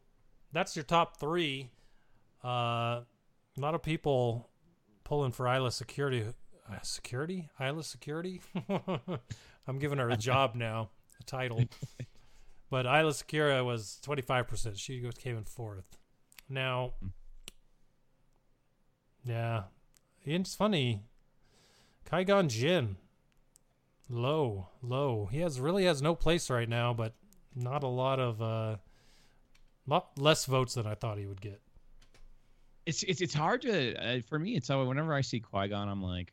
that's 0.52 0.74
your 0.74 0.84
top 0.84 1.18
three. 1.18 1.70
Uh, 2.44 3.02
a 3.56 3.60
lot 3.60 3.74
of 3.74 3.82
people 3.82 4.48
pulling 5.12 5.30
for 5.30 5.44
Aayla 5.44 5.70
Security. 5.70 6.24
Uh, 6.66 6.76
security? 6.80 7.50
Aayla 7.60 7.84
Security? 7.84 8.40
I'm 9.68 9.78
giving 9.78 9.98
her 9.98 10.08
a 10.08 10.16
job 10.16 10.54
now, 10.54 10.88
a 11.20 11.24
title. 11.24 11.62
but 12.70 12.86
Aayla 12.86 13.10
Secura 13.10 13.62
was 13.62 14.00
25%. 14.06 14.78
She 14.78 15.00
goes- 15.00 15.12
came 15.12 15.36
in 15.36 15.44
fourth. 15.44 15.98
Now, 16.48 16.94
yeah, 19.22 19.64
it's 20.24 20.54
funny. 20.54 21.02
Qui-Gon 22.08 22.48
Jinn, 22.48 22.96
low, 24.08 24.68
low. 24.82 25.28
He 25.30 25.40
has 25.40 25.60
really 25.60 25.84
has 25.84 26.00
no 26.00 26.14
place 26.14 26.48
right 26.48 26.68
now, 26.68 26.94
but 26.94 27.12
not 27.54 27.82
a 27.82 27.86
lot 27.88 28.18
of, 28.18 28.40
uh, 28.40 28.76
lot 29.86 30.18
less 30.18 30.46
votes 30.46 30.72
than 30.72 30.86
I 30.86 30.94
thought 30.94 31.18
he 31.18 31.26
would 31.26 31.42
get. 31.42 31.60
It's 32.86 33.02
it's 33.04 33.20
it's 33.20 33.34
hard 33.34 33.62
to 33.62 33.94
uh, 33.94 34.20
for 34.28 34.38
me. 34.38 34.56
It's 34.56 34.70
uh, 34.70 34.78
whenever 34.84 35.14
I 35.14 35.20
see 35.20 35.40
Qui 35.40 35.68
Gon, 35.68 35.88
I'm 35.88 36.02
like, 36.02 36.32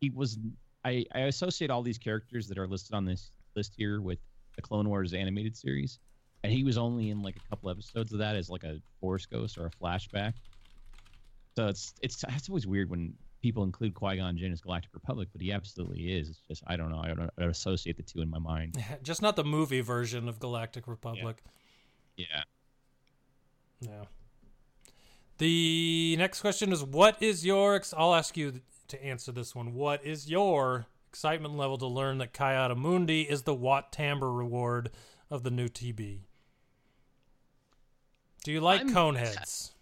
he 0.00 0.10
was. 0.10 0.38
I 0.84 1.04
I 1.14 1.20
associate 1.20 1.70
all 1.70 1.82
these 1.82 1.98
characters 1.98 2.48
that 2.48 2.58
are 2.58 2.66
listed 2.66 2.94
on 2.94 3.04
this 3.04 3.30
list 3.54 3.74
here 3.76 4.00
with 4.00 4.18
the 4.56 4.62
Clone 4.62 4.88
Wars 4.88 5.12
animated 5.12 5.56
series, 5.56 5.98
and 6.42 6.52
he 6.52 6.64
was 6.64 6.78
only 6.78 7.10
in 7.10 7.22
like 7.22 7.36
a 7.36 7.48
couple 7.50 7.70
episodes 7.70 8.12
of 8.12 8.18
that 8.18 8.36
as 8.36 8.48
like 8.48 8.64
a 8.64 8.80
Force 9.00 9.26
Ghost 9.26 9.58
or 9.58 9.66
a 9.66 9.70
flashback. 9.70 10.34
So 11.56 11.68
it's 11.68 11.94
it's 12.02 12.24
it's 12.28 12.48
always 12.48 12.66
weird 12.66 12.88
when 12.88 13.14
people 13.42 13.64
include 13.64 13.94
Qui 13.94 14.16
Gon 14.16 14.38
Jinn 14.38 14.52
as 14.52 14.60
Galactic 14.60 14.94
Republic, 14.94 15.28
but 15.32 15.42
he 15.42 15.52
absolutely 15.52 16.12
is. 16.12 16.30
It's 16.30 16.40
just 16.48 16.62
I 16.66 16.76
don't 16.76 16.90
know. 16.90 17.00
I 17.02 17.08
don't, 17.08 17.20
I 17.20 17.40
don't 17.40 17.50
associate 17.50 17.96
the 17.96 18.02
two 18.02 18.22
in 18.22 18.30
my 18.30 18.38
mind. 18.38 18.82
Just 19.02 19.20
not 19.20 19.36
the 19.36 19.44
movie 19.44 19.80
version 19.80 20.28
of 20.28 20.38
Galactic 20.38 20.86
Republic. 20.86 21.42
Yeah. 22.16 22.44
Yeah. 23.80 24.04
The 25.42 26.14
next 26.20 26.40
question 26.40 26.70
is 26.70 26.84
what 26.84 27.20
is 27.20 27.44
your 27.44 27.82
I'll 27.96 28.14
ask 28.14 28.36
you 28.36 28.60
to 28.86 29.04
answer 29.04 29.32
this 29.32 29.56
one. 29.56 29.74
What 29.74 30.06
is 30.06 30.30
your 30.30 30.86
excitement 31.08 31.56
level 31.56 31.76
to 31.78 31.86
learn 31.88 32.18
that 32.18 32.32
Ki-Adi-Mundi 32.32 33.22
is 33.22 33.42
the 33.42 33.52
Wat 33.52 33.90
Tambor 33.90 34.38
reward 34.38 34.90
of 35.32 35.42
the 35.42 35.50
new 35.50 35.66
TB? 35.66 36.20
Do 38.44 38.52
you 38.52 38.60
like 38.60 38.82
I'm- 38.82 38.94
coneheads? 38.94 39.72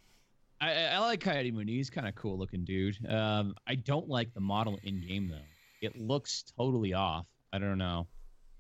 I, 0.63 0.73
I 0.73 0.85
I 0.95 0.99
like 1.01 1.23
Ki-Adi-Mundi. 1.23 1.77
He's 1.77 1.91
kind 1.91 2.09
of 2.09 2.15
cool 2.15 2.39
looking 2.39 2.65
dude. 2.65 2.97
Um, 3.07 3.55
I 3.67 3.75
don't 3.75 4.09
like 4.09 4.33
the 4.33 4.41
model 4.41 4.81
in 4.83 5.07
game 5.07 5.29
though. 5.29 5.45
It 5.83 5.95
looks 5.95 6.43
totally 6.57 6.95
off. 6.95 7.27
I 7.53 7.59
don't 7.59 7.77
know. 7.77 8.07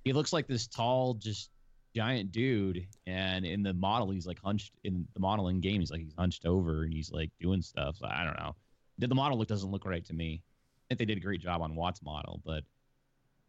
He 0.05 0.13
looks 0.13 0.35
like 0.35 0.47
this 0.47 0.67
tall, 0.67 1.15
just 1.15 1.49
giant 1.95 2.33
dude, 2.33 2.87
and 3.07 3.45
in 3.45 3.63
the 3.63 3.75
model, 3.75 4.11
he's 4.11 4.27
like 4.27 4.39
hunched. 4.41 4.73
In 4.85 5.07
the 5.15 5.21
model 5.21 5.49
in 5.49 5.61
game, 5.61 5.81
he's 5.81 5.91
like 5.91 6.01
he's 6.01 6.15
hunched 6.17 6.47
over 6.47 6.85
and 6.85 6.93
he's 6.93 7.11
like 7.11 7.31
doing 7.41 7.63
stuff. 7.63 7.97
So 7.97 8.07
I 8.07 8.25
don't 8.25 8.39
know. 8.39 8.55
The, 8.99 9.09
the 9.09 9.15
model 9.15 9.39
look 9.39 9.49
doesn't 9.49 9.71
look 9.71 9.85
right 9.85 10.05
to 10.07 10.13
me. 10.13 10.43
I 10.91 10.95
think 10.95 10.99
they 10.99 11.05
did 11.05 11.19
a 11.19 11.21
great 11.21 11.41
job 11.41 11.63
on 11.63 11.75
Wat's 11.75 12.03
model, 12.03 12.41
but 12.45 12.65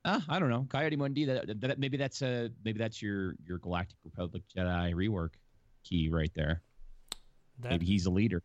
uh, 0.06 0.20
I 0.30 0.40
don't 0.40 0.50
know. 0.50 0.68
Ki-Adi-Mundi. 0.72 1.26
That, 1.26 1.62
that 1.62 1.80
maybe 1.80 1.98
that's 1.98 2.22
a 2.22 2.52
maybe 2.64 2.80
that's 2.80 3.02
your 3.02 3.36
your 3.46 3.58
Galactic 3.60 3.98
Republic 4.04 4.44
Jedi 4.56 4.94
rework 4.94 5.32
key 5.84 6.10
right 6.10 6.32
there. 6.36 6.62
That, 7.60 7.72
Maybe 7.72 7.86
he's 7.86 8.06
a 8.06 8.10
leader. 8.10 8.42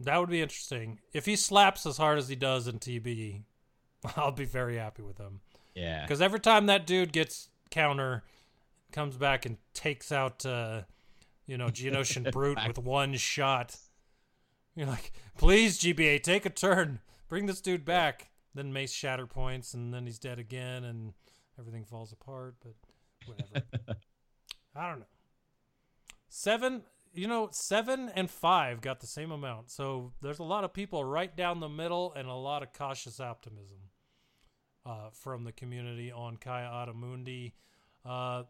that 0.00 0.18
would 0.18 0.30
be 0.30 0.40
interesting. 0.40 1.00
If 1.12 1.26
he 1.26 1.34
slaps 1.36 1.84
as 1.86 1.96
hard 1.96 2.18
as 2.18 2.28
he 2.28 2.36
does 2.36 2.68
in 2.68 2.78
TB, 2.78 3.42
I'll 4.16 4.30
be 4.30 4.44
very 4.44 4.76
happy 4.76 5.02
with 5.02 5.18
him. 5.18 5.40
Yeah. 5.74 6.02
Because 6.02 6.20
every 6.20 6.40
time 6.40 6.66
that 6.66 6.86
dude 6.86 7.12
gets 7.12 7.48
counter, 7.70 8.22
comes 8.92 9.16
back 9.16 9.46
and 9.46 9.56
takes 9.74 10.12
out, 10.12 10.44
uh, 10.44 10.82
you 11.46 11.56
know, 11.56 11.66
Geonosian 11.66 12.30
Brute 12.32 12.58
with 12.66 12.78
one 12.78 13.14
shot. 13.16 13.76
You're 14.74 14.86
like, 14.86 15.12
please, 15.36 15.78
GBA, 15.78 16.22
take 16.22 16.46
a 16.46 16.50
turn. 16.50 17.00
Bring 17.28 17.46
this 17.46 17.60
dude 17.60 17.84
back. 17.84 18.30
Then 18.54 18.72
Mace 18.72 18.92
shatter 18.92 19.26
points, 19.26 19.74
and 19.74 19.94
then 19.94 20.06
he's 20.06 20.18
dead 20.18 20.38
again, 20.38 20.84
and 20.84 21.12
everything 21.58 21.84
falls 21.84 22.12
apart. 22.12 22.56
But 22.62 22.74
whatever. 23.26 23.66
I 24.74 24.88
don't 24.88 25.00
know. 25.00 25.06
Seven, 26.28 26.82
you 27.12 27.28
know, 27.28 27.48
seven 27.52 28.10
and 28.14 28.30
five 28.30 28.80
got 28.80 29.00
the 29.00 29.06
same 29.06 29.30
amount. 29.30 29.70
So 29.70 30.12
there's 30.22 30.38
a 30.38 30.44
lot 30.44 30.64
of 30.64 30.72
people 30.72 31.04
right 31.04 31.34
down 31.36 31.60
the 31.60 31.68
middle 31.68 32.12
and 32.14 32.28
a 32.28 32.34
lot 32.34 32.62
of 32.62 32.72
cautious 32.72 33.20
optimism 33.20 33.78
uh, 34.86 35.10
from 35.12 35.44
the 35.44 35.52
community 35.52 36.10
on 36.12 36.36
Ki-Adi-Mundi. 36.36 37.54
Uh, 38.04 38.44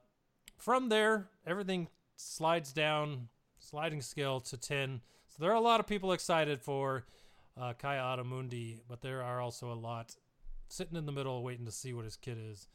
from 0.60 0.88
there, 0.88 1.28
everything 1.46 1.88
slides 2.16 2.72
down, 2.72 3.28
sliding 3.58 4.02
scale 4.02 4.40
to 4.40 4.56
10. 4.56 5.00
So 5.28 5.36
there 5.42 5.50
are 5.50 5.56
a 5.56 5.60
lot 5.60 5.80
of 5.80 5.86
people 5.86 6.12
excited 6.12 6.60
for 6.60 7.04
uh, 7.60 7.72
Ki-Adi-Mundi, 7.74 8.80
but 8.88 9.00
there 9.00 9.22
are 9.22 9.40
also 9.40 9.72
a 9.72 9.74
lot 9.74 10.16
sitting 10.68 10.96
in 10.96 11.06
the 11.06 11.12
middle 11.12 11.42
waiting 11.42 11.66
to 11.66 11.72
see 11.72 11.92
what 11.92 12.04
his 12.04 12.16
kid 12.16 12.38
is. 12.38 12.68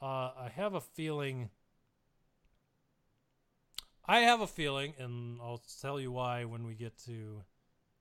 Uh, 0.00 0.30
I 0.36 0.50
have 0.54 0.74
a 0.74 0.80
feeling. 0.80 1.50
I 4.06 4.20
have 4.20 4.40
a 4.40 4.46
feeling, 4.46 4.94
and 4.98 5.38
I'll 5.42 5.62
tell 5.80 6.00
you 6.00 6.10
why 6.10 6.44
when 6.44 6.66
we 6.66 6.74
get 6.74 6.96
to 7.04 7.42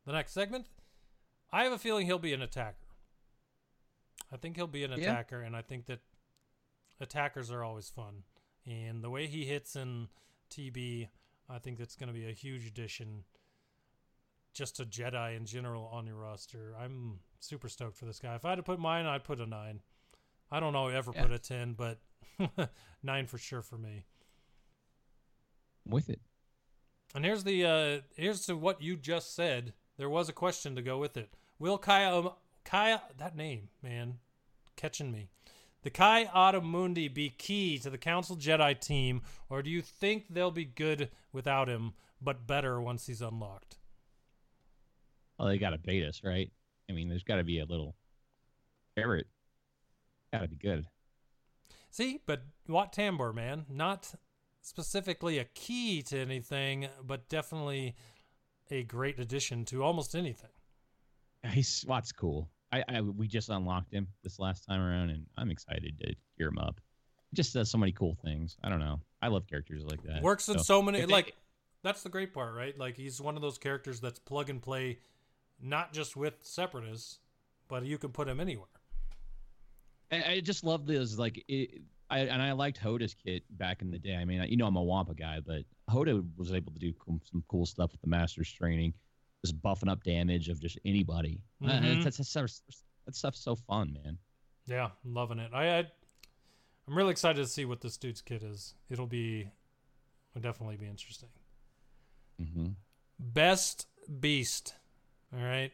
the 0.06 0.14
next 0.14 0.32
segment. 0.32 0.68
I 1.52 1.64
have 1.64 1.74
a 1.74 1.78
feeling 1.78 2.06
he'll 2.06 2.20
be 2.20 2.34
an 2.34 2.42
attacker. 2.42 2.76
I 4.32 4.38
think 4.38 4.56
he'll 4.58 4.68
be 4.68 4.84
an 4.84 4.92
Yeah. 4.92 4.98
attacker, 4.98 5.42
and 5.42 5.56
I 5.56 5.62
think 5.62 5.86
that 5.88 6.00
attackers 7.00 7.52
are 7.52 7.64
always 7.64 7.90
fun. 7.90 8.24
And 8.68 9.02
the 9.04 9.10
way 9.10 9.28
he 9.28 9.46
hits 9.46 9.76
in 9.76 10.10
TB, 10.52 11.08
I 11.50 11.60
think 11.60 11.78
that's 11.78 11.96
going 11.96 12.08
to 12.08 12.14
be 12.14 12.28
a 12.28 12.34
huge 12.34 12.66
addition 12.68 13.24
just 14.54 14.76
to 14.78 14.86
Jedi 14.86 15.38
in 15.38 15.46
general 15.46 15.90
on 15.94 16.06
your 16.06 16.18
roster. 16.18 16.76
I'm 16.80 17.20
super 17.40 17.70
stoked 17.70 17.96
for 17.98 18.06
this 18.06 18.20
guy. 18.20 18.36
If 18.36 18.44
I 18.44 18.50
had 18.50 18.56
to 18.56 18.64
put 18.64 18.80
mine, 18.80 19.06
I'd 19.06 19.24
put 19.24 19.40
a 19.40 19.46
nine. 19.46 19.82
I 20.52 20.60
don't 20.60 20.74
know 20.74 20.88
ever 20.88 21.12
Yeah. 21.16 21.24
put 21.24 21.32
a 21.32 21.40
10, 21.40 21.74
but 21.74 22.00
nine 23.04 23.28
for 23.28 23.38
sure 23.38 23.62
for 23.62 23.78
me. 23.78 24.06
I'm 25.86 25.92
with 25.92 26.10
it. 26.10 26.20
And 27.16 27.24
here's 27.24 27.44
the 27.46 27.66
uh 27.66 28.02
here's 28.16 28.46
to 28.48 28.58
what 28.58 28.82
you 28.82 28.98
just 28.98 29.34
said. 29.34 29.74
There 29.98 30.10
was 30.10 30.28
a 30.30 30.34
question 30.34 30.76
to 30.76 30.82
go 30.82 30.98
with 30.98 31.16
it. 31.18 31.34
Will 31.58 31.78
Kaya 31.78 32.14
um, 32.16 32.32
Kaya 32.66 33.02
that 33.18 33.36
name, 33.36 33.70
man, 33.82 34.16
catching 34.76 35.12
me. 35.12 35.30
The 35.84 35.90
Ki-Adi-Mundi 35.90 37.08
be 37.08 37.30
key 37.30 37.78
to 37.80 37.90
the 37.90 37.98
Council 37.98 38.36
Jedi 38.36 38.80
team, 38.80 39.22
or 39.50 39.62
do 39.62 39.70
you 39.70 39.82
think 39.82 40.26
they'll 40.30 40.52
be 40.52 40.66
good 40.66 41.10
without 41.32 41.70
him, 41.70 41.94
but 42.22 42.48
better 42.48 42.82
once 42.82 43.08
he's 43.08 43.22
unlocked? 43.22 43.78
Well, 45.38 45.48
they 45.48 45.58
got 45.58 45.70
to 45.70 45.78
bait 45.78 46.04
us, 46.04 46.22
right? 46.24 46.52
I 46.90 46.94
mean, 46.94 47.10
there's 47.10 47.24
got 47.24 47.36
to 47.36 47.44
be 47.44 47.60
a 47.60 47.66
little 47.66 47.96
ferret. 48.96 49.28
Got 50.34 50.42
to 50.42 50.48
be 50.48 50.56
good. 50.56 50.88
See, 51.92 52.22
but 52.26 52.42
Wat 52.68 52.92
Tambor, 52.94 53.34
man, 53.34 53.66
not 53.70 54.14
specifically 54.62 55.38
a 55.38 55.46
key 55.46 56.02
to 56.04 56.20
anything, 56.20 56.88
but 57.04 57.30
definitely 57.30 57.96
a 58.70 58.84
great 58.84 59.20
addition 59.20 59.64
to 59.66 59.84
almost 59.84 60.16
anything. 60.16 60.50
He's 61.52 61.86
Wat's 61.88 62.12
cool. 62.12 62.50
I, 62.72 62.84
I 62.88 63.02
we 63.02 63.28
just 63.28 63.50
unlocked 63.50 63.94
him 63.94 64.08
this 64.24 64.40
last 64.40 64.66
time 64.66 64.82
around, 64.82 65.10
and 65.10 65.26
I'm 65.38 65.52
excited 65.52 65.98
to 66.00 66.16
gear 66.38 66.50
him 66.50 66.58
up. 66.58 66.80
He 67.32 67.36
just 67.36 67.54
does 67.54 67.70
so 67.70 67.78
many 67.78 67.92
cool 67.92 68.18
things. 68.24 68.58
I 68.64 68.70
don't 68.70 68.80
know. 68.80 69.02
I 69.22 69.28
love 69.28 69.48
characters 69.48 69.84
like 69.84 70.02
that. 70.04 70.22
Works 70.22 70.48
in 70.50 70.60
so 70.60 70.82
many 70.82 71.00
they- 71.00 71.06
like 71.06 71.36
that's 71.84 72.04
the 72.04 72.10
great 72.10 72.34
part, 72.34 72.54
right? 72.54 72.78
Like 72.78 72.98
he's 72.98 73.22
one 73.22 73.36
of 73.36 73.42
those 73.42 73.58
characters 73.58 74.00
that's 74.00 74.20
plug 74.20 74.50
and 74.50 74.62
play, 74.62 75.00
not 75.62 75.94
just 75.94 76.16
with 76.16 76.36
separatists, 76.42 77.20
but 77.68 77.86
you 77.86 77.98
can 77.98 78.12
put 78.12 78.28
him 78.28 78.40
anywhere. 78.40 78.68
I, 80.12 80.24
I 80.24 80.40
just 80.40 80.64
love 80.64 80.86
this. 80.86 81.18
Like, 81.18 81.44
it, 81.48 81.82
I 82.10 82.20
and 82.20 82.42
I 82.42 82.54
liked 82.54 82.82
Hoda's 82.82 83.14
kit 83.14 83.44
back 83.58 83.82
in 83.82 83.92
the 83.92 84.00
day. 84.00 84.16
I 84.16 84.26
mean, 84.26 84.42
you 84.50 84.58
know, 84.58 84.66
I'm 84.66 84.76
a 84.76 84.84
Wampa 84.84 85.14
guy, 85.14 85.40
but 85.46 85.64
Hoda 85.90 86.26
was 86.38 86.54
able 86.54 86.72
to 86.72 86.80
do 86.80 86.94
some 87.30 87.44
cool 87.50 87.66
stuff 87.66 87.92
with 87.92 88.02
the 88.02 88.08
Masters 88.08 88.52
training, 88.52 88.94
just 89.46 89.62
buffing 89.62 89.90
up 89.90 90.04
damage 90.04 90.50
of 90.50 90.60
just 90.60 90.80
anybody. 90.86 91.42
Mhm. 91.62 92.04
that's, 92.04 92.18
that's, 92.18 92.34
that's, 92.34 92.62
that 93.06 93.16
stuff's 93.16 93.40
so 93.40 93.56
fun, 93.56 93.98
man. 94.04 94.18
Yeah, 94.66 94.90
I'm 95.06 95.14
loving 95.14 95.40
it. 95.40 95.52
I, 95.54 95.80
I 95.80 95.88
I'm 96.88 96.96
really 96.98 97.12
excited 97.12 97.42
to 97.42 97.48
see 97.48 97.66
what 97.66 97.82
this 97.82 97.98
dude's 97.98 98.22
kit 98.22 98.44
is. 98.44 98.74
It'll 98.90 99.08
be, 99.08 99.50
will 100.34 100.42
definitely 100.42 100.78
be 100.78 100.88
interesting. 100.88 101.30
Mm-hmm. 102.42 102.68
Best 103.20 103.88
beast. 104.20 104.76
All 105.34 105.44
right. 105.44 105.72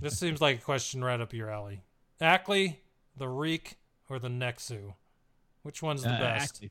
This 0.00 0.18
seems 0.18 0.40
like 0.40 0.58
a 0.58 0.62
question 0.62 1.02
right 1.02 1.20
up 1.20 1.32
your 1.32 1.50
alley. 1.50 1.82
Acklay, 2.20 2.76
the 3.16 3.28
Reek, 3.28 3.78
or 4.08 4.18
the 4.18 4.28
Nexu? 4.28 4.94
Which 5.62 5.82
one's 5.82 6.02
the 6.02 6.10
Uh, 6.10 6.18
best? 6.18 6.62
Acklay, 6.62 6.70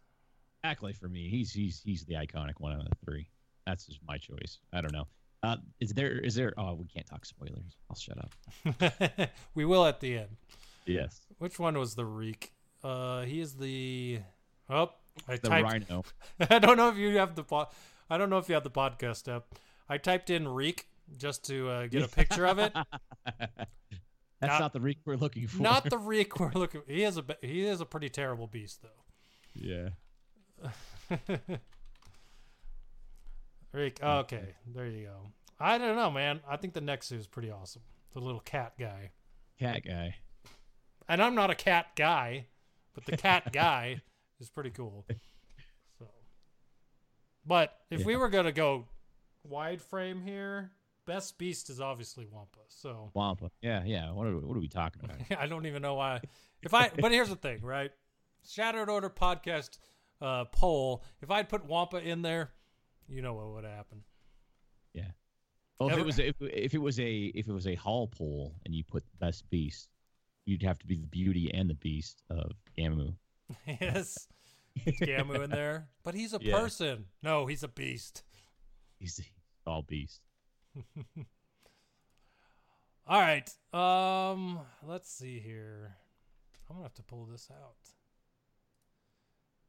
Acklay 0.63 0.95
for 0.95 1.07
me, 1.07 1.29
he's 1.29 1.51
he's 1.53 1.81
he's 1.83 2.05
the 2.05 2.15
iconic 2.15 2.53
one 2.59 2.73
out 2.73 2.79
of 2.81 2.89
the 2.89 2.95
three. 3.05 3.27
That's 3.65 3.85
just 3.85 3.99
my 4.07 4.17
choice. 4.17 4.59
I 4.73 4.81
don't 4.81 4.93
know. 4.93 5.07
Uh, 5.45 5.57
is 5.79 5.91
there 5.93 6.17
is 6.19 6.35
there? 6.35 6.53
Oh, 6.57 6.73
we 6.73 6.85
can't 6.87 7.05
talk 7.05 7.25
spoilers. 7.25 7.77
I'll 7.89 7.95
shut 7.95 8.17
up. 8.17 9.29
we 9.55 9.65
will 9.65 9.85
at 9.85 9.99
the 9.99 10.17
end. 10.19 10.29
Yes, 10.85 11.21
Which 11.39 11.59
one 11.59 11.77
was 11.77 11.95
the 11.95 12.05
Reek? 12.05 12.51
Uh, 12.83 13.23
he 13.23 13.39
is 13.41 13.53
the. 13.53 14.19
Oh, 14.69 14.91
I 15.27 15.37
the 15.37 15.49
typed. 15.49 15.71
Rhino. 15.89 16.03
I 16.49 16.59
don't 16.59 16.77
know 16.77 16.89
if 16.89 16.97
you 16.97 17.17
have 17.17 17.35
the 17.35 17.43
po- 17.43 17.67
I 18.09 18.17
don't 18.17 18.29
know 18.29 18.37
if 18.37 18.47
you 18.49 18.55
have 18.55 18.63
the 18.63 18.71
podcast 18.71 19.31
up. 19.31 19.55
I 19.89 19.97
typed 19.97 20.29
in 20.29 20.47
Reek 20.47 20.87
just 21.17 21.45
to 21.45 21.69
uh, 21.69 21.87
get 21.87 22.03
a 22.03 22.07
picture 22.07 22.45
of 22.47 22.59
it. 22.59 22.73
That's 23.25 24.51
Not- 24.51 24.59
not, 24.59 24.73
the 24.73 24.81
Reek 24.81 24.97
we're 25.05 25.15
looking 25.15 25.47
for. 25.47 25.61
Not 25.61 25.89
the 25.89 25.97
Reek 25.97 26.39
we're 26.39 26.51
looking. 26.53 26.81
He 26.87 27.03
is 27.03 27.17
a 27.17 27.23
he 27.41 27.65
is 27.65 27.81
a 27.81 27.85
pretty 27.85 28.09
terrible 28.09 28.47
beast 28.47 28.81
though. 28.83 28.89
yeah. 29.53 29.89
Reek. 33.75 34.01
Okay, 34.01 34.55
there 34.73 34.87
you 34.87 35.05
go. 35.05 35.15
I 35.59 35.77
don't 35.77 35.95
know, 35.95 36.09
man. 36.09 36.39
I 36.49 36.57
think 36.57 36.73
the 36.73 36.81
Nexus 36.81 37.21
is 37.21 37.27
pretty 37.27 37.51
awesome. 37.51 37.81
The 38.13 38.19
little 38.19 38.39
cat 38.39 38.73
guy. 38.79 39.11
Cat 39.59 39.83
guy. 39.85 40.15
And 41.07 41.21
I'm 41.21 41.35
not 41.35 41.49
a 41.49 41.55
cat 41.55 41.87
guy, 41.95 42.47
but 42.93 43.05
the 43.05 43.17
cat 43.17 43.51
guy 43.53 44.01
is 44.39 44.49
pretty 44.49 44.71
cool. 44.71 45.05
So, 45.97 46.07
but 47.45 47.73
if 47.89 48.03
we 48.03 48.17
were 48.17 48.27
gonna 48.27 48.51
go 48.51 48.85
wide 49.43 49.81
frame 49.81 50.21
here, 50.21 50.71
best 51.05 51.37
beast 51.37 51.69
is 51.69 51.79
obviously 51.79 52.27
Wampa. 52.29 52.59
So 52.67 53.11
Wampa. 53.13 53.49
Yeah, 53.61 53.83
yeah. 53.85 54.11
What 54.11 54.27
are, 54.27 54.37
what 54.37 54.57
are 54.57 54.59
we 54.59 54.67
talking 54.67 55.01
about? 55.05 55.17
I 55.39 55.47
don't 55.47 55.65
even 55.65 55.81
know 55.81 55.93
why. 55.93 56.19
If 56.61 56.73
I, 56.73 56.91
but 56.99 57.13
here's 57.13 57.29
the 57.29 57.37
thing, 57.37 57.61
right? 57.61 57.91
Shattered 58.45 58.89
Order 58.89 59.09
podcast 59.09 59.77
uh, 60.21 60.45
poll. 60.45 61.03
If 61.21 61.31
I'd 61.31 61.47
put 61.47 61.65
Wampa 61.65 61.97
in 61.97 62.21
there, 62.21 62.51
you 63.07 63.21
know 63.21 63.33
what 63.33 63.49
would 63.53 63.63
happen. 63.65 64.03
Well, 65.77 65.89
if 65.89 65.97
it 65.97 66.05
was 66.05 66.19
if, 66.19 66.35
if 66.39 66.73
it 66.73 66.77
was 66.77 67.01
a 67.01 67.13
if 67.35 67.49
it 67.49 67.51
was 67.51 67.67
a 67.67 67.75
hall 67.75 68.07
poll 68.07 68.55
and 68.65 68.73
you 68.73 68.85
put 68.85 69.03
best 69.19 69.43
beast, 69.49 69.89
you'd 70.45 70.63
have 70.63 70.79
to 70.79 70.87
be 70.87 70.95
the 70.95 71.05
beauty 71.07 71.51
and 71.53 71.69
the 71.69 71.73
beast 71.75 72.23
of 72.29 72.53
Gamu. 72.77 73.13
yes, 73.81 74.29
it's 74.85 75.01
Gamu 75.01 75.43
in 75.43 75.49
there, 75.51 75.89
but 76.01 76.13
he's 76.15 76.33
a 76.33 76.39
Yeah. 76.41 76.57
person. 76.57 77.07
No, 77.21 77.45
he's 77.45 77.61
a 77.61 77.67
beast. 77.67 78.23
He's 78.99 79.17
the 79.17 79.25
all 79.69 79.81
beast. 79.81 80.21
All 83.07 83.19
right. 83.19 83.47
Um, 83.73 84.59
let's 84.81 85.11
see 85.11 85.39
here. 85.39 85.97
I'm 86.69 86.77
gonna 86.77 86.85
have 86.85 86.93
to 86.95 87.03
pull 87.03 87.25
this 87.25 87.49
out. 87.51 87.75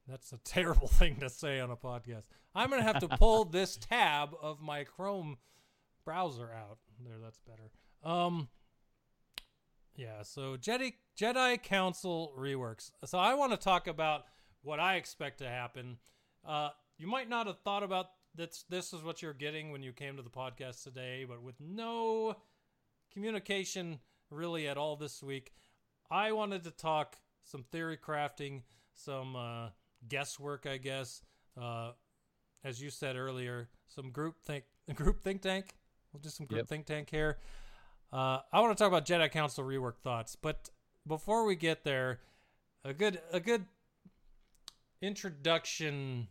That's 0.09 0.33
a 0.33 0.39
terrible 0.45 0.89
thing 0.89 1.17
to 1.21 1.29
say 1.29 1.61
on 1.61 1.71
a 1.71 1.77
podcast. 1.77 2.25
I'm 2.55 2.71
gonna 2.71 2.83
have 2.83 3.01
to 3.01 3.09
pull 3.09 3.45
this 3.45 3.77
tab 3.77 4.31
of 4.41 4.61
my 4.61 4.85
Chrome 4.85 5.37
browser 6.05 6.51
out. 6.53 6.79
There, 7.05 7.17
that's 7.23 7.41
better. 7.41 7.71
Um, 8.03 8.49
yeah. 9.95 10.23
So 10.23 10.57
Jedi 10.57 10.95
Jedi 11.19 11.63
Council 11.63 12.33
reworks. 12.39 12.91
So 13.05 13.19
I 13.19 13.35
want 13.35 13.53
to 13.53 13.59
talk 13.59 13.87
about 13.87 14.25
what 14.63 14.81
I 14.81 14.97
expect 14.97 15.39
to 15.39 15.49
happen. 15.49 15.99
Uh, 16.47 16.71
you 16.99 17.07
might 17.07 17.29
not 17.29 17.47
have 17.47 17.59
thought 17.61 17.83
about 17.83 18.07
this. 18.35 18.65
This 18.69 18.93
is 18.93 19.03
what 19.03 19.23
you're 19.23 19.35
getting 19.35 19.73
when 19.73 19.83
you 19.83 19.93
came 19.93 20.17
to 20.17 20.23
the 20.23 20.31
podcast 20.31 20.83
today, 20.83 21.27
but 21.29 21.43
with 21.43 21.57
no 21.61 22.37
communication 23.13 23.99
really 24.31 24.69
at 24.69 24.77
all 24.77 24.97
this 24.97 25.23
week. 25.23 25.53
I 26.11 26.33
wanted 26.33 26.65
to 26.65 26.71
talk 26.71 27.17
some 27.45 27.65
theory 27.65 27.97
crafting, 27.97 28.63
some 28.95 29.37
uh, 29.37 29.69
guesswork, 30.09 30.67
I 30.67 30.77
guess. 30.79 31.23
Uh, 31.61 31.93
as 32.65 32.83
you 32.83 32.91
said 32.91 33.17
earlier, 33.17 33.69
some 33.87 34.11
group 34.11 34.37
think 34.45 34.65
group 34.95 35.21
think 35.23 35.43
tank. 35.43 35.75
We'll 36.13 36.21
do 36.21 36.29
some 36.29 36.47
group 36.47 36.59
Yep. 36.61 36.69
think 36.69 36.87
tank 36.87 37.11
here. 37.11 37.39
Uh, 38.13 38.39
I 38.53 38.61
want 38.61 38.77
to 38.77 38.83
talk 38.83 38.89
about 38.89 39.05
Jedi 39.05 39.31
Council 39.31 39.65
rework 39.65 39.99
thoughts, 40.03 40.37
but 40.37 40.71
before 41.07 41.45
we 41.45 41.57
get 41.57 41.85
there, 41.85 42.21
a 42.85 42.93
good 42.95 43.21
a 43.33 43.41
good 43.41 43.67
introduction 45.03 46.29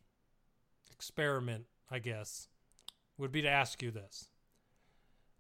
experiment, 0.92 1.66
I 1.90 2.00
guess, 2.00 2.48
would 3.18 3.32
be 3.32 3.42
to 3.42 3.50
ask 3.50 3.82
you 3.82 3.92
this. 3.92 4.30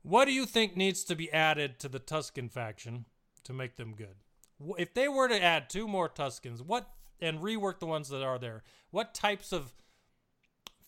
What 0.03 0.25
do 0.25 0.31
you 0.33 0.45
think 0.45 0.77
needs 0.77 1.03
to 1.05 1.15
be 1.15 1.31
added 1.31 1.79
to 1.79 1.89
the 1.89 1.99
Tusken 1.99 2.51
faction 2.51 3.05
to 3.43 3.53
make 3.53 3.75
them 3.75 3.95
good? 3.95 4.17
If 4.77 4.93
they 4.93 5.07
were 5.07 5.27
to 5.27 5.41
add 5.41 5.69
two 5.69 5.87
more 5.87 6.07
Tuskens, 6.07 6.61
what 6.61 6.87
and 7.21 7.39
rework 7.39 7.79
the 7.79 7.85
ones 7.85 8.09
that 8.09 8.23
are 8.23 8.37
there, 8.39 8.63
what 8.91 9.13
types 9.13 9.51
of 9.51 9.73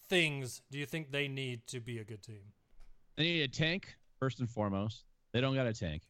things 0.09 0.61
do 0.71 0.77
you 0.77 0.85
think 0.85 1.11
they 1.11 1.27
need 1.27 1.67
to 1.67 1.79
be 1.79 1.99
a 1.99 2.03
good 2.03 2.21
team? 2.21 2.53
They 3.15 3.23
need 3.23 3.41
a 3.41 3.47
tank 3.47 3.95
first 4.19 4.39
and 4.39 4.49
foremost. 4.49 5.05
They 5.33 5.41
don't 5.41 5.55
got 5.55 5.67
a 5.67 5.73
tank, 5.73 6.03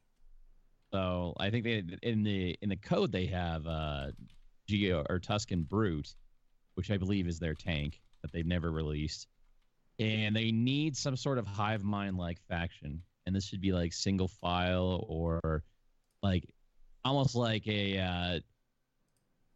so 0.92 1.34
I 1.40 1.50
think 1.50 1.64
they 1.64 1.84
in 2.04 2.24
the 2.24 2.58
in 2.62 2.70
the 2.70 2.76
code 2.76 3.12
they 3.12 3.26
have 3.28 3.66
uh, 3.66 4.08
Geo 4.68 5.06
or 5.10 5.20
Tusken 5.20 5.68
Brute, 5.68 6.16
which 6.76 6.92
I 6.92 6.98
believe 6.98 7.28
is 7.28 7.40
their 7.40 7.56
tank 7.56 8.02
that 8.22 8.32
they've 8.32 8.46
never 8.46 8.72
released, 8.72 9.28
and 10.00 10.36
they 10.36 10.52
need 10.52 10.96
some 10.96 11.18
sort 11.18 11.38
of 11.38 11.48
hive 11.48 11.84
mind 11.84 12.18
like 12.18 12.40
faction, 12.48 13.02
and 13.26 13.36
this 13.36 13.46
should 13.46 13.62
be 13.62 13.74
like 13.74 13.94
single 13.94 14.28
file 14.28 15.06
or 15.08 15.64
like 16.22 16.44
almost 17.04 17.36
like 17.36 17.68
a. 17.68 18.00
Uh, 18.00 18.40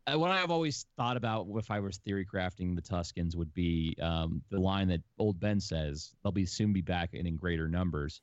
what 0.08 0.32
I've 0.32 0.52
always 0.52 0.86
thought 0.98 1.18
about 1.18 1.48
if 1.56 1.70
I 1.72 1.80
was 1.80 1.98
theory 1.98 2.26
crafting 2.26 2.76
the 2.76 2.82
Tuskens 2.82 3.36
would 3.36 3.54
be 3.54 3.96
um, 4.02 4.42
the 4.50 4.60
line 4.60 4.88
that 4.90 5.02
old 5.18 5.40
Ben 5.40 5.60
says 5.60 6.14
they'll 6.24 6.32
be 6.32 6.46
soon 6.46 6.74
be 6.74 6.82
back 6.82 7.14
and 7.14 7.28
in 7.28 7.36
greater 7.38 7.68
numbers, 7.68 8.22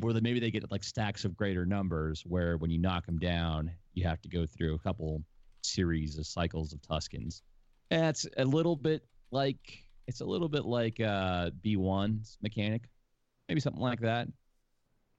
where 0.00 0.12
they, 0.12 0.20
maybe 0.20 0.40
they 0.40 0.50
get 0.50 0.70
like 0.70 0.84
stacks 0.84 1.24
of 1.24 1.36
greater 1.36 1.66
numbers, 1.66 2.22
where 2.26 2.56
when 2.56 2.70
you 2.70 2.78
knock 2.78 3.06
them 3.06 3.18
down, 3.18 3.70
you 3.94 4.04
have 4.04 4.20
to 4.22 4.28
go 4.28 4.46
through 4.46 4.74
a 4.74 4.78
couple 4.78 5.22
series 5.62 6.18
of 6.18 6.26
cycles 6.26 6.72
of 6.72 6.80
Tuskens. 6.82 7.42
And 7.90 8.06
it's 8.06 8.26
a 8.38 8.44
little 8.44 8.76
bit 8.76 9.04
like 9.30 9.84
it's 10.08 10.20
a 10.20 10.24
little 10.24 10.48
bit 10.48 10.64
like 10.64 10.98
uh, 11.00 11.50
B1's 11.64 12.38
mechanic, 12.42 12.82
maybe 13.48 13.60
something 13.60 13.82
like 13.82 14.00
that, 14.00 14.28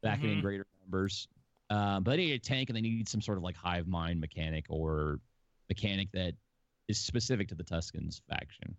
backing 0.01 0.31
in 0.31 0.37
Mhm. 0.39 0.41
greater 0.41 0.67
numbers. 0.81 1.27
Uh, 1.69 1.99
but 1.99 2.11
they 2.11 2.17
need 2.17 2.31
a 2.33 2.39
tank 2.39 2.69
and 2.69 2.75
they 2.75 2.81
need 2.81 3.07
some 3.07 3.21
sort 3.21 3.37
of 3.37 3.43
like 3.43 3.55
hive 3.55 3.87
mind 3.87 4.19
mechanic 4.19 4.65
or 4.69 5.19
mechanic 5.73 6.11
that 6.11 6.33
is 6.87 6.99
specific 6.99 7.47
to 7.47 7.55
the 7.55 7.63
Tuskens 7.63 8.21
faction. 8.29 8.75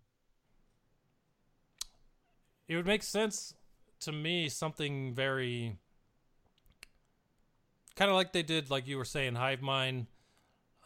It 2.67 2.75
would 2.75 2.85
make 2.85 3.03
sense 3.03 3.53
to 4.01 4.11
me 4.11 4.49
something 4.49 5.13
very 5.13 5.77
kind 7.95 8.09
of 8.09 8.15
like 8.15 8.33
they 8.33 8.43
did 8.43 8.69
like 8.69 8.87
you 8.87 8.97
were 8.97 9.05
saying 9.05 9.35
hive 9.35 9.61
mind 9.61 10.07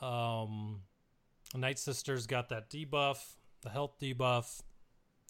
um 0.01 0.81
night 1.55 1.79
sisters 1.79 2.27
got 2.27 2.49
that 2.49 2.69
debuff 2.69 3.33
the 3.61 3.69
health 3.69 3.95
debuff 3.99 4.61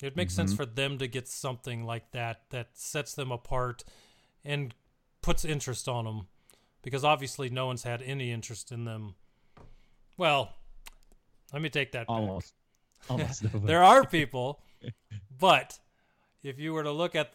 it 0.02 0.16
makes 0.16 0.34
sense 0.36 0.54
Mhm. 0.54 0.58
for 0.58 0.66
them 0.66 0.98
to 0.98 1.08
get 1.08 1.28
something 1.30 1.86
like 1.86 2.12
that 2.12 2.50
that 2.50 2.78
sets 2.78 3.16
them 3.16 3.32
apart 3.32 3.84
and 4.44 4.76
puts 5.22 5.46
interest 5.46 5.88
on 5.88 6.04
them 6.04 6.28
because 6.82 7.06
obviously 7.06 7.50
no 7.50 7.66
one's 7.68 7.84
had 7.84 8.02
any 8.02 8.32
interest 8.32 8.72
in 8.74 8.84
them 8.84 9.16
well 10.18 10.59
let 11.54 11.62
me 11.62 11.70
take 11.70 11.92
that 11.94 12.08
back. 12.08 12.16
Almost. 12.16 12.54
Almost. 13.10 13.44
there 13.66 13.84
are 13.84 14.06
people, 14.08 14.62
but 15.40 15.80
if 16.44 16.60
you 16.60 16.74
were 16.74 16.84
to 16.84 16.92
look 16.92 17.16
at 17.16 17.34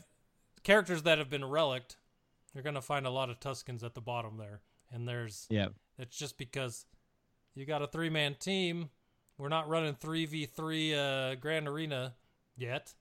characters 0.63 1.03
that 1.03 1.19
have 1.19 1.31
been 1.31 1.45
relicked, 1.45 1.97
you're 2.53 2.63
going 2.63 2.75
to 2.75 2.83
find 2.83 3.07
a 3.07 3.11
lot 3.11 3.31
of 3.31 3.41
Tuskens 3.41 3.83
at 3.83 3.95
the 3.95 4.01
bottom 4.01 4.37
there. 4.37 4.61
And 4.93 5.09
there's 5.09 5.47
yeah. 5.51 5.69
it's 5.99 6.17
just 6.17 6.39
because 6.39 6.87
you 7.55 7.67
got 7.67 7.83
a 7.83 7.87
three 7.87 8.11
man 8.11 8.35
team. 8.39 8.91
We're 9.39 9.49
not 9.49 9.69
running 9.69 9.95
3v3 9.95 10.95
uh, 10.95 11.35
Grand 11.37 11.67
Arena 11.67 12.15
yet. 12.57 12.95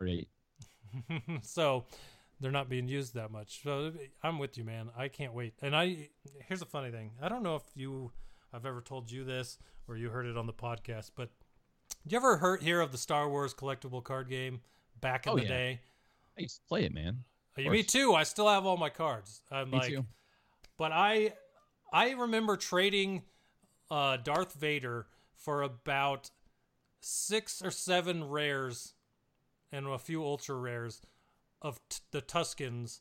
Right. 0.00 0.28
so 1.42 1.84
they're 2.40 2.50
not 2.50 2.70
being 2.70 2.88
used 2.88 3.14
that 3.14 3.30
much. 3.30 3.62
So 3.62 3.92
I'm 4.22 4.38
with 4.38 4.56
you, 4.56 4.64
man. 4.64 4.90
I 4.96 5.08
can't 5.08 5.34
wait. 5.34 5.54
And 5.60 5.76
I 5.76 6.08
here's 6.46 6.62
a 6.62 6.66
funny 6.66 6.90
thing. 6.90 7.12
I 7.20 7.28
don't 7.28 7.42
know 7.42 7.56
if 7.56 7.64
you 7.74 8.12
I've 8.52 8.66
ever 8.66 8.80
told 8.80 9.10
you 9.10 9.24
this 9.24 9.58
or 9.92 9.96
you 9.96 10.08
heard 10.08 10.24
it 10.26 10.38
on 10.38 10.46
the 10.46 10.52
podcast, 10.54 11.10
but 11.14 11.28
did 12.02 12.12
you 12.12 12.16
ever 12.16 12.38
heard 12.38 12.62
hear 12.62 12.80
of 12.80 12.90
the 12.92 12.98
Star 12.98 13.28
Wars 13.28 13.52
collectible 13.52 14.02
card 14.02 14.28
game 14.30 14.60
back 15.02 15.26
in 15.26 15.32
Oh, 15.32 15.36
the 15.36 15.42
yeah. 15.42 15.48
day? 15.48 15.80
I 16.38 16.40
used 16.40 16.56
to 16.56 16.62
play 16.66 16.84
it, 16.84 16.94
man. 16.94 17.24
Uh, 17.58 17.68
Me 17.70 17.82
too. 17.82 18.14
I 18.14 18.22
still 18.22 18.48
have 18.48 18.64
all 18.64 18.78
my 18.78 18.88
cards. 18.88 19.42
I'm 19.50 19.70
Me 19.70 19.78
like, 19.78 19.88
too. 19.90 20.06
but 20.78 20.92
I 20.92 21.34
I 21.92 22.12
remember 22.12 22.56
trading 22.56 23.22
uh, 23.90 24.16
Darth 24.16 24.54
Vader 24.54 25.06
for 25.36 25.60
about 25.60 26.30
six 27.00 27.60
or 27.62 27.70
seven 27.70 28.24
rares 28.24 28.94
and 29.70 29.86
a 29.86 29.98
few 29.98 30.24
ultra 30.24 30.54
rares 30.56 31.02
of 31.60 31.78
t- 31.90 31.98
the 32.12 32.22
Tuskens 32.22 33.00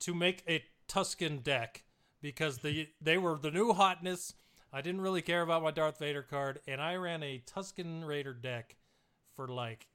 to 0.00 0.12
make 0.14 0.42
a 0.46 0.62
Tusken 0.88 1.42
deck 1.42 1.84
because 2.20 2.58
the 2.58 2.88
they 3.00 3.16
were 3.16 3.38
the 3.38 3.50
new 3.50 3.72
hotness. 3.72 4.34
I 4.72 4.80
didn't 4.82 5.00
really 5.00 5.22
care 5.22 5.42
about 5.42 5.62
my 5.62 5.70
Darth 5.70 5.98
Vader 5.98 6.22
card, 6.22 6.60
and 6.68 6.80
I 6.80 6.94
ran 6.96 7.22
a 7.22 7.42
Tusken 7.46 8.06
Raider 8.06 8.32
deck 8.32 8.76
for 9.34 9.48
like 9.48 9.86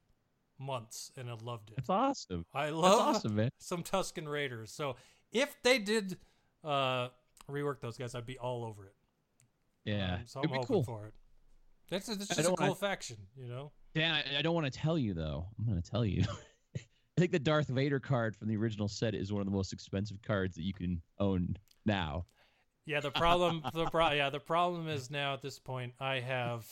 months, 0.59 1.11
and 1.17 1.29
I 1.29 1.35
loved 1.41 1.69
it. 1.69 1.75
That's 1.77 1.89
awesome. 1.89 2.45
I 2.53 2.65
That's 2.65 2.75
love 2.75 3.15
awesome, 3.15 3.35
man. 3.35 3.49
some 3.59 3.83
Tusken 3.83 4.27
Raiders. 4.27 4.71
So 4.71 4.95
if 5.31 5.55
they 5.63 5.79
did 5.79 6.17
uh, 6.63 7.09
rework 7.49 7.79
those 7.79 7.97
guys, 7.97 8.15
I'd 8.15 8.25
be 8.25 8.37
all 8.37 8.63
over 8.65 8.85
it. 8.85 8.95
Yeah, 9.85 10.15
Um, 10.15 10.19
so 10.25 10.39
I'm 10.41 10.47
be 10.49 10.55
hoping 10.55 10.67
cool. 10.67 10.83
for 10.83 11.05
it. 11.07 11.13
That's, 11.89 12.07
that's 12.07 12.27
just 12.27 12.39
a 12.39 12.43
cool 12.43 12.55
wanna- 12.59 12.75
faction, 12.75 13.17
you 13.37 13.47
know. 13.47 13.71
Dan, 13.93 14.11
I, 14.13 14.39
I 14.39 14.41
don't 14.41 14.55
want 14.55 14.65
to 14.65 14.77
tell 14.77 14.97
you 14.97 15.13
though. 15.13 15.45
I'm 15.57 15.65
going 15.65 15.81
to 15.81 15.89
tell 15.89 16.03
you. 16.03 16.23
I 16.77 17.21
think 17.21 17.31
the 17.31 17.39
Darth 17.39 17.67
Vader 17.69 17.99
card 17.99 18.35
from 18.35 18.49
the 18.49 18.57
original 18.57 18.89
set 18.89 19.15
is 19.15 19.31
one 19.31 19.39
of 19.39 19.45
the 19.45 19.53
most 19.53 19.71
expensive 19.71 20.21
cards 20.21 20.55
that 20.55 20.63
you 20.63 20.73
can 20.73 21.01
own 21.19 21.55
now. 21.85 22.25
Yeah, 22.85 22.99
the 22.99 23.11
problem, 23.11 23.63
the 23.73 23.85
pro- 23.85 24.11
yeah, 24.11 24.29
the 24.29 24.39
problem 24.39 24.87
is 24.87 25.09
now 25.09 25.33
at 25.33 25.41
this 25.41 25.57
point, 25.59 25.93
I 25.99 26.19
have. 26.19 26.65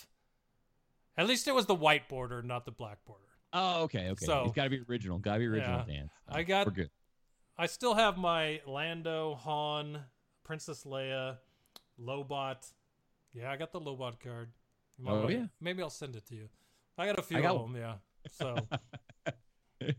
At 1.17 1.27
least 1.27 1.47
it 1.47 1.53
was 1.55 1.65
the 1.65 1.75
white 1.75 2.07
border, 2.09 2.41
not 2.41 2.65
the 2.65 2.71
black 2.71 3.03
border. 3.05 3.21
Oh, 3.51 3.83
okay, 3.83 4.09
okay. 4.09 4.25
So- 4.25 4.43
it's 4.45 4.53
got 4.53 4.65
to 4.65 4.69
be 4.69 4.81
original. 4.89 5.17
Got 5.19 5.33
to 5.33 5.39
be 5.39 5.45
original, 5.47 5.83
Yeah. 5.87 5.93
Dan. 5.95 6.09
I 6.27 6.43
got- 6.43 6.65
We're 6.67 6.73
good. 6.73 6.89
I 7.57 7.67
still 7.67 7.93
have 7.93 8.17
my 8.17 8.61
Lando, 8.65 9.35
Han, 9.35 10.03
Princess 10.43 10.85
Leia, 10.85 11.37
Lobot. 11.99 12.71
Yeah, 13.31 13.51
I 13.51 13.57
got 13.57 13.71
the 13.71 13.79
Lobot 13.79 14.19
card. 14.19 14.49
Oh, 15.05 15.27
yeah. 15.29 15.45
Maybe 15.61 15.83
I'll 15.83 15.89
send 15.91 16.15
it 16.15 16.25
to 16.27 16.35
you. 16.35 16.49
I 16.97 17.05
got 17.05 17.17
a 17.19 17.23
few 17.23 17.41
got 17.41 17.55
of 17.55 17.71
them, 17.71 17.75
yeah. 17.79 17.95
So 18.31 18.55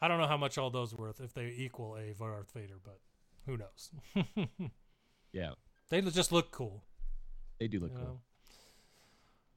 I 0.00 0.08
don't 0.08 0.18
know 0.20 0.26
how 0.26 0.36
much 0.36 0.58
all 0.58 0.70
those 0.70 0.94
worth 0.94 1.20
if 1.20 1.32
they 1.34 1.46
equal 1.56 1.96
a 1.96 2.12
Darth 2.12 2.50
Vader, 2.52 2.78
but 2.82 3.00
who 3.46 3.56
knows? 3.56 3.90
Yeah, 5.34 5.50
they 5.90 6.00
just 6.00 6.32
look 6.32 6.50
cool. 6.50 6.84
they 7.58 7.68
do 7.68 7.80
look 7.80 7.90
you 7.90 7.96
cool. 7.98 8.06
know? 8.06 8.20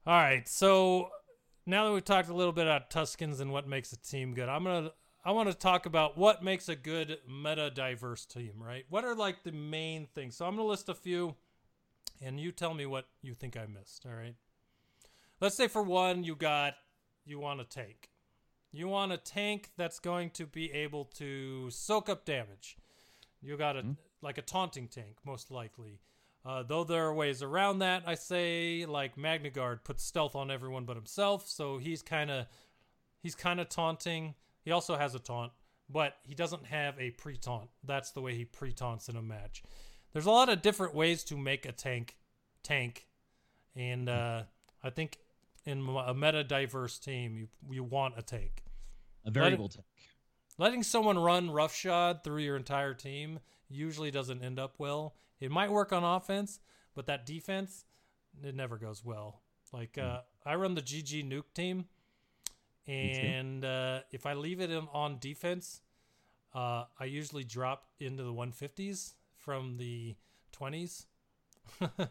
All 0.05 0.13
right, 0.13 0.47
so 0.47 1.09
now 1.65 1.85
that 1.85 1.93
we've 1.93 2.03
talked 2.03 2.29
a 2.29 2.33
little 2.33 2.53
bit 2.53 2.65
about 2.65 2.89
Tuskens 2.89 3.39
and 3.39 3.51
what 3.51 3.67
makes 3.67 3.91
a 3.91 3.97
team 3.97 4.33
good, 4.33 4.49
I'm 4.49 4.63
gonna 4.63 4.91
I 5.23 5.31
want 5.31 5.49
to 5.49 5.55
talk 5.55 5.85
about 5.85 6.17
what 6.17 6.43
makes 6.43 6.69
a 6.69 6.75
good 6.75 7.19
meta 7.29 7.69
diverse 7.69 8.25
team. 8.25 8.53
Right? 8.57 8.85
What 8.89 9.05
are 9.05 9.15
like 9.15 9.43
the 9.43 9.51
main 9.51 10.07
things? 10.15 10.35
So 10.35 10.45
I'm 10.45 10.55
gonna 10.55 10.67
list 10.67 10.89
a 10.89 10.95
few, 10.95 11.35
and 12.21 12.39
you 12.39 12.51
tell 12.51 12.73
me 12.73 12.85
what 12.85 13.07
you 13.21 13.33
think 13.33 13.55
I 13.55 13.65
missed. 13.65 14.05
All 14.05 14.15
right. 14.15 14.35
Let's 15.39 15.55
say 15.55 15.67
for 15.67 15.83
one, 15.83 16.23
you 16.23 16.35
got 16.35 16.73
you 17.25 17.39
want 17.39 17.61
a 17.61 17.65
tank. 17.65 18.09
You 18.71 18.87
want 18.87 19.11
a 19.11 19.17
tank 19.17 19.71
that's 19.77 19.99
going 19.99 20.31
to 20.31 20.45
be 20.45 20.71
able 20.71 21.05
to 21.15 21.69
soak 21.69 22.09
up 22.09 22.25
damage. 22.25 22.77
You 23.41 23.57
got 23.57 23.75
a 23.75 23.81
mm-hmm. 23.81 23.91
Like 24.21 24.37
a 24.37 24.41
taunting 24.41 24.87
tank, 24.87 25.17
most 25.25 25.51
likely. 25.51 25.99
Uh, 26.45 26.63
though 26.63 26.83
there 26.83 27.05
are 27.05 27.13
ways 27.13 27.43
around 27.43 27.79
that, 27.79 28.03
I 28.05 28.15
say 28.15 28.85
like 28.87 29.17
MagnaGuard 29.17 29.83
puts 29.83 30.03
stealth 30.03 30.35
on 30.35 30.49
everyone 30.49 30.85
but 30.85 30.95
himself, 30.95 31.47
so 31.47 31.77
he's 31.77 32.01
kind 32.01 32.31
of 32.31 32.45
he's 33.21 33.35
kind 33.35 33.59
of 33.59 33.67
taunting. 33.67 34.33
He 34.63 34.71
also 34.71 34.95
has 34.95 35.13
a 35.13 35.19
taunt, 35.19 35.51
but 35.89 36.15
he 36.23 36.35
doesn't 36.35 36.65
have 36.65 36.97
a 36.99 37.11
pre-taunt. 37.11 37.69
That's 37.83 38.11
the 38.11 38.21
way 38.21 38.33
he 38.33 38.45
pre-taunts 38.45 39.09
in 39.09 39.17
a 39.17 39.21
match. 39.21 39.61
There's 40.13 40.25
a 40.25 40.31
lot 40.31 40.47
of 40.47 40.61
different 40.61 40.95
ways 40.95 41.23
to 41.25 41.37
make 41.37 41.65
a 41.65 41.73
tank 41.73 42.15
tank, 42.63 43.07
and 43.75 44.07
uh, 44.07 44.43
I 44.83 44.89
think 44.89 45.19
in 45.65 45.85
a 46.05 46.13
meta 46.13 46.45
diverse 46.45 46.97
team, 46.97 47.35
you 47.35 47.47
you 47.69 47.83
want 47.83 48.13
a 48.17 48.21
tank. 48.21 48.63
A 49.25 49.31
variable 49.31 49.67
tank. 49.67 49.85
Letting 50.57 50.81
someone 50.81 51.19
run 51.19 51.51
roughshod 51.51 52.23
through 52.23 52.41
your 52.41 52.55
entire 52.55 52.93
team 52.93 53.39
usually 53.69 54.11
doesn't 54.11 54.43
end 54.43 54.59
up 54.59 54.75
well. 54.77 55.15
It 55.39 55.51
might 55.51 55.71
work 55.71 55.91
on 55.93 56.03
offense, 56.03 56.59
but 56.95 57.05
that 57.07 57.25
defense, 57.25 57.85
it 58.43 58.55
never 58.55 58.77
goes 58.77 59.03
well. 59.03 59.41
Like 59.73 59.97
uh, 59.97 60.21
I 60.45 60.55
run 60.55 60.75
the 60.75 60.81
GG 60.81 61.29
nuke 61.29 61.53
team, 61.53 61.85
and 62.87 63.65
uh, 63.65 63.99
if 64.11 64.25
I 64.25 64.33
leave 64.33 64.61
it 64.61 64.71
in, 64.71 64.87
on 64.93 65.17
defense, 65.19 65.81
uh, 66.55 66.85
I 66.99 67.05
usually 67.05 67.43
drop 67.43 67.83
into 67.99 68.23
the 68.23 68.33
150s 68.33 69.13
from 69.35 69.77
the 69.77 70.15
20s. 70.57 71.05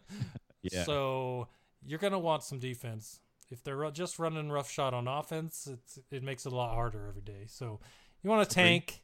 Yeah. 0.73 0.85
So 0.85 1.49
you're 1.85 1.99
gonna 1.99 2.19
want 2.19 2.43
some 2.43 2.59
defense. 2.59 3.21
If 3.51 3.63
they're 3.63 3.89
just 3.93 4.19
running 4.19 4.51
rough 4.51 4.71
shot 4.71 4.95
on 4.95 5.07
offense, 5.07 5.69
it's, 5.73 5.99
it 6.11 6.23
makes 6.23 6.47
it 6.47 6.53
a 6.53 6.57
lot 6.57 6.75
harder 6.75 7.07
every 7.07 7.23
day. 7.23 7.45
So 7.47 7.81
you 8.23 8.31
want 8.31 8.43
a 8.43 8.53
tank. 8.53 9.03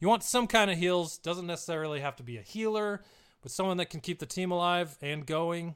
You 0.00 0.08
want 0.08 0.22
some 0.22 0.46
kind 0.46 0.70
of 0.70 0.78
heals. 0.78 1.18
Doesn't 1.18 1.46
necessarily 1.46 2.00
have 2.00 2.16
to 2.16 2.22
be 2.22 2.36
a 2.36 2.42
healer, 2.42 3.02
but 3.42 3.50
someone 3.50 3.76
that 3.78 3.90
can 3.90 4.00
keep 4.00 4.18
the 4.18 4.26
team 4.26 4.50
alive 4.50 4.96
and 5.02 5.26
going. 5.26 5.74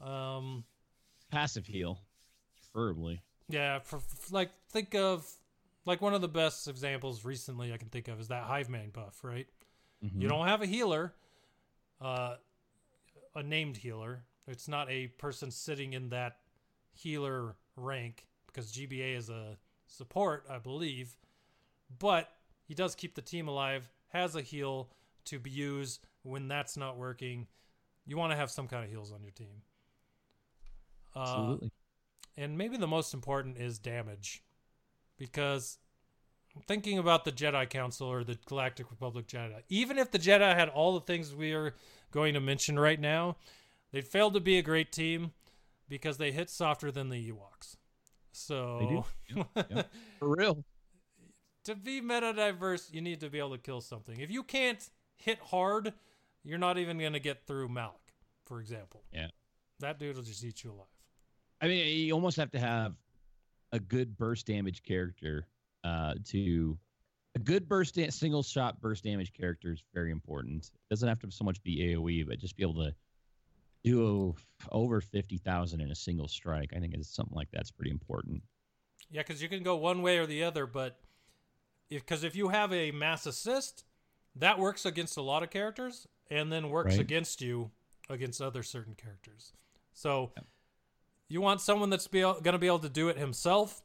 Um, 0.00 0.64
Passive 1.30 1.66
heal, 1.66 2.00
preferably. 2.72 3.22
yeah, 3.48 3.80
for, 3.80 3.98
for- 3.98 4.34
like 4.34 4.50
think 4.70 4.94
of 4.94 5.26
like 5.84 6.00
one 6.00 6.14
of 6.14 6.20
the 6.20 6.28
best 6.28 6.68
examples 6.68 7.24
recently 7.24 7.72
I 7.72 7.76
can 7.78 7.88
think 7.88 8.08
of 8.08 8.20
is 8.20 8.28
that 8.28 8.44
Hive 8.44 8.68
Man 8.68 8.90
buff, 8.90 9.18
right? 9.22 9.46
Mm-hmm. 10.04 10.20
You 10.20 10.28
don't 10.28 10.46
have 10.46 10.62
a 10.62 10.66
healer, 10.66 11.14
uh, 12.00 12.36
a 13.34 13.42
named 13.42 13.78
healer. 13.78 14.22
It's 14.46 14.68
not 14.68 14.88
a 14.90 15.08
person 15.08 15.50
sitting 15.50 15.92
in 15.94 16.10
that 16.10 16.36
healer 16.92 17.56
rank 17.76 18.26
because 18.46 18.70
GBA 18.72 19.16
is 19.16 19.28
a 19.30 19.56
support, 19.86 20.44
I 20.48 20.58
believe. 20.58 21.16
But 21.98 22.30
he 22.66 22.74
does 22.74 22.94
keep 22.94 23.14
the 23.14 23.22
team 23.22 23.48
alive, 23.48 23.88
has 24.08 24.36
a 24.36 24.42
heal 24.42 24.90
to 25.26 25.38
be 25.38 25.50
used 25.50 26.06
when 26.22 26.48
that's 26.48 26.76
not 26.76 26.96
working. 26.96 27.46
You 28.06 28.16
want 28.16 28.32
to 28.32 28.36
have 28.36 28.50
some 28.50 28.68
kind 28.68 28.84
of 28.84 28.90
heals 28.90 29.12
on 29.12 29.22
your 29.22 29.32
team. 29.32 29.62
Uh, 31.14 31.20
Absolutely. 31.20 31.70
and 32.36 32.58
maybe 32.58 32.76
the 32.76 32.86
most 32.86 33.14
important 33.14 33.56
is 33.56 33.78
damage 33.78 34.42
because 35.16 35.78
I'm 36.54 36.62
thinking 36.62 36.98
about 36.98 37.24
the 37.24 37.32
Jedi 37.32 37.68
Council 37.68 38.08
or 38.08 38.24
the 38.24 38.38
Galactic 38.46 38.90
Republic 38.90 39.26
Jedi. 39.26 39.62
Even 39.68 39.98
if 39.98 40.10
the 40.10 40.18
Jedi 40.18 40.54
had 40.54 40.68
all 40.68 40.94
the 40.94 41.00
things 41.00 41.34
we 41.34 41.52
are 41.52 41.74
going 42.10 42.34
to 42.34 42.40
mention 42.40 42.78
right 42.78 43.00
now, 43.00 43.36
they'd 43.92 44.06
failed 44.06 44.34
to 44.34 44.40
be 44.40 44.58
a 44.58 44.62
great 44.62 44.92
team 44.92 45.32
because 45.88 46.18
they 46.18 46.32
hit 46.32 46.50
softer 46.50 46.90
than 46.90 47.08
the 47.08 47.30
Ewoks. 47.30 47.76
So 48.32 49.04
For 50.18 50.36
real. 50.36 50.64
To 51.66 51.74
be 51.74 52.00
meta 52.00 52.32
diverse, 52.32 52.90
you 52.92 53.00
need 53.00 53.18
to 53.20 53.28
be 53.28 53.40
able 53.40 53.50
to 53.50 53.58
kill 53.58 53.80
something. 53.80 54.20
If 54.20 54.30
you 54.30 54.44
can't 54.44 54.88
hit 55.16 55.40
hard, 55.40 55.92
you're 56.44 56.58
not 56.58 56.78
even 56.78 56.96
going 56.96 57.14
to 57.14 57.18
get 57.18 57.44
through 57.44 57.68
Malak, 57.68 58.12
for 58.44 58.60
example. 58.60 59.02
Yeah. 59.12 59.26
That 59.80 59.98
dude 59.98 60.14
will 60.14 60.22
just 60.22 60.44
eat 60.44 60.62
you 60.62 60.70
alive. 60.70 60.86
I 61.60 61.66
mean, 61.66 62.06
you 62.06 62.12
almost 62.12 62.36
have 62.36 62.52
to 62.52 62.60
have 62.60 62.94
a 63.72 63.80
good 63.80 64.16
burst 64.16 64.46
damage 64.46 64.84
character 64.84 65.48
uh, 65.82 66.14
to 66.26 66.78
a 67.34 67.40
good 67.40 67.68
burst 67.68 67.96
da- 67.96 68.10
single 68.10 68.44
shot 68.44 68.80
burst 68.80 69.02
damage 69.02 69.32
character 69.32 69.72
is 69.72 69.82
very 69.92 70.12
important. 70.12 70.66
It 70.66 70.88
doesn't 70.88 71.08
have 71.08 71.18
to 71.18 71.30
so 71.32 71.44
much 71.44 71.60
be 71.64 71.78
AOE, 71.78 72.28
but 72.28 72.38
just 72.38 72.56
be 72.56 72.62
able 72.62 72.84
to 72.84 72.94
do 73.82 74.36
over 74.70 75.00
fifty 75.00 75.38
thousand 75.38 75.80
in 75.80 75.90
a 75.90 75.96
single 75.96 76.28
strike. 76.28 76.70
I 76.76 76.78
think 76.78 76.94
it's 76.94 77.12
something 77.12 77.34
like 77.34 77.48
that's 77.52 77.72
pretty 77.72 77.90
important. 77.90 78.40
Yeah, 79.10 79.22
because 79.22 79.42
you 79.42 79.48
can 79.48 79.64
go 79.64 79.76
one 79.76 80.02
way 80.02 80.18
or 80.18 80.26
the 80.26 80.44
other, 80.44 80.66
but 80.66 81.00
because 81.88 82.24
if, 82.24 82.34
you 82.36 82.48
have 82.48 82.72
a 82.72 82.90
mass 82.90 83.26
assist, 83.26 83.84
that 84.34 84.58
works 84.58 84.84
against 84.84 85.16
a 85.16 85.22
lot 85.22 85.42
of 85.42 85.50
characters, 85.50 86.06
and 86.30 86.52
then 86.52 86.70
works 86.70 86.92
Right. 86.92 87.00
against 87.00 87.40
you 87.40 87.70
against 88.08 88.40
other 88.40 88.62
certain 88.62 88.94
characters. 88.94 89.52
So 89.92 90.32
you 91.28 91.40
want 91.40 91.60
someone 91.60 91.90
that's 91.90 92.06
be 92.06 92.20
going 92.20 92.42
to 92.44 92.58
be 92.58 92.66
able 92.66 92.78
to 92.80 92.88
do 92.88 93.08
it 93.08 93.16
himself, 93.16 93.82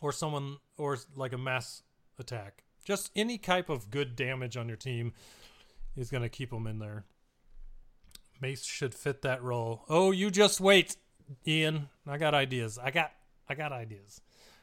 or 0.00 0.12
someone 0.12 0.56
or 0.76 0.98
like 1.14 1.32
a 1.32 1.38
mass 1.38 1.82
attack. 2.18 2.64
Just 2.84 3.10
any 3.14 3.36
type 3.38 3.68
of 3.68 3.90
good 3.90 4.16
damage 4.16 4.56
on 4.56 4.66
your 4.66 4.76
team 4.76 5.12
is 5.96 6.10
going 6.10 6.22
to 6.22 6.28
keep 6.28 6.50
them 6.50 6.66
in 6.66 6.78
there. 6.78 7.04
Mace 8.40 8.64
should 8.64 8.94
fit 8.94 9.20
that 9.22 9.42
role. 9.42 9.84
Oh, 9.88 10.10
you 10.10 10.30
just 10.30 10.60
wait, 10.60 10.96
Ian. 11.46 11.90
I 12.06 12.16
got 12.16 12.34
ideas. 12.34 12.78
I 12.78 12.90
got 12.90 13.12
I 13.48 13.54
got 13.54 13.72
ideas. 13.72 14.20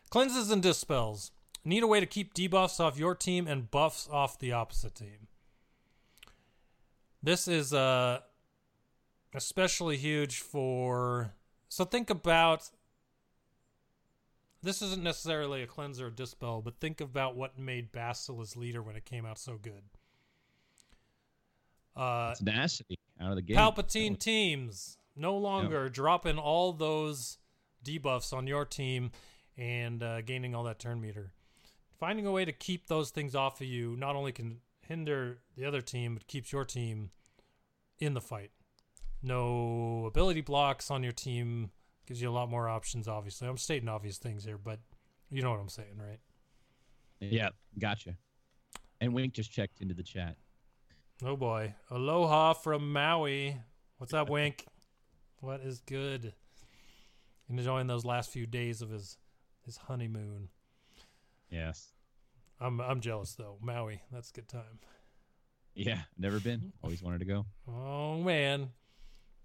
Cleanses 0.10 0.50
and 0.50 0.64
dispels. 0.64 1.32
Need 1.64 1.84
a 1.84 1.88
way 1.88 2.00
to 2.00 2.06
keep 2.06 2.34
debuffs 2.34 2.80
off 2.80 2.98
your 2.98 3.14
team 3.16 3.48
and 3.48 3.70
buffs 3.70 4.08
off 4.12 4.40
the 4.40 4.54
opposite 4.54 4.96
team. 4.96 5.28
This 7.22 7.48
is 7.48 7.74
uh 7.74 8.20
especially 9.34 9.98
huge 9.98 10.40
for 10.40 11.34
so 11.70 11.84
think 11.84 12.10
about 12.10 12.70
this 14.64 14.82
isn't 14.82 15.04
necessarily 15.04 15.62
a 15.62 15.68
cleanser 15.68 16.08
or 16.08 16.10
dispel, 16.10 16.62
but 16.62 16.80
think 16.80 17.00
about 17.02 17.36
what 17.36 17.60
made 17.60 17.92
Bastila's 17.92 18.56
leader 18.56 18.82
when 18.82 18.96
it 18.96 19.06
came 19.06 19.26
out 19.26 19.38
so 19.38 19.58
good. 19.62 19.84
Uh 21.96 22.34
Tenacity 22.36 22.98
out 23.20 23.32
of 23.32 23.36
the 23.36 23.42
game. 23.42 23.58
Palpatine 23.58 24.18
teams. 24.18 24.98
no 25.16 25.36
longer 25.36 25.90
dropping 25.90 26.38
all 26.38 26.72
those 26.72 27.40
debuffs 27.84 28.32
on 28.34 28.48
your 28.48 28.66
team 28.66 29.12
and 29.58 30.04
uh, 30.04 30.22
gaining 30.22 30.54
all 30.54 30.64
that 30.64 30.78
turn 30.80 31.02
meter. 31.02 31.32
Finding 32.00 32.28
a 32.28 32.32
way 32.32 32.46
to 32.46 32.52
keep 32.52 32.88
those 32.88 33.10
things 33.10 33.36
off 33.36 33.60
of 33.60 33.68
you 33.68 33.96
not 33.98 34.16
only 34.16 34.32
can 34.32 34.60
hinder 34.82 35.40
the 35.56 35.66
other 35.66 35.82
team, 35.82 36.14
but 36.14 36.28
keeps 36.28 36.52
your 36.52 36.64
team 36.64 37.10
in 38.00 38.14
the 38.14 38.22
fight. 38.22 38.52
No 39.24 40.06
ability 40.06 40.42
blocks 40.42 40.92
on 40.92 41.02
your 41.02 41.12
team 41.12 41.72
gives 42.06 42.22
you 42.22 42.30
a 42.30 42.32
lot 42.32 42.50
more 42.50 42.70
options. 42.70 43.08
Obviously, 43.08 43.48
I'm 43.48 43.58
stating 43.58 43.90
obvious 43.90 44.18
things 44.18 44.46
here, 44.46 44.58
but 44.58 44.80
you 45.32 45.42
know 45.42 45.50
what 45.50 45.60
I'm 45.60 45.70
saying, 45.70 45.98
right? 45.98 46.20
Yeah, 47.20 47.50
gotcha. 47.80 48.16
And 49.02 49.14
Wink 49.14 49.34
just 49.34 49.52
checked 49.52 49.82
into 49.82 49.94
the 49.94 50.04
chat. 50.04 50.36
Oh 51.26 51.36
boy, 51.36 51.74
aloha 51.90 52.54
from 52.54 52.94
Maui. 52.94 53.58
What's 53.98 54.14
up, 54.14 54.30
Wink? 54.30 54.66
What 55.40 55.62
is 55.62 55.80
good? 55.80 56.34
Enjoying 57.50 57.88
those 57.88 58.06
last 58.06 58.30
few 58.30 58.46
days 58.46 58.84
of 58.84 58.92
his 58.92 59.18
his 59.66 59.78
honeymoon. 59.78 60.50
Yes. 61.50 61.92
I'm 62.60 62.82
I'm 62.82 63.02
jealous 63.02 63.34
though. 63.34 63.58
Maui, 63.62 64.02
that's 64.12 64.30
a 64.32 64.34
good 64.34 64.48
time. 64.48 64.80
Yeah, 65.76 66.02
never 66.18 66.40
been. 66.40 66.74
Always 66.84 67.04
wanted 67.04 67.20
to 67.20 67.26
go. 67.26 67.46
Oh 67.68 68.18
man, 68.18 68.70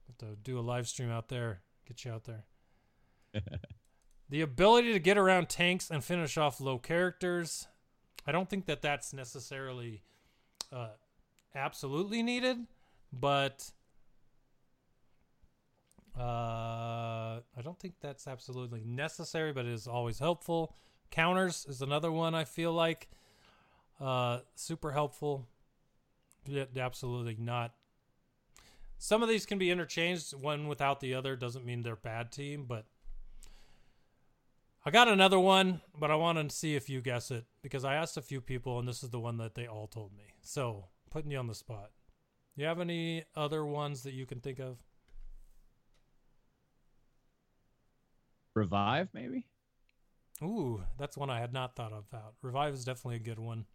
have 0.07 0.19
to 0.19 0.37
do 0.43 0.59
a 0.59 0.63
live 0.63 0.89
stream 0.89 1.11
out 1.11 1.29
there. 1.29 1.61
Get 1.87 2.05
you 2.05 2.13
out 2.13 2.25
there. 2.25 2.45
the 4.31 4.41
ability 4.41 4.93
to 4.93 4.99
get 4.99 5.19
around 5.19 5.49
tanks 5.49 5.91
and 5.91 6.03
finish 6.03 6.39
off 6.39 6.61
low 6.61 6.79
characters. 6.79 7.69
I 8.27 8.33
don't 8.33 8.49
think 8.49 8.67
that 8.67 8.83
that's 8.83 9.13
necessarily 9.13 10.03
uh, 10.73 10.91
absolutely 11.55 12.23
needed, 12.23 12.67
but 13.13 13.71
uh, 16.19 16.23
I 17.57 17.63
don't 17.63 17.79
think 17.79 17.95
that's 18.01 18.29
absolutely 18.29 18.85
necessary, 18.85 19.53
but 19.53 19.67
it 19.67 19.73
is 19.73 19.87
always 19.87 20.19
helpful. 20.19 20.75
Counters 21.13 21.67
is 21.69 21.83
another 21.83 22.11
one 22.11 22.35
I 22.35 22.45
feel 22.45 22.73
like 22.73 23.09
uh, 24.01 24.41
super 24.57 24.91
helpful. 24.91 25.47
Absolutely 26.77 27.37
not. 27.39 27.73
Some 28.99 29.23
of 29.23 29.29
these 29.29 29.47
can 29.47 29.59
be 29.59 29.71
interchanged. 29.71 30.33
One 30.33 30.67
without 30.67 31.01
the 31.01 31.15
other 31.15 31.37
doesn't 31.37 31.65
mean 31.65 31.83
they're 31.83 31.97
bad 31.97 32.33
team, 32.33 32.65
but 32.67 32.87
I 34.85 34.91
got 34.91 35.07
another 35.07 35.39
one, 35.39 35.83
but 35.97 36.11
I 36.11 36.17
want 36.17 36.39
to 36.39 36.55
see 36.55 36.75
if 36.75 36.89
you 36.89 37.01
guess 37.01 37.31
it 37.31 37.45
because 37.63 37.85
I 37.85 37.95
asked 37.95 38.17
a 38.17 38.23
few 38.23 38.41
people, 38.41 38.79
and 38.79 38.89
this 38.89 39.05
is 39.05 39.11
the 39.11 39.21
one 39.21 39.37
that 39.37 39.55
they 39.55 39.67
all 39.67 39.87
told 39.87 40.13
me. 40.17 40.25
So 40.41 40.87
putting 41.11 41.31
you 41.31 41.39
on 41.39 41.47
the 41.47 41.55
spot. 41.55 41.91
You 42.57 42.65
have 42.67 42.81
any 42.81 43.25
other 43.37 43.65
ones 43.65 44.03
that 44.03 44.15
you 44.15 44.25
can 44.25 44.41
think 44.41 44.59
of? 44.59 44.79
Revive, 48.55 49.09
maybe? 49.13 49.47
Ooh, 50.43 50.83
that's 50.99 51.17
one 51.17 51.31
I 51.31 51.41
had 51.41 51.53
not 51.53 51.77
thought 51.77 51.93
of 51.93 52.05
about. 52.11 52.35
Revive 52.43 52.75
is 52.75 52.85
definitely 52.85 53.17
a 53.17 53.21
good 53.21 53.39
one. 53.39 53.67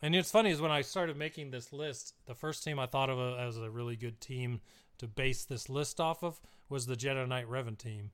And 0.00 0.16
it's 0.16 0.32
funny 0.32 0.50
is 0.50 0.60
when 0.60 0.72
I 0.72 0.80
started 0.82 1.16
making 1.16 1.50
this 1.50 1.72
list, 1.72 2.14
the 2.26 2.34
first 2.34 2.64
team 2.64 2.78
I 2.78 2.86
thought 2.86 3.08
of 3.08 3.18
a, 3.18 3.38
as 3.38 3.56
a 3.56 3.70
really 3.70 3.94
good 3.94 4.20
team 4.20 4.60
to 4.98 5.06
base 5.06 5.44
this 5.44 5.68
list 5.68 6.00
off 6.00 6.24
of 6.24 6.40
was 6.68 6.86
the 6.86 6.96
Jedi 6.96 7.26
Knight 7.28 7.48
Revan 7.48 7.78
team, 7.78 8.10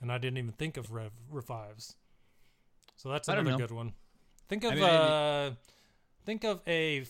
and 0.00 0.10
I 0.10 0.18
didn't 0.18 0.38
even 0.38 0.52
think 0.52 0.76
of 0.76 0.92
Rev, 0.92 1.12
revives. 1.30 1.94
So 2.96 3.08
that's 3.08 3.28
another 3.28 3.56
good 3.56 3.70
one. 3.70 3.92
Think 4.48 4.64
of 4.64 4.72
I 4.72 4.74
mean, 4.74 4.84
uh, 4.84 5.50
think 6.24 6.42
of 6.42 6.60
a 6.66 7.04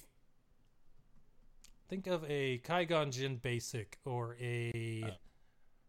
think 1.88 2.06
of 2.06 2.24
a 2.28 2.58
Qui-Gon 2.58 3.10
Jinn 3.10 3.36
basic 3.36 3.98
or 4.04 4.36
a 4.40 5.02
Uh, 5.06 5.10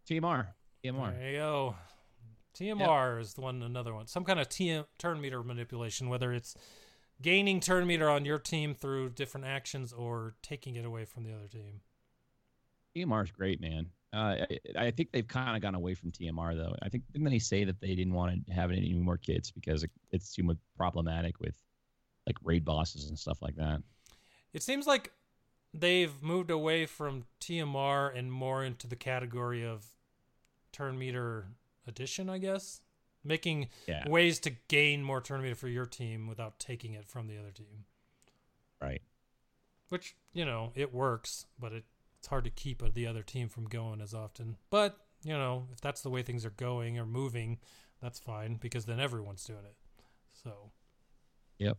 TMR. 0.08 0.26
R. 0.26 0.56
Team 0.82 0.96
there 0.96 1.32
you 1.32 1.38
go. 1.38 1.76
TMR 2.56 3.20
is 3.22 3.34
the 3.34 3.42
one, 3.42 3.62
another 3.62 3.94
one. 3.94 4.08
Some 4.08 4.24
kind 4.24 4.40
of 4.40 4.50
TM, 4.50 4.86
turn 4.98 5.22
meter 5.22 5.44
manipulation, 5.44 6.10
whether 6.10 6.34
it's 6.34 6.56
gaining 7.22 7.60
turn 7.60 7.86
meter 7.86 8.10
on 8.10 8.26
your 8.26 8.40
team 8.40 8.74
through 8.74 9.10
different 9.10 9.46
actions 9.46 9.94
or 9.94 10.36
taking 10.42 10.76
it 10.76 10.86
away 10.86 11.06
from 11.06 11.24
the 11.24 11.34
other 11.34 11.48
team. 11.48 11.82
TMR 12.96 13.24
is 13.24 13.32
great, 13.32 13.62
man. 13.62 13.88
Uh, 14.12 14.36
I, 14.78 14.88
I 14.88 14.92
think 14.92 15.12
they've 15.12 15.28
kind 15.28 15.56
of 15.56 15.62
gone 15.62 15.76
away 15.76 15.94
from 15.94 16.12
TMR 16.12 16.56
though. 16.56 16.76
I 16.82 16.90
think 16.90 17.04
didn't 17.14 17.30
they 17.30 17.40
say 17.40 17.64
that 17.66 17.80
they 17.80 17.94
didn't 17.94 18.14
want 18.14 18.48
to 18.48 18.54
have 18.54 18.72
any 18.72 18.94
more 18.94 19.18
kids 19.18 19.52
because 19.52 19.84
it, 19.84 19.92
it's 20.12 20.34
too 20.34 20.44
much 20.44 20.58
problematic 20.76 21.40
with 21.40 21.54
like 22.26 22.38
raid 22.44 22.66
bosses 22.66 23.10
and 23.10 23.20
stuff 23.20 23.42
like 23.42 23.56
that. 23.58 23.82
It 24.52 24.64
seems 24.64 24.88
like 24.88 25.12
they've 25.74 26.24
moved 26.24 26.50
away 26.50 26.88
from 26.88 27.26
TMR 27.40 28.18
and 28.18 28.32
more 28.32 28.64
into 28.64 28.88
the 28.88 28.96
category 28.96 29.64
of 29.64 29.86
turn 30.72 30.98
meter 30.98 31.48
addition, 31.90 32.30
I 32.30 32.38
guess. 32.38 32.80
Making 33.24 33.68
Yeah. 33.88 34.08
ways 34.08 34.40
to 34.42 34.52
gain 34.70 35.04
more 35.04 35.20
turn 35.22 35.42
meter 35.42 35.56
for 35.56 35.68
your 35.68 35.86
team 35.86 36.26
without 36.28 36.58
taking 36.60 36.94
it 36.94 37.06
from 37.10 37.28
the 37.28 37.38
other 37.38 37.52
team. 37.52 37.86
Right. 38.82 39.02
which 39.90 40.16
you 40.32 40.46
know 40.46 40.72
it 40.76 40.94
works 40.94 41.48
but 41.60 41.74
it, 41.74 41.84
it's 42.20 42.28
hard 42.28 42.44
to 42.46 42.50
keep 42.52 42.82
the 42.94 43.08
other 43.08 43.24
team 43.24 43.50
from 43.50 43.66
going 43.66 44.00
as 44.02 44.14
often 44.14 44.56
but 44.70 44.98
you 45.24 45.34
know 45.34 45.68
if 45.74 45.82
that's 45.82 46.02
the 46.02 46.10
way 46.10 46.22
things 46.22 46.46
are 46.46 46.52
going 46.52 46.98
or 47.00 47.06
moving 47.06 47.58
that's 48.02 48.20
fine 48.20 48.54
because 48.56 48.86
then 48.86 49.00
everyone's 49.02 49.44
doing 49.44 49.66
it 49.66 49.76
so 50.44 50.72
Yep. 51.58 51.78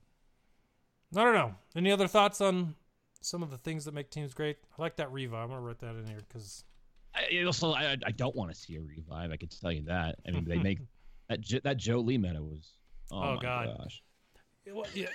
i 1.16 1.22
don't 1.24 1.32
know 1.34 1.54
any 1.76 1.90
other 1.92 2.08
thoughts 2.08 2.40
on 2.40 2.74
some 3.22 3.42
of 3.42 3.50
the 3.50 3.58
things 3.58 3.84
that 3.86 3.94
make 3.94 4.10
teams 4.10 4.34
great 4.34 4.58
i 4.76 4.82
like 4.82 4.96
that 4.96 5.10
revive 5.12 5.44
i'm 5.44 5.48
gonna 5.50 5.60
write 5.62 5.78
that 5.78 5.94
in 5.96 6.06
here 6.06 6.20
because 6.28 6.64
I, 7.14 7.44
also, 7.44 7.72
I, 7.72 7.96
I 8.06 8.10
don't 8.12 8.36
want 8.36 8.50
to 8.52 8.56
see 8.56 8.76
a 8.76 8.80
revive. 8.80 9.30
I 9.32 9.36
can 9.36 9.48
tell 9.48 9.72
you 9.72 9.82
that. 9.86 10.16
I 10.26 10.30
mean, 10.30 10.44
they 10.46 10.58
make 10.62 10.78
that 11.28 11.40
that 11.64 11.78
Jolee 11.78 12.20
meta 12.20 12.42
was. 12.42 12.72
Oh, 13.12 13.20
Oh, 13.20 13.34
my 13.36 13.42
God. 13.42 13.76
gosh. 13.78 14.02
yeah. 14.94 15.06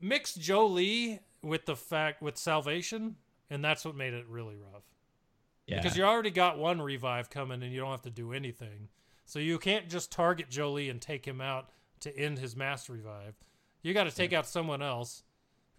mix 0.00 0.36
Jolee 0.36 1.20
with 1.42 1.64
the 1.66 1.76
fact 1.76 2.22
with 2.22 2.36
salvation 2.36 3.16
and 3.50 3.64
that's 3.64 3.84
what 3.84 3.94
made 3.94 4.14
it 4.14 4.26
really 4.28 4.56
rough 4.56 4.82
Yeah. 5.66 5.80
Because 5.80 5.96
you 5.96 6.04
already 6.04 6.30
got 6.30 6.58
one 6.58 6.80
revive 6.82 7.30
coming 7.30 7.62
and 7.62 7.72
you 7.72 7.80
don't 7.80 7.90
have 7.90 8.02
to 8.02 8.10
do 8.10 8.32
anything. 8.32 8.88
So 9.26 9.38
you 9.38 9.58
can't 9.58 9.88
just 9.88 10.12
target 10.12 10.50
Jolie 10.50 10.90
and 10.90 11.00
take 11.00 11.26
him 11.26 11.40
out 11.40 11.70
to 12.00 12.14
end 12.16 12.38
his 12.38 12.54
mass 12.56 12.88
revive. 12.90 13.34
You 13.82 13.94
got 13.94 14.04
to 14.04 14.10
take 14.10 14.32
out 14.34 14.46
someone 14.46 14.82
else 14.82 15.22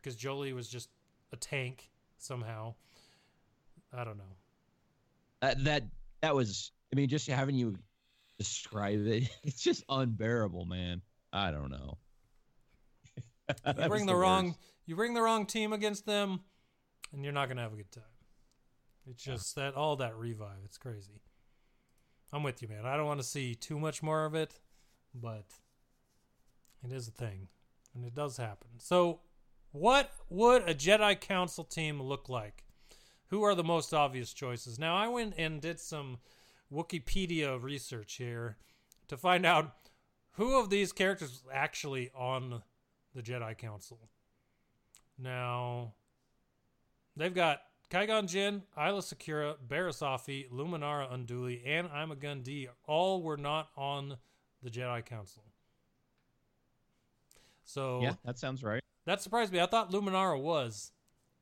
because 0.01 0.15
Jolie 0.15 0.53
was 0.53 0.67
just 0.67 0.89
a 1.31 1.35
tank 1.35 1.89
somehow. 2.17 2.73
I 3.93 4.03
don't 4.03 4.17
know. 4.17 4.23
That 5.45 5.63
that 5.63 5.83
that 6.21 6.35
was. 6.35 6.71
I 6.91 6.95
mean, 6.95 7.09
just 7.09 7.27
having 7.27 7.55
you 7.55 7.75
describe 8.37 9.05
it, 9.07 9.29
it's 9.43 9.61
just 9.61 9.83
unbearable, 9.89 10.65
man. 10.65 11.01
I 11.33 11.51
don't 11.51 11.69
know. 11.69 11.97
You 13.67 13.87
bring 13.87 14.07
the, 14.07 14.15
wrong 14.15 14.55
you 14.87 14.95
bring 14.95 15.13
the 15.13 15.21
wrong 15.21 15.45
team 15.45 15.71
against 15.71 16.07
them 16.07 16.39
and 17.13 17.23
you're 17.23 17.33
not 17.33 17.47
going 17.47 17.57
to 17.57 17.63
have 17.63 17.73
a 17.73 17.75
good 17.75 17.91
time. 17.91 18.03
It's 19.07 19.23
just 19.23 19.55
that 19.55 19.75
all 19.75 19.97
that 19.97 20.15
revive, 20.15 20.57
it's 20.63 20.79
crazy. 20.79 21.21
I'm 22.33 22.41
with 22.41 22.61
you, 22.61 22.67
man. 22.67 22.85
I 22.85 22.97
don't 22.97 23.05
want 23.05 23.19
to 23.19 23.25
see 23.25 23.53
too 23.53 23.79
much 23.79 24.01
more 24.01 24.25
of 24.25 24.33
it, 24.33 24.59
but 25.13 25.45
it 26.83 26.91
is 26.91 27.07
a 27.07 27.11
thing 27.11 27.49
and 27.93 28.03
it 28.03 28.15
does 28.15 28.37
happen. 28.37 28.69
So, 28.79 29.19
what 29.71 30.11
would 30.29 30.63
a 30.63 30.73
Jedi 30.73 31.19
Council 31.19 31.63
team 31.63 32.01
look 32.01 32.29
like? 32.29 32.64
Who 33.35 33.43
are 33.43 33.53
the 33.53 33.65
most 33.65 33.93
obvious 33.93 34.31
choices? 34.31 34.79
Now, 34.79 34.95
I 34.95 35.09
went 35.09 35.33
and 35.37 35.59
did 35.59 35.81
some 35.81 36.19
Wikipedia 36.71 37.61
research 37.61 38.13
here 38.13 38.55
to 39.09 39.17
find 39.17 39.45
out 39.45 39.73
who 40.37 40.57
of 40.57 40.69
these 40.69 40.93
characters 40.93 41.31
is 41.31 41.43
actually 41.51 42.11
on 42.15 42.61
the 43.13 43.21
Jedi 43.21 43.57
Council. 43.57 43.99
Now, 45.21 45.95
they've 47.17 47.33
got 47.33 47.59
Qui-Gon 47.91 48.27
Jinn, 48.27 48.63
Aayla 48.77 49.01
Secura, 49.01 49.55
Barriss 49.67 50.01
Offee, 50.01 50.49
Luminara 50.49 51.11
Unduli, 51.11 51.59
and 51.65 51.89
Ima 51.93 52.15
D. 52.37 52.69
All 52.85 53.21
were 53.21 53.35
not 53.35 53.67
on 53.75 54.15
the 54.63 54.69
Jedi 54.69 55.05
Council. 55.05 55.43
So 57.65 57.99
Yeah, 58.01 58.13
that 58.23 58.39
sounds 58.39 58.63
right. 58.63 58.81
that 59.03 59.21
surprised 59.21 59.51
me. 59.51 59.59
I 59.59 59.65
thought 59.65 59.91
Luminara 59.91 60.41
was, 60.41 60.93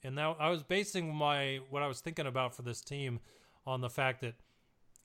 and 0.04 0.16
now 0.16 0.36
I 0.40 0.50
was 0.50 0.64
basing 0.64 1.14
my 1.14 1.60
what 1.70 1.82
I 1.82 1.88
was 1.88 2.02
thinking 2.02 2.28
about 2.28 2.56
for 2.56 2.62
this 2.62 2.82
team 2.82 3.20
on 3.66 3.82
the 3.82 3.90
fact 3.90 4.22
that 4.22 4.36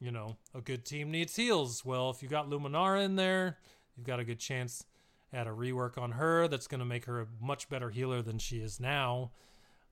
you 0.00 0.10
know 0.10 0.36
a 0.54 0.60
good 0.60 0.84
team 0.84 1.10
needs 1.10 1.36
heals. 1.36 1.84
Well, 1.84 2.10
if 2.10 2.22
you 2.22 2.28
got 2.28 2.50
Luminara 2.50 3.04
in 3.04 3.16
there, 3.16 3.58
you've 3.96 4.06
got 4.06 4.20
a 4.20 4.24
good 4.24 4.38
chance 4.38 4.84
at 5.32 5.46
a 5.46 5.50
rework 5.50 5.98
on 5.98 6.12
her 6.12 6.48
that's 6.48 6.66
going 6.66 6.78
to 6.80 6.86
make 6.86 7.04
her 7.04 7.20
a 7.20 7.26
much 7.40 7.68
better 7.68 7.90
healer 7.90 8.22
than 8.22 8.38
she 8.38 8.58
is 8.58 8.80
now. 8.80 9.30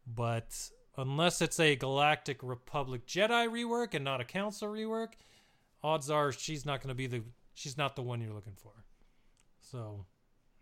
But 0.06 0.70
unless 0.96 1.42
it's 1.42 1.60
a 1.60 1.76
Galactic 1.76 2.38
Republic 2.42 3.06
Jedi 3.06 3.48
rework 3.48 3.94
and 3.94 4.04
not 4.04 4.20
a 4.20 4.24
Council 4.24 4.68
rework, 4.68 5.12
odds 5.82 6.10
are 6.10 6.32
she's 6.32 6.64
not 6.64 6.80
going 6.80 6.88
to 6.88 6.94
be 6.94 7.06
the 7.06 7.22
she's 7.54 7.76
not 7.76 7.96
the 7.96 8.02
one 8.02 8.20
you're 8.20 8.32
looking 8.32 8.56
for. 8.56 8.72
So 9.60 10.06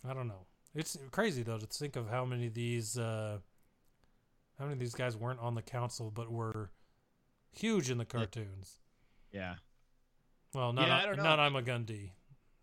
I 0.08 0.14
don't 0.14 0.28
know. 0.28 0.46
It's 0.74 0.98
crazy 1.12 1.42
though 1.42 1.58
to 1.58 1.66
think 1.66 1.96
of 1.96 2.08
how 2.08 2.24
many 2.24 2.48
of 2.48 2.54
these 2.54 2.98
uh, 2.98 3.38
how 4.58 4.64
many 4.64 4.74
of 4.74 4.80
these 4.80 4.94
guys 4.94 5.16
weren't 5.16 5.40
on 5.40 5.54
the 5.54 5.62
council 5.62 6.10
but 6.14 6.30
were 6.30 6.70
huge 7.52 7.90
in 7.90 7.98
the 7.98 8.04
cartoons. 8.04 8.78
Yeah. 9.32 9.54
Well, 10.54 10.72
not 10.72 10.88
Yeah, 10.88 11.12
I 11.12 11.14
not. 11.16 11.40
I'm 11.40 11.56
a 11.56 11.62
gun 11.62 11.84
D. 11.84 12.12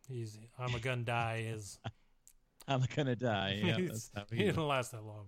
He's 0.08 0.38
I'm 0.58 0.74
a 0.74 0.80
gun 0.80 1.04
die 1.04 1.46
is 1.48 1.80
I'm 2.68 2.84
gonna 2.96 3.16
die. 3.16 3.62
Yeah, 3.64 3.78
he 4.32 4.38
didn't 4.38 4.68
last 4.68 4.92
that 4.92 5.04
long. 5.04 5.28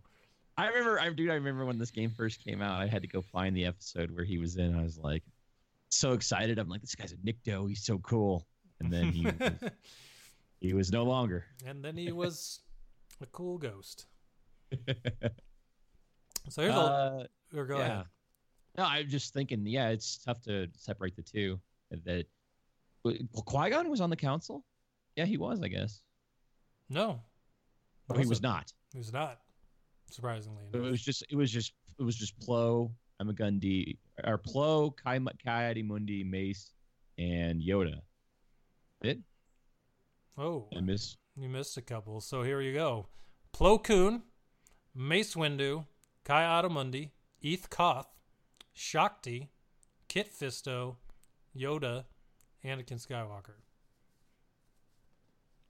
I 0.57 0.67
remember, 0.67 0.99
I 0.99 1.09
dude, 1.09 1.31
I 1.31 1.35
remember 1.35 1.65
when 1.65 1.79
this 1.79 1.91
game 1.91 2.11
first 2.11 2.43
came 2.43 2.61
out. 2.61 2.79
I 2.79 2.85
had 2.85 3.01
to 3.01 3.07
go 3.07 3.21
find 3.21 3.55
the 3.55 3.65
episode 3.65 4.11
where 4.11 4.23
he 4.23 4.37
was 4.37 4.57
in. 4.57 4.77
I 4.77 4.83
was 4.83 4.99
like, 4.99 5.23
so 5.89 6.13
excited. 6.13 6.59
I'm 6.59 6.69
like, 6.69 6.81
this 6.81 6.95
guy's 6.95 7.11
a 7.11 7.17
Nikto. 7.17 7.67
He's 7.67 7.83
so 7.83 7.97
cool. 7.99 8.45
And 8.79 8.91
then 8.91 9.11
he 9.11 9.25
was, 9.39 9.71
he 10.59 10.73
was 10.73 10.91
no 10.91 11.03
longer. 11.03 11.45
and 11.65 11.83
then 11.83 11.97
he 11.97 12.11
was 12.11 12.59
a 13.21 13.25
cool 13.27 13.57
ghost. 13.57 14.05
So 16.49 16.61
here's 16.61 16.75
a 16.75 16.79
Uh, 16.79 17.27
or 17.55 17.65
go 17.65 17.77
yeah. 17.77 17.85
ahead. 17.85 18.05
No, 18.77 18.83
I'm 18.85 19.07
just 19.07 19.33
thinking. 19.33 19.65
Yeah, 19.65 19.89
it's 19.89 20.17
tough 20.17 20.41
to 20.41 20.67
separate 20.75 21.15
the 21.15 21.21
two. 21.21 21.59
That 21.91 22.25
Qui 23.03 23.69
Gon 23.69 23.89
was 23.89 24.01
on 24.01 24.09
the 24.09 24.15
council. 24.15 24.65
Yeah, 25.15 25.25
he 25.25 25.37
was. 25.37 25.61
I 25.61 25.67
guess. 25.67 26.01
No. 26.89 27.21
Oh, 28.09 28.17
he 28.17 28.25
was 28.25 28.41
not. 28.41 28.73
He 28.91 28.97
was 28.97 29.13
not. 29.13 29.39
Surprisingly. 30.09 30.63
It 30.73 30.79
was 30.79 31.01
just. 31.01 31.23
It 31.29 31.35
was 31.35 31.51
just. 31.51 31.73
It 31.99 32.03
was 32.03 32.15
just 32.15 32.37
Plo. 32.39 32.91
Ima-Gun 33.21 33.59
Di. 33.59 33.97
Or 34.23 34.37
Plo, 34.37 34.95
Kai, 34.95 35.19
Kai 35.45 35.81
Mundi, 35.83 36.23
Mace, 36.23 36.71
and 37.17 37.61
Yoda. 37.61 38.01
It. 39.01 39.19
Oh, 40.37 40.67
I 40.75 40.81
miss. 40.81 41.15
you 41.37 41.47
missed 41.47 41.77
a 41.77 41.81
couple. 41.81 42.19
So 42.21 42.41
here 42.41 42.59
you 42.59 42.73
go. 42.73 43.07
Plo 43.55 43.81
Koon, 43.81 44.23
Mace 44.95 45.35
Windu, 45.35 45.85
Kai 46.25 46.43
Adamundi, 46.43 47.11
Eeth 47.43 47.69
Koth, 47.69 48.07
Shaak 48.73 49.21
Ti, 49.21 49.49
Kit 50.07 50.29
Fisto, 50.31 50.95
Yoda, 51.57 52.05
Anakin 52.63 53.05
Skywalker. 53.05 53.55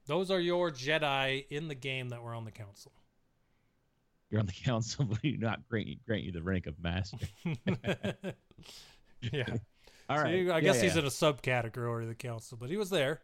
Those 0.05 0.29
are 0.29 0.39
your 0.39 0.69
Jedi 0.69 1.45
in 1.49 1.67
the 1.69 1.75
game 1.75 2.09
that 2.09 2.21
were 2.21 2.33
on 2.35 2.45
the 2.45 2.51
council. 2.51 2.91
You're 4.29 4.39
on 4.41 4.45
the 4.45 4.51
council, 4.51 5.05
but 5.09 5.23
you 5.23 5.37
not 5.37 5.67
grant 5.69 5.87
grant 6.05 6.23
you 6.23 6.31
the 6.31 6.43
rank 6.43 6.67
of 6.67 6.75
master. 6.81 7.17
yeah. 9.31 9.45
All 10.09 10.17
So 10.17 10.23
right. 10.23 10.35
you- 10.35 10.51
I 10.51 10.55
Yeah, 10.57 10.61
guess 10.61 10.81
he's 10.81 10.97
in 10.97 11.05
a 11.05 11.09
subcategory 11.09 12.01
of 12.03 12.09
the 12.09 12.15
council, 12.15 12.57
but 12.59 12.69
he 12.69 12.75
was 12.77 12.89
there. 12.89 13.21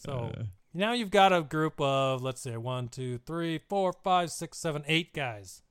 So 0.00 0.32
Uh, 0.38 0.42
now 0.74 0.92
you've 0.92 1.10
got 1.10 1.32
a 1.32 1.42
group 1.42 1.80
of 1.80 2.22
let's 2.22 2.40
say 2.40 2.56
one, 2.56 2.88
two, 2.88 3.18
three, 3.18 3.58
four, 3.68 3.92
five, 3.92 4.30
six, 4.30 4.58
seven, 4.58 4.82
eight 4.86 5.12
guys. 5.14 5.62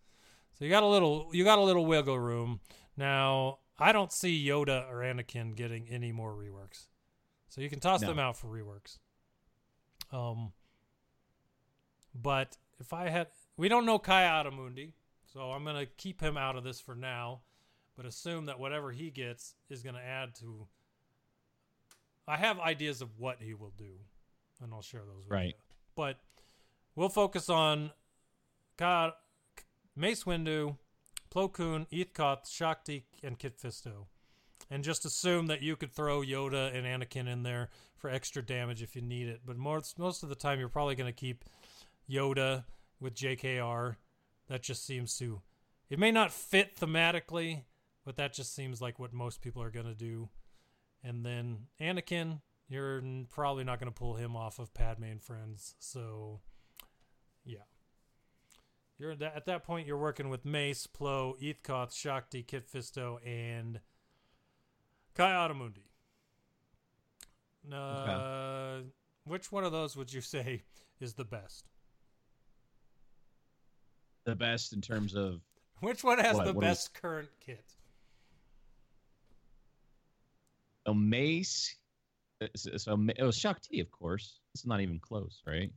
So 0.58 0.66
you 0.66 0.72
got 0.72 0.84
a 0.84 0.88
little 0.88 1.30
you 1.34 1.44
got 1.44 1.60
a 1.60 1.64
little 1.64 1.86
wiggle 1.86 2.20
room. 2.20 2.60
Now 2.96 3.60
I 3.80 3.92
don't 3.92 4.12
see 4.12 4.44
Yoda 4.46 4.90
or 4.90 4.98
Anakin 4.98 5.56
getting 5.56 5.88
any 5.90 6.12
more 6.12 6.34
reworks. 6.34 6.88
So 7.50 7.62
you 7.62 7.70
can 7.70 7.80
toss 7.80 8.02
No. 8.02 8.08
them 8.08 8.20
out 8.20 8.38
for 8.38 8.48
reworks. 8.48 8.98
Um 10.12 10.54
but 12.14 12.58
if 12.80 12.94
I 12.94 13.10
had 13.10 13.28
we 13.56 13.70
don't 13.70 13.86
know 13.86 14.00
Ki-Adi-Mundi, 14.00 14.94
so 15.32 15.52
I'm 15.52 15.64
gonna 15.64 15.86
keep 15.86 16.22
him 16.22 16.38
out 16.38 16.56
of 16.56 16.64
this 16.64 16.80
for 16.80 16.96
now, 16.96 17.42
but 17.96 18.06
assume 18.06 18.46
that 18.46 18.60
whatever 18.60 18.92
he 18.92 19.10
gets 19.12 19.56
is 19.70 19.84
gonna 19.84 20.00
add 20.00 20.34
to 20.36 20.68
I 22.28 22.38
have 22.38 22.60
ideas 22.60 23.02
of 23.02 23.18
what 23.20 23.42
he 23.42 23.54
will 23.54 23.74
do, 23.78 24.00
and 24.62 24.74
I'll 24.74 24.82
share 24.82 25.02
those 25.06 25.24
with 25.26 25.32
Right. 25.32 25.48
you. 25.56 25.62
But 25.96 26.20
we'll 26.96 27.10
focus 27.10 27.50
on 27.50 27.92
Mace 29.96 30.24
Windu, 30.26 30.78
Plo 31.30 31.52
Koon, 31.52 31.88
Eeth 31.92 32.14
Koth, 32.14 32.48
Shaak 32.50 32.84
Ti, 32.86 33.06
and 33.24 33.38
Kit 33.40 33.58
Fisto. 33.60 34.08
And 34.70 34.84
just 34.84 35.06
assume 35.06 35.48
that 35.48 35.62
you 35.62 35.76
could 35.76 35.94
throw 35.94 36.22
Yoda 36.22 36.74
and 36.76 36.86
Anakin 36.86 37.28
in 37.28 37.44
there 37.44 37.70
for 37.96 38.10
extra 38.10 38.42
damage 38.42 38.82
if 38.84 38.96
you 38.96 39.02
need 39.02 39.28
it. 39.28 39.42
But 39.46 39.58
most 39.58 39.98
most 39.98 40.24
of 40.24 40.30
the 40.30 40.36
time, 40.36 40.60
you're 40.60 40.68
probably 40.70 40.96
going 40.96 41.12
to 41.12 41.18
keep 41.18 41.46
Yoda 42.10 42.66
with 43.00 43.16
JKR. 43.16 43.96
That 44.48 44.64
just 44.64 44.86
seems 44.86 45.18
to. 45.20 45.42
It 45.90 46.00
may 46.00 46.12
not 46.12 46.32
fit 46.34 46.76
thematically, 46.76 47.64
but 48.04 48.18
that 48.18 48.34
just 48.34 48.54
seems 48.54 48.82
like 48.82 49.00
what 49.00 49.14
most 49.14 49.42
people 49.42 49.62
are 49.62 49.72
going 49.72 49.86
to 49.86 49.96
do. 49.96 50.30
And 51.04 51.26
then 51.26 51.68
Anakin, 51.80 52.42
you're 52.70 53.02
probably 53.30 53.64
not 53.64 53.80
going 53.80 53.92
to 53.92 53.98
pull 53.98 54.16
him 54.16 54.36
off 54.36 54.60
of 54.60 54.74
Padme 54.74 55.04
and 55.06 55.22
Friends. 55.22 55.76
So, 55.80 56.42
yeah. 57.46 57.60
You're 59.00 59.12
at 59.12 59.20
that, 59.20 59.36
at 59.36 59.46
that 59.46 59.64
point. 59.64 59.86
You're 59.88 59.98
working 59.98 60.28
with 60.30 60.44
Mace, 60.44 60.88
Plo, 60.88 61.40
Eeth 61.42 61.62
Koth, 61.64 61.94
Shaak 61.94 62.30
Ti, 62.30 62.44
Kit 62.44 62.68
Fisto, 62.72 63.18
and 63.26 63.80
Ki-Adi-Mundi. 65.16 65.84
Uh, 67.72 68.80
Which 69.26 69.52
one 69.52 69.64
of 69.64 69.72
those 69.72 69.96
would 69.98 70.12
you 70.12 70.22
say 70.36 70.64
is 71.00 71.14
the 71.14 71.26
best? 71.26 71.66
the 74.24 74.36
best 74.36 74.74
in 74.74 74.82
terms 74.82 75.16
of 75.16 75.40
Which 75.80 76.04
one 76.04 76.20
has 76.20 76.36
What- 76.36 76.46
the 76.48 76.54
what 76.54 76.64
is- 76.66 76.70
best 76.70 76.94
current 76.96 77.30
kit? 77.40 77.64
a 80.86 80.94
mace. 80.94 81.76
So, 82.56 82.70
it 82.70 82.74
was 82.74 82.88
oh, 82.88 83.32
Shock 83.32 83.58
Shaak 83.58 83.62
Ti, 83.62 83.80
of 83.80 83.92
course. 83.92 84.40
It's 84.54 84.66
not 84.66 84.82
even 84.82 85.00
close, 85.00 85.42
right? 85.46 85.72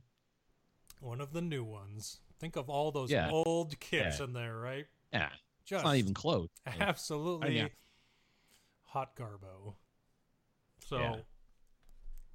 One 0.99 1.19
of 1.21 1.33
the 1.33 1.41
new 1.41 1.63
ones. 1.63 2.19
Think 2.39 2.55
of 2.55 2.69
all 2.69 2.91
those 2.91 3.11
Yeah. 3.11 3.29
old 3.31 3.79
kits 3.79 4.19
Yeah. 4.19 4.25
in 4.25 4.33
there, 4.33 4.57
right? 4.57 4.85
Yeah, 5.11 5.29
Just 5.65 5.81
it's 5.81 5.83
not 5.83 5.95
even 5.97 6.13
close. 6.13 6.49
absolutely 6.65 7.57
yeah. 7.57 7.67
hot 8.83 9.15
garbo. 9.15 9.75
So 10.85 11.25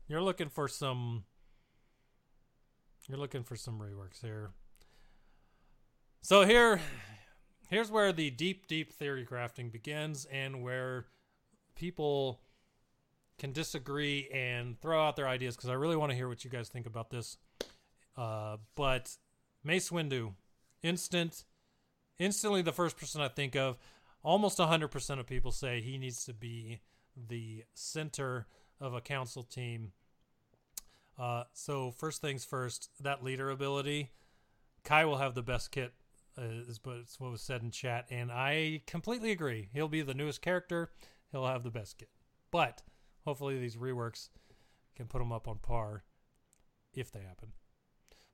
you're 0.09 0.23
looking 0.23 0.49
for 0.49 0.69
some 0.69 1.25
you're 3.09 3.19
looking 3.19 3.45
for 3.45 3.57
some 3.57 3.79
reworks 3.79 4.21
here. 4.21 4.51
So 6.23 6.45
here 6.45 6.81
here's 7.69 7.91
where 7.91 8.13
the 8.13 8.31
deep 8.31 8.67
deep 8.67 8.93
theory 8.93 9.25
crafting 9.25 9.71
begins 9.71 10.25
and 10.27 10.63
where 10.63 11.07
people 11.75 12.41
can 13.39 13.53
disagree 13.53 14.29
and 14.33 14.81
throw 14.81 15.07
out 15.07 15.17
their 15.17 15.29
ideas 15.29 15.57
because 15.57 15.71
I 15.71 15.75
really 15.75 15.97
want 15.97 16.11
to 16.11 16.17
hear 16.17 16.29
what 16.29 16.45
you 16.45 16.51
guys 16.51 16.69
think 16.69 16.87
about 16.87 17.11
this. 17.11 17.37
Uh, 18.17 18.57
but 18.75 19.17
Mace 19.63 19.91
Windu, 19.91 20.35
instant, 20.83 21.45
instantly 22.19 22.63
the 22.63 22.73
first 22.73 22.97
person 22.97 23.21
I 23.21 23.29
think 23.29 23.57
of. 23.57 23.79
Almost 24.23 24.59
100% 24.59 25.21
of 25.21 25.27
people 25.27 25.53
say 25.53 25.81
he 25.81 25.99
needs 25.99 26.25
to 26.25 26.33
be 26.33 26.81
the 27.29 27.65
center 27.75 28.47
of 28.81 28.95
a 28.95 29.01
council 29.01 29.43
team. 29.43 29.93
Uh, 31.19 31.45
so 31.53 31.91
first 31.91 32.21
things 32.21 32.45
first, 32.45 32.91
that 33.01 33.23
leader 33.23 33.51
ability, 33.51 34.11
Kai 34.85 35.05
will 35.05 35.19
have 35.19 35.35
the 35.35 35.43
best 35.43 35.71
kit, 35.71 35.93
uh, 36.39 36.43
is 36.69 36.81
what 36.83 36.97
it's 36.97 37.19
what 37.19 37.33
was 37.33 37.41
said 37.41 37.63
in 37.63 37.71
chat, 37.71 38.07
and 38.11 38.31
I 38.31 38.83
completely 38.87 39.31
agree. 39.31 39.71
He'll 39.73 39.89
be 39.89 40.03
the 40.03 40.13
newest 40.13 40.43
character. 40.43 40.91
He'll 41.33 41.47
have 41.47 41.63
the 41.63 41.71
best 41.71 41.99
kit, 41.99 42.11
but 42.51 42.83
hopefully 43.27 43.59
these 43.59 43.77
reworks 43.77 44.29
can 44.95 45.07
put 45.07 45.19
them 45.19 45.33
up 45.33 45.49
on 45.49 45.59
par 45.59 46.05
if 46.95 47.13
they 47.13 47.21
happen. 47.21 47.53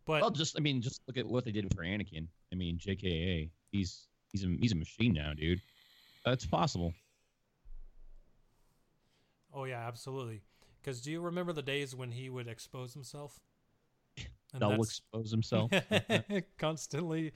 But 0.04 0.20
Well, 0.20 0.30
just 0.30 0.56
I 0.56 0.60
mean, 0.60 0.80
just 0.80 1.00
look 1.08 1.16
at 1.16 1.26
what 1.26 1.44
they 1.44 1.50
did 1.50 1.74
for 1.74 1.82
Anakin. 1.82 2.28
I 2.52 2.54
mean, 2.54 2.78
JKA, 2.78 3.50
he's 3.72 4.06
he's 4.30 4.44
a 4.44 4.48
he's 4.60 4.72
a 4.72 4.76
machine 4.76 5.14
now, 5.14 5.32
dude. 5.32 5.60
That's 6.24 6.46
possible. 6.46 6.92
Oh 9.52 9.64
yeah, 9.64 9.86
absolutely. 9.86 10.42
Because 10.80 11.00
do 11.00 11.10
you 11.10 11.20
remember 11.20 11.52
the 11.52 11.62
days 11.62 11.94
when 11.94 12.10
he 12.10 12.28
would 12.30 12.46
expose 12.46 12.94
himself? 12.94 13.40
And 14.54 14.60
Double 14.60 14.82
expose 14.82 15.30
himself. 15.30 15.70
constantly 16.58 17.32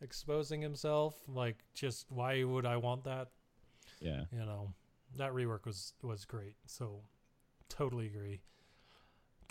exposing 0.00 0.60
himself. 0.60 1.14
Like, 1.28 1.58
just 1.72 2.06
why 2.10 2.42
would 2.42 2.66
I 2.66 2.78
want 2.78 3.04
that? 3.04 3.28
yeah. 4.00 4.24
You 4.32 4.40
know, 4.40 4.74
that 5.16 5.32
rework 5.32 5.66
was 5.66 5.92
was 6.02 6.24
great. 6.24 6.56
So, 6.66 7.00
totally 7.68 8.06
agree. 8.06 8.40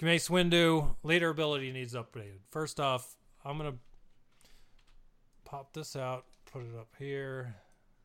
Mace 0.02 0.30
Windu 0.30 0.96
leader 1.04 1.30
ability 1.30 1.72
needs 1.72 1.94
updated. 1.94 2.40
First 2.52 2.80
off, 2.80 3.16
I'm 3.44 3.58
gonna 3.58 3.76
pop 5.44 5.74
this 5.74 5.96
out, 5.96 6.26
put 6.52 6.62
it 6.62 6.76
up 6.78 6.94
here. 7.00 7.56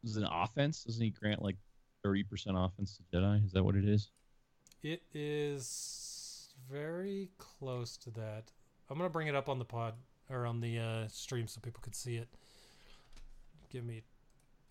Is 0.03 0.17
it 0.17 0.23
an 0.23 0.31
offense? 0.33 0.85
Doesn't 0.85 1.03
he 1.03 1.11
grant 1.11 1.43
like 1.43 1.57
thirty 2.03 2.23
percent 2.23 2.57
offense 2.59 2.97
to 2.97 3.17
Jedi? 3.17 3.45
Is 3.45 3.53
that 3.53 3.63
what 3.63 3.77
it 3.77 3.87
is? 3.87 4.11
It 4.83 5.03
is 5.13 6.55
very 6.71 7.31
close 7.39 7.97
to 7.99 8.11
that. 8.13 8.51
I'm 8.89 8.97
gonna 8.97 9.11
bring 9.11 9.29
it 9.29 9.35
up 9.35 9.49
on 9.49 9.59
the 9.59 9.65
pod 9.65 9.95
or 10.31 10.47
on 10.47 10.61
the 10.61 10.79
uh, 10.79 11.09
stream 11.09 11.47
so 11.47 11.61
people 11.61 11.83
could 11.83 11.95
see 11.95 12.17
it. 12.17 12.29
Give 13.71 13.85
me 13.85 14.03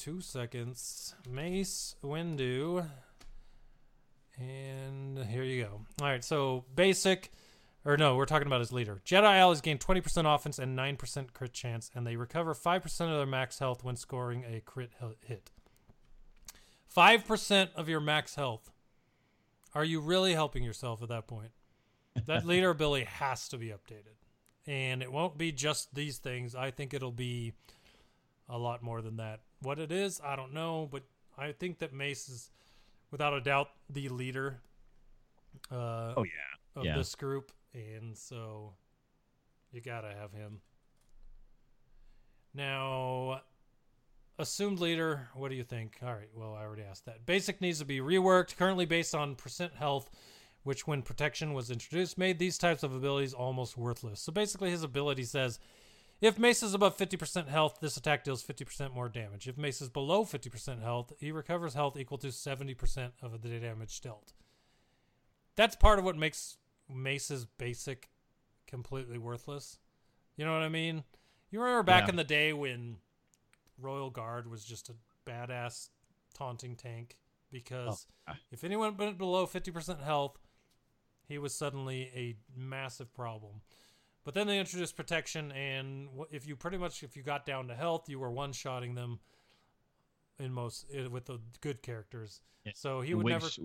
two 0.02 0.20
seconds. 0.20 1.14
Mace 1.30 1.96
Windu, 2.04 2.88
and 4.40 5.20
here 5.26 5.44
you 5.44 5.64
go. 5.64 5.82
All 6.02 6.08
right, 6.08 6.24
so 6.24 6.66
basic 6.76 7.32
Or 7.86 7.98
no, 7.98 8.16
we're 8.16 8.26
talking 8.26 8.48
about 8.48 8.62
his 8.62 8.72
leader. 8.74 9.00
Jedi 9.06 9.40
allies 9.40 9.62
gain 9.62 9.78
20% 9.78 10.36
offense 10.36 10.58
and 10.58 10.78
9% 10.78 11.34
crit 11.34 11.54
chance, 11.54 11.92
and 11.94 12.06
they 12.06 12.16
recover 12.16 12.56
5% 12.56 12.86
of 13.02 13.18
their 13.18 13.26
max 13.28 13.60
health 13.60 13.84
when 13.84 13.96
scoring 13.96 14.44
a 14.44 14.60
crit 14.62 14.92
hit. 15.24 15.52
5% 16.96 17.70
of 17.76 17.88
your 17.88 18.00
max 18.00 18.34
health. 18.34 18.72
Are 19.76 19.86
you 19.86 20.00
really 20.00 20.34
helping 20.34 20.64
yourself 20.64 21.04
at 21.04 21.10
that 21.10 21.28
point? 21.28 21.52
That 22.26 22.46
leader 22.46 22.70
ability 22.72 23.06
has 23.06 23.48
to 23.50 23.58
be 23.58 23.68
updated. 23.68 24.18
And 24.66 25.04
it 25.04 25.12
won't 25.12 25.38
be 25.38 25.52
just 25.52 25.94
these 25.94 26.18
things. 26.18 26.56
I 26.56 26.72
think 26.72 26.94
it'll 26.94 27.12
be 27.12 27.54
a 28.52 28.58
lot 28.58 28.84
more 28.84 29.02
than 29.02 29.18
that. 29.18 29.40
What 29.62 29.80
it 29.80 29.92
is, 29.92 30.22
I 30.24 30.36
don't 30.36 30.54
know, 30.54 30.88
but 30.92 31.04
I 31.38 31.54
think 31.54 31.80
that 31.80 31.94
Mace 31.94 32.30
is 32.30 32.52
without 33.10 33.34
a 33.34 33.42
doubt 33.42 33.70
the 33.90 34.10
leader 34.10 34.60
uh, 35.72 36.14
Oh 36.18 36.24
yeah. 36.24 36.80
of 36.80 36.86
yeah. 36.86 36.98
this 36.98 37.16
group, 37.16 37.52
and 37.74 38.16
so 38.18 38.74
you 39.72 39.82
gotta 39.82 40.14
have 40.14 40.34
him. 40.34 40.62
Now, 42.54 43.42
assumed 44.38 44.80
leader. 44.80 45.30
What 45.34 45.50
do 45.50 45.56
you 45.56 45.64
think? 45.64 45.98
All 46.04 46.14
right. 46.14 46.30
Well, 46.36 46.54
I 46.54 46.64
already 46.64 46.84
asked 46.84 47.06
that. 47.06 47.26
Basic 47.26 47.62
needs 47.62 47.80
to 47.80 47.86
be 47.86 48.00
reworked. 48.00 48.58
Currently 48.58 48.86
based 48.86 49.16
on 49.16 49.36
percent 49.36 49.74
health, 49.74 50.10
which 50.64 50.86
when 50.86 51.02
protection 51.02 51.54
was 51.54 51.72
introduced, 51.72 52.18
made 52.18 52.40
these 52.40 52.58
types 52.58 52.84
of 52.84 52.94
abilities 52.94 53.34
almost 53.34 53.78
worthless. 53.78 54.20
So 54.20 54.32
basically, 54.34 54.70
his 54.72 54.84
ability 54.84 55.24
says. 55.24 55.60
If 56.22 56.38
Mace 56.38 56.62
is 56.62 56.76
above 56.76 56.98
50% 56.98 57.48
health, 57.48 57.80
this 57.82 57.98
attack 57.98 58.24
deals 58.24 58.44
50% 58.44 58.94
more 58.94 59.10
damage. 59.10 59.48
If 59.48 59.58
Mace 59.58 59.82
is 59.82 59.90
below 59.90 60.24
50% 60.24 60.82
health, 60.82 61.12
he 61.20 61.32
recovers 61.32 61.74
health 61.74 61.98
equal 61.98 62.20
to 62.20 62.28
70% 62.28 63.12
of 63.24 63.42
the 63.42 63.60
damage 63.60 64.00
dealt. 64.02 64.34
That's 65.56 65.76
part 65.76 65.98
of 65.98 66.06
what 66.06 66.16
makes 66.16 66.58
Mace's 66.88 67.46
basic 67.46 68.10
completely 68.68 69.18
worthless. 69.18 69.80
You 70.38 70.46
know 70.46 70.54
what 70.54 70.62
I 70.62 70.70
mean? 70.70 71.04
You 71.50 71.60
remember 71.60 71.84
back 71.84 72.04
Yeah. 72.04 72.12
in 72.12 72.16
the 72.18 72.24
day 72.24 72.54
when 72.54 72.98
Royal 73.80 74.12
Guard 74.12 74.48
was 74.48 74.64
just 74.64 74.90
a 74.90 74.96
badass 75.26 75.90
taunting 76.36 76.76
tank 76.76 77.18
because 77.52 78.06
ah. 78.28 78.38
if 78.52 78.64
anyone 78.64 78.96
went 78.96 79.18
below 79.18 79.46
50% 79.48 80.04
health, 80.04 80.38
he 81.28 81.38
was 81.38 81.54
suddenly 81.54 82.12
a 82.16 82.38
massive 82.56 83.14
problem. 83.14 83.62
But 84.24 84.36
then 84.36 84.46
they 84.46 84.60
introduced 84.60 84.96
protection, 84.96 85.52
and 85.52 86.08
if 86.30 86.48
you 86.48 86.56
pretty 86.56 86.78
much 86.78 87.02
if 87.02 87.18
you 87.18 87.24
got 87.24 87.46
down 87.46 87.68
to 87.70 87.76
health, 87.76 88.08
you 88.08 88.20
were 88.20 88.30
one 88.30 88.54
shotting 88.54 88.94
them 88.94 89.20
in 90.40 90.54
most 90.54 90.86
with 91.10 91.26
the 91.26 91.40
good 91.62 91.82
characters. 91.82 92.42
Yeah. 92.66 92.74
So 92.76 93.02
he 93.02 93.14
would 93.16 93.26
never. 93.26 93.46
Wiggs, 93.46 93.60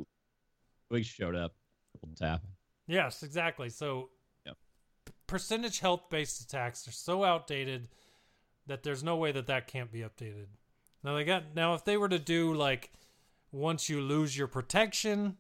Wiggs 0.91 1.07
showed 1.07 1.35
up. 1.35 1.55
Triple 1.93 2.17
tap. 2.17 2.43
Yes, 2.87 3.23
exactly. 3.23 3.69
So 3.69 4.11
Yep. 4.47 4.57
percentage 5.27 5.81
health 5.81 6.09
based 6.09 6.41
attacks 6.41 6.87
are 6.89 6.93
so 6.93 7.25
outdated 7.25 7.89
that 8.67 8.83
there's 8.83 9.03
no 9.03 9.17
way 9.17 9.33
that 9.33 9.47
that 9.47 9.67
can't 9.67 9.93
be 9.93 10.01
updated. 10.01 10.47
Now 11.03 11.15
they 11.15 11.25
got 11.25 11.55
now 11.55 11.75
if 11.75 11.85
they 11.85 11.97
were 11.97 12.09
to 12.09 12.19
do 12.19 12.55
like 12.55 12.93
once 13.53 13.89
you 13.89 14.01
lose 14.01 14.37
your 14.37 14.49
protection, 14.49 15.37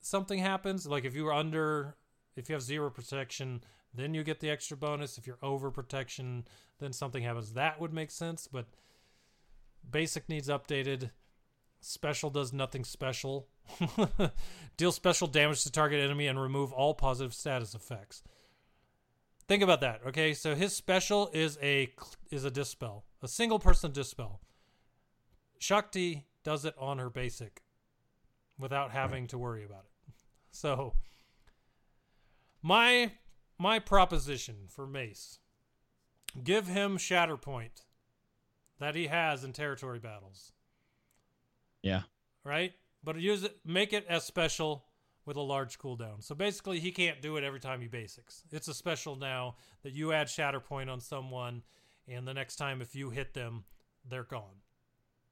something 0.00 0.38
happens. 0.38 0.86
Like 0.86 1.04
if 1.04 1.14
you 1.14 1.24
were 1.24 1.32
under, 1.32 1.96
if 2.36 2.48
you 2.48 2.54
have 2.54 2.62
zero 2.62 2.90
protection, 2.90 3.62
then 3.94 4.14
you 4.14 4.22
get 4.22 4.40
the 4.40 4.50
extra 4.50 4.76
bonus. 4.76 5.18
If 5.18 5.26
you're 5.26 5.38
over 5.42 5.70
protection, 5.70 6.44
then 6.78 6.92
something 6.92 7.22
happens. 7.22 7.54
That 7.54 7.80
would 7.80 7.92
make 7.92 8.10
sense. 8.10 8.48
But 8.50 8.66
basic 9.88 10.28
needs 10.28 10.48
updated. 10.48 11.10
Special 11.80 12.30
does 12.30 12.52
nothing 12.52 12.84
special. 12.84 13.48
Deal 14.76 14.92
special 14.92 15.28
damage 15.28 15.62
to 15.62 15.72
target 15.72 16.00
enemy 16.00 16.26
and 16.26 16.40
remove 16.40 16.72
all 16.72 16.94
positive 16.94 17.34
status 17.34 17.74
effects. 17.74 18.22
Think 19.46 19.62
about 19.62 19.80
that. 19.80 20.00
Okay, 20.06 20.34
so 20.34 20.54
his 20.54 20.74
special 20.74 21.30
is 21.32 21.58
a 21.62 21.94
is 22.30 22.44
a 22.44 22.50
dispel, 22.50 23.04
a 23.22 23.28
single 23.28 23.58
person 23.58 23.92
dispel. 23.92 24.40
Shaak 25.58 25.90
Ti 25.90 26.26
does 26.44 26.64
it 26.64 26.74
on 26.78 26.98
her 26.98 27.08
basic 27.08 27.62
without 28.58 28.90
having 28.90 29.26
to 29.28 29.38
worry 29.38 29.64
about 29.64 29.84
it. 29.84 29.92
So 30.50 30.94
my 32.62 33.12
my 33.58 33.78
proposition 33.78 34.66
for 34.68 34.86
Mace 34.86 35.38
give 36.44 36.66
him 36.68 36.96
Shatterpoint 36.98 37.84
that 38.78 38.94
he 38.94 39.06
has 39.08 39.42
in 39.44 39.52
territory 39.52 39.98
battles 39.98 40.52
Yeah. 41.82 42.02
right? 42.44 42.72
But 43.02 43.16
use 43.20 43.44
it, 43.44 43.58
make 43.64 43.92
it 43.92 44.04
as 44.08 44.24
special 44.24 44.84
with 45.24 45.36
a 45.36 45.40
large 45.42 45.78
cooldown. 45.78 46.22
So 46.22 46.34
basically, 46.34 46.80
he 46.80 46.90
can't 46.90 47.20
do 47.22 47.36
it 47.36 47.44
every 47.44 47.60
time 47.60 47.80
he 47.80 47.86
basics. 47.86 48.42
It's 48.50 48.68
a 48.68 48.74
special 48.74 49.14
now 49.16 49.56
that 49.82 49.92
you 49.92 50.12
add 50.12 50.26
Shatterpoint 50.28 50.90
on 50.90 51.00
someone, 51.00 51.62
and 52.06 52.26
the 52.26 52.34
next 52.34 52.56
time 52.56 52.80
if 52.80 52.94
you 52.96 53.10
hit 53.10 53.34
them, 53.34 53.64
they're 54.08 54.24
gone. 54.24 54.62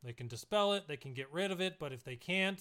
They 0.02 0.12
can 0.12 0.28
dispel 0.28 0.74
it, 0.74 0.86
they 0.86 0.96
can 0.96 1.14
get 1.14 1.32
rid 1.32 1.50
of 1.50 1.60
it, 1.60 1.78
but 1.78 1.92
if 1.92 2.04
they 2.04 2.16
can't, 2.16 2.60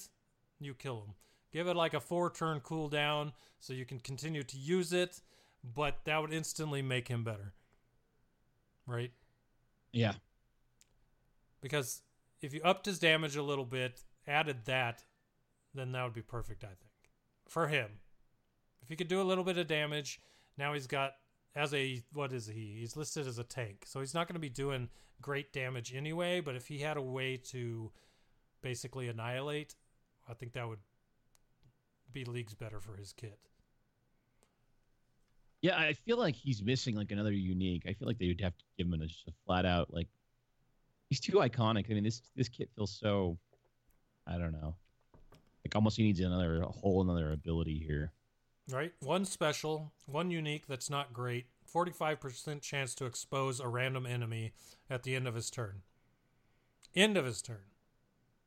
you 0.59 0.73
kill 0.73 1.01
them. 1.01 1.13
Give 1.51 1.67
it 1.67 1.75
like 1.75 1.93
a 1.93 1.99
four 1.99 2.31
turn 2.31 2.61
cooldown 2.61 3.33
so 3.59 3.73
you 3.73 3.85
can 3.85 3.99
continue 3.99 4.43
to 4.43 4.57
use 4.57 4.93
it, 4.93 5.21
but 5.73 5.99
that 6.05 6.21
would 6.21 6.33
instantly 6.33 6.81
make 6.81 7.07
him 7.07 7.23
better. 7.23 7.53
Right? 8.87 9.11
Yeah. 9.91 10.13
because 11.61 12.01
if 12.41 12.53
you 12.53 12.61
upped 12.63 12.85
his 12.85 12.99
damage 12.99 13.35
a 13.37 13.41
little 13.41 13.65
bit, 13.65 14.03
added 14.27 14.65
that, 14.65 15.03
then 15.73 15.91
that 15.93 16.03
would 16.03 16.13
be 16.13 16.21
perfect, 16.21 16.63
I 16.63 16.67
think, 16.67 17.09
for 17.47 17.67
him. 17.67 17.87
If 18.83 18.89
he 18.89 18.95
could 18.95 19.07
do 19.07 19.21
a 19.21 19.23
little 19.23 19.43
bit 19.43 19.57
of 19.57 19.67
damage, 19.67 20.19
now 20.57 20.73
he's 20.73 20.85
got 20.85 21.13
as 21.55 21.73
a 21.73 22.03
what 22.13 22.33
is 22.33 22.45
he? 22.47 22.75
He's 22.79 22.95
listed 22.95 23.25
as 23.25 23.39
a 23.39 23.43
tank, 23.43 23.85
so 23.85 24.01
he's 24.01 24.13
not 24.13 24.27
going 24.27 24.35
to 24.35 24.39
be 24.39 24.49
doing 24.49 24.89
great 25.21 25.53
damage 25.53 25.95
anyway. 25.95 26.41
But 26.41 26.55
if 26.55 26.67
he 26.67 26.79
had 26.79 26.97
a 26.97 27.01
way 27.01 27.37
to 27.51 27.91
basically 28.61 29.07
annihilate, 29.07 29.75
I 30.29 30.33
think 30.33 30.53
that 30.53 30.67
would 30.67 30.79
be 32.11 32.25
leagues 32.25 32.53
better 32.53 32.79
for 32.79 32.95
his 32.97 33.13
kit. 33.13 33.39
Yeah, 35.65 35.79
I 35.79 35.93
feel 35.93 36.19
like 36.19 36.35
he's 36.35 36.61
missing 36.61 36.95
like 36.95 37.09
another 37.09 37.31
unique. 37.31 37.85
I 37.87 37.93
feel 37.93 38.07
like 38.07 38.19
they 38.19 38.27
would 38.27 38.39
have 38.39 38.55
to 38.55 38.63
give 38.77 38.85
him 38.85 39.01
a, 39.01 39.07
just 39.07 39.27
a 39.27 39.31
flat 39.47 39.65
out 39.65 39.91
like 39.91 40.07
he's 41.09 41.19
too 41.19 41.37
iconic. 41.37 41.89
I 41.89 41.95
mean, 41.95 42.03
this 42.03 42.21
this 42.35 42.49
kit 42.49 42.69
feels 42.75 42.95
so 42.95 43.39
I 44.27 44.37
don't 44.37 44.51
know. 44.51 44.75
Like 45.65 45.73
almost 45.73 45.97
he 45.97 46.03
needs 46.03 46.19
another 46.19 46.61
a 46.61 46.67
whole 46.67 47.01
another 47.01 47.31
ability 47.31 47.83
here. 47.83 48.11
Right? 48.69 48.93
One 48.99 49.25
special, 49.25 49.91
one 50.05 50.29
unique 50.29 50.67
that's 50.67 50.91
not 50.91 51.13
great. 51.13 51.47
45% 51.73 52.61
chance 52.61 52.93
to 52.93 53.05
expose 53.05 53.59
a 53.59 53.67
random 53.67 54.05
enemy 54.05 54.53
at 54.87 55.01
the 55.01 55.15
end 55.15 55.27
of 55.27 55.33
his 55.33 55.49
turn. 55.49 55.81
End 56.95 57.17
of 57.17 57.25
his 57.25 57.41
turn. 57.41 57.65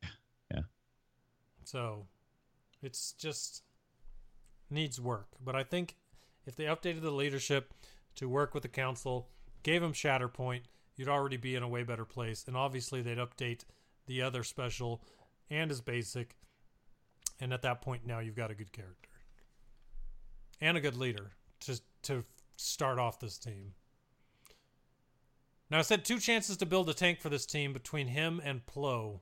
Yeah. 0.54 0.60
So 1.64 2.06
it's 2.80 3.10
just 3.10 3.64
needs 4.70 5.00
work. 5.00 5.26
But 5.44 5.56
I 5.56 5.64
think 5.64 5.96
if 6.48 6.56
they 6.56 6.64
updated 6.64 7.02
the 7.02 7.10
leadership 7.10 7.74
to 8.16 8.26
work 8.26 8.54
with 8.54 8.62
the 8.62 8.70
council, 8.70 9.28
gave 9.62 9.82
him 9.82 9.92
Shatterpoint, 9.92 10.62
you'd 10.96 11.08
already 11.08 11.36
be 11.36 11.54
in 11.54 11.62
a 11.62 11.68
way 11.68 11.82
better 11.82 12.06
place. 12.06 12.44
And 12.46 12.56
obviously 12.56 13.02
they'd 13.02 13.18
update 13.18 13.64
the 14.06 14.22
other 14.22 14.42
special 14.42 15.02
and 15.50 15.70
his 15.70 15.82
basic. 15.82 16.36
And 17.38 17.52
at 17.52 17.60
that 17.62 17.82
point 17.82 18.06
now 18.06 18.20
you've 18.20 18.34
got 18.34 18.50
a 18.50 18.54
good 18.54 18.72
character 18.72 19.10
and 20.58 20.76
a 20.76 20.80
good 20.80 20.96
leader 20.96 21.32
to 21.60 21.80
to 22.02 22.24
start 22.56 22.98
off 22.98 23.20
this 23.20 23.36
team. 23.36 23.74
Now 25.70 25.80
I 25.80 25.82
said 25.82 26.02
two 26.02 26.18
chances 26.18 26.56
to 26.56 26.66
build 26.66 26.88
a 26.88 26.94
tank 26.94 27.20
for 27.20 27.28
this 27.28 27.44
team 27.44 27.74
between 27.74 28.08
him 28.08 28.40
and 28.42 28.64
Plo. 28.64 29.20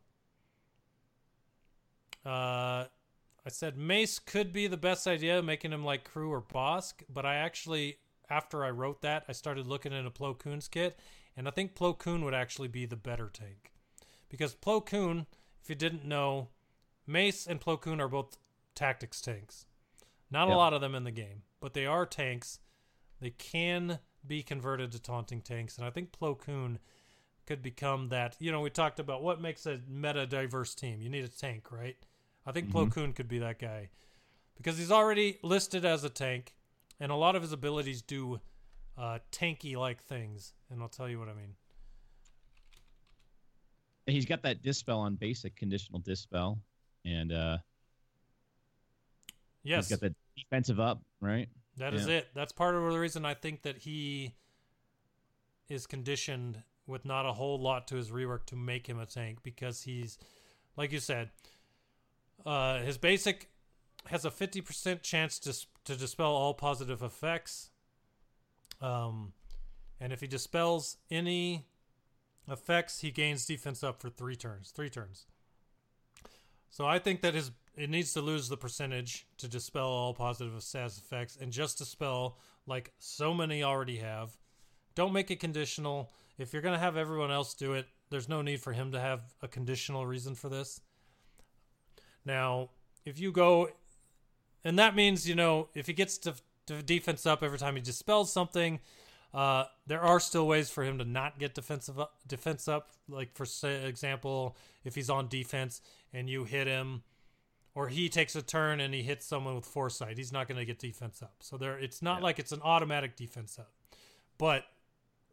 Uh, 2.25 2.85
I 3.47 3.49
said 3.49 3.79
Mace 3.79 4.19
could 4.19 4.53
be 4.53 4.67
the 4.67 4.77
best 4.77 5.07
idea, 5.07 5.41
making 5.41 5.73
him 5.73 5.85
like 5.85 6.03
Crew 6.03 6.33
or 6.33 6.43
Bosk, 6.43 7.05
but 7.09 7.25
I 7.25 7.37
actually 7.37 7.99
after 8.29 8.65
I 8.65 8.71
wrote 8.71 9.03
that, 9.03 9.25
I 9.29 9.33
started 9.33 9.67
looking 9.67 9.93
into 9.93 10.11
Plo 10.11 10.37
Koon's 10.37 10.69
kit, 10.69 10.99
and 11.37 11.47
I 11.47 11.51
think 11.51 11.75
Plo 11.75 11.97
Koon 11.97 12.25
would 12.25 12.35
actually 12.35 12.69
be 12.69 12.87
the 12.87 12.97
better 12.97 13.31
tank. 13.33 13.73
Because 14.29 14.55
Plo 14.55 14.85
Koon, 14.85 15.27
if 15.63 15.69
you 15.69 15.75
didn't 15.75 16.05
know, 16.05 16.49
Mace 17.07 17.47
and 17.47 17.61
Plo 17.61 17.81
Koon 17.81 18.01
are 18.01 18.09
both 18.09 18.37
tactics 18.75 19.21
tanks. 19.21 19.67
Not 20.31 20.49
a 20.49 20.57
lot 20.57 20.73
of 20.73 20.81
them 20.81 20.95
in 20.95 21.05
the 21.05 21.13
game, 21.13 21.43
but 21.61 21.73
they 21.73 21.87
are 21.87 22.05
tanks. 22.05 22.59
They 23.21 23.31
can 23.31 24.01
be 24.27 24.43
converted 24.43 24.91
to 24.93 24.99
taunting 25.01 25.41
tanks, 25.41 25.79
and 25.79 25.87
I 25.87 25.91
think 25.91 26.11
Plo 26.11 26.37
Koon 26.37 26.81
could 27.47 27.63
become 27.63 28.09
that. 28.09 28.35
You 28.41 28.51
know, 28.51 28.61
we 28.61 28.71
talked 28.71 28.99
about 28.99 29.23
what 29.23 29.41
makes 29.41 29.67
a 29.67 29.81
meta 29.89 30.27
diverse 30.27 30.75
team. 30.75 31.01
You 31.01 31.09
need 31.09 31.25
a 31.25 31.29
tank, 31.29 31.71
right? 31.71 31.97
I 32.47 32.53
think 32.53 32.71
Plo 32.71 32.87
Mhm. 32.87 32.93
Koon 32.93 33.13
could 33.13 33.29
be 33.29 33.39
that 33.41 33.59
guy 33.59 33.91
because 34.57 34.79
he's 34.79 34.93
already 34.93 35.39
listed 35.43 35.85
as 35.85 36.05
a 36.05 36.11
tank, 36.11 36.55
and 37.01 37.11
a 37.13 37.17
lot 37.17 37.37
of 37.37 37.43
his 37.43 37.53
abilities 37.53 38.03
do 38.03 38.41
uh, 38.97 39.19
tanky 39.31 39.77
like 39.77 40.03
things, 40.05 40.55
and 40.71 40.81
I'll 40.81 40.89
tell 40.89 41.09
you 41.09 41.19
what 41.19 41.29
I 41.29 41.35
mean. 41.35 41.57
He's 44.07 44.25
got 44.25 44.43
that 44.43 44.63
dispel 44.63 45.01
on 45.01 45.17
basic 45.17 45.57
conditional 45.57 45.99
dispel, 45.99 46.59
and 47.05 47.33
uh 47.33 47.59
Yes, 49.65 49.89
he's 49.89 49.97
got 49.97 50.01
the 50.09 50.15
defensive 50.37 50.79
up, 50.79 51.03
right? 51.21 51.49
That 51.77 51.93
is 51.93 52.07
Yeah. 52.07 52.19
it. 52.19 52.29
That's 52.35 52.53
part 52.53 52.75
of 52.75 52.93
the 52.93 52.99
reason 52.99 53.25
I 53.25 53.35
think 53.35 53.63
that 53.63 53.79
he 53.79 54.35
is 55.69 55.87
conditioned 55.87 56.63
with 56.87 57.05
not 57.05 57.27
a 57.27 57.33
whole 57.33 57.61
lot 57.61 57.89
to 57.89 57.97
his 57.97 58.11
rework 58.11 58.47
to 58.47 58.57
make 58.57 58.89
him 58.89 59.01
a 59.01 59.07
tank 59.07 59.43
because 59.43 59.83
he's, 59.83 60.19
like 60.77 60.93
you 60.93 61.01
said, 61.01 61.31
uh, 62.47 62.79
his 62.79 62.97
basic 62.97 63.51
has 64.07 64.25
a 64.25 64.31
50% 64.31 65.03
chance 65.03 65.39
to, 65.41 65.67
to 65.85 65.99
dispel 65.99 66.31
all 66.31 66.55
positive 66.55 67.03
effects. 67.03 67.71
Um, 68.81 69.33
and 70.01 70.13
if 70.13 70.21
he 70.21 70.27
dispels 70.27 70.99
any 71.11 71.67
effects, 72.49 73.01
he 73.01 73.11
gains 73.11 73.47
defense 73.47 73.83
up 73.83 74.01
for 74.01 74.09
three 74.09 74.37
turns. 74.37 74.71
Three 74.71 74.91
turns. 74.91 75.27
So 76.71 76.87
I 76.87 76.99
think 76.99 77.23
that 77.23 77.35
his 77.35 77.51
it 77.77 77.91
needs 77.91 78.15
to 78.15 78.23
lose 78.23 78.49
the 78.49 78.57
percentage 78.57 79.27
to 79.37 79.49
dispel 79.49 79.87
all 79.87 80.15
positive 80.15 80.55
effects 80.57 81.37
and 81.39 81.53
just 81.53 81.77
dispel 81.77 82.39
like 82.67 82.93
so 82.99 83.35
many 83.35 83.63
already 83.63 83.99
have. 83.99 84.37
Don't 84.95 85.13
make 85.13 85.31
it 85.31 85.41
conditional. 85.41 86.11
If 86.39 86.53
you're 86.53 86.63
gonna 86.63 86.79
have 86.79 86.97
everyone 86.97 87.31
else 87.31 87.53
do 87.53 87.75
it, 87.75 87.87
there's 88.09 88.29
no 88.29 88.41
need 88.41 88.63
for 88.63 88.73
him 88.73 88.93
to 88.93 89.01
have 89.01 89.21
a 89.43 89.49
conditional 89.49 90.07
reason 90.07 90.35
for 90.35 90.49
this. 90.49 90.81
Now, 92.27 92.69
if 93.07 93.19
you 93.19 93.33
go, 93.33 93.71
and 94.65 94.79
that 94.79 94.95
means 94.95 95.27
you 95.27 95.35
know 95.35 95.69
if 95.75 95.87
he 95.87 95.93
gets 95.95 96.19
to, 96.19 96.35
to 96.67 96.83
defense 96.83 97.25
up 97.25 97.43
every 97.43 97.59
time 97.59 97.77
he 97.77 97.81
dispels 97.81 98.31
something, 98.33 98.81
uh, 99.33 99.65
there 99.87 100.01
are 100.03 100.21
still 100.21 100.47
ways 100.47 100.69
for 100.69 100.83
him 100.85 100.99
to 100.99 101.05
not 101.05 101.39
get 101.39 101.55
defensive 101.55 101.99
up, 101.99 102.17
defense 102.27 102.67
up. 102.69 102.91
Like 103.09 103.35
for 103.35 103.47
example, 103.67 104.57
if 104.85 104.95
he's 104.95 105.09
on 105.09 105.29
defense 105.29 105.81
and 106.13 106.29
you 106.29 106.45
hit 106.45 106.67
him, 106.67 107.03
or 107.75 107.89
he 107.89 108.09
takes 108.09 108.35
a 108.35 108.43
turn 108.43 108.81
and 108.81 108.93
he 108.95 109.03
hits 109.03 109.27
someone 109.27 109.55
with 109.55 109.67
foresight, 109.67 110.17
he's 110.17 110.33
not 110.33 110.49
going 110.49 110.59
to 110.59 110.65
get 110.65 110.79
defense 110.79 111.23
up. 111.23 111.35
So 111.41 111.57
there, 111.59 111.79
it's 111.79 112.01
not 112.03 112.19
Yeah. 112.19 112.25
like 112.25 112.39
it's 112.39 112.53
an 112.53 112.63
automatic 112.63 113.17
defense 113.17 113.59
up. 113.59 113.71
But 114.39 114.65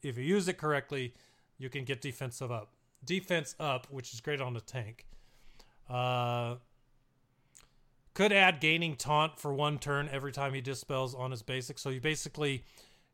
if 0.01 0.17
you 0.17 0.25
use 0.25 0.47
it 0.49 0.57
correctly, 0.57 1.13
you 1.57 1.69
can 1.69 1.85
get 1.85 2.01
defensive 2.01 2.51
up. 2.51 2.73
Defense 3.05 3.55
up, 3.61 3.87
which 3.89 4.13
is 4.13 4.19
great 4.19 4.41
on 4.41 4.53
the 4.53 4.59
tank. 4.61 5.05
Uh, 5.89 6.55
could 8.13 8.31
add 8.31 8.59
gaining 8.59 8.95
taunt 8.95 9.39
for 9.39 9.53
one 9.53 9.79
turn 9.79 10.09
every 10.11 10.31
time 10.31 10.53
he 10.53 10.61
dispels 10.61 11.15
on 11.15 11.31
his 11.31 11.41
basic. 11.41 11.79
So 11.79 11.89
you 11.89 11.99
basically 11.99 12.63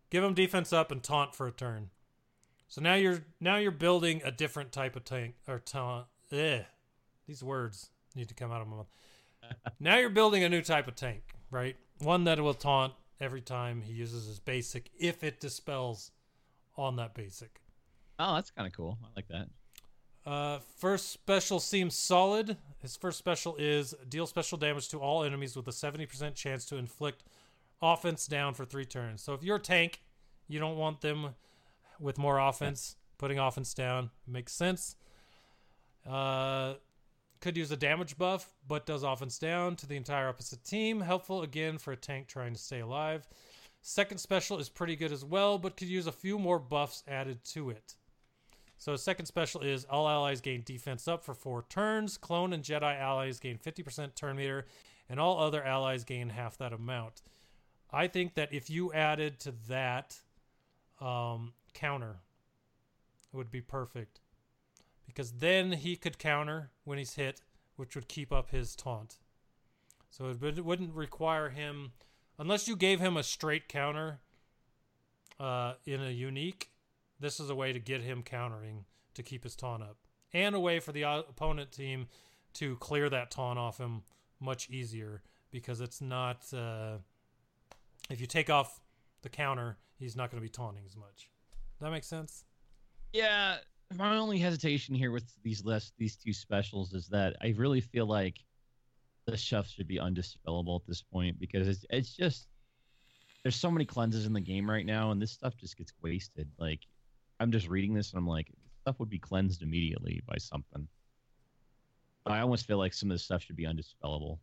give 0.10 0.24
him 0.24 0.34
defense 0.34 0.74
up 0.74 0.92
and 0.92 1.02
taunt 1.02 1.36
for 1.36 1.48
a 1.48 1.52
turn. 1.52 1.90
So 2.68 2.82
now 2.82 2.96
you're 2.96 3.24
now 3.40 3.58
you're 3.58 3.72
building 3.72 4.22
a 4.24 4.32
different 4.32 4.72
type 4.72 4.96
of 4.96 5.04
tank 5.04 5.36
or 5.48 5.60
taunt. 5.60 6.06
Eh, 6.32 6.62
these 7.28 7.44
words 7.44 7.90
need 8.16 8.30
to 8.30 8.36
come 8.36 8.52
out 8.52 8.62
of 8.62 8.68
my 8.68 8.78
mouth. 8.78 8.90
now 9.80 9.98
you're 9.98 10.10
building 10.10 10.44
a 10.44 10.50
new 10.50 10.62
type 10.62 10.88
of 10.88 10.96
tank, 10.96 11.24
right? 11.50 11.76
One 12.00 12.26
that 12.26 12.40
will 12.40 12.54
taunt 12.54 12.94
every 13.20 13.42
time 13.42 13.82
he 13.82 13.94
uses 13.94 14.28
his 14.28 14.40
basic 14.40 14.92
if 15.00 15.24
it 15.24 15.40
dispels 15.40 16.12
on 16.78 16.98
that 16.98 17.14
basic. 17.14 17.62
Oh, 18.20 18.36
that's 18.36 18.52
kind 18.52 18.68
of 18.68 18.74
cool. 18.74 18.98
I 19.04 19.08
like 19.16 19.28
that. 19.30 19.48
Uh, 20.26 20.60
first 20.78 21.12
special 21.12 21.60
seems 21.60 21.96
solid. 21.96 22.58
His 22.80 22.96
first 22.96 23.18
special 23.18 23.56
is 23.58 23.94
deal 24.08 24.28
special 24.28 24.58
damage 24.58 24.90
to 24.90 25.00
all 25.00 25.24
enemies 25.24 25.56
with 25.56 25.68
a 25.68 25.72
70% 25.72 26.36
chance 26.36 26.66
to 26.66 26.78
inflict 26.78 27.24
offense 27.82 28.28
down 28.28 28.54
for 28.54 28.66
three 28.66 28.86
turns. 28.86 29.22
So 29.22 29.34
if 29.34 29.44
you're 29.44 29.58
a 29.58 29.62
tank, 29.62 30.02
you 30.48 30.60
don't 30.60 30.78
want 30.78 31.02
them 31.02 31.36
with 32.00 32.18
more 32.18 32.38
offense. 32.40 32.96
Putting 33.18 33.40
offense 33.40 33.74
down 33.74 34.12
makes 34.28 34.54
sense. 34.54 34.96
Uh, 36.08 36.76
could 37.41 37.58
use 37.58 37.72
a 37.72 37.78
damage 37.78 38.18
buff, 38.18 38.54
but 38.68 38.86
does 38.86 39.04
offense 39.04 39.38
down 39.38 39.76
to 39.78 39.88
the 39.88 39.96
entire 39.96 40.28
opposite 40.28 40.64
team. 40.64 41.02
Helpful 41.02 41.41
again 41.41 41.78
for 41.78 41.91
a 41.91 41.98
tank 41.98 42.28
trying 42.28 42.54
to 42.54 42.60
stay 42.60 42.80
alive. 42.80 43.28
Second 43.82 44.18
special 44.18 44.58
is 44.58 44.68
pretty 44.70 44.96
good 44.96 45.12
as 45.12 45.24
well, 45.24 45.58
but 45.58 45.78
could 45.78 45.88
use 45.88 46.08
a 46.08 46.12
few 46.12 46.38
more 46.38 46.60
buffs 46.60 47.04
added 47.08 47.44
to 47.46 47.70
it. 47.70 47.96
So 48.80 48.95
second 48.95 49.26
special 49.26 49.60
is 49.60 49.84
all 49.84 50.07
allies 50.07 50.39
gain 50.39 50.64
defense 50.65 51.06
up 51.06 51.26
for 51.26 51.34
four 51.34 51.65
turns. 51.68 52.18
Clone 52.18 52.53
and 52.53 52.64
Jedi 52.64 52.97
allies 52.97 53.38
gain 53.38 53.57
50% 53.57 54.15
turn 54.15 54.38
meter, 54.38 54.65
and 55.10 55.19
all 55.19 55.38
other 55.38 55.61
allies 55.61 56.06
gain 56.06 56.30
half 56.30 56.57
that 56.57 56.72
amount. 56.72 57.22
I 57.91 58.07
think 58.07 58.35
that 58.35 58.53
if 58.53 58.69
you 58.69 58.93
added 58.93 59.38
to 59.41 59.53
that 59.68 60.15
um, 61.01 61.51
counter, 61.73 62.22
it 63.34 63.35
would 63.35 63.51
be 63.51 63.60
perfect. 63.60 64.22
Because 65.06 65.34
then 65.34 65.73
he 65.73 65.97
could 65.97 66.18
counter 66.18 66.69
when 66.85 66.97
he's 66.97 67.15
hit, 67.15 67.41
which 67.76 67.95
would 67.95 68.07
keep 68.07 68.31
up 68.31 68.51
his 68.51 68.77
taunt. 68.77 69.18
So 70.10 70.30
it 70.30 70.64
wouldn't 70.64 70.95
require 70.95 71.49
him, 71.49 71.91
unless 72.38 72.68
you 72.68 72.77
gave 72.77 73.01
him 73.01 73.18
a 73.18 73.23
straight 73.23 73.68
counter 73.68 74.19
uh, 75.38 75.73
in 75.85 76.01
a 76.01 76.11
unique, 76.11 76.69
this 77.20 77.40
is 77.40 77.50
a 77.50 77.56
way 77.56 77.74
to 77.74 77.80
get 77.80 78.02
him 78.02 78.24
countering 78.24 78.86
to 79.16 79.24
keep 79.24 79.44
his 79.44 79.56
taunt 79.56 79.84
up, 79.84 79.98
and 80.34 80.56
a 80.56 80.60
way 80.60 80.80
for 80.80 80.91
the 80.91 81.04
opponent 81.04 81.72
team 81.72 82.08
to 82.54 82.76
clear 82.78 83.10
that 83.10 83.32
taunt 83.32 83.60
off 83.60 83.78
him 83.78 84.04
much 84.40 84.70
easier 84.70 85.22
because 85.52 85.82
it's 85.82 86.02
not. 86.02 86.46
Uh, 86.54 86.98
if 88.10 88.20
you 88.20 88.28
take 88.28 88.50
off 88.50 88.82
the 89.22 89.30
counter, 89.30 89.78
he's 89.98 90.16
not 90.16 90.32
going 90.32 90.41
to 90.41 90.46
be 90.46 90.50
taunting 90.50 90.84
as 90.86 90.96
much. 90.96 91.30
That 91.80 91.91
makes 91.91 92.08
sense. 92.08 92.44
Yeah, 93.14 93.58
my 93.96 94.18
only 94.18 94.38
hesitation 94.38 94.96
here 94.96 95.12
with 95.12 95.26
these 95.44 95.64
list, 95.64 95.94
these 95.98 96.16
two 96.16 96.34
specials, 96.34 96.94
is 96.94 97.08
that 97.08 97.36
I 97.41 97.54
really 97.58 97.82
feel 97.82 98.06
like 98.06 98.38
the 99.26 99.38
stuff 99.38 99.68
should 99.68 99.88
be 99.88 99.98
undispellable 99.98 100.80
at 100.80 100.88
this 100.88 101.02
point 101.02 101.40
because 101.40 101.68
it's 101.68 101.86
it's 101.90 102.16
just 102.16 102.48
there's 103.44 103.56
so 103.56 103.72
many 103.72 103.86
cleanses 103.86 104.26
in 104.26 104.34
the 104.34 104.41
game 104.41 104.70
right 104.70 104.86
now, 104.86 105.12
and 105.12 105.22
this 105.22 105.32
stuff 105.32 105.56
just 105.58 105.78
gets 105.78 105.94
wasted. 106.02 106.50
Like 106.58 106.82
I'm 107.40 107.52
just 107.52 107.68
reading 107.68 107.94
this, 107.94 108.11
and 108.11 108.20
I'm 108.20 108.28
like, 108.28 108.52
stuff 108.82 108.99
would 108.99 109.10
be 109.10 109.20
cleansed 109.20 109.61
immediately 109.61 110.22
by 110.28 110.36
something. 110.38 110.88
I 112.26 112.40
almost 112.41 112.68
feel 112.68 112.78
like 112.78 112.94
some 112.94 113.10
of 113.10 113.16
this 113.16 113.24
stuff 113.24 113.44
should 113.44 113.56
be 113.56 113.66
undispellable. 113.66 114.40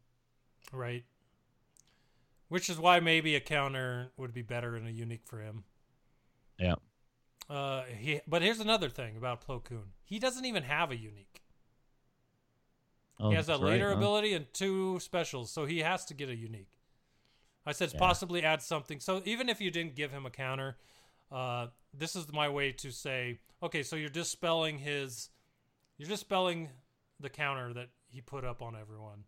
Right. 0.73 1.05
Which 2.49 2.71
is 2.71 2.79
why 2.79 3.01
maybe 3.01 3.37
a 3.37 3.41
counter 3.41 4.11
would 4.17 4.33
be 4.33 4.43
better 4.43 4.77
and 4.77 4.89
a 4.89 4.93
unique 4.93 5.25
for 5.25 5.41
him. 5.41 5.65
Yeah. 6.59 6.77
Uh, 7.49 7.83
he. 7.83 8.21
But 8.27 8.43
here's 8.43 8.61
another 8.61 8.89
thing 8.89 9.17
about 9.17 9.47
Plo 9.47 9.63
Koon. 9.63 9.93
He 10.05 10.19
doesn't 10.19 10.45
even 10.45 10.63
have 10.65 10.91
a 10.91 10.97
unique. 10.97 11.43
Oh, 13.19 13.31
he 13.31 13.37
has 13.37 13.49
a 13.49 13.53
right, 13.53 13.63
later 13.63 13.91
huh? 13.91 13.97
ability 13.97 14.35
and 14.35 14.53
two 14.53 14.99
specials, 15.01 15.51
so 15.51 15.65
he 15.65 15.81
has 15.81 16.05
to 16.07 16.15
get 16.15 16.29
a 16.29 16.37
unique. 16.37 16.71
I 17.65 17.73
said 17.73 17.93
Yeah. 17.93 17.99
possibly 17.99 18.43
add 18.43 18.63
something. 18.63 19.01
So 19.01 19.23
even 19.25 19.49
if 19.49 19.61
you 19.61 19.71
didn't 19.71 19.95
give 19.97 20.13
him 20.13 20.27
a 20.27 20.31
counter, 20.31 20.77
uh, 21.31 21.69
this 21.99 22.17
is 22.17 22.33
my 22.33 22.49
way 22.49 22.73
to 22.73 22.91
say, 22.91 23.39
okay, 23.63 23.83
so 23.83 23.97
you're 23.97 24.09
dispelling 24.09 24.79
his, 24.79 25.31
you're 25.99 26.09
dispelling 26.09 26.71
the 27.21 27.31
counter 27.31 27.73
that 27.73 27.89
he 28.09 28.21
put 28.21 28.45
up 28.45 28.63
on 28.63 28.77
everyone. 28.77 29.25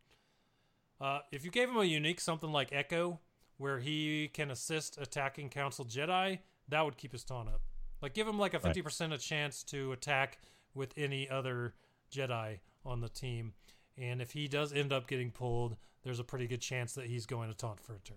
Uh, 1.00 1.20
if 1.30 1.44
you 1.44 1.50
gave 1.50 1.68
him 1.68 1.76
a 1.76 1.84
unique, 1.84 2.20
something 2.20 2.50
like 2.50 2.72
Echo, 2.72 3.20
where 3.56 3.78
he 3.78 4.28
can 4.32 4.50
assist 4.50 4.98
attacking 5.00 5.48
Council 5.48 5.84
Jedi, 5.84 6.38
that 6.68 6.84
would 6.84 6.96
keep 6.96 7.12
his 7.12 7.24
taunt 7.24 7.48
up. 7.48 7.62
Like 8.00 8.14
give 8.14 8.28
him 8.28 8.38
like 8.38 8.54
a 8.54 8.60
fifty 8.60 8.82
percent 8.82 9.12
a 9.12 9.18
chance 9.18 9.64
to 9.64 9.92
attack 9.92 10.38
with 10.74 10.92
any 10.96 11.28
other 11.28 11.74
Jedi 12.12 12.60
on 12.84 13.00
the 13.00 13.08
team, 13.08 13.54
and 13.96 14.22
if 14.22 14.30
he 14.30 14.46
does 14.46 14.72
end 14.72 14.92
up 14.92 15.08
getting 15.08 15.30
pulled, 15.32 15.76
there's 16.04 16.20
a 16.20 16.24
pretty 16.24 16.46
good 16.46 16.60
chance 16.60 16.94
that 16.94 17.06
he's 17.06 17.26
going 17.26 17.48
to 17.48 17.56
taunt 17.56 17.80
for 17.80 17.94
a 17.94 17.98
turn. 17.98 18.16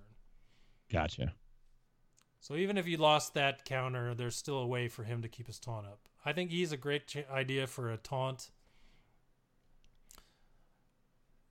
Gotcha. 0.92 1.34
So 2.42 2.56
even 2.56 2.76
if 2.76 2.88
you 2.88 2.98
lost 2.98 3.36
that 3.36 3.66
counter, 3.66 4.16
there's 4.16 4.36
still 4.36 4.58
a 4.58 4.66
way 4.66 4.88
for 4.88 5.04
him 5.04 5.22
to 5.22 5.28
keep 5.28 5.46
his 5.46 5.60
taunt 5.60 5.86
up. 5.86 6.00
I 6.26 6.34
think 6.34 6.50
he's 6.50 6.72
a 6.72 6.78
great 6.78 7.06
ch- 7.06 7.24
idea 7.32 7.68
for 7.68 7.92
a 7.92 7.98
taunt. 7.98 8.50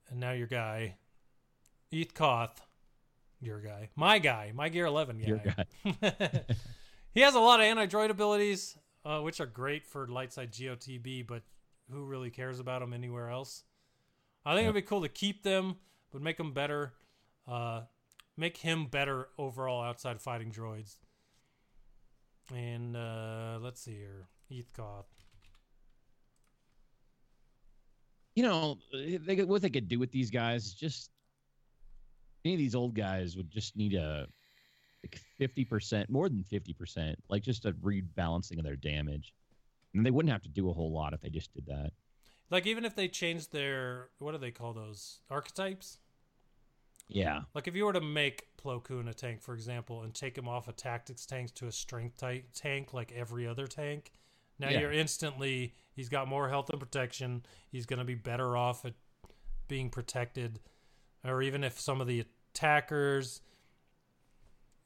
And 0.09 0.19
now 0.19 0.33
your 0.33 0.47
guy, 0.47 0.97
Eeth 1.93 2.13
Koth, 2.13 2.61
your 3.39 3.61
guy, 3.61 3.87
my 3.95 4.19
guy, 4.19 4.51
my 4.53 4.67
Gear 4.67 4.85
11 4.85 5.19
guy. 5.19 5.27
Your 5.27 5.37
guy. 5.37 5.65
he 7.13 7.21
has 7.21 7.35
a 7.35 7.39
lot 7.39 7.61
of 7.61 7.65
anti-droid 7.67 8.09
abilities, 8.09 8.77
uh, 9.05 9.21
which 9.21 9.39
are 9.39 9.45
great 9.45 9.87
for 9.87 10.07
light 10.07 10.33
side 10.33 10.51
GOTB, 10.51 11.25
but 11.25 11.43
who 11.89 12.03
really 12.03 12.29
cares 12.29 12.59
about 12.59 12.81
them 12.81 12.91
anywhere 12.91 13.29
else? 13.29 13.63
I 14.45 14.55
think 14.55 14.65
it'd 14.65 14.75
be 14.75 14.81
cool 14.81 15.03
to 15.03 15.09
keep 15.09 15.43
them, 15.43 15.77
but 16.11 16.21
make 16.21 16.35
them 16.35 16.51
better. 16.51 16.91
Uh, 17.47 17.83
make 18.41 18.57
him 18.57 18.87
better 18.87 19.29
overall 19.37 19.81
outside 19.81 20.19
fighting 20.19 20.51
droids. 20.51 20.97
And 22.53 22.97
uh, 22.97 23.59
let's 23.61 23.79
see 23.81 23.95
here, 23.95 24.27
Koth. 24.75 25.05
you 28.35 28.43
know, 28.43 28.77
they, 28.91 29.43
what 29.43 29.61
they 29.61 29.69
could 29.69 29.87
do 29.87 29.99
with 29.99 30.11
these 30.11 30.31
guys 30.31 30.65
is 30.65 30.73
just 30.73 31.11
any 32.45 32.53
of 32.53 32.59
these 32.59 32.75
old 32.75 32.95
guys 32.95 33.35
would 33.35 33.51
just 33.51 33.75
need 33.75 33.93
a 33.93 34.27
like 35.03 35.19
fifty 35.37 35.65
percent, 35.65 36.09
more 36.09 36.29
than 36.29 36.43
fifty 36.43 36.73
percent, 36.73 37.17
like 37.29 37.43
just 37.43 37.65
a 37.65 37.73
rebalancing 37.73 38.57
of 38.57 38.63
their 38.63 38.75
damage, 38.75 39.33
and 39.93 40.05
they 40.05 40.11
wouldn't 40.11 40.31
have 40.31 40.43
to 40.43 40.49
do 40.49 40.69
a 40.69 40.73
whole 40.73 40.91
lot 40.91 41.13
if 41.13 41.21
they 41.21 41.29
just 41.29 41.53
did 41.53 41.65
that. 41.67 41.91
Like 42.49 42.67
even 42.67 42.85
if 42.85 42.95
they 42.95 43.07
changed 43.07 43.51
their 43.51 44.09
what 44.19 44.31
do 44.31 44.37
they 44.37 44.51
call 44.51 44.73
those 44.73 45.19
archetypes? 45.29 45.97
Yeah. 47.13 47.41
Like 47.53 47.67
if 47.67 47.75
you 47.75 47.85
were 47.85 47.93
to 47.93 48.01
make 48.01 48.47
Plo 48.57 48.81
Koon 48.83 49.07
a 49.07 49.13
tank, 49.13 49.41
for 49.41 49.53
example, 49.53 50.03
and 50.03 50.13
take 50.13 50.37
him 50.37 50.47
off 50.47 50.67
a 50.67 50.71
tactics 50.71 51.25
tank 51.25 51.53
to 51.55 51.67
a 51.67 51.71
strength 51.71 52.17
type 52.17 52.45
tank 52.53 52.93
like 52.93 53.11
every 53.11 53.45
other 53.47 53.67
tank, 53.67 54.11
now 54.59 54.69
Yeah. 54.69 54.79
you're 54.81 54.91
instantly 54.93 55.75
he's 55.93 56.09
got 56.09 56.27
more 56.27 56.47
health 56.49 56.69
and 56.69 56.79
protection. 56.79 57.43
He's 57.69 57.85
going 57.85 57.99
to 57.99 58.05
be 58.05 58.15
better 58.15 58.55
off 58.55 58.85
at 58.85 58.93
being 59.67 59.89
protected, 59.89 60.59
or 61.23 61.41
even 61.41 61.63
if 61.63 61.79
some 61.79 62.01
of 62.01 62.07
the 62.07 62.25
attackers. 62.53 63.41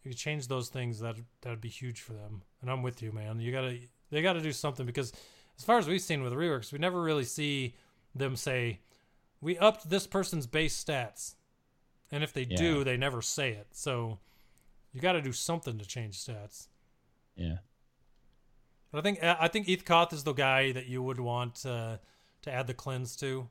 You 0.03 0.11
could 0.11 0.19
change 0.19 0.47
those 0.47 0.69
things. 0.69 0.99
That 0.99 1.15
that'd 1.41 1.61
be 1.61 1.69
huge 1.69 2.01
for 2.01 2.13
them. 2.13 2.43
And 2.61 2.69
I'm 2.69 2.83
with 2.83 3.01
you, 3.01 3.11
man. 3.11 3.39
You 3.39 3.51
gotta 3.51 3.79
they 4.11 4.21
gotta 4.21 4.41
do 4.41 4.51
something 4.51 4.85
because 4.85 5.11
as 5.57 5.63
far 5.63 5.77
as 5.79 5.87
we've 5.87 6.01
seen 6.01 6.21
with 6.21 6.33
reworks, 6.33 6.71
we 6.71 6.77
never 6.79 7.01
really 7.01 7.23
see 7.23 7.75
them 8.13 8.35
say 8.35 8.81
we 9.41 9.57
upped 9.57 9.89
this 9.89 10.05
person's 10.05 10.45
base 10.45 10.81
stats. 10.81 11.35
And 12.15 12.23
if 12.23 12.31
they 12.31 12.43
Yeah. 12.43 12.55
do, 12.55 12.83
they 12.85 12.95
never 12.95 13.21
say 13.21 13.51
it. 13.51 13.67
So 13.71 14.19
you 14.93 15.01
got 15.01 15.11
to 15.11 15.21
do 15.21 15.33
something 15.33 15.77
to 15.77 15.85
change 15.85 16.17
stats. 16.17 16.67
Yeah. 17.35 17.57
But 18.89 18.99
I 18.99 19.01
think 19.01 19.21
I 19.21 19.49
think 19.49 19.67
Eeth 19.67 19.83
Koth 19.83 20.13
is 20.13 20.23
the 20.23 20.31
guy 20.31 20.71
that 20.71 20.85
you 20.85 21.03
would 21.03 21.19
want 21.19 21.65
uh, 21.65 21.97
to 22.43 22.51
add 22.51 22.67
the 22.67 22.73
cleanse 22.73 23.17
to. 23.17 23.49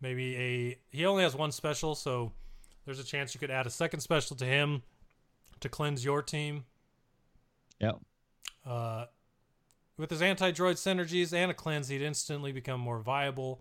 Maybe 0.00 0.34
a 0.36 0.78
he 0.88 1.04
only 1.04 1.22
has 1.22 1.36
one 1.36 1.52
special, 1.52 1.94
so 1.94 2.32
there's 2.86 2.98
a 2.98 3.04
chance 3.04 3.34
you 3.34 3.40
could 3.40 3.50
add 3.50 3.66
a 3.66 3.70
second 3.70 4.00
special 4.00 4.34
to 4.36 4.46
him 4.46 4.82
to 5.60 5.68
cleanse 5.68 6.02
your 6.02 6.22
team. 6.22 6.64
Yep. 7.78 8.00
Uh, 8.64 9.04
with 9.98 10.08
his 10.08 10.22
anti-droid 10.22 10.76
synergies 10.76 11.34
and 11.34 11.50
a 11.50 11.54
cleanse, 11.54 11.88
he'd 11.88 12.00
instantly 12.00 12.52
become 12.52 12.80
more 12.80 13.00
viable, 13.00 13.60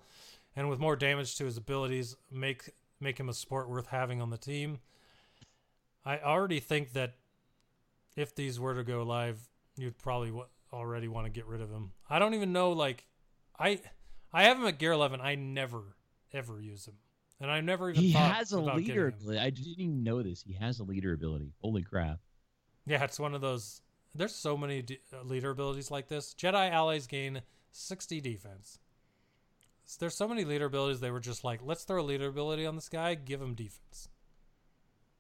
and 0.56 0.70
with 0.70 0.80
more 0.80 0.96
damage 0.96 1.36
to 1.36 1.44
his 1.44 1.58
abilities, 1.58 2.16
make 2.32 2.70
make 3.00 3.20
him 3.20 3.30
a 3.30 3.34
sport 3.34 3.70
worth 3.70 3.88
having 3.88 4.22
on 4.22 4.30
the 4.30 4.38
team. 4.38 4.80
I 6.06 6.20
already 6.20 6.60
think 6.60 6.94
that 6.94 7.16
if 8.16 8.36
these 8.36 8.60
were 8.60 8.74
to 8.76 8.84
go 8.84 9.04
live, 9.04 9.40
you'd 9.78 9.98
probably 9.98 10.30
w- 10.30 10.48
already 10.74 11.08
want 11.08 11.26
to 11.26 11.32
get 11.32 11.46
rid 11.46 11.62
of 11.62 11.70
him. 11.70 11.92
I 12.10 12.20
don't 12.20 12.34
even 12.34 12.52
know, 12.54 12.72
like, 12.72 13.06
I 13.58 13.82
I 14.32 14.44
have 14.44 14.58
him 14.58 14.66
at 14.66 14.80
gear 14.80 14.92
eleven. 14.92 15.22
I 15.22 15.36
never 15.36 15.82
ever 16.34 16.62
use 16.62 16.86
him, 16.88 16.96
and 17.40 17.52
I 17.52 17.62
never 17.62 17.90
even 17.90 18.02
He 18.02 18.14
thought 18.14 18.36
has 18.36 18.52
a 18.52 18.60
leader 18.60 19.14
I 19.30 19.50
didn't 19.50 19.80
even 19.80 20.04
know 20.04 20.22
this. 20.22 20.42
He 20.42 20.54
has 20.54 20.80
a 20.80 20.84
leader 20.84 21.14
ability. 21.14 21.54
Holy 21.62 21.84
crap. 21.84 22.20
Yeah, 22.86 23.04
it's 23.04 23.20
one 23.20 23.34
of 23.34 23.42
those. 23.42 23.82
There's 24.16 24.34
so 24.34 24.58
many 24.58 24.82
d- 24.82 25.00
uh, 25.14 25.24
leader 25.24 25.52
abilities 25.52 25.92
like 25.92 26.08
this. 26.08 26.34
Jedi 26.34 26.72
allies 26.72 27.06
gain 27.06 27.42
60 27.72 28.22
defense. 28.22 28.80
There's 29.98 30.16
so 30.16 30.28
many 30.28 30.44
leader 30.46 30.66
abilities. 30.66 31.00
They 31.00 31.12
were 31.12 31.20
just 31.20 31.44
like, 31.44 31.62
let's 31.64 31.84
throw 31.84 32.02
a 32.02 32.04
leader 32.04 32.28
ability 32.28 32.66
on 32.66 32.76
this 32.76 32.90
guy, 32.90 33.16
give 33.16 33.42
him 33.42 33.54
defense. 33.56 34.10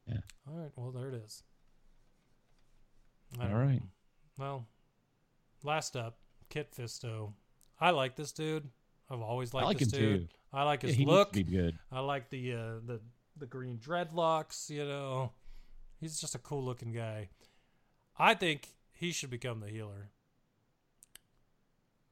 Yeah. 0.07 0.17
All 0.47 0.55
right. 0.57 0.71
Well, 0.75 0.91
there 0.91 1.09
it 1.09 1.15
is. 1.15 1.43
All 3.39 3.47
right. 3.49 3.81
All. 3.81 3.89
Well, 4.45 4.67
last 5.63 5.95
up, 5.95 6.17
Kit 6.49 6.71
Fisto. 6.75 7.33
I 7.79 7.91
like 7.91 8.15
this 8.15 8.31
dude. 8.31 8.69
I've 9.09 9.21
always 9.21 9.53
liked 9.53 9.65
I 9.65 9.67
like 9.67 9.79
this 9.79 9.93
him 9.93 9.99
dude. 9.99 10.29
too. 10.29 10.35
I 10.53 10.63
like 10.63 10.83
Yeah, 10.83 10.87
his 10.87 10.97
he 10.97 11.05
look. 11.05 11.33
be 11.33 11.43
good. 11.43 11.77
I 11.91 11.99
like 11.99 12.29
the 12.29 12.53
uh, 12.53 12.57
the 12.85 12.99
the 13.37 13.45
green 13.45 13.77
dreadlocks. 13.77 14.69
You 14.69 14.85
know, 14.85 15.31
he's 15.99 16.19
just 16.19 16.35
a 16.35 16.39
cool 16.39 16.63
looking 16.63 16.91
guy. 16.91 17.29
I 18.17 18.33
think 18.33 18.67
he 18.91 19.11
should 19.11 19.29
become 19.29 19.59
the 19.61 19.69
healer, 19.69 20.09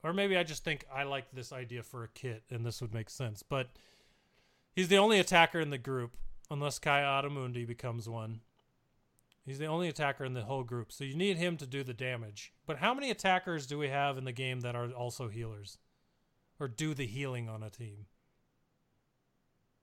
or 0.04 0.14
maybe 0.14 0.38
I 0.38 0.44
just 0.44 0.64
think 0.64 0.86
I 0.94 1.04
like 1.04 1.32
this 1.32 1.52
idea 1.52 1.84
for 1.84 2.04
a 2.04 2.10
kit, 2.10 2.44
and 2.50 2.66
this 2.66 2.82
would 2.82 2.94
make 2.94 3.10
sense. 3.10 3.44
But 3.44 3.68
he's 4.76 4.88
the 4.88 4.98
only 4.98 5.20
attacker 5.20 5.60
in 5.60 5.70
the 5.70 5.78
group, 5.78 6.18
unless 6.50 6.80
Ki-Adi-Mundi 6.80 7.66
becomes 7.66 8.08
one. 8.08 8.42
He's 9.46 9.60
the 9.60 9.66
only 9.66 9.88
attacker 9.88 10.26
in 10.26 10.34
the 10.34 10.44
whole 10.44 10.64
group, 10.64 10.92
so 10.92 11.04
you 11.04 11.16
need 11.16 11.38
him 11.38 11.56
to 11.58 11.66
do 11.66 11.84
the 11.84 11.94
damage. 11.94 12.52
But 12.66 12.80
how 12.80 12.94
many 12.94 13.10
attackers 13.10 13.66
do 13.66 13.78
we 13.78 13.88
have 13.88 14.18
in 14.18 14.26
the 14.26 14.34
game 14.34 14.60
that 14.62 14.76
are 14.76 14.90
also 14.92 15.30
healers, 15.30 15.78
or 16.60 16.68
do 16.68 16.94
the 16.94 17.06
healing 17.06 17.48
on 17.48 17.64
a 17.64 17.70
team? 17.70 18.08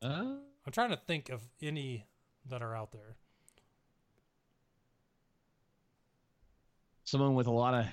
Uh, 0.03 0.37
I'm 0.67 0.73
trying 0.73 0.91
to 0.91 0.99
think 0.99 1.31
of 1.31 1.49
any 1.63 2.05
that 2.47 2.63
are 2.63 2.77
out 2.77 2.93
there. 2.93 3.17
someone 7.05 7.35
with 7.35 7.47
a 7.47 7.53
lot 7.53 7.75
of. 7.75 7.87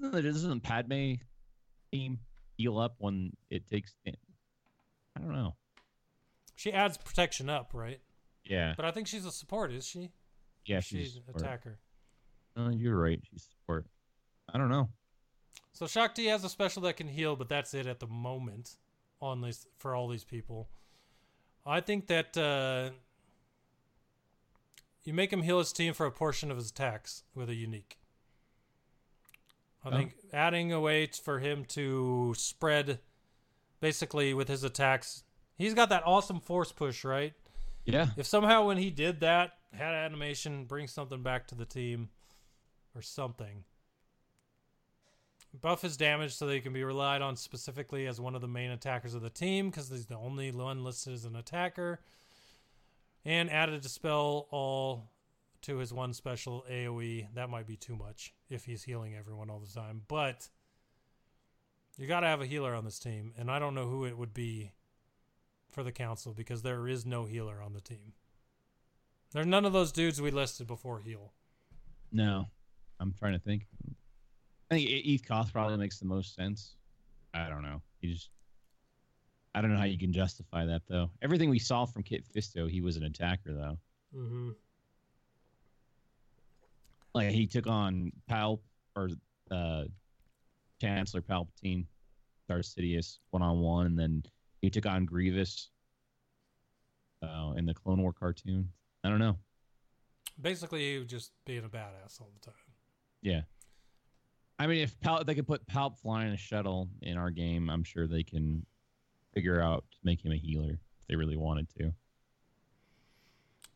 Doesn't 0.00 0.60
Padme 0.60 1.14
team 1.92 2.18
heal 2.56 2.78
up 2.78 2.94
when 2.98 3.32
it 3.50 3.66
takes? 3.68 3.94
I 4.06 5.20
don't 5.20 5.32
know. 5.32 5.54
She 6.54 6.72
adds 6.72 6.96
protection 6.96 7.50
up, 7.50 7.70
right? 7.72 8.00
Yeah. 8.44 8.74
But 8.76 8.84
I 8.84 8.90
think 8.90 9.06
she's 9.06 9.24
a 9.24 9.32
support, 9.32 9.72
is 9.72 9.86
she? 9.86 10.10
Yeah. 10.64 10.80
she's, 10.80 11.12
She's 11.12 11.16
an 11.16 11.22
attacker. 11.34 11.78
Uh, 12.56 12.70
you're 12.70 12.96
right. 12.96 13.20
She's 13.30 13.48
support. 13.50 13.86
I 14.52 14.58
don't 14.58 14.68
know. 14.68 14.88
So 15.72 15.86
Shaak 15.86 16.14
Ti 16.14 16.26
has 16.26 16.44
a 16.44 16.48
special 16.48 16.82
that 16.82 16.96
can 16.96 17.08
heal, 17.08 17.34
but 17.34 17.48
that's 17.48 17.72
it 17.74 17.86
at 17.86 17.98
the 17.98 18.06
moment 18.06 18.76
on 19.20 19.40
this 19.40 19.66
for 19.78 19.94
all 19.94 20.08
these 20.08 20.24
people. 20.24 20.68
I 21.64 21.80
think 21.80 22.08
that 22.08 22.36
uh, 22.36 22.90
you 25.04 25.14
make 25.14 25.32
him 25.32 25.42
heal 25.42 25.58
his 25.58 25.72
team 25.72 25.94
for 25.94 26.06
a 26.06 26.10
portion 26.10 26.50
of 26.50 26.56
his 26.56 26.70
attacks 26.70 27.22
with 27.34 27.48
a 27.48 27.54
unique. 27.54 27.98
I 29.84 29.88
Oh. 29.88 29.90
think 29.92 30.14
adding 30.32 30.72
a 30.72 30.80
way 30.80 31.06
for 31.06 31.38
him 31.40 31.64
to 31.66 32.34
spread, 32.36 33.00
basically 33.80 34.32
with 34.34 34.48
his 34.48 34.62
attacks, 34.64 35.24
he's 35.56 35.74
got 35.74 35.88
that 35.88 36.04
awesome 36.06 36.40
force 36.40 36.70
push, 36.72 37.04
right? 37.04 37.34
Yeah. 37.84 38.10
If 38.16 38.26
somehow 38.26 38.66
when 38.66 38.78
he 38.78 38.90
did 38.90 39.20
that, 39.20 39.58
had 39.72 39.94
animation, 39.94 40.66
bring 40.66 40.86
something 40.86 41.22
back 41.22 41.48
to 41.48 41.54
the 41.54 41.64
team 41.64 42.10
or 42.94 43.02
something. 43.02 43.64
Buff 45.60 45.82
his 45.82 45.96
damage 45.96 46.34
so 46.34 46.46
that 46.46 46.54
he 46.54 46.60
can 46.60 46.72
be 46.72 46.84
relied 46.84 47.20
on 47.20 47.36
specifically 47.36 48.06
as 48.06 48.20
one 48.20 48.34
of 48.34 48.40
the 48.40 48.48
main 48.48 48.70
attackers 48.70 49.14
of 49.14 49.20
the 49.20 49.28
team 49.30 49.68
because 49.70 49.90
he's 49.90 50.06
the 50.06 50.16
only 50.16 50.50
one 50.50 50.82
listed 50.84 51.12
as 51.12 51.24
an 51.24 51.36
attacker. 51.36 52.00
And 53.24 53.50
added 53.50 53.74
a 53.74 53.78
dispel 53.80 54.48
all 54.50 55.10
to 55.62 55.78
his 55.78 55.92
one 55.92 56.12
special 56.12 56.64
AoE. 56.70 57.28
That 57.34 57.50
might 57.50 57.66
be 57.66 57.76
too 57.76 57.96
much 57.96 58.34
if 58.50 58.64
he's 58.64 58.82
healing 58.82 59.14
everyone 59.14 59.50
all 59.50 59.60
the 59.60 59.72
time. 59.72 60.02
But 60.08 60.48
you 61.96 62.06
got 62.06 62.20
to 62.20 62.26
have 62.26 62.40
a 62.40 62.46
healer 62.46 62.74
on 62.74 62.84
this 62.84 62.98
team. 62.98 63.32
And 63.36 63.50
I 63.50 63.58
don't 63.58 63.74
know 63.74 63.88
who 63.88 64.04
it 64.04 64.16
would 64.16 64.34
be 64.34 64.72
for 65.70 65.82
the 65.82 65.92
council 65.92 66.34
because 66.34 66.62
there 66.62 66.86
is 66.86 67.06
no 67.06 67.24
healer 67.24 67.62
on 67.62 67.72
the 67.72 67.80
team. 67.80 68.12
There's 69.32 69.46
none 69.46 69.64
of 69.64 69.72
those 69.72 69.92
dudes 69.92 70.20
we 70.20 70.30
listed 70.30 70.66
before 70.66 71.00
heal. 71.00 71.32
No. 72.10 72.46
I'm 73.00 73.14
trying 73.18 73.32
to 73.32 73.38
think. 73.38 73.66
I 74.70 74.74
think 74.74 74.88
Eeth 74.88 75.26
Koth 75.26 75.52
probably 75.52 75.76
makes 75.76 75.98
the 75.98 76.06
most 76.06 76.34
sense. 76.34 76.76
I 77.34 77.48
don't 77.48 77.62
know. 77.62 77.82
He 78.00 78.12
just. 78.12 78.30
I 79.54 79.60
don't 79.60 79.72
know 79.72 79.78
how 79.78 79.84
you 79.84 79.98
can 79.98 80.12
justify 80.12 80.64
that 80.66 80.82
though. 80.88 81.10
Everything 81.20 81.50
we 81.50 81.58
saw 81.58 81.84
from 81.84 82.02
Kit 82.02 82.24
Fisto, 82.26 82.70
he 82.70 82.80
was 82.80 82.96
an 82.96 83.02
attacker 83.02 83.52
though. 83.52 83.78
Mm-hmm. 84.16 84.50
Like 87.14 87.30
he 87.30 87.46
took 87.46 87.66
on 87.66 88.12
Pal 88.28 88.62
or 88.96 89.10
uh, 89.50 89.84
Chancellor 90.80 91.22
Palpatine, 91.22 91.86
Darth 92.48 92.66
Sidious 92.66 93.18
one 93.30 93.42
on 93.42 93.60
one, 93.60 93.86
and 93.86 93.98
then 93.98 94.22
he 94.60 94.70
took 94.70 94.86
on 94.86 95.04
Grievous 95.04 95.70
uh, 97.22 97.52
in 97.56 97.66
the 97.66 97.74
Clone 97.74 98.00
War 98.00 98.12
cartoon. 98.12 98.68
I 99.04 99.08
don't 99.08 99.18
know. 99.18 99.36
Basically, 100.40 100.92
he 100.92 100.98
was 100.98 101.08
just 101.08 101.32
being 101.44 101.64
a 101.64 101.68
badass 101.68 102.20
all 102.20 102.30
the 102.32 102.44
time. 102.44 102.54
Yeah. 103.20 103.42
I 104.58 104.66
mean, 104.66 104.82
if 104.82 104.98
Pal- 105.00 105.24
they 105.24 105.34
could 105.34 105.46
put 105.46 105.66
Palp 105.66 105.98
flying 105.98 106.32
a 106.32 106.36
shuttle 106.36 106.88
in 107.02 107.16
our 107.16 107.30
game, 107.30 107.68
I'm 107.68 107.84
sure 107.84 108.06
they 108.06 108.22
can 108.22 108.64
figure 109.34 109.60
out 109.60 109.84
to 109.92 109.98
make 110.04 110.24
him 110.24 110.32
a 110.32 110.36
healer 110.36 110.78
if 111.00 111.06
they 111.08 111.16
really 111.16 111.36
wanted 111.36 111.68
to. 111.78 111.92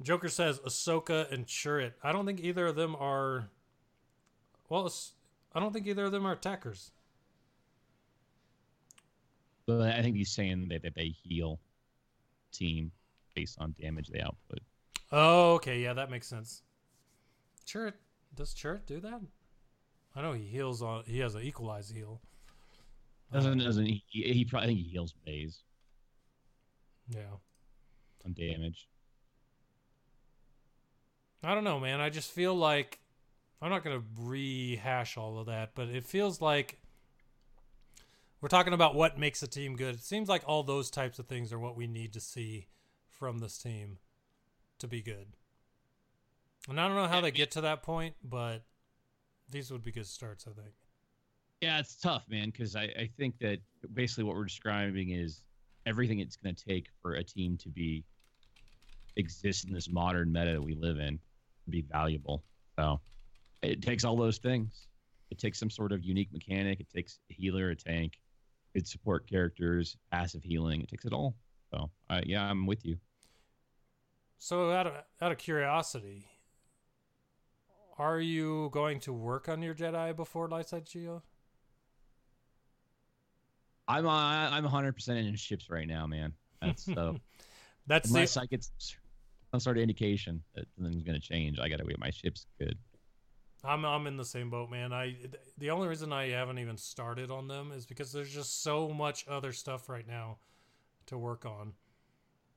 Joker 0.02 0.28
says 0.28 0.58
Ahsoka 0.60 1.30
and 1.32 1.46
Chirrut. 1.46 1.92
I 2.02 2.12
don't 2.12 2.26
think 2.26 2.40
either 2.40 2.66
of 2.66 2.76
them 2.76 2.94
are. 2.96 3.48
Well, 4.68 4.92
I 5.54 5.60
don't 5.60 5.72
think 5.72 5.86
either 5.86 6.04
of 6.04 6.12
them 6.12 6.26
are 6.26 6.32
attackers. 6.32 6.90
But 9.66 9.80
I 9.82 10.02
think 10.02 10.16
he's 10.16 10.30
saying 10.30 10.68
that, 10.68 10.82
that 10.82 10.94
they 10.94 11.14
heal 11.22 11.58
team 12.52 12.92
based 13.34 13.58
on 13.60 13.74
damage 13.80 14.08
they 14.08 14.20
output. 14.20 14.60
Oh, 15.12 15.54
okay, 15.54 15.80
yeah, 15.80 15.92
that 15.92 16.10
makes 16.10 16.26
sense. 16.28 16.62
Chirrut 17.66 17.94
does 18.34 18.54
Chirrut 18.54 18.86
do 18.86 19.00
that? 19.00 19.20
I 20.14 20.22
know 20.22 20.32
he 20.32 20.44
heals 20.44 20.82
on. 20.82 21.04
He 21.06 21.18
has 21.20 21.34
an 21.34 21.42
equalized 21.42 21.92
heal. 21.94 22.20
Doesn't 23.32 23.58
doesn't 23.58 23.86
he? 23.86 24.04
He 24.08 24.44
probably 24.44 24.64
I 24.64 24.68
think 24.68 24.78
he 24.78 24.88
heals 24.88 25.14
Bays 25.24 25.62
Yeah. 27.08 27.22
on 28.24 28.32
damage. 28.34 28.88
I 31.46 31.54
don't 31.54 31.64
know, 31.64 31.78
man. 31.78 32.00
I 32.00 32.10
just 32.10 32.32
feel 32.32 32.54
like 32.54 32.98
I'm 33.62 33.70
not 33.70 33.84
going 33.84 34.00
to 34.00 34.06
rehash 34.20 35.16
all 35.16 35.38
of 35.38 35.46
that, 35.46 35.70
but 35.74 35.88
it 35.88 36.04
feels 36.04 36.40
like 36.40 36.78
we're 38.40 38.48
talking 38.48 38.72
about 38.72 38.94
what 38.94 39.18
makes 39.18 39.42
a 39.42 39.46
team 39.46 39.76
good. 39.76 39.94
It 39.94 40.02
seems 40.02 40.28
like 40.28 40.42
all 40.46 40.62
those 40.62 40.90
types 40.90 41.18
of 41.18 41.26
things 41.26 41.52
are 41.52 41.58
what 41.58 41.76
we 41.76 41.86
need 41.86 42.12
to 42.14 42.20
see 42.20 42.66
from 43.08 43.38
this 43.38 43.58
team 43.58 43.98
to 44.78 44.88
be 44.88 45.00
good. 45.02 45.28
And 46.68 46.80
I 46.80 46.88
don't 46.88 46.96
know 46.96 47.06
how 47.06 47.20
they 47.20 47.30
get 47.30 47.52
to 47.52 47.60
that 47.60 47.82
point, 47.82 48.16
but 48.24 48.64
these 49.48 49.70
would 49.70 49.84
be 49.84 49.92
good 49.92 50.06
starts, 50.06 50.46
I 50.48 50.60
think. 50.60 50.74
Yeah, 51.60 51.78
it's 51.78 51.94
tough, 51.94 52.24
man, 52.28 52.50
because 52.50 52.74
I, 52.74 52.82
I 52.82 53.10
think 53.16 53.38
that 53.38 53.60
basically 53.94 54.24
what 54.24 54.34
we're 54.36 54.44
describing 54.44 55.10
is 55.10 55.42
everything 55.86 56.18
it's 56.18 56.36
going 56.36 56.54
to 56.54 56.64
take 56.64 56.88
for 57.00 57.14
a 57.14 57.22
team 57.22 57.56
to 57.58 57.68
be 57.68 58.04
exist 59.16 59.64
in 59.64 59.72
this 59.72 59.88
modern 59.88 60.32
meta 60.32 60.52
that 60.52 60.62
we 60.62 60.74
live 60.74 60.98
in, 60.98 61.18
be 61.70 61.82
valuable. 61.82 62.44
So 62.78 63.00
it 63.62 63.82
takes 63.82 64.04
all 64.04 64.16
those 64.16 64.38
things. 64.38 64.88
It 65.30 65.38
takes 65.38 65.58
some 65.58 65.70
sort 65.70 65.92
of 65.92 66.04
unique 66.04 66.32
mechanic. 66.32 66.80
It 66.80 66.88
takes 66.94 67.18
a 67.30 67.34
healer, 67.34 67.70
a 67.70 67.76
tank, 67.76 68.18
good 68.74 68.86
support 68.86 69.28
characters, 69.28 69.96
passive 70.12 70.42
healing. 70.42 70.80
It 70.82 70.88
takes 70.88 71.04
it 71.04 71.12
all. 71.12 71.34
So 71.72 71.90
uh, 72.10 72.20
yeah, 72.24 72.48
I'm 72.48 72.66
with 72.66 72.84
you. 72.84 72.96
So 74.38 74.70
out 74.70 74.86
of 74.86 74.94
out 75.20 75.32
of 75.32 75.38
curiosity, 75.38 76.26
are 77.98 78.20
you 78.20 78.68
going 78.72 79.00
to 79.00 79.12
work 79.12 79.48
on 79.48 79.62
your 79.62 79.74
Jedi 79.74 80.14
before 80.14 80.48
Lightside 80.48 80.84
Geo? 80.84 81.22
I'm 83.88 84.06
uh, 84.06 84.10
I'm 84.10 84.64
100 84.64 84.92
percent 84.92 85.26
in 85.26 85.34
ships 85.36 85.70
right 85.70 85.88
now, 85.88 86.06
man. 86.06 86.34
That's 86.60 86.84
so. 86.84 87.16
That's 87.88 88.08
unless 88.08 88.34
the, 88.34 88.40
I 88.40 88.46
get 88.46 88.66
some 89.56 89.60
sort 89.60 89.78
of 89.78 89.82
indication 89.82 90.42
that 90.54 90.66
something's 90.76 91.02
going 91.02 91.18
to 91.18 91.26
change, 91.26 91.58
I 91.58 91.68
got 91.68 91.78
to 91.78 91.84
wait. 91.84 91.98
my 91.98 92.10
ships 92.10 92.46
good. 92.58 92.76
I'm 93.64 93.84
I'm 93.84 94.06
in 94.06 94.16
the 94.16 94.24
same 94.24 94.50
boat, 94.50 94.70
man. 94.70 94.92
I 94.92 95.16
the 95.58 95.70
only 95.70 95.88
reason 95.88 96.12
I 96.12 96.28
haven't 96.28 96.58
even 96.58 96.76
started 96.76 97.30
on 97.30 97.48
them 97.48 97.72
is 97.72 97.86
because 97.86 98.12
there's 98.12 98.32
just 98.32 98.62
so 98.62 98.90
much 98.90 99.26
other 99.28 99.52
stuff 99.52 99.88
right 99.88 100.06
now 100.06 100.36
to 101.06 101.18
work 101.18 101.46
on. 101.46 101.72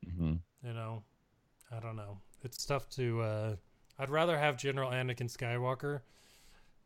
Mm-hmm. 0.06 0.34
You 0.68 0.74
know, 0.74 1.04
I 1.76 1.80
don't 1.80 1.96
know. 1.96 2.20
It's 2.44 2.66
tough 2.66 2.90
to. 2.92 3.22
Uh, 3.22 3.56
I'd 3.98 4.10
rather 4.10 4.38
have 4.38 4.58
General 4.58 4.92
Anakin 4.92 5.36
Skywalker 5.36 6.02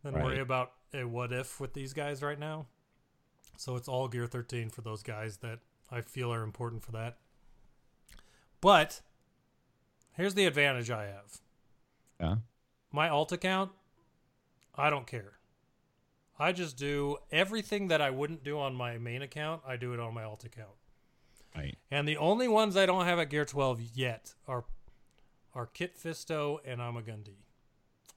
than 0.03 0.13
worry 0.13 0.39
about 0.39 0.71
a 0.93 1.03
what 1.05 1.33
if 1.33 1.59
with 1.59 1.73
these 1.73 1.93
guys 1.93 2.21
right 2.21 2.39
now. 2.39 2.67
So 3.57 3.75
it's 3.75 3.87
all 3.87 4.07
Gear 4.07 4.27
13 4.27 4.69
for 4.69 4.81
those 4.81 5.03
guys 5.03 5.37
that 5.37 5.59
I 5.91 6.01
feel 6.01 6.33
are 6.33 6.43
important 6.43 6.83
for 6.83 6.91
that. 6.93 7.17
But 8.61 9.01
here's 10.15 10.33
the 10.33 10.45
advantage 10.45 10.89
I 10.89 11.05
have. 11.05 11.41
Yeah. 12.19 12.35
My 12.91 13.09
alt 13.09 13.31
account, 13.31 13.71
I 14.75 14.89
don't 14.89 15.07
care. 15.07 15.33
I 16.39 16.51
just 16.51 16.77
do 16.77 17.17
everything 17.31 17.87
that 17.89 18.01
I 18.01 18.09
wouldn't 18.09 18.43
do 18.43 18.59
on 18.59 18.75
my 18.75 18.97
main 18.97 19.21
account, 19.21 19.61
I 19.67 19.77
do 19.77 19.93
it 19.93 19.99
on 19.99 20.13
my 20.13 20.23
alt 20.23 20.43
account. 20.43 20.75
Right. 21.55 21.77
And 21.91 22.07
the 22.07 22.17
only 22.17 22.47
ones 22.47 22.75
I 22.75 22.85
don't 22.85 23.05
have 23.05 23.19
at 23.19 23.29
Gear 23.29 23.45
12 23.45 23.81
yet 23.93 24.33
are 24.47 24.65
are 25.55 25.67
Kit 25.67 25.95
Fisto 25.95 26.57
and 26.65 26.81
Ima-Gun 26.81 27.21
Di. 27.23 27.37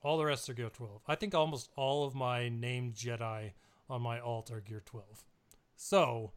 All 0.03 0.17
the 0.17 0.25
rest 0.25 0.49
are 0.49 0.55
Gear 0.55 0.71
12. 0.71 1.03
I 1.07 1.15
think 1.17 1.35
almost 1.35 1.69
all 1.77 2.05
of 2.05 2.15
my 2.15 2.49
named 2.49 2.95
Jedi 2.95 3.53
on 3.91 4.01
my 4.01 4.19
alt 4.21 4.51
are 4.51 4.61
Gear 4.61 4.83
12. 4.85 5.25
So, 5.77 6.33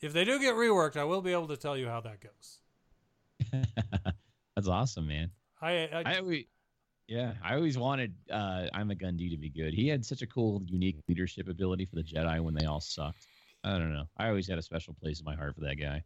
if 0.00 0.12
they 0.12 0.24
do 0.24 0.38
get 0.38 0.54
reworked, 0.54 0.96
I 0.96 1.02
will 1.02 1.20
be 1.20 1.32
able 1.32 1.48
to 1.48 1.56
tell 1.56 1.76
you 1.76 1.88
how 1.88 2.00
that 2.02 2.20
goes. 2.20 2.60
That's 4.56 4.68
awesome, 4.68 5.06
man. 5.06 5.30
I, 5.60 5.88
I, 5.92 6.02
I 6.06 6.18
always, 6.18 6.44
yeah, 7.08 7.32
I 7.42 7.54
always 7.54 7.76
wanted 7.76 8.14
uh, 8.30 8.66
Ima-Gun 8.78 9.16
Di 9.16 9.30
to 9.30 9.36
be 9.36 9.50
good. 9.50 9.74
He 9.74 9.88
had 9.88 10.04
such 10.04 10.22
a 10.22 10.26
cool, 10.26 10.62
unique 10.66 10.96
leadership 11.08 11.48
ability 11.48 11.84
for 11.86 11.96
the 11.96 12.02
Jedi 12.02 12.40
when 12.40 12.54
they 12.54 12.66
all 12.66 12.80
sucked. 12.80 13.26
I 13.64 13.78
don't 13.78 13.92
know. 13.92 14.04
I 14.16 14.28
always 14.28 14.46
had 14.46 14.58
a 14.58 14.62
special 14.62 14.94
place 14.94 15.20
in 15.20 15.24
my 15.24 15.34
heart 15.34 15.54
for 15.54 15.62
that 15.62 15.76
guy. 15.76 16.02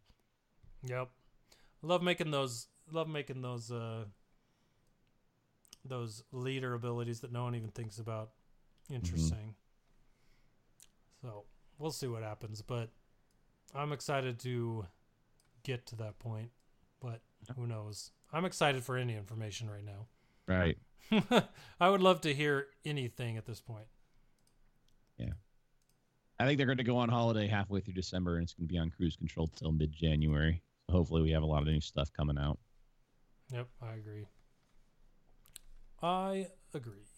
Yep. 0.85 1.11
Love 1.83 2.03
making 2.03 2.31
those 2.31 2.69
love 2.91 3.09
making 3.09 3.43
those 3.43 3.71
uh 3.71 4.05
those 5.85 6.23
leader 6.33 6.75
abilities 6.75 7.21
that 7.21 7.33
no 7.33 7.45
one 7.45 7.55
even 7.55 7.71
thinks 7.71 7.99
about 7.99 8.31
interesting. 8.91 9.55
So, 11.23 11.45
we'll 11.79 11.91
see 11.91 12.07
what 12.07 12.23
happens, 12.23 12.63
but 12.63 12.91
I'm 13.75 13.93
excited 13.93 14.39
to 14.41 14.87
get 15.65 15.87
to 15.87 15.97
that 15.97 16.19
point, 16.19 16.51
but 17.01 17.21
who 17.57 17.67
knows. 17.67 18.13
I'm 18.33 18.45
excited 18.45 18.85
for 18.85 18.97
any 18.97 19.17
information 19.17 19.71
right 19.71 19.85
now. 19.85 20.07
Right. 20.47 20.79
I 21.81 21.89
would 21.89 22.03
love 22.03 22.21
to 22.23 22.35
hear 22.35 22.67
anything 22.85 23.37
at 23.37 23.47
this 23.47 23.61
point. 23.61 23.87
Yeah. 25.17 25.33
I 26.39 26.47
think 26.47 26.59
they're 26.59 26.67
going 26.67 26.79
to 26.79 26.85
go 26.85 26.99
on 26.99 27.09
holiday 27.09 27.47
halfway 27.47 27.81
through 27.81 27.95
December, 27.95 28.37
and 28.37 28.45
it's 28.45 28.55
going 28.55 28.69
to 28.69 28.73
be 28.73 28.79
on 28.79 28.91
cruise 28.91 29.17
control 29.17 29.49
till 29.49 29.73
mid 29.73 29.93
January. 29.93 30.63
So 30.89 30.97
hopefully, 30.97 31.23
we 31.23 31.31
have 31.33 31.43
a 31.43 31.47
lot 31.47 31.63
of 31.63 31.69
new 31.69 31.81
stuff 31.81 32.13
coming 32.13 32.39
out. 32.39 32.59
Yep, 33.53 33.69
I 33.83 33.95
agree. 33.95 34.27
I 36.03 36.49
agree. 36.75 37.09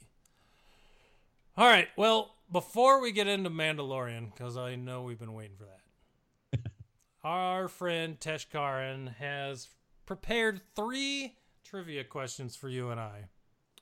All 1.57 1.67
right, 1.67 1.89
well, 1.97 2.37
before 2.51 3.03
we 3.03 3.13
get 3.13 3.27
into 3.27 3.51
Mandalorian, 3.51 4.33
because 4.33 4.57
I 4.57 4.77
know 4.77 5.03
we've 5.03 5.19
been 5.19 5.35
waiting 5.35 5.57
for 5.57 5.67
that, 5.67 6.61
our 7.25 7.69
friend 7.69 8.19
Tesh 8.19 8.49
Karan 8.49 9.09
has 9.19 9.69
prepared 10.11 10.61
three 10.75 11.37
trivia 11.63 12.03
questions 12.03 12.57
for 12.57 12.69
you 12.69 12.91
and 12.91 12.99
I. 12.99 13.27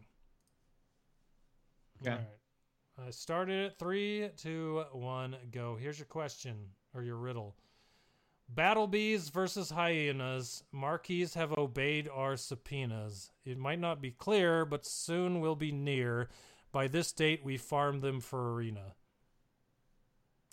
Okay. 2.03 2.11
All 2.11 2.17
right. 2.19 3.07
I 3.09 3.11
started 3.11 3.71
at 3.71 3.79
three, 3.79 4.29
two, 4.37 4.85
one, 4.93 5.37
go. 5.51 5.77
Here's 5.81 5.99
your 5.99 6.07
question 6.07 6.57
or 6.95 7.03
your 7.03 7.17
riddle. 7.17 7.57
Battle 8.53 8.89
bees 8.89 9.29
versus 9.29 9.71
hyenas. 9.71 10.65
Marquis 10.73 11.29
have 11.35 11.57
obeyed 11.57 12.09
our 12.13 12.37
subpoenas. 12.37 13.31
It 13.45 13.57
might 13.57 13.79
not 13.79 14.03
be 14.03 14.11
clear, 14.11 14.65
but 14.65 14.85
soon 14.85 15.41
will 15.41 15.55
be 15.55 15.71
near. 15.71 16.29
By 16.73 16.89
this 16.89 17.13
date, 17.13 17.45
we 17.45 17.57
farm 17.57 18.01
them 18.01 18.21
for 18.21 18.53
arena. 18.53 18.95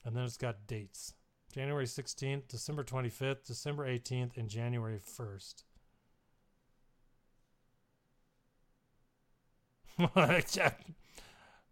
And 0.06 0.16
then 0.16 0.26
it's 0.26 0.38
got 0.38 0.68
dates 0.68 1.16
January 1.52 1.86
16th, 1.86 2.48
December 2.48 2.84
25th, 2.84 3.44
December 3.46 3.88
18th, 3.88 4.38
and 4.38 4.48
January 4.48 5.00
1st. 5.00 5.64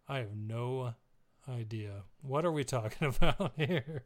I 0.08 0.18
have 0.18 0.36
no 0.36 0.94
idea. 1.48 2.02
What 2.20 2.44
are 2.44 2.50
we 2.50 2.64
talking 2.64 3.06
about 3.16 3.52
here? 3.56 4.02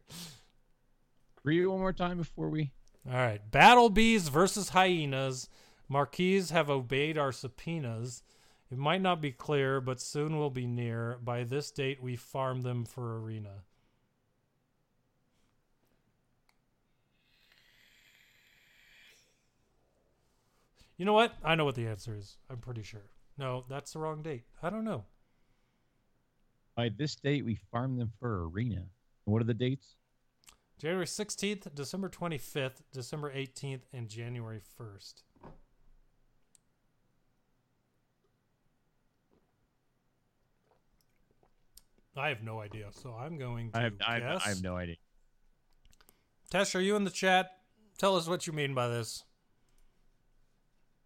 Read 1.43 1.61
it 1.61 1.67
one 1.67 1.79
more 1.79 1.93
time 1.93 2.17
before 2.17 2.49
we. 2.49 2.71
All 3.07 3.15
right. 3.15 3.41
Battle 3.51 3.89
bees 3.89 4.27
versus 4.27 4.69
hyenas. 4.69 5.49
Marquis 5.87 6.43
have 6.51 6.69
obeyed 6.69 7.17
our 7.17 7.31
subpoenas. 7.31 8.23
It 8.71 8.77
might 8.77 9.01
not 9.01 9.21
be 9.21 9.31
clear, 9.31 9.81
but 9.81 9.99
soon 9.99 10.37
will 10.37 10.49
be 10.49 10.65
near. 10.65 11.17
By 11.21 11.43
this 11.43 11.71
date, 11.71 12.01
we 12.01 12.15
farm 12.15 12.61
them 12.61 12.85
for 12.85 13.19
arena. 13.19 13.63
You 20.97 21.05
know 21.05 21.13
what? 21.13 21.33
I 21.43 21.55
know 21.55 21.65
what 21.65 21.73
the 21.73 21.87
answer 21.87 22.15
is. 22.15 22.37
I'm 22.49 22.59
pretty 22.59 22.83
sure. 22.83 23.09
No, 23.35 23.65
that's 23.67 23.93
the 23.93 23.99
wrong 23.99 24.21
date. 24.21 24.43
I 24.61 24.69
don't 24.69 24.85
know. 24.85 25.05
By 26.75 26.89
this 26.95 27.15
date, 27.15 27.43
we 27.43 27.55
farm 27.71 27.97
them 27.97 28.11
for 28.19 28.47
arena. 28.47 28.85
What 29.25 29.41
are 29.41 29.45
the 29.45 29.53
dates? 29.55 29.95
January 30.81 31.05
16th, 31.05 31.75
December 31.75 32.09
25th, 32.09 32.81
December 32.91 33.31
18th, 33.31 33.81
and 33.93 34.09
January 34.09 34.61
1st. 34.79 35.13
I 42.17 42.29
have 42.29 42.41
no 42.41 42.61
idea, 42.61 42.87
so 42.99 43.13
I'm 43.13 43.37
going 43.37 43.69
to 43.73 43.77
I 43.77 43.81
have, 43.83 43.93
I 44.07 44.19
have. 44.21 44.41
I 44.43 44.49
have 44.49 44.63
no 44.63 44.75
idea. 44.75 44.95
Tesh, 46.51 46.73
are 46.73 46.81
you 46.81 46.95
in 46.95 47.03
the 47.03 47.11
chat? 47.11 47.51
Tell 47.99 48.15
us 48.15 48.27
what 48.27 48.47
you 48.47 48.53
mean 48.53 48.73
by 48.73 48.87
this. 48.87 49.23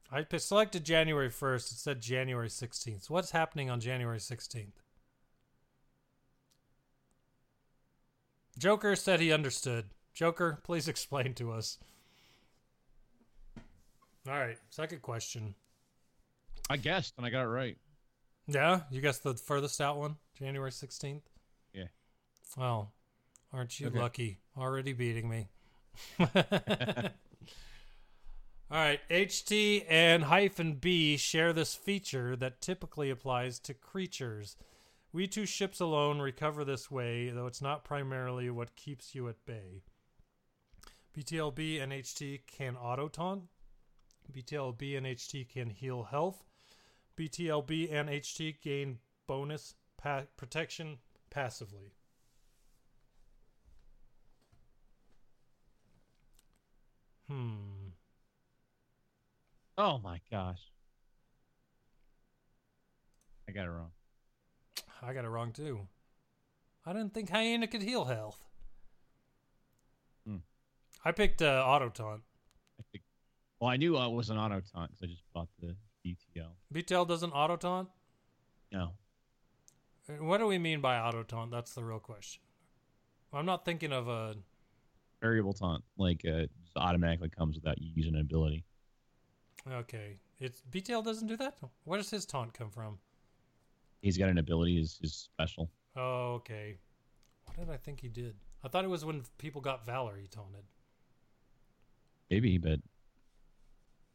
I 0.09 0.25
selected 0.37 0.85
January 0.85 1.29
1st. 1.29 1.73
It 1.73 1.77
said 1.79 1.99
January 1.99 2.47
16th. 2.47 3.07
So 3.07 3.13
what's 3.13 3.31
happening 3.31 3.69
on 3.69 3.81
January 3.81 4.19
16th? 4.19 4.84
Joker 8.57 8.95
said 8.95 9.19
he 9.19 9.31
understood. 9.33 9.85
Joker, 10.13 10.59
please 10.63 10.87
explain 10.87 11.33
to 11.35 11.51
us. 11.51 11.77
All 14.27 14.33
right, 14.39 14.57
second 14.69 15.01
question. 15.01 15.55
I 16.69 16.77
guessed 16.77 17.13
and 17.17 17.25
I 17.25 17.29
got 17.29 17.43
it 17.43 17.47
right. 17.49 17.77
Yeah, 18.47 18.81
you 18.89 19.01
guessed 19.01 19.23
the 19.23 19.33
furthest 19.35 19.81
out 19.81 19.97
one, 19.97 20.15
January 20.37 20.71
16th? 20.71 21.21
Yeah. 21.73 21.85
Well, 22.57 22.93
aren't 23.53 23.79
you 23.79 23.87
Okay. 23.87 23.99
lucky? 23.99 24.39
Already 24.57 24.93
beating 24.93 25.29
me. 25.29 25.47
All 28.71 28.79
right, 28.81 28.99
HT 29.11 29.85
and 29.87 30.23
hyphen 30.23 30.73
B 30.73 31.17
share 31.17 31.53
this 31.53 31.75
feature 31.75 32.35
that 32.35 32.61
typically 32.61 33.09
applies 33.11 33.59
to 33.59 33.73
creatures. 33.75 34.57
We 35.15 35.27
two 35.27 35.45
ships 35.45 35.79
alone 35.79 36.19
recover 36.19 36.65
this 36.65 36.91
way, 36.91 37.29
though 37.29 37.47
it's 37.47 37.61
not 37.61 37.85
primarily 37.85 38.49
what 38.49 38.75
keeps 38.75 39.15
you 39.15 39.29
at 39.29 39.45
bay. 39.45 39.83
BTLB 41.17 41.81
and 41.81 41.93
HT 41.93 42.41
can 42.47 42.75
auto 42.75 43.07
taunt. 43.07 43.43
BTLB 44.29 44.97
and 44.97 45.05
HT 45.05 45.47
can 45.47 45.69
heal 45.69 46.03
health. 46.03 46.43
BTLB 47.17 47.93
and 47.93 48.09
HT 48.09 48.61
gain 48.61 48.99
bonus 49.25 49.75
pa- 49.95 50.25
protection 50.35 50.97
passively. 51.29 51.93
Hmm. 57.29 57.93
Oh 59.77 59.97
my 59.97 60.19
gosh. 60.29 60.73
I 63.47 63.53
got 63.53 63.63
it 63.63 63.69
wrong. 63.69 63.94
I 65.05 65.13
got 65.13 65.25
it 65.25 65.29
wrong 65.29 65.51
too. 65.51 65.87
I 66.85 66.93
didn't 66.93 67.13
think 67.13 67.29
hyena 67.29 67.67
could 67.67 67.83
heal 67.83 68.05
health. 68.05 68.43
Hmm. 70.27 70.37
I 71.03 71.11
picked 71.11 71.41
uh, 71.41 71.63
auto 71.65 71.89
taunt. 71.89 72.21
I 72.79 72.99
well, 73.59 73.69
I 73.69 73.77
knew 73.77 73.97
I 73.97 74.07
was 74.07 74.29
an 74.29 74.37
auto 74.37 74.61
taunt 74.73 74.91
because 74.91 75.03
I 75.03 75.07
just 75.07 75.23
bought 75.33 75.47
the 75.59 75.75
BTL. 76.05 76.51
BTL 76.73 77.07
doesn't 77.07 77.31
auto 77.31 77.55
taunt. 77.55 77.89
No. 78.71 78.91
Uh, 80.09 80.23
What 80.23 80.39
do 80.39 80.47
we 80.47 80.57
mean 80.57 80.81
by 80.81 80.97
auto 80.97 81.23
taunt? 81.23 81.51
That's 81.51 81.73
the 81.73 81.83
real 81.83 81.99
question. 81.99 82.41
I'm 83.33 83.45
not 83.45 83.65
thinking 83.65 83.91
of 83.91 84.07
a. 84.07 84.35
Variable 85.21 85.53
taunt, 85.53 85.83
like 85.97 86.23
uh, 86.25 86.45
just 86.63 86.77
automatically 86.77 87.29
comes 87.29 87.55
without 87.55 87.81
you 87.81 87.91
using 87.95 88.15
an 88.15 88.21
ability. 88.21 88.63
Okay, 89.69 90.19
it's 90.39 90.61
BTL 90.71 91.03
doesn't 91.03 91.27
do 91.27 91.37
that. 91.37 91.57
Where 91.83 91.97
does 91.97 92.11
his 92.11 92.25
taunt 92.25 92.53
come 92.53 92.69
from? 92.69 92.99
He's 94.05 94.19
got 94.19 94.29
an 94.29 94.37
ability, 94.37 94.79
is 94.79 94.99
his 95.01 95.15
special. 95.15 95.71
Oh, 95.95 96.33
okay. 96.35 96.77
What 97.45 97.57
did 97.57 97.73
I 97.73 97.77
think 97.77 98.01
he 98.01 98.07
did? 98.07 98.35
I 98.63 98.67
thought 98.67 98.83
it 98.85 98.87
was 98.87 99.03
when 99.03 99.23
people 99.39 99.61
got 99.61 99.83
Valor 99.83 100.15
he 100.21 100.27
taunted. 100.27 100.61
Maybe, 102.29 102.59
but 102.59 102.81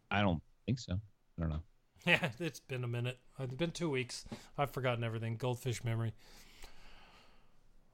I 0.09 0.23
don't 0.23 0.41
think 0.65 0.79
so. 0.79 0.93
I 0.95 1.41
don't 1.41 1.51
know. 1.51 1.63
Yeah, 2.07 2.29
it's 2.39 2.61
been 2.61 2.85
a 2.85 2.89
minute. 2.89 3.19
It's 3.41 3.55
been 3.57 3.73
two 3.73 3.91
weeks. 3.91 4.25
I've 4.57 4.71
forgotten 4.71 5.03
everything. 5.03 5.37
Goldfish 5.37 5.83
memory. 5.83 6.15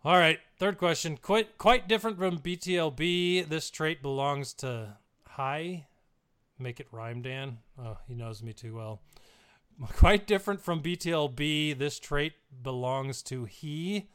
All 0.04 0.18
right, 0.18 0.38
third 0.58 0.76
question. 0.76 1.16
Quite 1.16 1.56
quite 1.56 1.88
different 1.88 2.18
from 2.18 2.40
BTLB. 2.40 3.48
This 3.48 3.70
trait 3.70 4.02
belongs 4.02 4.52
to 4.54 4.98
high. 5.26 5.86
Make 6.58 6.78
it 6.78 6.88
rhyme, 6.92 7.22
Dan. 7.22 7.58
Oh, 7.82 7.96
he 8.06 8.14
knows 8.14 8.42
me 8.42 8.52
too 8.52 8.76
well. 8.76 9.00
Quite 9.96 10.26
different 10.26 10.60
from 10.60 10.82
BTLB. 10.82 11.78
This 11.78 11.98
trait 11.98 12.34
belongs 12.62 13.22
to 13.24 13.44
he, 13.44 14.08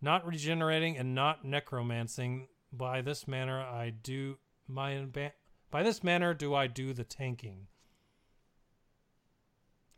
not 0.00 0.26
regenerating 0.26 0.96
and 0.96 1.14
not 1.14 1.44
necromancing. 1.44 2.48
By 2.72 3.00
this 3.00 3.28
manner, 3.28 3.60
I 3.60 3.90
do 3.90 4.38
my 4.66 5.06
by 5.70 5.82
this 5.82 6.02
manner 6.02 6.34
do 6.34 6.54
I 6.54 6.66
do 6.66 6.92
the 6.92 7.04
tanking. 7.04 7.68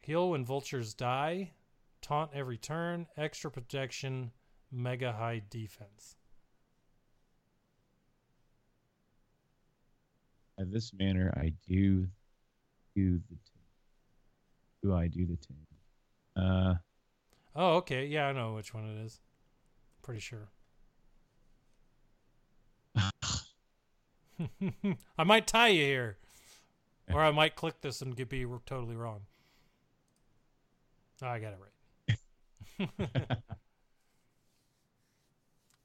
Heal 0.00 0.30
when 0.30 0.44
vultures 0.44 0.94
die. 0.94 1.52
Taunt 2.00 2.30
every 2.34 2.56
turn. 2.56 3.06
Extra 3.16 3.50
protection. 3.50 4.32
Mega 4.70 5.12
high 5.12 5.42
defense. 5.50 6.16
By 10.56 10.64
this 10.64 10.92
manner, 10.92 11.32
I 11.36 11.52
do 11.68 12.08
do 12.94 13.18
the. 13.28 13.36
T- 13.36 13.57
do 14.88 14.94
I 14.94 15.06
do 15.06 15.26
the 15.26 15.36
team? 15.36 15.66
Uh, 16.36 16.74
Oh, 17.60 17.76
okay. 17.78 18.06
Yeah, 18.06 18.28
I 18.28 18.32
know 18.32 18.54
which 18.54 18.72
one 18.72 18.84
it 18.84 19.04
is. 19.04 19.20
Pretty 20.02 20.20
sure. 20.20 20.48
I 25.18 25.24
might 25.24 25.48
tie 25.48 25.68
you 25.68 25.84
here. 25.84 26.18
Or 27.12 27.24
I 27.24 27.32
might 27.32 27.56
click 27.56 27.80
this 27.80 28.00
and 28.00 28.14
get 28.14 28.28
be 28.28 28.46
totally 28.64 28.94
wrong. 28.94 29.22
Oh, 31.20 31.26
I 31.26 31.40
got 31.40 31.54
it 31.54 31.58
right. 31.58 31.68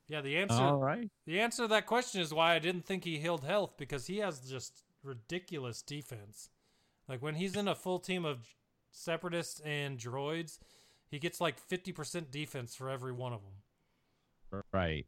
yeah, 0.08 0.22
the 0.22 0.38
answer 0.38 0.62
all 0.62 0.78
right. 0.78 1.10
The 1.26 1.40
answer 1.40 1.64
to 1.64 1.68
that 1.70 1.88
question 1.88 2.22
is 2.22 2.34
why 2.34 2.54
I 2.54 2.60
didn't 2.60 2.86
think 2.86 3.04
he 3.04 3.18
healed 3.18 3.46
health 3.46 3.78
because 3.78 4.06
he 4.06 4.18
has 4.18 4.42
just 4.42 4.84
ridiculous 5.02 5.82
defense. 5.82 6.50
Like 7.08 7.24
when 7.24 7.36
he's 7.36 7.56
in 7.56 7.68
a 7.68 7.74
full 7.74 8.00
team 8.00 8.26
of 8.26 8.46
separatists 8.94 9.60
and 9.62 9.98
droids, 9.98 10.60
he 11.10 11.20
gets 11.20 11.42
like 11.42 11.56
50% 11.70 12.32
defense 12.32 12.76
for 12.76 12.90
every 12.90 13.12
one 13.12 13.34
of 13.34 13.42
them. 13.42 14.64
Right. 14.72 15.06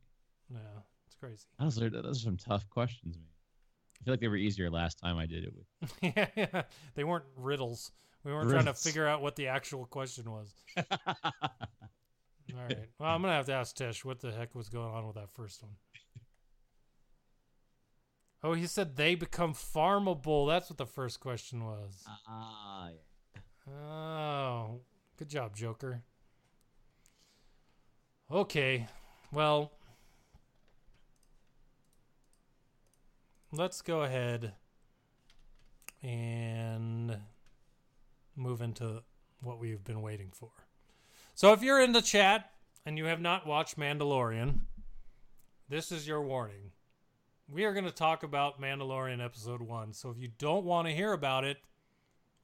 Yeah, 0.52 0.60
it's 1.06 1.16
crazy. 1.16 1.45
Those 1.60 1.82
are 1.82 1.90
those 1.90 2.18
are 2.18 2.26
some 2.26 2.38
tough 2.38 2.70
questions, 2.70 3.18
man. 3.18 3.28
I 4.02 4.03
feel 4.03 4.14
like 4.14 4.20
they 4.20 4.28
were 4.28 4.36
easier 4.36 4.70
last 4.70 4.99
time 4.99 5.18
I 5.18 5.26
did 5.26 5.45
it 5.45 5.53
with. 5.56 5.94
yeah, 6.02 6.28
yeah, 6.36 6.62
they 6.95 7.03
weren't 7.03 7.26
riddles. 7.38 7.91
We 8.24 8.34
weren't 8.34 8.49
trying 8.49 8.66
to 8.66 8.74
figure 8.74 9.07
out 9.07 9.22
what 9.22 9.36
the 9.36 9.48
actual 9.48 9.86
question 9.86 10.32
was. 10.32 10.53
All 10.78 12.62
right. 12.62 12.90
Well, 12.99 13.10
I'm 13.10 13.22
going 13.22 13.32
to 13.32 13.36
have 13.36 13.45
to 13.48 13.53
ask 13.53 13.76
Tesh 13.76 14.03
what 14.03 14.20
the 14.20 14.32
heck 14.32 14.56
was 14.56 14.70
going 14.70 14.94
on 14.94 15.06
with 15.06 15.16
that 15.16 15.30
first 15.32 15.62
one. 15.62 15.74
Oh, 18.44 18.53
he 18.53 18.68
said 18.68 18.95
they 18.95 19.16
become 19.16 19.53
farmable. 19.53 20.48
That's 20.48 20.70
what 20.70 20.78
the 20.78 20.86
first 20.86 21.20
question 21.20 21.66
was. 21.66 22.03
Ah, 22.28 22.90
Oh, 23.69 24.81
good 25.17 25.29
job, 25.29 25.55
Joker. 25.55 26.01
Okay, 28.31 28.87
well, 29.31 29.71
let's 33.51 33.81
go 33.81 34.01
ahead 34.01 34.53
and 36.03 37.17
move 38.35 38.61
into 38.61 39.03
what 39.41 39.59
we've 39.59 39.83
been 39.83 40.01
waiting 40.01 40.29
for. 40.31 40.49
So, 41.33 41.53
if 41.53 41.61
you're 41.61 41.81
in 41.81 41.91
the 41.91 42.01
chat 42.01 42.51
and 42.85 42.97
you 42.97 43.05
have 43.05 43.21
not 43.21 43.47
watched 43.47 43.77
Mandalorian, 43.77 44.59
this 45.69 45.91
is 45.91 46.07
your 46.07 46.21
warning. 46.21 46.71
We 47.47 47.65
are 47.65 47.73
going 47.73 47.85
to 47.85 47.91
talk 47.91 48.23
about 48.23 48.61
Mandalorian 48.61 49.23
episode 49.23 49.61
1. 49.61 49.93
So, 49.93 50.09
if 50.11 50.17
you 50.17 50.29
don't 50.37 50.65
want 50.65 50.87
to 50.87 50.93
hear 50.93 51.13
about 51.13 51.43
it, 51.43 51.57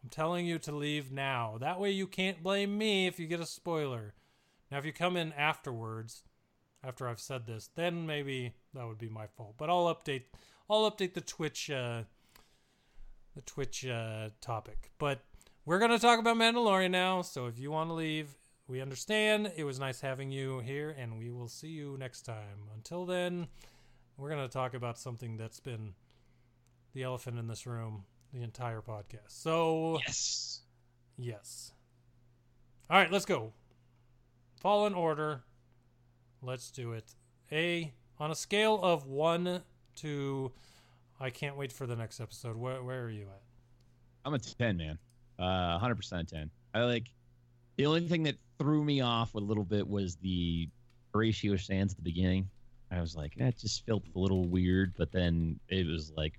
I'm 0.03 0.09
telling 0.09 0.45
you 0.45 0.57
to 0.59 0.71
leave 0.71 1.11
now. 1.11 1.57
That 1.59 1.79
way 1.79 1.91
you 1.91 2.07
can't 2.07 2.41
blame 2.41 2.77
me 2.77 3.07
if 3.07 3.19
you 3.19 3.27
get 3.27 3.39
a 3.39 3.45
spoiler. 3.45 4.13
Now, 4.71 4.79
if 4.79 4.85
you 4.85 4.93
come 4.93 5.15
in 5.17 5.33
afterwards, 5.33 6.23
after 6.83 7.07
I've 7.07 7.19
said 7.19 7.45
this, 7.45 7.69
then 7.75 8.05
maybe 8.07 8.53
that 8.73 8.87
would 8.87 8.97
be 8.97 9.09
my 9.09 9.27
fault. 9.27 9.55
But 9.57 9.69
I'll 9.69 9.93
update. 9.93 10.23
I'll 10.69 10.89
update 10.89 11.13
the 11.13 11.21
Twitch, 11.21 11.69
uh, 11.69 12.03
the 13.35 13.41
Twitch 13.41 13.85
uh, 13.85 14.29
topic. 14.39 14.91
But 14.97 15.19
we're 15.65 15.79
gonna 15.79 15.99
talk 15.99 16.19
about 16.19 16.37
Mandalorian 16.37 16.91
now. 16.91 17.21
So 17.21 17.45
if 17.45 17.59
you 17.59 17.69
want 17.69 17.89
to 17.89 17.93
leave, 17.93 18.37
we 18.67 18.81
understand. 18.81 19.51
It 19.55 19.65
was 19.65 19.79
nice 19.79 20.01
having 20.01 20.31
you 20.31 20.59
here, 20.59 20.95
and 20.97 21.19
we 21.19 21.29
will 21.29 21.49
see 21.49 21.69
you 21.69 21.97
next 21.99 22.21
time. 22.21 22.69
Until 22.73 23.05
then, 23.05 23.47
we're 24.17 24.29
gonna 24.29 24.47
talk 24.47 24.73
about 24.73 24.97
something 24.97 25.37
that's 25.37 25.59
been 25.59 25.93
the 26.93 27.03
elephant 27.03 27.37
in 27.37 27.47
this 27.47 27.67
room 27.67 28.05
the 28.33 28.41
entire 28.41 28.81
podcast. 28.81 29.29
So 29.29 29.99
Yes. 30.05 30.61
yes. 31.17 31.71
All 32.89 32.97
right, 32.97 33.11
let's 33.11 33.25
go. 33.25 33.53
Fallen 34.59 34.93
Order. 34.93 35.43
Let's 36.41 36.71
do 36.71 36.93
it. 36.93 37.15
A 37.51 37.93
on 38.19 38.31
a 38.31 38.35
scale 38.35 38.79
of 38.81 39.05
one 39.05 39.61
to, 39.97 40.51
I 41.19 41.29
can't 41.29 41.57
wait 41.57 41.71
for 41.71 41.85
the 41.87 41.95
next 41.95 42.19
episode. 42.19 42.55
Where 42.55 42.81
where 42.83 43.03
are 43.03 43.09
you 43.09 43.23
at? 43.23 43.41
I'm 44.25 44.33
a 44.33 44.39
10, 44.39 44.77
man. 44.77 44.97
Uh, 45.39 45.79
100% 45.79 46.27
10. 46.27 46.49
I 46.75 46.83
like 46.83 47.07
the 47.77 47.85
only 47.87 48.07
thing 48.07 48.23
that 48.23 48.35
threw 48.59 48.83
me 48.83 49.01
off 49.01 49.33
a 49.33 49.39
little 49.39 49.63
bit 49.63 49.87
was 49.87 50.15
the 50.17 50.69
ratio 51.13 51.55
stands 51.55 51.93
at 51.93 51.97
the 51.97 52.03
beginning. 52.03 52.47
I 52.91 53.01
was 53.01 53.15
like, 53.15 53.33
that 53.37 53.57
just 53.57 53.85
felt 53.85 54.03
a 54.15 54.19
little 54.19 54.45
weird, 54.45 54.93
but 54.97 55.11
then 55.11 55.59
it 55.69 55.87
was 55.87 56.11
like, 56.15 56.33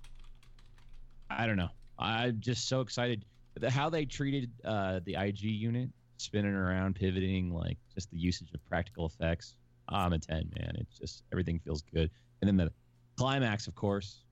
I 1.29 1.45
don't 1.47 1.57
know. 1.57 1.69
I'm 1.99 2.39
just 2.39 2.67
so 2.67 2.81
excited. 2.81 3.25
The, 3.55 3.69
how 3.69 3.89
they 3.89 4.05
treated 4.05 4.51
uh, 4.65 4.99
the 5.05 5.15
IG 5.15 5.41
unit, 5.41 5.89
spinning 6.17 6.53
around, 6.53 6.95
pivoting, 6.95 7.53
like 7.53 7.77
just 7.93 8.09
the 8.11 8.17
usage 8.17 8.49
of 8.53 8.65
practical 8.67 9.05
effects. 9.05 9.55
I'm 9.89 10.13
a 10.13 10.19
10, 10.19 10.51
man. 10.57 10.75
It's 10.79 10.97
just 10.97 11.23
everything 11.31 11.59
feels 11.59 11.83
good. 11.93 12.09
And 12.41 12.47
then 12.47 12.57
the 12.57 12.71
climax, 13.17 13.67
of 13.67 13.75
course. 13.75 14.23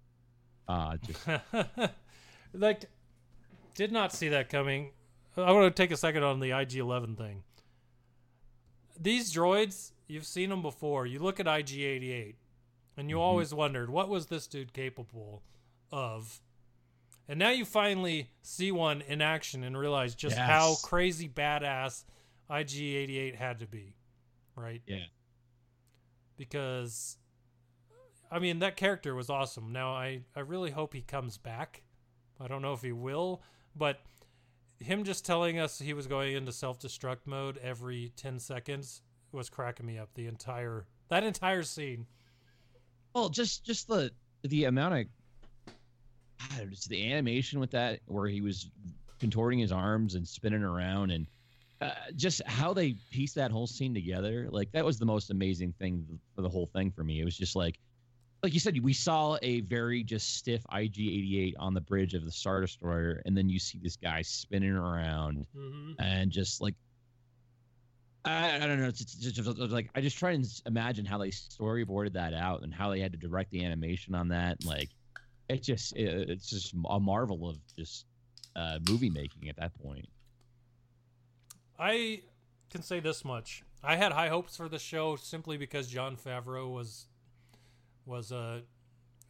Uh, 0.68 0.98
just 1.06 1.28
like, 2.54 2.86
did 3.76 3.92
not 3.92 4.14
see 4.14 4.30
that 4.30 4.50
coming. 4.50 4.92
I 5.38 5.52
want 5.52 5.74
to 5.74 5.82
take 5.82 5.92
a 5.92 5.98
second 5.98 6.24
on 6.24 6.40
the 6.40 6.52
IG 6.52 6.76
11 6.76 7.16
thing. 7.16 7.44
These 9.00 9.34
droids, 9.34 9.92
you've 10.08 10.26
seen 10.26 10.50
them 10.50 10.62
before. 10.62 11.06
You 11.06 11.20
look 11.20 11.40
at 11.40 11.48
IG 11.48 11.80
88, 11.80 12.36
and 12.98 13.10
you 13.10 13.20
always 13.20 13.54
wondered, 13.54 13.90
what 13.90 14.10
was 14.10 14.28
this 14.28 14.48
dude 14.48 14.74
capable 14.74 15.42
of? 15.92 16.42
And 17.32 17.40
now 17.40 17.52
you 17.52 17.64
finally 17.64 18.30
see 18.42 18.74
one 18.74 19.00
in 19.00 19.22
action 19.22 19.64
and 19.64 19.78
realize 19.78 20.16
just 20.16 20.36
how 20.36 20.76
crazy 20.84 21.30
badass 21.30 22.04
IG 22.50 22.76
88 22.76 23.36
had 23.38 23.60
to 23.60 23.68
be, 23.68 23.96
right? 24.54 24.82
yeah. 24.86 25.06
because 26.36 27.16
I 28.30 28.40
mean 28.40 28.60
that 28.60 28.76
character 28.76 29.16
was 29.16 29.30
awesome. 29.30 29.72
Now 29.72 29.94
I 29.94 30.24
I 30.36 30.42
really 30.42 30.72
hope 30.72 30.94
he 30.94 31.04
comes 31.04 31.38
back. 31.38 31.84
I 32.38 32.50
don't 32.50 32.62
know 32.62 32.74
if 32.74 32.82
he 32.82 32.92
will, 32.92 33.42
but 33.78 34.02
him 34.80 35.06
just 35.06 35.26
telling 35.26 35.58
us 35.58 35.80
he 35.80 35.94
was 35.94 36.08
going 36.08 36.36
into 36.36 36.52
self-destruct 36.52 37.26
mode 37.26 37.58
every 37.64 38.12
10 38.18 38.40
seconds 38.40 39.04
was 39.32 39.50
cracking 39.50 39.86
me 39.86 39.98
up 39.98 40.10
the 40.16 40.28
entire 40.28 40.86
that 41.08 41.24
entire 41.24 41.64
scene. 41.64 42.08
Well, 43.16 43.30
just 43.30 43.64
just 43.64 43.88
the 43.88 44.12
the 44.44 44.66
amount 44.66 44.96
of 44.96 45.06
Just 46.70 46.90
the 46.90 47.12
animation 47.12 47.60
with 47.60 47.72
that, 47.72 48.00
where 48.06 48.28
he 48.28 48.42
was 48.42 48.70
contorting 49.20 49.60
his 49.60 49.72
arms 49.72 50.16
and 50.16 50.28
spinning 50.28 50.64
around, 50.64 51.12
and 51.12 51.28
uh, 51.82 51.92
just 52.16 52.42
how 52.46 52.74
they 52.74 52.96
pieced 53.12 53.36
that 53.36 53.52
whole 53.52 53.68
scene 53.68 53.94
together. 53.94 54.48
Like 54.52 54.72
that 54.72 54.86
was 54.86 55.00
the 55.00 55.06
most 55.06 55.32
amazing 55.32 55.74
thing 55.80 56.06
for 56.36 56.42
the 56.42 56.50
whole 56.50 56.68
thing 56.74 56.92
for 56.92 57.04
me. 57.04 57.20
It 57.20 57.26
was 57.26 57.38
just 57.38 57.56
like, 57.56 57.80
like 58.44 58.54
you 58.54 58.60
said, 58.60 58.78
we 58.84 58.94
saw 58.94 59.38
a 59.42 59.62
very 59.62 60.04
just 60.04 60.36
stiff 60.38 60.64
IG-88 60.72 61.54
on 61.60 61.74
the 61.74 61.82
bridge 61.82 62.14
of 62.14 62.26
the 62.26 62.32
Star 62.32 62.62
Destroyer, 62.62 63.22
and 63.26 63.38
then 63.38 63.50
you 63.50 63.60
see 63.60 63.80
this 63.82 63.96
guy 63.96 64.22
spinning 64.22 64.72
around 64.74 65.46
Mm-hmm. 65.58 66.02
and 66.02 66.32
just 66.32 66.62
like 66.62 66.76
I, 68.24 68.58
I 68.58 68.68
don't 68.68 68.80
know. 68.80 68.88
It's, 68.88 69.02
it's 69.02 69.16
just, 69.16 69.40
it's 69.48 69.74
like 69.74 69.90
I 69.96 70.02
just 70.02 70.18
try 70.18 70.32
and 70.32 70.46
imagine 70.68 71.06
how 71.06 71.18
they 71.18 71.30
storyboarded 71.30 72.14
that 72.14 72.34
out 72.36 72.62
and 72.62 72.72
how 72.74 72.92
they 72.92 73.00
had 73.00 73.12
to 73.14 73.18
direct 73.18 73.50
the 73.52 73.66
animation 73.66 74.14
on 74.14 74.28
that. 74.30 74.64
Like, 74.64 74.90
it 75.52 75.64
just 75.64 75.96
it, 75.96 76.30
it's 76.30 76.50
just 76.50 76.74
a 76.90 77.00
marvel 77.00 77.50
of 77.50 77.58
just 77.78 78.06
uh, 78.56 78.80
movie 78.90 79.10
making 79.10 79.50
at 79.50 79.58
that 79.58 79.74
point. 79.82 80.08
I 81.80 82.22
can 82.70 82.82
say 82.82 83.00
this 83.00 83.26
much. 83.26 83.64
I 83.84 83.96
had 83.96 84.12
high 84.12 84.30
hopes 84.30 84.56
for 84.56 84.70
the 84.70 84.80
show 84.80 85.16
simply 85.16 85.58
because 85.58 85.88
Jon 85.88 86.16
Favreau 86.16 86.72
was 86.72 87.08
was 88.06 88.32
a 88.32 88.62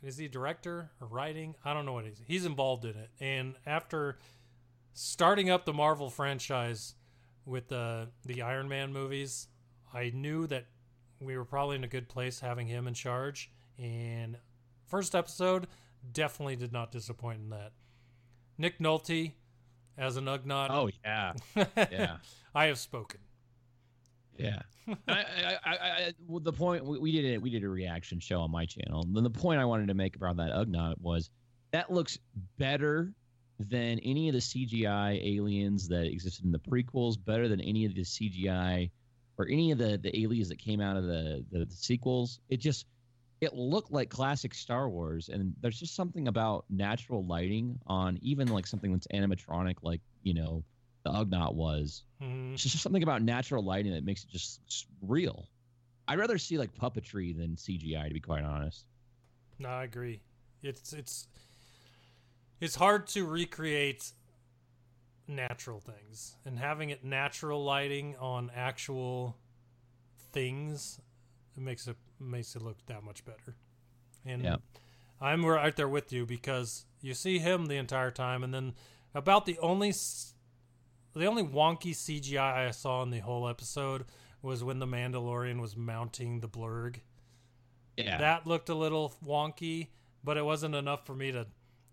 is 0.04 0.18
he 0.18 0.28
director 0.28 0.92
or 1.00 1.08
writing? 1.08 1.56
I 1.64 1.74
don't 1.74 1.86
know 1.86 1.94
what 1.94 2.06
he's 2.06 2.22
he's 2.28 2.46
involved 2.46 2.86
in 2.86 2.92
it. 2.92 3.10
And 3.20 3.56
after 3.66 4.18
starting 4.94 5.50
up 5.50 5.66
the 5.66 5.74
Marvel 5.74 6.10
franchise 6.10 6.96
with 7.46 7.70
the 7.70 8.10
the 8.26 8.42
Iron 8.42 8.68
Man 8.68 8.92
movies, 8.92 9.48
I 9.94 10.12
knew 10.14 10.48
that 10.48 10.66
we 11.20 11.38
were 11.38 11.46
probably 11.46 11.76
in 11.76 11.84
a 11.84 11.88
good 11.88 12.10
place 12.10 12.40
having 12.40 12.68
him 12.68 12.88
in 12.88 12.94
charge. 12.94 13.52
And 13.78 14.38
first 14.88 15.16
episode 15.16 15.68
definitely 16.12 16.56
did 16.56 16.72
not 16.72 16.92
disappoint 16.92 17.40
in 17.42 17.50
that. 17.50 17.72
Nick 18.58 18.80
Nolte 18.80 19.34
as 19.98 20.18
an 20.18 20.26
Ugnaught. 20.26 20.68
Oh 20.70 20.90
yeah, 21.04 21.34
yeah. 21.56 22.18
I 22.56 22.66
have 22.66 22.80
spoken. 22.80 23.20
Yeah. 24.38 24.62
I, 25.08 25.14
I, 25.14 25.58
I, 25.64 25.74
I, 25.74 26.14
well, 26.28 26.40
the 26.40 26.54
point 26.54 26.86
we, 26.86 26.98
we 26.98 27.12
did 27.12 27.26
it. 27.26 27.42
We 27.42 27.50
did 27.50 27.64
a 27.64 27.70
reaction 27.70 28.20
show 28.20 28.42
on 28.42 28.52
my 28.52 28.66
channel. 28.66 29.04
And 29.04 29.16
then 29.16 29.24
the 29.24 29.30
point 29.30 29.60
I 29.60 29.66
wanted 29.66 29.88
to 29.90 29.94
make 29.94 30.16
about 30.16 30.38
that 30.38 30.52
Ugnaught 30.52 30.96
was 31.00 31.30
that 31.72 31.92
looks 31.92 32.18
better 32.58 33.14
than 33.60 34.00
any 34.00 34.28
of 34.28 34.34
the 34.34 34.40
CGI 34.40 35.38
aliens 35.38 35.88
that 35.90 36.06
existed 36.06 36.46
in 36.46 36.52
the 36.52 36.60
prequels. 36.60 37.16
Better 37.24 37.48
than 37.48 37.62
any 37.62 37.86
of 37.86 37.94
the 37.94 38.02
CGI 38.02 38.90
or 39.38 39.48
any 39.48 39.72
of 39.72 39.78
the 39.78 39.98
the 40.02 40.18
aliens 40.20 40.50
that 40.50 40.58
came 40.60 40.82
out 40.82 40.98
of 40.98 41.04
the 41.04 41.46
the, 41.52 41.66
the 41.66 41.76
sequels. 41.76 42.40
It 42.50 42.58
just 42.58 42.86
it 43.42 43.56
looked 43.56 43.92
like 43.92 44.10
classic 44.10 44.54
Star 44.54 44.88
Wars. 44.88 45.30
And 45.30 45.54
there's 45.62 45.80
just 45.80 45.96
something 45.96 46.28
about 46.28 46.66
natural 46.70 47.26
lighting 47.26 47.80
on 47.88 48.20
even 48.22 48.48
like 48.48 48.68
something 48.68 48.92
that's 48.92 49.08
animatronic, 49.08 49.78
like 49.82 50.02
you 50.22 50.36
know 50.36 50.64
the 51.04 51.10
Ugnaught 51.10 51.56
was. 51.56 52.04
Mhm. 52.22 52.54
It's 52.54 52.64
just 52.64 52.80
something 52.80 53.02
about 53.04 53.24
natural 53.24 53.64
lighting 53.64 53.94
that 53.94 54.06
makes 54.06 54.24
it 54.24 54.30
just 54.30 54.88
real. 55.02 55.50
I'd 56.08 56.20
rather 56.20 56.38
see 56.38 56.58
like 56.60 56.74
puppetry 56.76 57.36
than 57.36 57.56
CGI, 57.56 58.08
to 58.08 58.14
be 58.14 58.20
quite 58.20 58.44
honest. 58.44 58.86
No, 59.58 59.70
I 59.70 59.84
agree. 59.84 60.22
It's 60.62 60.94
it's 60.94 61.28
it's 62.60 62.76
hard 62.76 63.08
to 63.08 63.26
recreate 63.26 64.12
natural 65.28 65.80
things, 65.80 66.36
and 66.46 66.60
having 66.60 66.92
it 66.92 67.04
natural 67.04 67.64
lighting 67.64 68.16
on 68.18 68.52
actual 68.56 69.38
things 70.34 71.02
it 71.58 71.62
makes 71.62 71.88
it 71.88 71.98
makes 72.22 72.56
it 72.56 72.62
look 72.62 72.78
that 72.88 73.04
much 73.04 73.26
better. 73.26 73.56
And 74.26 74.44
Yeah. 74.44 74.58
I'm 75.20 75.46
right 75.46 75.76
there 75.76 75.88
with 75.90 76.12
you 76.12 76.26
because 76.26 76.86
you 77.02 77.14
see 77.14 77.40
him 77.40 77.66
the 77.68 77.76
entire 77.76 78.12
time, 78.12 78.44
and 78.44 78.54
then 78.54 78.74
about 79.14 79.46
the 79.46 79.58
only 79.60 79.92
the 81.14 81.26
only 81.26 81.44
wonky 81.44 81.92
CGI 81.94 82.68
I 82.68 82.72
saw 82.72 83.04
in 83.04 83.10
the 83.10 83.20
whole 83.20 83.48
episode 83.48 84.06
was 84.42 84.64
when 84.64 84.80
the 84.80 84.88
Mandalorian 84.88 85.60
was 85.60 85.76
mounting 85.76 86.40
the 86.40 86.48
blurrg. 86.50 86.98
Yeah, 87.98 88.18
That 88.18 88.48
looked 88.48 88.70
a 88.70 88.74
little 88.76 89.14
wonky, 89.24 89.88
but 90.24 90.38
it 90.38 90.46
wasn't 90.46 90.74
enough 90.76 91.06
for 91.06 91.14
me 91.14 91.32
to 91.34 91.46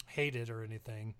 hate 0.06 0.36
it 0.36 0.48
or 0.48 0.62
anything. 0.64 1.14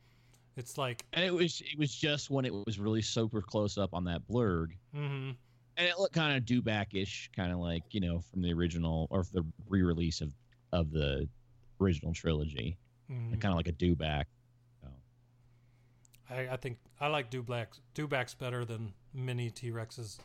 It's 0.57 0.79
like, 0.79 1.05
and 1.13 1.25
it 1.25 1.35
was 1.35 1.61
it 1.61 1.79
was 1.79 1.95
just 1.95 2.31
when 2.31 2.45
it 2.45 2.53
was 2.55 2.79
really 2.79 3.03
super 3.03 3.43
close 3.43 3.77
up 3.79 3.93
on 3.93 4.05
that 4.05 4.27
blurrg, 4.29 4.69
hmm 4.95 5.31
and 5.79 5.87
it 5.89 5.99
looked 5.99 6.15
kind 6.15 6.37
of 6.37 6.45
dewback-ish, 6.45 7.31
kind 7.35 7.53
of 7.53 7.59
like 7.59 7.83
you 7.93 8.01
know 8.01 8.21
from 8.31 8.43
the 8.43 8.53
original 8.53 9.07
or 9.11 9.25
the 9.33 9.45
re-release 9.69 10.21
of 10.21 10.35
of 10.73 10.91
the 10.91 11.27
original 11.81 12.13
trilogy, 12.13 12.77
hmm 13.09 13.31
kind 13.37 13.53
of 13.53 13.57
like 13.57 13.69
a 13.69 13.73
dewback. 13.73 14.25
So, 14.83 14.89
I, 16.29 16.49
I 16.53 16.57
think 16.57 16.79
I 17.01 17.07
like 17.07 17.31
Dewbacks, 17.31 17.79
Dewbacks 17.95 18.37
better 18.37 18.65
than 18.65 18.93
mini 19.15 19.51
T 19.51 19.71
Rexes. 19.71 20.19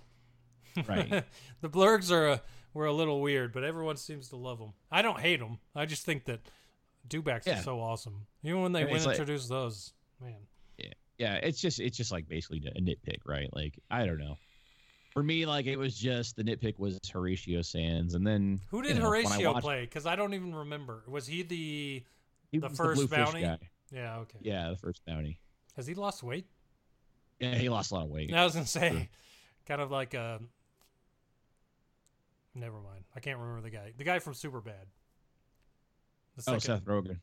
Right. 0.88 1.24
the 1.62 1.70
Blurrgs 1.70 2.12
are 2.12 2.28
a, 2.30 2.42
were 2.74 2.88
a 2.88 2.92
little 2.94 3.22
weird, 3.22 3.54
but 3.54 3.64
everyone 3.64 3.96
seems 3.96 4.30
to 4.30 4.36
love 4.36 4.58
them. 4.58 4.74
I 4.92 5.04
don't 5.04 5.20
hate 5.20 5.40
them. 5.40 5.60
I 5.76 5.86
just 5.86 6.04
think 6.04 6.26
that 6.26 6.40
Dewbacks 7.08 7.46
Yeah. 7.46 7.60
are 7.60 7.64
so 7.64 7.80
awesome. 7.80 8.26
Even 8.44 8.62
when 8.64 8.72
they 8.72 8.82
And 8.82 8.90
went 8.92 9.06
it's 9.06 9.20
like- 9.20 9.48
those, 9.48 9.94
man. 10.20 10.34
Yeah, 10.80 10.88
yeah, 11.20 11.34
it's 11.36 11.62
just 11.62 11.80
it's 11.80 11.96
just 11.96 12.12
like 12.12 12.28
basically 12.28 12.64
a 12.76 12.82
nitpick, 12.82 13.20
right? 13.26 13.50
Like 13.54 13.80
I 13.92 14.06
don't 14.08 14.18
know. 14.18 14.38
For 15.14 15.22
me, 15.22 15.46
like 15.46 15.68
it 15.68 15.78
was 15.78 15.96
just 15.96 16.36
the 16.36 16.44
nitpick 16.44 16.80
was 16.80 17.00
Horatio 17.12 17.62
Sanz, 17.62 18.16
and 18.16 18.26
then 18.26 18.60
Who 18.72 18.78
you 18.78 18.84
did 18.90 18.98
know, 18.98 19.04
Horatio 19.10 19.54
watched- 19.54 19.64
play? 19.64 19.82
Because 19.82 20.08
I 20.08 20.16
don't 20.16 20.34
even 20.34 20.56
remember. 20.56 21.04
Was 21.08 21.28
he 21.28 21.44
the? 21.44 22.04
He 22.52 22.58
The 22.58 22.70
first 22.70 23.02
fish 23.02 23.10
bounty? 23.12 23.42
guy. 23.42 23.60
Yeah, 23.92 24.18
okay. 24.20 24.40
Yeah, 24.42 24.70
the 24.72 24.78
first 24.78 25.06
bounty. 25.06 25.40
Has 25.76 25.86
he 25.86 25.94
lost 25.94 26.24
weight? 26.24 26.48
Yeah, 27.40 27.54
he 27.56 27.70
lost 27.70 27.92
a 27.92 27.96
lot 27.96 28.06
of 28.06 28.10
weight. 28.10 28.34
I 28.34 28.44
was 28.44 28.54
gonna 28.54 28.66
say, 28.66 29.10
kind 29.68 29.82
of 29.82 29.92
like 29.92 30.16
a. 30.16 30.40
Never 32.56 32.78
mind. 32.82 33.04
I 33.16 33.20
can't 33.20 33.38
remember 33.40 33.62
the 33.62 33.70
guy. 33.70 33.94
The 33.98 34.04
guy 34.04 34.18
from 34.20 34.34
Superbad. 34.34 34.86
The 36.38 36.44
oh, 36.56 36.58
Seth 36.58 36.86
Rogen. 36.86 37.20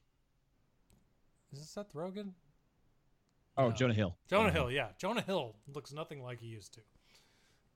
is 1.53 1.61
it 1.61 1.65
Seth 1.67 1.93
Rogen? 1.93 2.31
Oh, 3.57 3.69
No. 3.69 3.75
Jonah 3.75 3.95
Hill. 3.95 4.17
Jonah 4.29 4.53
Hill. 4.53 4.71
Yeah, 4.71 4.89
Jonah 4.99 5.23
Hill 5.23 5.57
looks 5.75 5.93
nothing 5.93 6.23
like 6.23 6.39
he 6.41 6.47
used 6.47 6.75
to. 6.75 6.81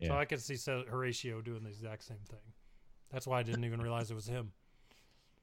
So 0.02 0.14
I 0.14 0.24
could 0.24 0.40
see 0.40 0.56
Horatio 0.66 1.40
doing 1.40 1.62
the 1.62 1.70
exact 1.70 2.04
same 2.04 2.18
thing. 2.28 2.40
That's 3.10 3.26
why 3.26 3.38
I 3.38 3.42
didn't 3.42 3.64
even 3.64 3.80
realize 3.80 4.10
it 4.10 4.14
was 4.14 4.26
him. 4.26 4.52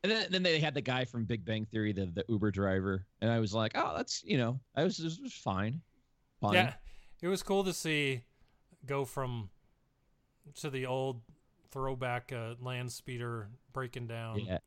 And 0.03 0.11
then, 0.11 0.27
then 0.29 0.43
they 0.43 0.59
had 0.59 0.73
the 0.73 0.81
guy 0.81 1.05
from 1.05 1.25
Big 1.25 1.45
Bang 1.45 1.65
Theory, 1.65 1.93
the, 1.93 2.07
the 2.07 2.25
Uber 2.27 2.51
driver, 2.51 3.05
and 3.21 3.31
I 3.31 3.39
was 3.39 3.53
like, 3.53 3.73
oh, 3.75 3.93
that's 3.95 4.23
you 4.23 4.37
know, 4.37 4.59
I 4.75 4.83
was 4.83 4.99
it 4.99 5.21
was 5.21 5.33
fine. 5.33 5.81
fine. 6.41 6.53
Yeah, 6.53 6.73
it 7.21 7.27
was 7.27 7.43
cool 7.43 7.63
to 7.63 7.73
see 7.73 8.21
go 8.85 9.05
from 9.05 9.49
to 10.55 10.69
the 10.69 10.87
old 10.87 11.21
throwback 11.71 12.33
uh, 12.35 12.55
land 12.59 12.91
speeder 12.91 13.49
breaking 13.73 14.07
down. 14.07 14.39
Yeah. 14.39 14.57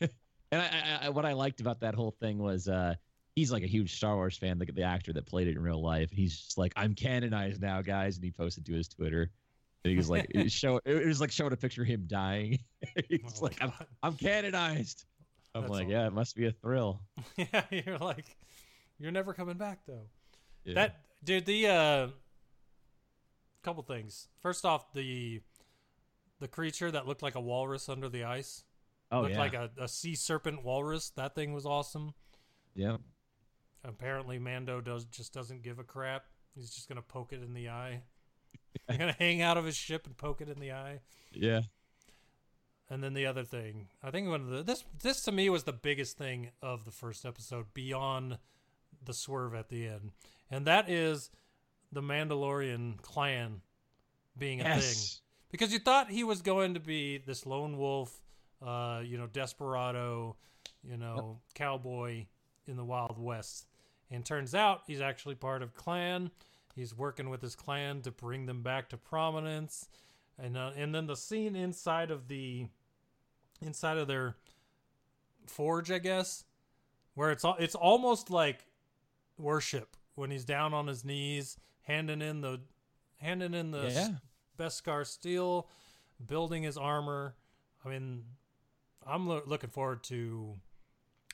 and 0.00 0.62
I, 0.62 0.66
I, 0.66 1.06
I, 1.06 1.08
what 1.10 1.26
I 1.26 1.32
liked 1.32 1.60
about 1.60 1.80
that 1.80 1.94
whole 1.94 2.12
thing 2.12 2.38
was 2.38 2.68
uh, 2.68 2.94
he's 3.40 3.50
like 3.50 3.62
a 3.62 3.66
huge 3.66 3.96
Star 3.96 4.16
Wars 4.16 4.36
fan, 4.36 4.58
the, 4.58 4.66
the 4.66 4.82
actor 4.82 5.14
that 5.14 5.24
played 5.24 5.48
it 5.48 5.56
in 5.56 5.62
real 5.62 5.82
life. 5.82 6.10
He's 6.12 6.38
just 6.38 6.58
like, 6.58 6.74
I'm 6.76 6.94
canonized 6.94 7.60
now, 7.60 7.80
guys. 7.80 8.16
And 8.16 8.24
he 8.24 8.30
posted 8.30 8.66
to 8.66 8.72
his 8.74 8.86
Twitter. 8.86 9.30
And 9.82 9.90
he 9.90 9.96
was 9.96 10.10
like, 10.10 10.26
it, 10.34 10.52
show, 10.52 10.78
it 10.84 11.06
was 11.06 11.22
like 11.22 11.32
showing 11.32 11.52
a 11.52 11.56
picture 11.56 11.82
of 11.82 11.88
him 11.88 12.04
dying. 12.06 12.58
he's 13.08 13.40
Oh 13.40 13.44
like, 13.44 13.56
I'm, 13.62 13.72
I'm 14.02 14.14
canonized. 14.14 15.04
I'm 15.54 15.62
That's 15.62 15.72
like, 15.72 15.88
yeah, 15.88 16.06
it 16.06 16.12
must 16.12 16.36
be 16.36 16.46
a 16.46 16.52
thrill. 16.52 17.00
yeah, 17.36 17.62
you're 17.70 17.98
like, 17.98 18.36
you're 18.98 19.10
never 19.10 19.32
coming 19.32 19.56
back 19.56 19.80
though. 19.86 20.06
Yeah. 20.64 20.74
That 20.74 21.00
dude, 21.24 21.46
the 21.46 21.66
uh, 21.66 22.08
couple 23.62 23.82
things. 23.82 24.28
First 24.42 24.64
off, 24.66 24.92
the 24.92 25.40
the 26.38 26.46
creature 26.46 26.90
that 26.90 27.08
looked 27.08 27.22
like 27.22 27.34
a 27.34 27.40
walrus 27.40 27.88
under 27.88 28.08
the 28.08 28.24
ice 28.24 28.62
oh, 29.10 29.22
looked 29.22 29.34
yeah. 29.34 29.40
like 29.40 29.54
a, 29.54 29.70
a 29.78 29.88
sea 29.88 30.14
serpent 30.14 30.62
walrus. 30.62 31.10
That 31.16 31.34
thing 31.34 31.52
was 31.52 31.66
awesome. 31.66 32.14
yeah. 32.74 32.98
Apparently, 33.84 34.38
Mando 34.38 34.80
does 34.80 35.04
just 35.06 35.32
doesn't 35.32 35.62
give 35.62 35.78
a 35.78 35.84
crap. 35.84 36.24
He's 36.54 36.70
just 36.70 36.88
gonna 36.88 37.02
poke 37.02 37.32
it 37.32 37.42
in 37.42 37.54
the 37.54 37.68
eye. 37.68 38.02
He's 38.88 38.98
gonna 38.98 39.16
hang 39.18 39.42
out 39.42 39.56
of 39.56 39.64
his 39.64 39.76
ship 39.76 40.06
and 40.06 40.16
poke 40.16 40.40
it 40.40 40.48
in 40.48 40.58
the 40.58 40.72
eye. 40.72 41.00
Yeah. 41.32 41.62
And 42.88 43.04
then 43.04 43.14
the 43.14 43.26
other 43.26 43.44
thing, 43.44 43.86
I 44.02 44.10
think 44.10 44.28
one 44.28 44.40
of 44.40 44.48
the 44.48 44.62
this 44.62 44.84
this 45.02 45.22
to 45.22 45.32
me 45.32 45.48
was 45.48 45.64
the 45.64 45.72
biggest 45.72 46.18
thing 46.18 46.50
of 46.60 46.84
the 46.84 46.90
first 46.90 47.24
episode 47.24 47.66
beyond 47.72 48.38
the 49.04 49.14
swerve 49.14 49.54
at 49.54 49.68
the 49.68 49.86
end, 49.86 50.10
and 50.50 50.66
that 50.66 50.90
is 50.90 51.30
the 51.92 52.02
Mandalorian 52.02 53.00
clan 53.00 53.62
being 54.36 54.60
a 54.60 54.64
thing. 54.64 54.72
Yes. 54.74 55.20
Because 55.50 55.72
you 55.72 55.78
thought 55.78 56.10
he 56.10 56.22
was 56.22 56.42
going 56.42 56.74
to 56.74 56.80
be 56.80 57.18
this 57.18 57.44
lone 57.44 57.76
wolf, 57.76 58.20
uh, 58.64 59.02
you 59.04 59.18
know, 59.18 59.26
desperado, 59.26 60.36
you 60.82 60.96
know, 60.96 61.40
cowboy 61.54 62.26
in 62.66 62.76
the 62.76 62.84
Wild 62.84 63.18
West, 63.18 63.66
and 64.10 64.24
turns 64.24 64.54
out 64.54 64.82
he's 64.86 65.00
actually 65.00 65.34
part 65.34 65.62
of 65.62 65.74
clan. 65.74 66.30
He's 66.74 66.94
working 66.96 67.30
with 67.30 67.42
his 67.42 67.54
clan 67.54 68.00
to 68.02 68.10
bring 68.10 68.46
them 68.46 68.62
back 68.62 68.88
to 68.90 68.96
prominence, 68.96 69.88
and 70.38 70.56
uh, 70.56 70.70
and 70.76 70.94
then 70.94 71.06
the 71.06 71.16
scene 71.16 71.56
inside 71.56 72.10
of 72.10 72.28
the 72.28 72.66
inside 73.60 73.98
of 73.98 74.06
their 74.08 74.36
forge, 75.46 75.90
I 75.90 75.98
guess, 75.98 76.44
where 77.14 77.30
it's 77.30 77.44
all 77.44 77.56
it's 77.58 77.74
almost 77.74 78.30
like 78.30 78.66
worship 79.38 79.96
when 80.14 80.30
he's 80.30 80.44
down 80.44 80.74
on 80.74 80.86
his 80.86 81.04
knees, 81.04 81.56
handing 81.82 82.22
in 82.22 82.40
the 82.40 82.60
handing 83.16 83.54
in 83.54 83.70
the 83.70 83.88
Yeah. 83.90 84.08
Beskar 84.58 85.06
steel, 85.06 85.68
building 86.24 86.62
his 86.62 86.76
armor. 86.76 87.34
I 87.84 87.88
mean, 87.88 88.24
I'm 89.06 89.26
lo- 89.26 89.42
looking 89.46 89.70
forward 89.70 90.02
to 90.04 90.58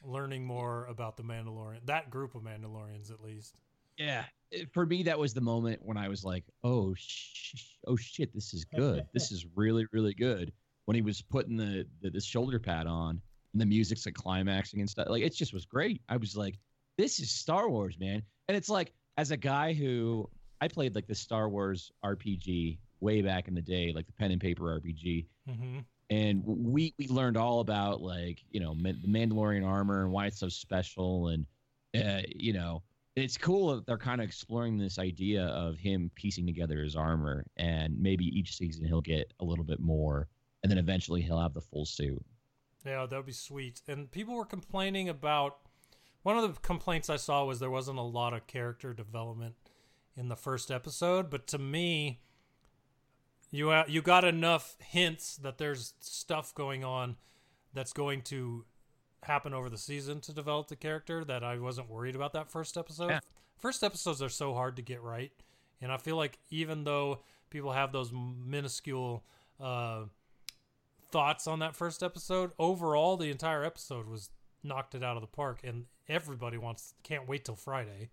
learning 0.06 0.44
more 0.46 0.86
about 0.86 1.16
the 1.16 1.22
Mandalorian, 1.22 1.80
that 1.86 2.10
group 2.10 2.34
of 2.34 2.42
Mandalorians 2.42 3.10
at 3.10 3.20
least. 3.22 3.56
Yeah. 3.98 4.24
For 4.72 4.86
me, 4.86 5.02
that 5.04 5.18
was 5.18 5.34
the 5.34 5.40
moment 5.40 5.80
when 5.82 5.96
I 5.96 6.08
was 6.08 6.22
like, 6.24 6.44
"Oh, 6.62 6.94
sh- 6.96 7.54
oh 7.86 7.96
shit, 7.96 8.32
this 8.34 8.54
is 8.54 8.64
good. 8.64 9.06
this 9.14 9.32
is 9.32 9.46
really, 9.54 9.86
really 9.92 10.14
good." 10.14 10.52
When 10.84 10.94
he 10.94 11.02
was 11.02 11.20
putting 11.22 11.56
the, 11.56 11.86
the 12.02 12.10
the 12.10 12.20
shoulder 12.20 12.58
pad 12.60 12.86
on 12.86 13.20
and 13.52 13.60
the 13.60 13.66
music's 13.66 14.06
like 14.06 14.14
climaxing 14.14 14.80
and 14.80 14.88
stuff, 14.88 15.08
like 15.08 15.22
it 15.22 15.34
just 15.34 15.52
was 15.52 15.64
great. 15.64 16.00
I 16.08 16.16
was 16.16 16.36
like, 16.36 16.58
"This 16.98 17.18
is 17.20 17.30
Star 17.30 17.68
Wars, 17.68 17.96
man!" 17.98 18.22
And 18.48 18.56
it's 18.56 18.68
like, 18.68 18.92
as 19.16 19.30
a 19.32 19.36
guy 19.36 19.72
who 19.72 20.28
I 20.60 20.68
played 20.68 20.94
like 20.94 21.06
the 21.08 21.14
Star 21.14 21.48
Wars 21.48 21.90
RPG 22.04 22.78
way 23.00 23.22
back 23.22 23.48
in 23.48 23.54
the 23.54 23.62
day, 23.62 23.92
like 23.92 24.06
the 24.06 24.12
pen 24.12 24.30
and 24.30 24.40
paper 24.40 24.64
RPG, 24.80 25.26
Mm-hmm. 25.48 25.78
And 26.10 26.42
we 26.44 26.94
we 26.98 27.08
learned 27.08 27.36
all 27.36 27.60
about 27.60 28.00
like 28.00 28.42
you 28.50 28.60
know 28.60 28.74
the 28.74 29.08
Mandalorian 29.08 29.66
armor 29.66 30.02
and 30.02 30.12
why 30.12 30.26
it's 30.26 30.38
so 30.38 30.48
special, 30.48 31.28
and 31.28 31.46
uh, 31.96 32.22
you 32.34 32.52
know 32.52 32.82
it's 33.16 33.38
cool 33.38 33.74
that 33.74 33.86
they're 33.86 33.96
kind 33.96 34.20
of 34.20 34.26
exploring 34.26 34.76
this 34.76 34.98
idea 34.98 35.46
of 35.46 35.78
him 35.78 36.10
piecing 36.14 36.46
together 36.46 36.82
his 36.82 36.96
armor, 36.96 37.44
and 37.56 37.98
maybe 37.98 38.26
each 38.26 38.56
season 38.56 38.84
he'll 38.84 39.00
get 39.00 39.32
a 39.40 39.44
little 39.44 39.64
bit 39.64 39.80
more, 39.80 40.28
and 40.62 40.70
then 40.70 40.78
eventually 40.78 41.22
he'll 41.22 41.40
have 41.40 41.54
the 41.54 41.60
full 41.60 41.86
suit. 41.86 42.24
Yeah, 42.84 43.06
that 43.06 43.16
would 43.16 43.26
be 43.26 43.32
sweet. 43.32 43.80
And 43.88 44.10
people 44.10 44.34
were 44.34 44.44
complaining 44.44 45.08
about 45.08 45.58
one 46.22 46.38
of 46.38 46.54
the 46.54 46.60
complaints 46.60 47.10
I 47.10 47.16
saw 47.16 47.44
was 47.44 47.58
there 47.58 47.70
wasn't 47.70 47.98
a 47.98 48.02
lot 48.02 48.32
of 48.32 48.46
character 48.46 48.92
development 48.92 49.56
in 50.16 50.28
the 50.28 50.36
first 50.36 50.70
episode, 50.70 51.30
but 51.30 51.46
to 51.48 51.58
me 51.58 52.20
you 53.56 53.70
uh, 53.70 53.84
you 53.88 54.02
got 54.02 54.24
enough 54.24 54.76
hints 54.80 55.36
that 55.38 55.58
there's 55.58 55.94
stuff 56.00 56.54
going 56.54 56.84
on 56.84 57.16
that's 57.74 57.92
going 57.92 58.22
to 58.22 58.64
happen 59.22 59.52
over 59.52 59.68
the 59.68 59.78
season 59.78 60.20
to 60.20 60.32
develop 60.32 60.68
the 60.68 60.76
character 60.76 61.24
that 61.24 61.42
I 61.42 61.58
wasn't 61.58 61.90
worried 61.90 62.14
about 62.14 62.32
that 62.34 62.50
first 62.50 62.76
episode. 62.76 63.10
Yeah. 63.10 63.20
First 63.56 63.82
episodes 63.82 64.22
are 64.22 64.28
so 64.28 64.54
hard 64.54 64.76
to 64.76 64.82
get 64.82 65.02
right, 65.02 65.32
and 65.80 65.90
I 65.90 65.96
feel 65.96 66.16
like 66.16 66.38
even 66.50 66.84
though 66.84 67.20
people 67.50 67.72
have 67.72 67.92
those 67.92 68.12
minuscule 68.12 69.24
uh, 69.60 70.02
thoughts 71.10 71.46
on 71.46 71.60
that 71.60 71.74
first 71.74 72.02
episode. 72.02 72.52
Overall, 72.58 73.16
the 73.16 73.30
entire 73.30 73.64
episode 73.64 74.06
was 74.06 74.30
knocked 74.62 74.94
it 74.94 75.02
out 75.02 75.16
of 75.16 75.22
the 75.22 75.28
park, 75.28 75.60
and 75.64 75.84
everybody 76.08 76.58
wants 76.58 76.94
can't 77.02 77.28
wait 77.28 77.44
till 77.44 77.56
Friday. 77.56 78.10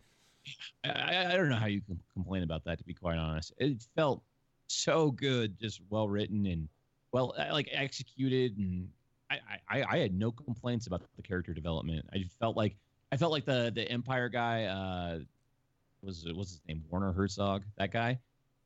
I, 0.83 0.89
I, 0.89 1.33
I 1.33 1.37
don't 1.37 1.49
know 1.49 1.55
how 1.55 1.67
you 1.67 1.81
can 1.81 1.99
complain 2.13 2.43
about 2.43 2.63
that. 2.65 2.77
To 2.77 2.83
be 2.83 2.93
quite 2.93 3.17
honest, 3.17 3.53
it 3.57 3.85
felt 3.95 4.23
so 4.67 5.11
good, 5.11 5.59
just 5.59 5.81
well 5.89 6.07
written 6.07 6.45
and 6.45 6.67
well 7.11 7.33
uh, 7.37 7.51
like 7.51 7.69
executed, 7.71 8.57
and 8.57 8.89
I, 9.29 9.39
I 9.69 9.83
I 9.83 9.97
had 9.97 10.13
no 10.13 10.31
complaints 10.31 10.87
about 10.87 11.03
the 11.15 11.21
character 11.21 11.53
development. 11.53 12.05
I 12.13 12.23
felt 12.39 12.55
like 12.57 12.75
I 13.11 13.17
felt 13.17 13.31
like 13.31 13.45
the 13.45 13.71
the 13.73 13.89
Empire 13.89 14.29
guy 14.29 14.65
uh 14.65 15.19
was 16.01 16.25
was 16.35 16.49
his 16.49 16.61
name 16.67 16.83
Werner 16.89 17.11
Herzog 17.13 17.63
that 17.77 17.91
guy 17.91 18.19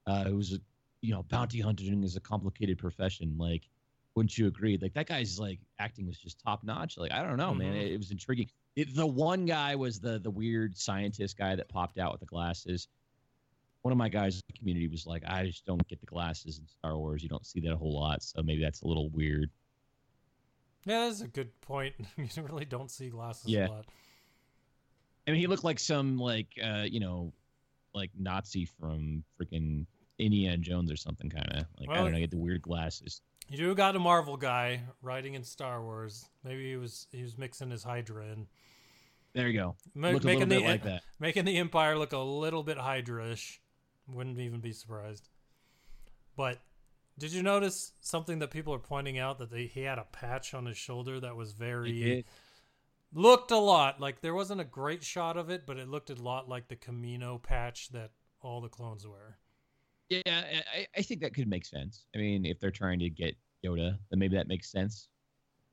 uh 0.07 0.23
who 0.23 0.37
was 0.37 0.53
a, 0.53 0.57
you 1.01 1.13
know 1.13 1.23
bounty 1.23 1.59
hunting 1.59 2.03
is 2.03 2.15
a 2.15 2.19
complicated 2.19 2.77
profession 2.79 3.35
like 3.37 3.69
wouldn't 4.15 4.35
you 4.37 4.47
agree 4.47 4.77
like 4.81 4.93
that 4.93 5.05
guy's 5.07 5.39
like 5.39 5.59
acting 5.77 6.07
was 6.07 6.17
just 6.17 6.39
top 6.39 6.63
notch 6.63 6.97
like 6.97 7.11
I 7.11 7.21
don't 7.21 7.37
know 7.37 7.53
man 7.53 7.73
Mhm. 7.73 7.81
it, 7.81 7.91
it 7.91 7.97
was 7.97 8.09
intriguing 8.09 8.49
it, 8.75 8.95
the 8.95 9.05
one 9.05 9.45
guy 9.45 9.75
was 9.75 9.99
the 9.99 10.17
the 10.17 10.31
weird 10.31 10.75
scientist 10.75 11.37
guy 11.37 11.55
that 11.55 11.67
popped 11.69 11.99
out 11.99 12.11
with 12.11 12.21
the 12.21 12.25
glasses. 12.27 12.87
One 13.88 13.93
of 13.93 13.97
my 13.97 14.09
guys 14.09 14.35
in 14.35 14.41
the 14.47 14.57
community 14.59 14.89
was 14.89 15.07
like, 15.07 15.23
I 15.26 15.45
just 15.45 15.65
don't 15.65 15.88
get 15.88 16.01
the 16.01 16.05
glasses 16.07 16.59
in 16.59 16.68
Star 16.68 16.97
Wars. 16.97 17.23
You 17.23 17.30
don't 17.30 17.45
see 17.45 17.61
that 17.61 17.72
a 17.72 17.77
whole 17.77 17.97
lot, 17.97 18.22
so 18.22 18.43
maybe 18.43 18.61
that's 18.61 18.81
a 18.81 18.85
little 18.85 19.07
weird. 19.11 19.49
Yeah, 20.84 21.05
that's 21.07 21.22
a 21.22 21.27
good 21.30 21.57
point. 21.61 21.93
you 22.18 22.27
really 22.43 22.65
don't 22.65 22.91
see 22.91 23.07
glasses 23.07 23.47
Yeah. 23.47 23.68
a 23.68 23.69
lot. 23.69 23.85
I 25.26 25.31
mean, 25.31 25.39
he 25.39 25.47
looked 25.47 25.64
like 25.64 25.80
some 25.80 26.18
like 26.18 26.47
uh, 26.61 26.84
you 26.84 26.99
know, 26.99 27.31
like 27.93 28.11
Nazi 28.19 28.65
from 28.65 29.23
freaking 29.39 29.85
Indiana 30.19 30.57
Jones 30.57 30.91
or 30.91 30.97
something, 30.97 31.30
kind 31.30 31.47
of 31.53 31.65
like 31.80 31.89
I 31.89 31.95
don't 32.01 32.11
know, 32.11 32.19
get 32.19 32.31
the 32.31 32.35
weird 32.38 32.64
glasses. 32.64 33.22
You 33.47 33.55
do 33.55 33.73
got 33.73 33.95
a 33.95 33.99
Marvel 33.99 34.35
guy 34.35 34.81
writing 35.01 35.35
in 35.35 35.45
Star 35.45 35.81
Wars. 35.81 36.26
Maybe 36.43 36.72
he 36.72 36.76
was 36.76 37.07
he 37.09 37.22
was 37.23 37.38
mixing 37.38 37.72
his 37.72 37.84
Hydra 37.85 38.26
in, 38.34 38.47
There 39.31 39.47
you 39.47 39.57
go. 39.57 39.76
Ma- 39.95 40.11
making 40.11 40.39
the 40.39 40.45
bit 40.59 40.64
like 40.65 40.84
that. 40.84 41.03
making 41.22 41.45
the 41.45 41.55
Empire 41.57 41.97
look 41.97 42.11
a 42.11 42.18
little 42.18 42.64
bit 42.64 42.77
Hydra-ish. 42.77 43.61
Wouldn't 44.07 44.39
even 44.39 44.59
be 44.59 44.71
surprised. 44.71 45.29
But 46.35 46.59
did 47.17 47.34
you 47.34 47.43
notice 47.43 47.93
something 47.99 48.39
that 48.39 48.51
people 48.51 48.73
are 48.73 48.79
pointing 48.79 49.17
out 49.17 49.39
that 49.39 49.51
they, 49.51 49.65
he 49.65 49.81
had 49.81 49.97
a 49.97 50.05
patch 50.11 50.53
on 50.53 50.65
his 50.65 50.77
shoulder 50.77 51.19
that 51.19 51.35
was 51.35 51.53
very 51.53 52.25
looked 53.13 53.51
a 53.51 53.57
lot 53.57 53.99
like 53.99 54.21
there 54.21 54.34
wasn't 54.35 54.61
a 54.61 54.65
great 54.65 55.03
shot 55.03 55.38
of 55.38 55.49
it, 55.49 55.65
but 55.65 55.77
it 55.77 55.88
looked 55.88 56.09
a 56.09 56.15
lot 56.15 56.47
like 56.47 56.67
the 56.67 56.75
Kamino 56.75 57.41
patch 57.41 57.89
that 57.89 58.11
all 58.41 58.61
the 58.61 58.69
clones 58.69 59.05
wear. 59.07 59.39
Yeah, 60.09 60.21
I, 60.25 60.88
I 60.95 61.01
think 61.01 61.21
that 61.21 61.34
could 61.34 61.47
make 61.47 61.65
sense. 61.65 62.05
I 62.15 62.19
mean, 62.19 62.45
if 62.45 62.59
they're 62.59 62.71
trying 62.71 62.99
to 62.99 63.09
get 63.09 63.35
Yoda, 63.65 63.97
then 64.09 64.19
maybe 64.19 64.35
that 64.38 64.47
makes 64.47 64.71
sense. 64.71 65.09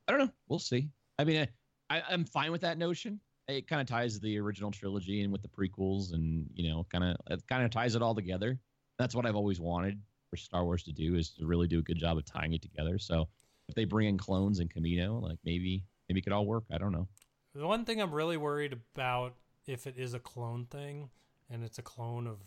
I 0.08 0.12
don't 0.12 0.20
know. 0.20 0.32
We'll 0.48 0.58
see. 0.58 0.88
I 1.18 1.24
mean, 1.24 1.46
I, 1.90 2.02
I'm 2.08 2.24
fine 2.24 2.50
with 2.50 2.62
that 2.62 2.78
notion. 2.78 3.20
It 3.46 3.68
kind 3.68 3.80
of 3.80 3.86
ties 3.86 4.18
the 4.20 4.38
original 4.38 4.70
trilogy 4.70 5.22
in 5.22 5.30
with 5.30 5.42
the 5.42 5.48
prequels, 5.48 6.12
and 6.12 6.48
you 6.54 6.70
know, 6.70 6.86
kind 6.90 7.04
of 7.04 7.16
it 7.30 7.46
kind 7.48 7.64
of 7.64 7.70
ties 7.70 7.94
it 7.94 8.02
all 8.02 8.14
together. 8.14 8.58
That's 8.98 9.14
what 9.14 9.26
I've 9.26 9.36
always 9.36 9.60
wanted 9.60 10.00
for 10.30 10.36
Star 10.36 10.64
Wars 10.64 10.82
to 10.84 10.92
do 10.92 11.16
is 11.16 11.30
to 11.34 11.46
really 11.46 11.66
do 11.66 11.78
a 11.78 11.82
good 11.82 11.98
job 11.98 12.16
of 12.16 12.24
tying 12.24 12.54
it 12.54 12.62
together. 12.62 12.98
So 12.98 13.28
if 13.68 13.74
they 13.74 13.84
bring 13.84 14.08
in 14.08 14.18
clones 14.18 14.60
and 14.60 14.72
Kamino, 14.72 15.22
like 15.22 15.38
maybe 15.44 15.84
maybe 16.08 16.20
it 16.20 16.22
could 16.22 16.32
all 16.32 16.46
work. 16.46 16.64
I 16.72 16.78
don't 16.78 16.92
know. 16.92 17.08
The 17.54 17.66
one 17.66 17.84
thing 17.84 18.00
I'm 18.00 18.14
really 18.14 18.36
worried 18.36 18.72
about 18.72 19.34
if 19.66 19.86
it 19.86 19.94
is 19.96 20.14
a 20.14 20.18
clone 20.18 20.66
thing 20.66 21.10
and 21.50 21.62
it's 21.62 21.78
a 21.78 21.82
clone 21.82 22.26
of 22.26 22.38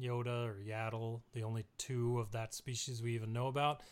Yoda 0.00 0.46
or 0.46 0.56
Yaddle, 0.60 1.22
the 1.32 1.44
only 1.44 1.64
two 1.78 2.18
of 2.18 2.32
that 2.32 2.52
species 2.52 3.00
we 3.00 3.14
even 3.14 3.32
know 3.32 3.46
about, 3.46 3.82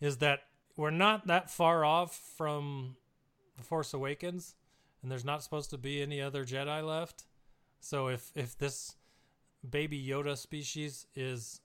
is 0.00 0.18
that 0.18 0.40
we're 0.76 0.90
not 0.90 1.26
that 1.28 1.50
far 1.50 1.84
off 1.84 2.16
from 2.36 2.96
The 3.56 3.62
Force 3.62 3.94
Awakens, 3.94 4.54
and 5.04 5.10
there's 5.10 5.24
not 5.24 5.42
supposed 5.42 5.68
to 5.68 5.76
be 5.76 6.00
any 6.00 6.22
other 6.22 6.46
Jedi 6.46 6.82
left. 6.82 7.26
So 7.78 8.08
if 8.08 8.32
if 8.34 8.56
this 8.56 8.96
baby 9.68 10.02
Yoda 10.02 10.34
species 10.36 11.06
is 11.14 11.60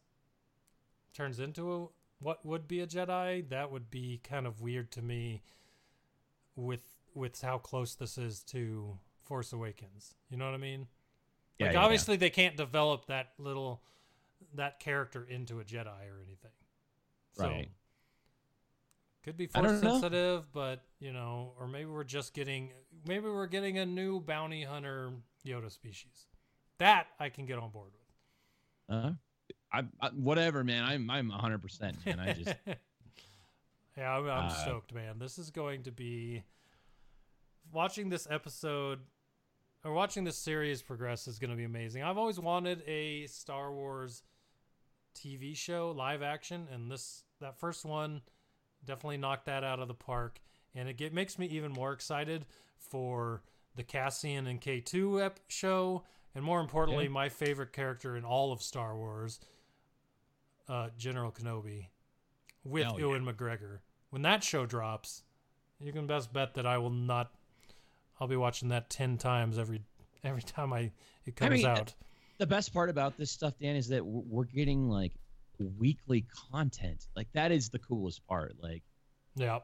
turns 1.14 1.40
into 1.40 1.74
a, 1.74 1.88
what 2.20 2.46
would 2.46 2.68
be 2.68 2.82
a 2.82 2.88
Jedi, 2.88 3.48
that 3.48 3.72
would 3.72 3.90
be 3.90 4.20
kind 4.30 4.46
of 4.46 4.60
weird 4.60 4.92
to 4.92 5.02
me. 5.02 5.42
With 6.58 6.84
with 7.14 7.42
how 7.42 7.60
close 7.60 7.96
this 7.96 8.18
is 8.18 8.44
to 8.44 9.00
Force 9.24 9.54
Awakens, 9.54 10.16
you 10.30 10.36
know 10.36 10.44
what 10.44 10.54
I 10.54 10.58
mean? 10.58 10.88
Yeah, 11.58 11.68
like 11.68 11.74
yeah, 11.74 11.80
yeah. 11.80 11.86
obviously 11.86 12.18
they 12.18 12.30
can't 12.30 12.58
develop 12.58 13.06
that 13.06 13.30
little 13.38 13.82
that 14.56 14.82
character 14.82 15.26
into 15.30 15.62
a 15.62 15.64
Jedi 15.64 15.88
or 15.88 16.22
anything. 16.26 16.52
So, 17.38 17.48
Right. 17.48 17.70
Could 19.30 19.38
be 19.38 19.46
force 19.46 19.64
don't 19.64 19.84
know. 19.84 19.92
sensitive, 19.92 20.52
but 20.52 20.82
you 21.00 21.14
know, 21.14 21.54
or 21.60 21.68
maybe 21.68 21.86
we're 21.86 22.04
just 22.04 22.34
getting 22.34 22.72
maybe 23.06 23.26
we're 23.26 23.46
getting 23.46 23.78
a 23.78 23.86
new 23.86 24.20
bounty 24.20 24.64
hunter 24.64 25.12
Yoda 25.46 25.72
species. 25.72 26.26
That 26.80 27.06
I 27.20 27.30
can 27.30 27.46
get 27.46 27.60
on 27.60 27.70
board 27.70 27.92
with. 27.94 28.98
Uh, 28.98 29.12
I, 29.72 29.84
I 30.02 30.10
whatever, 30.10 30.64
man. 30.64 30.84
I'm 30.84 31.08
I'm 31.12 31.30
100. 31.30 31.62
percent 31.62 32.04
man. 32.08 32.20
I 32.20 32.34
just 32.34 32.56
yeah, 33.96 34.18
I'm, 34.18 34.24
I'm 34.24 34.46
Uh, 34.46 34.50
stoked, 34.50 34.96
man. 34.96 35.20
This 35.20 35.38
is 35.38 35.52
going 35.52 35.84
to 35.84 35.92
be 35.92 36.42
watching 37.72 38.10
this 38.10 38.28
episode 38.32 38.98
or 39.86 39.94
watching 39.94 40.24
this 40.24 40.40
series 40.40 40.82
progress 40.82 41.28
is 41.28 41.38
going 41.38 41.52
to 41.52 41.56
be 41.56 41.66
amazing. 41.66 42.02
I've 42.02 42.18
always 42.18 42.40
wanted 42.40 42.82
a 42.88 43.28
Star 43.28 43.72
Wars 43.72 44.24
TV 45.16 45.56
show, 45.56 45.94
live 45.96 46.24
action, 46.24 46.68
and 46.74 46.90
this 46.90 47.26
that 47.42 47.60
first 47.60 47.86
one 47.86 48.22
definitely 48.86 49.18
knocked 49.18 49.46
that 49.46 49.64
out 49.64 49.80
of 49.80 49.88
the 49.88 49.94
park. 49.94 50.40
And 50.76 50.88
it 50.88 50.98
get, 50.98 51.14
makes 51.14 51.38
me 51.40 51.48
even 51.48 51.72
more 51.72 51.92
excited 51.94 52.46
for 52.78 53.42
the 53.76 53.84
Cassian 53.84 54.48
and 54.48 54.62
K2 54.62 55.22
ep- 55.26 55.40
show, 55.48 56.04
and 56.36 56.44
more 56.44 56.60
importantly, 56.60 57.06
Yeah. 57.06 57.10
my 57.12 57.30
favorite 57.30 57.74
character 57.74 58.16
in 58.16 58.24
all 58.26 58.52
of 58.52 58.62
Star 58.62 58.96
Wars, 58.96 59.40
uh, 60.68 60.90
General 60.98 61.32
Kenobi, 61.32 61.88
with 62.64 62.84
Hell 62.84 63.00
yeah. 63.00 63.06
Ewan 63.08 63.26
McGregor. 63.26 63.80
When 64.10 64.22
that 64.24 64.44
show 64.44 64.66
drops, 64.66 65.24
you 65.80 65.92
can 65.92 66.08
best 66.08 66.32
bet 66.34 66.54
that 66.56 66.66
I 66.66 66.78
will 66.78 66.90
not. 66.90 67.32
I'll 68.20 68.28
be 68.28 68.36
watching 68.36 68.70
that 68.70 68.90
ten 68.90 69.18
times 69.18 69.58
every 69.58 69.82
every 70.24 70.42
time 70.42 70.74
I 70.74 70.92
it 71.26 71.30
I 71.30 71.32
comes 71.32 71.52
mean, 71.52 71.66
out. 71.66 71.94
the 72.38 72.48
best 72.48 72.74
part 72.74 72.90
about 72.90 73.18
this 73.18 73.32
stuff, 73.32 73.54
Dan, 73.60 73.76
is 73.76 73.88
that 73.90 74.06
we're 74.06 74.44
getting 74.46 74.90
like 74.90 75.14
weekly 75.78 76.26
content. 76.52 77.08
Like 77.16 77.28
that 77.34 77.52
is 77.52 77.70
the 77.70 77.80
coolest 77.80 78.26
part. 78.28 78.56
Like, 78.62 78.84
Yeah, 79.36 79.56
and 79.56 79.62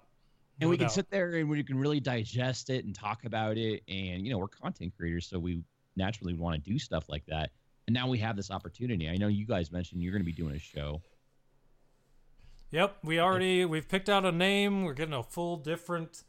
no 0.62 0.70
we 0.70 0.78
can 0.78 0.86
doubt. 0.86 0.94
sit 0.94 1.10
there 1.10 1.32
and 1.36 1.50
we 1.50 1.64
can 1.64 1.78
really 1.78 2.00
digest 2.00 2.70
it 2.70 2.86
and 2.86 2.94
talk 2.94 3.26
about 3.26 3.58
it. 3.58 3.82
And 3.88 4.26
you 4.26 4.32
know, 4.32 4.38
we're 4.38 4.48
content 4.48 4.94
creators, 4.98 5.28
so 5.28 5.40
we 5.40 5.64
naturally 5.96 6.34
want 6.34 6.64
to 6.64 6.70
do 6.70 6.78
stuff 6.78 7.08
like 7.10 7.26
that. 7.28 7.52
And 7.88 7.94
now 7.94 8.08
we 8.08 8.18
have 8.20 8.36
this 8.36 8.52
opportunity. 8.52 9.08
I 9.10 9.16
know 9.16 9.28
you 9.28 9.46
guys 9.46 9.72
mentioned 9.72 10.02
you're 10.02 10.12
going 10.12 10.22
to 10.22 10.26
be 10.26 10.32
doing 10.32 10.56
a 10.56 10.60
show. 10.60 11.02
Yep, 12.72 12.98
we 13.04 13.20
already 13.20 13.64
we've 13.64 13.88
picked 13.88 14.10
out 14.10 14.26
a 14.26 14.32
name. 14.32 14.84
We're 14.84 14.94
getting 14.94 15.14
a 15.14 15.24
full 15.24 15.58
different 15.58 16.24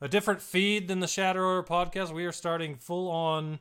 a 0.00 0.08
different 0.08 0.40
feed 0.42 0.88
than 0.88 1.00
the 1.00 1.06
Shattered 1.08 1.42
Order 1.42 1.62
podcast. 1.66 2.12
We 2.14 2.24
are 2.24 2.32
starting 2.32 2.76
full 2.76 3.10
on 3.10 3.58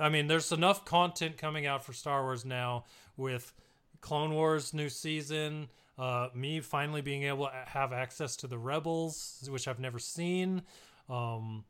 I 0.00 0.08
mean, 0.08 0.26
there's 0.26 0.50
enough 0.52 0.84
content 0.84 1.36
coming 1.36 1.66
out 1.66 1.84
for 1.84 1.92
Star 1.92 2.22
Wars 2.22 2.44
now 2.44 2.84
with 3.16 3.52
Clone 4.02 4.34
Wars 4.34 4.74
new 4.74 4.90
season, 4.90 5.68
uh, 5.98 6.28
me 6.34 6.60
finally 6.60 7.00
being 7.00 7.22
able 7.22 7.46
to 7.46 7.52
have 7.66 7.92
access 7.92 8.36
to 8.36 8.46
the 8.46 8.58
Rebels, 8.58 9.48
which 9.48 9.66
I've 9.66 9.80
never 9.80 9.98
seen. 9.98 10.62
Um, 11.08 11.64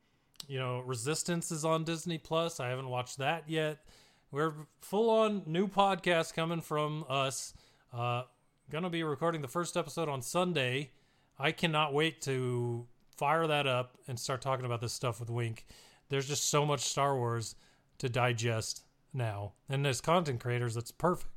you 0.47 0.59
know, 0.59 0.79
Resistance 0.79 1.51
is 1.51 1.63
on 1.63 1.85
Disney 1.85 2.17
Plus. 2.17 2.59
I 2.59 2.67
haven't 2.67 2.89
watched 2.89 3.19
that 3.19 3.45
yet. 3.47 3.85
We're 4.31 4.53
full 4.81 5.09
on 5.09 5.43
new 5.45 5.67
podcast 5.67 6.33
coming 6.33 6.59
from 6.59 7.05
us. 7.07 7.53
Uh, 7.93 8.23
gonna 8.69 8.89
be 8.89 9.03
recording 9.03 9.41
the 9.41 9.47
first 9.47 9.77
episode 9.77 10.09
on 10.09 10.21
Sunday. 10.21 10.91
I 11.37 11.51
cannot 11.51 11.93
wait 11.93 12.21
to 12.23 12.87
fire 13.15 13.45
that 13.45 13.67
up 13.67 13.97
and 14.07 14.19
start 14.19 14.41
talking 14.41 14.65
about 14.65 14.81
this 14.81 14.93
stuff 14.93 15.19
with 15.19 15.29
Wink. 15.29 15.65
There's 16.09 16.27
just 16.27 16.49
so 16.49 16.65
much 16.65 16.81
Star 16.81 17.15
Wars 17.15 17.55
to 17.99 18.09
digest 18.09 18.83
now, 19.13 19.53
and 19.69 19.85
as 19.85 20.01
content 20.01 20.39
creators, 20.39 20.73
that's 20.73 20.91
perfect. 20.91 21.32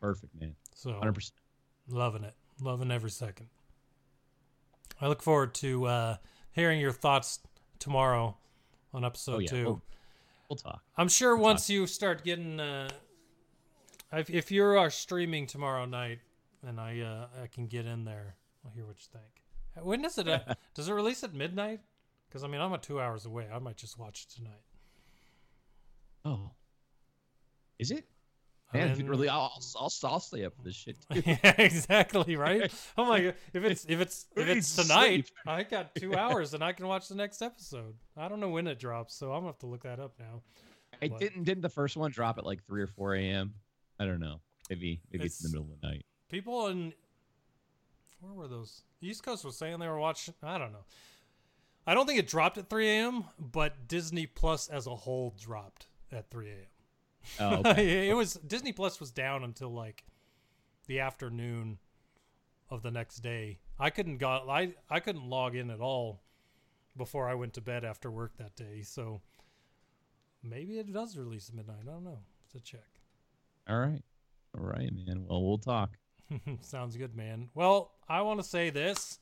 Perfect, 0.00 0.34
man. 0.40 0.54
So 0.74 0.90
100. 0.90 1.12
percent 1.12 1.34
loving 1.88 2.24
it, 2.24 2.34
loving 2.60 2.90
every 2.90 3.10
second. 3.10 3.48
I 5.00 5.08
look 5.08 5.22
forward 5.22 5.54
to 5.56 5.86
uh, 5.86 6.16
hearing 6.52 6.80
your 6.80 6.92
thoughts 6.92 7.40
tomorrow 7.78 8.36
on 8.92 9.04
episode 9.04 9.34
Oh 9.36 9.38
yeah, 9.38 9.48
two. 9.48 9.64
we'll, 9.64 9.82
we'll 10.48 10.56
talk. 10.56 10.82
I'm 10.96 11.08
sure 11.08 11.36
once 11.36 11.70
you 11.70 11.86
start 11.86 12.22
getting, 12.24 12.60
uh, 12.60 12.90
if, 14.12 14.28
if 14.30 14.50
you 14.50 14.64
are 14.64 14.90
streaming 14.90 15.46
tomorrow 15.46 15.84
night, 15.86 16.18
and 16.66 16.78
I 16.78 17.00
uh, 17.00 17.42
I 17.42 17.46
can 17.46 17.66
get 17.66 17.86
in 17.86 18.04
there, 18.04 18.36
I'll 18.64 18.72
hear 18.72 18.84
what 18.84 18.96
you 18.98 19.06
think. 19.12 19.84
When 19.84 20.02
does 20.02 20.18
it? 20.18 20.28
Uh, 20.28 20.40
does 20.74 20.88
it 20.88 20.92
release 20.92 21.22
at 21.24 21.32
midnight? 21.32 21.80
Because 22.28 22.44
I 22.44 22.48
mean, 22.48 22.60
I'm 22.60 22.72
a 22.72 22.78
two 22.78 23.00
hours 23.00 23.24
away. 23.24 23.48
I 23.52 23.58
might 23.58 23.76
just 23.76 23.98
watch 23.98 24.26
it 24.28 24.34
tonight. 24.36 24.62
Oh, 26.24 26.50
is 27.78 27.90
it? 27.90 28.04
Man, 28.72 28.88
if 28.90 28.98
mean- 28.98 29.06
it 29.06 29.10
really, 29.10 29.28
I'll, 29.28 29.52
I'll, 29.76 29.92
I'll 30.04 30.20
stay 30.20 30.44
up 30.44 30.54
for 30.56 30.62
this 30.62 30.74
shit. 30.76 30.96
Yeah, 31.26 31.54
exactly 31.58 32.36
right. 32.36 32.72
Oh 32.98 33.04
my 33.04 33.20
god! 33.20 33.34
If 33.52 33.64
it's 33.64 33.84
if 33.86 34.00
it's 34.00 34.26
if 34.36 34.48
it's 34.48 34.76
tonight, 34.76 35.26
sleep? 35.26 35.26
I 35.46 35.62
got 35.64 35.94
two 35.94 36.14
hours 36.16 36.54
and 36.54 36.62
I 36.62 36.72
can 36.72 36.86
watch 36.86 37.08
the 37.08 37.14
next 37.16 37.42
episode. 37.42 37.94
I 38.16 38.28
don't 38.28 38.40
know 38.40 38.48
when 38.50 38.66
it 38.66 38.78
drops, 38.78 39.14
so 39.14 39.32
I'm 39.32 39.40
gonna 39.40 39.48
have 39.48 39.58
to 39.60 39.66
look 39.66 39.82
that 39.82 39.98
up 39.98 40.14
now. 40.18 40.42
It 41.00 41.10
What? 41.12 41.20
didn't 41.20 41.44
didn't 41.44 41.62
the 41.62 41.68
first 41.68 41.96
one 41.96 42.10
drop 42.10 42.38
at 42.38 42.46
like 42.46 42.64
three 42.64 42.82
or 42.82 42.86
four 42.86 43.14
a.m. 43.14 43.54
I 43.98 44.04
don't 44.06 44.20
know. 44.20 44.40
Maybe 44.68 45.00
maybe 45.12 45.24
it's, 45.26 45.44
in 45.44 45.50
the 45.50 45.58
middle 45.58 45.72
of 45.74 45.80
the 45.80 45.86
night. 45.88 46.04
People 46.30 46.68
in 46.68 46.92
where 48.20 48.32
were 48.34 48.48
those? 48.48 48.82
East 49.00 49.22
Coast 49.24 49.44
was 49.44 49.56
saying 49.56 49.78
they 49.78 49.88
were 49.88 49.98
watching. 49.98 50.34
I 50.42 50.58
don't 50.58 50.72
know. 50.72 50.84
I 51.86 51.94
don't 51.94 52.06
think 52.06 52.18
it 52.18 52.28
dropped 52.28 52.58
at 52.58 52.68
3 52.68 52.86
a.m., 52.88 53.24
but 53.38 53.88
Disney 53.88 54.26
Plus 54.26 54.68
as 54.68 54.86
a 54.86 54.94
whole 54.94 55.34
dropped 55.40 55.86
at 56.12 56.30
3 56.30 56.48
a.m. 56.50 56.56
Oh, 57.38 57.56
okay. 57.56 58.08
it 58.10 58.14
was 58.14 58.34
Disney 58.34 58.72
Plus 58.72 59.00
was 59.00 59.10
down 59.10 59.44
until 59.44 59.72
like 59.72 60.04
the 60.86 61.00
afternoon 61.00 61.78
of 62.70 62.82
the 62.82 62.90
next 62.90 63.16
day. 63.18 63.58
I 63.78 63.90
couldn't 63.90 64.18
got 64.18 64.48
I 64.48 64.74
I 64.88 65.00
couldn't 65.00 65.28
log 65.28 65.54
in 65.54 65.70
at 65.70 65.80
all 65.80 66.22
before 66.96 67.28
I 67.28 67.34
went 67.34 67.54
to 67.54 67.60
bed 67.60 67.84
after 67.84 68.10
work 68.10 68.36
that 68.38 68.56
day. 68.56 68.82
So 68.82 69.20
maybe 70.42 70.78
it 70.78 70.92
does 70.92 71.16
release 71.16 71.48
at 71.48 71.54
midnight. 71.54 71.82
I 71.82 71.92
don't 71.92 72.04
know. 72.04 72.20
To 72.52 72.60
check. 72.60 72.88
All 73.68 73.78
right, 73.78 74.02
all 74.58 74.64
right, 74.64 74.90
man. 74.92 75.24
Well, 75.28 75.44
we'll 75.44 75.58
talk. 75.58 75.90
Sounds 76.62 76.96
good, 76.96 77.14
man. 77.14 77.48
Well, 77.54 77.92
I 78.08 78.22
want 78.22 78.40
to 78.40 78.44
say 78.44 78.70
this. 78.70 79.20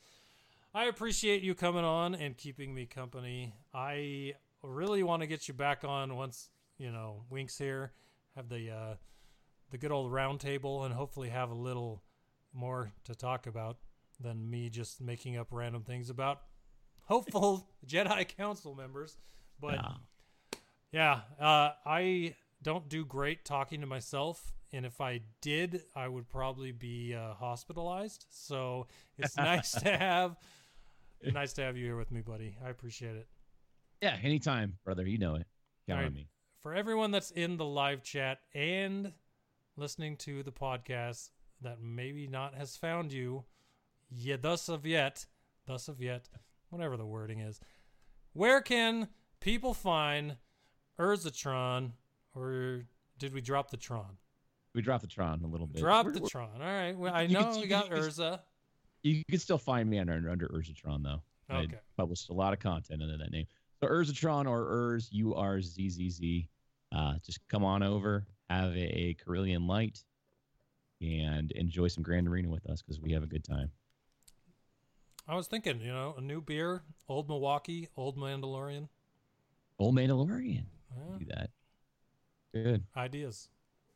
I 0.74 0.84
appreciate 0.86 1.42
you 1.42 1.54
coming 1.54 1.84
on 1.84 2.14
and 2.14 2.36
keeping 2.36 2.74
me 2.74 2.86
company. 2.86 3.52
I 3.74 4.34
really 4.62 5.02
want 5.02 5.22
to 5.22 5.26
get 5.26 5.48
you 5.48 5.54
back 5.54 5.84
on 5.84 6.16
once, 6.16 6.48
you 6.78 6.90
know, 6.90 7.24
Wink's 7.30 7.58
here, 7.58 7.92
have 8.36 8.48
the 8.48 8.70
uh 8.70 8.94
the 9.70 9.78
good 9.78 9.92
old 9.92 10.12
round 10.12 10.40
table 10.40 10.84
and 10.84 10.94
hopefully 10.94 11.28
have 11.28 11.50
a 11.50 11.54
little 11.54 12.02
more 12.54 12.92
to 13.04 13.14
talk 13.14 13.46
about 13.46 13.76
than 14.20 14.48
me 14.48 14.68
just 14.70 15.00
making 15.00 15.36
up 15.36 15.48
random 15.50 15.82
things 15.82 16.08
about 16.10 16.42
hopeful 17.02 17.68
Jedi 17.86 18.26
Council 18.36 18.74
members. 18.74 19.18
But 19.60 19.74
Yeah. 19.74 19.92
yeah, 20.92 21.44
uh, 21.44 21.72
I 21.84 22.34
don't 22.62 22.88
do 22.88 23.04
great 23.04 23.44
talking 23.44 23.80
to 23.82 23.86
myself, 23.86 24.52
and 24.72 24.86
if 24.86 25.00
I 25.00 25.20
did, 25.40 25.82
I 25.94 26.08
would 26.08 26.28
probably 26.28 26.72
be 26.72 27.14
uh, 27.14 27.34
hospitalized. 27.34 28.26
So 28.30 28.86
it's 29.18 29.36
nice 29.36 29.72
to 29.72 29.96
have 29.96 30.36
nice 31.22 31.52
to 31.54 31.62
have 31.62 31.76
you 31.76 31.84
here 31.84 31.96
with 31.96 32.10
me, 32.10 32.20
buddy. 32.20 32.56
I 32.64 32.70
appreciate 32.70 33.16
it. 33.16 33.26
Yeah, 34.00 34.16
anytime, 34.22 34.78
brother. 34.84 35.06
You 35.06 35.18
know 35.18 35.34
it. 35.34 35.46
Count 35.88 36.00
All 36.00 36.06
on 36.06 36.14
me. 36.14 36.28
For 36.62 36.74
everyone 36.74 37.10
that's 37.10 37.30
in 37.30 37.56
the 37.56 37.64
live 37.64 38.02
chat 38.02 38.40
and 38.54 39.12
listening 39.76 40.16
to 40.18 40.42
the 40.42 40.52
podcast 40.52 41.30
that 41.62 41.80
maybe 41.80 42.26
not 42.26 42.54
has 42.54 42.76
found 42.76 43.12
you, 43.12 43.44
yeah, 44.10 44.36
thus 44.40 44.68
of 44.68 44.84
yet, 44.84 45.26
thus 45.66 45.88
of 45.88 46.00
yet, 46.00 46.28
whatever 46.70 46.96
the 46.96 47.06
wording 47.06 47.40
is, 47.40 47.60
where 48.32 48.60
can 48.60 49.08
people 49.40 49.72
find 49.72 50.36
Urzatron, 50.98 51.92
or 52.34 52.82
did 53.18 53.32
we 53.32 53.40
drop 53.40 53.70
the 53.70 53.76
Tron? 53.76 54.16
We 54.74 54.82
dropped 54.82 55.02
the 55.02 55.08
Tron 55.08 55.42
a 55.44 55.46
little 55.46 55.66
bit. 55.66 55.80
Drop 55.80 56.06
We're- 56.06 56.14
the 56.14 56.20
we're- 56.22 56.30
Tron. 56.30 56.50
All 56.60 56.60
right. 56.60 56.96
Well, 56.96 57.14
I 57.14 57.24
can- 57.24 57.32
know 57.34 57.54
you 57.54 57.60
we 57.62 57.66
got 57.68 57.88
can- 57.88 57.98
Urza. 57.98 58.40
You 59.02 59.24
can 59.24 59.38
still 59.38 59.58
find 59.58 59.88
me 59.88 59.98
under 60.00 60.28
under 60.28 60.48
Urzatron 60.48 61.02
though. 61.04 61.22
I 61.48 61.62
Okay. 61.62 61.78
published 61.96 62.28
a 62.28 62.32
lot 62.34 62.52
of 62.52 62.58
content 62.58 63.00
under 63.02 63.16
that 63.16 63.30
name. 63.30 63.46
So 63.80 63.88
Urzatron 63.88 64.48
or 64.48 64.66
Urz 64.94 65.08
U 65.12 65.34
R 65.34 65.60
Z 65.60 65.88
Z 65.90 66.10
Z. 66.10 66.48
Uh, 66.90 67.14
just 67.24 67.40
come 67.48 67.64
on 67.64 67.82
over, 67.82 68.26
have 68.48 68.74
a, 68.76 69.14
Corellian 69.24 69.66
light, 69.68 70.02
and 71.00 71.52
enjoy 71.52 71.88
some 71.88 72.02
Grand 72.02 72.26
Arena 72.26 72.48
with 72.48 72.66
us 72.68 72.82
because 72.82 73.00
we 73.00 73.12
have 73.12 73.22
a 73.22 73.26
good 73.26 73.44
time. 73.44 73.70
I 75.28 75.34
was 75.36 75.46
thinking, 75.46 75.80
you 75.80 75.92
know, 75.92 76.14
a 76.16 76.20
new 76.22 76.40
beer, 76.40 76.82
Old 77.08 77.28
Milwaukee, 77.28 77.88
Old 77.96 78.16
Mandalorian. 78.16 78.88
Old 79.78 79.94
Mandalorian. 79.94 80.64
Yeah, 80.96 81.18
Do 81.18 81.24
that. 81.26 81.50
Good 82.54 82.84
ideas. 82.96 83.48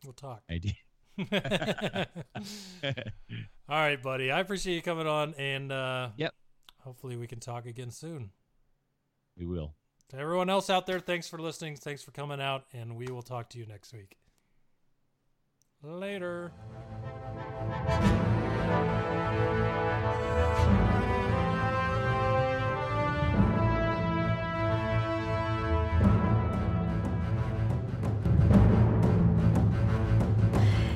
We'll 0.04 0.12
talk. 0.12 0.42
idea. 0.50 0.74
All 3.68 3.78
right, 3.78 4.02
buddy. 4.02 4.30
I 4.30 4.40
appreciate 4.40 4.74
you 4.76 4.82
coming 4.82 5.06
on, 5.06 5.34
and 5.38 5.72
uh, 5.72 6.10
Yep. 6.16 6.34
hopefully 6.80 7.16
we 7.16 7.26
can 7.26 7.40
talk 7.40 7.64
again 7.66 7.90
soon. 7.90 8.30
We 9.36 9.46
will. 9.46 9.74
To 10.10 10.18
everyone 10.18 10.50
else 10.50 10.68
out 10.68 10.86
there, 10.86 11.00
thanks 11.00 11.28
for 11.28 11.38
listening. 11.38 11.76
Thanks 11.76 12.02
for 12.02 12.10
coming 12.10 12.40
out, 12.40 12.64
and 12.72 12.96
we 12.96 13.06
will 13.06 13.22
talk 13.22 13.48
to 13.50 13.58
you 13.58 13.66
next 13.66 13.92
week. 13.92 14.16
Later. 15.82 16.52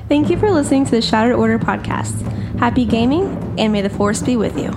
Thank 0.07 0.29
you 0.29 0.37
for 0.37 0.51
listening 0.51 0.85
to 0.85 0.91
the 0.91 1.01
Shattered 1.01 1.35
Order 1.35 1.59
podcast. 1.59 2.21
Happy 2.59 2.85
gaming, 2.85 3.25
and 3.59 3.73
may 3.73 3.81
the 3.81 3.89
force 3.89 4.21
be 4.21 4.37
with 4.37 4.57
you. 4.57 4.71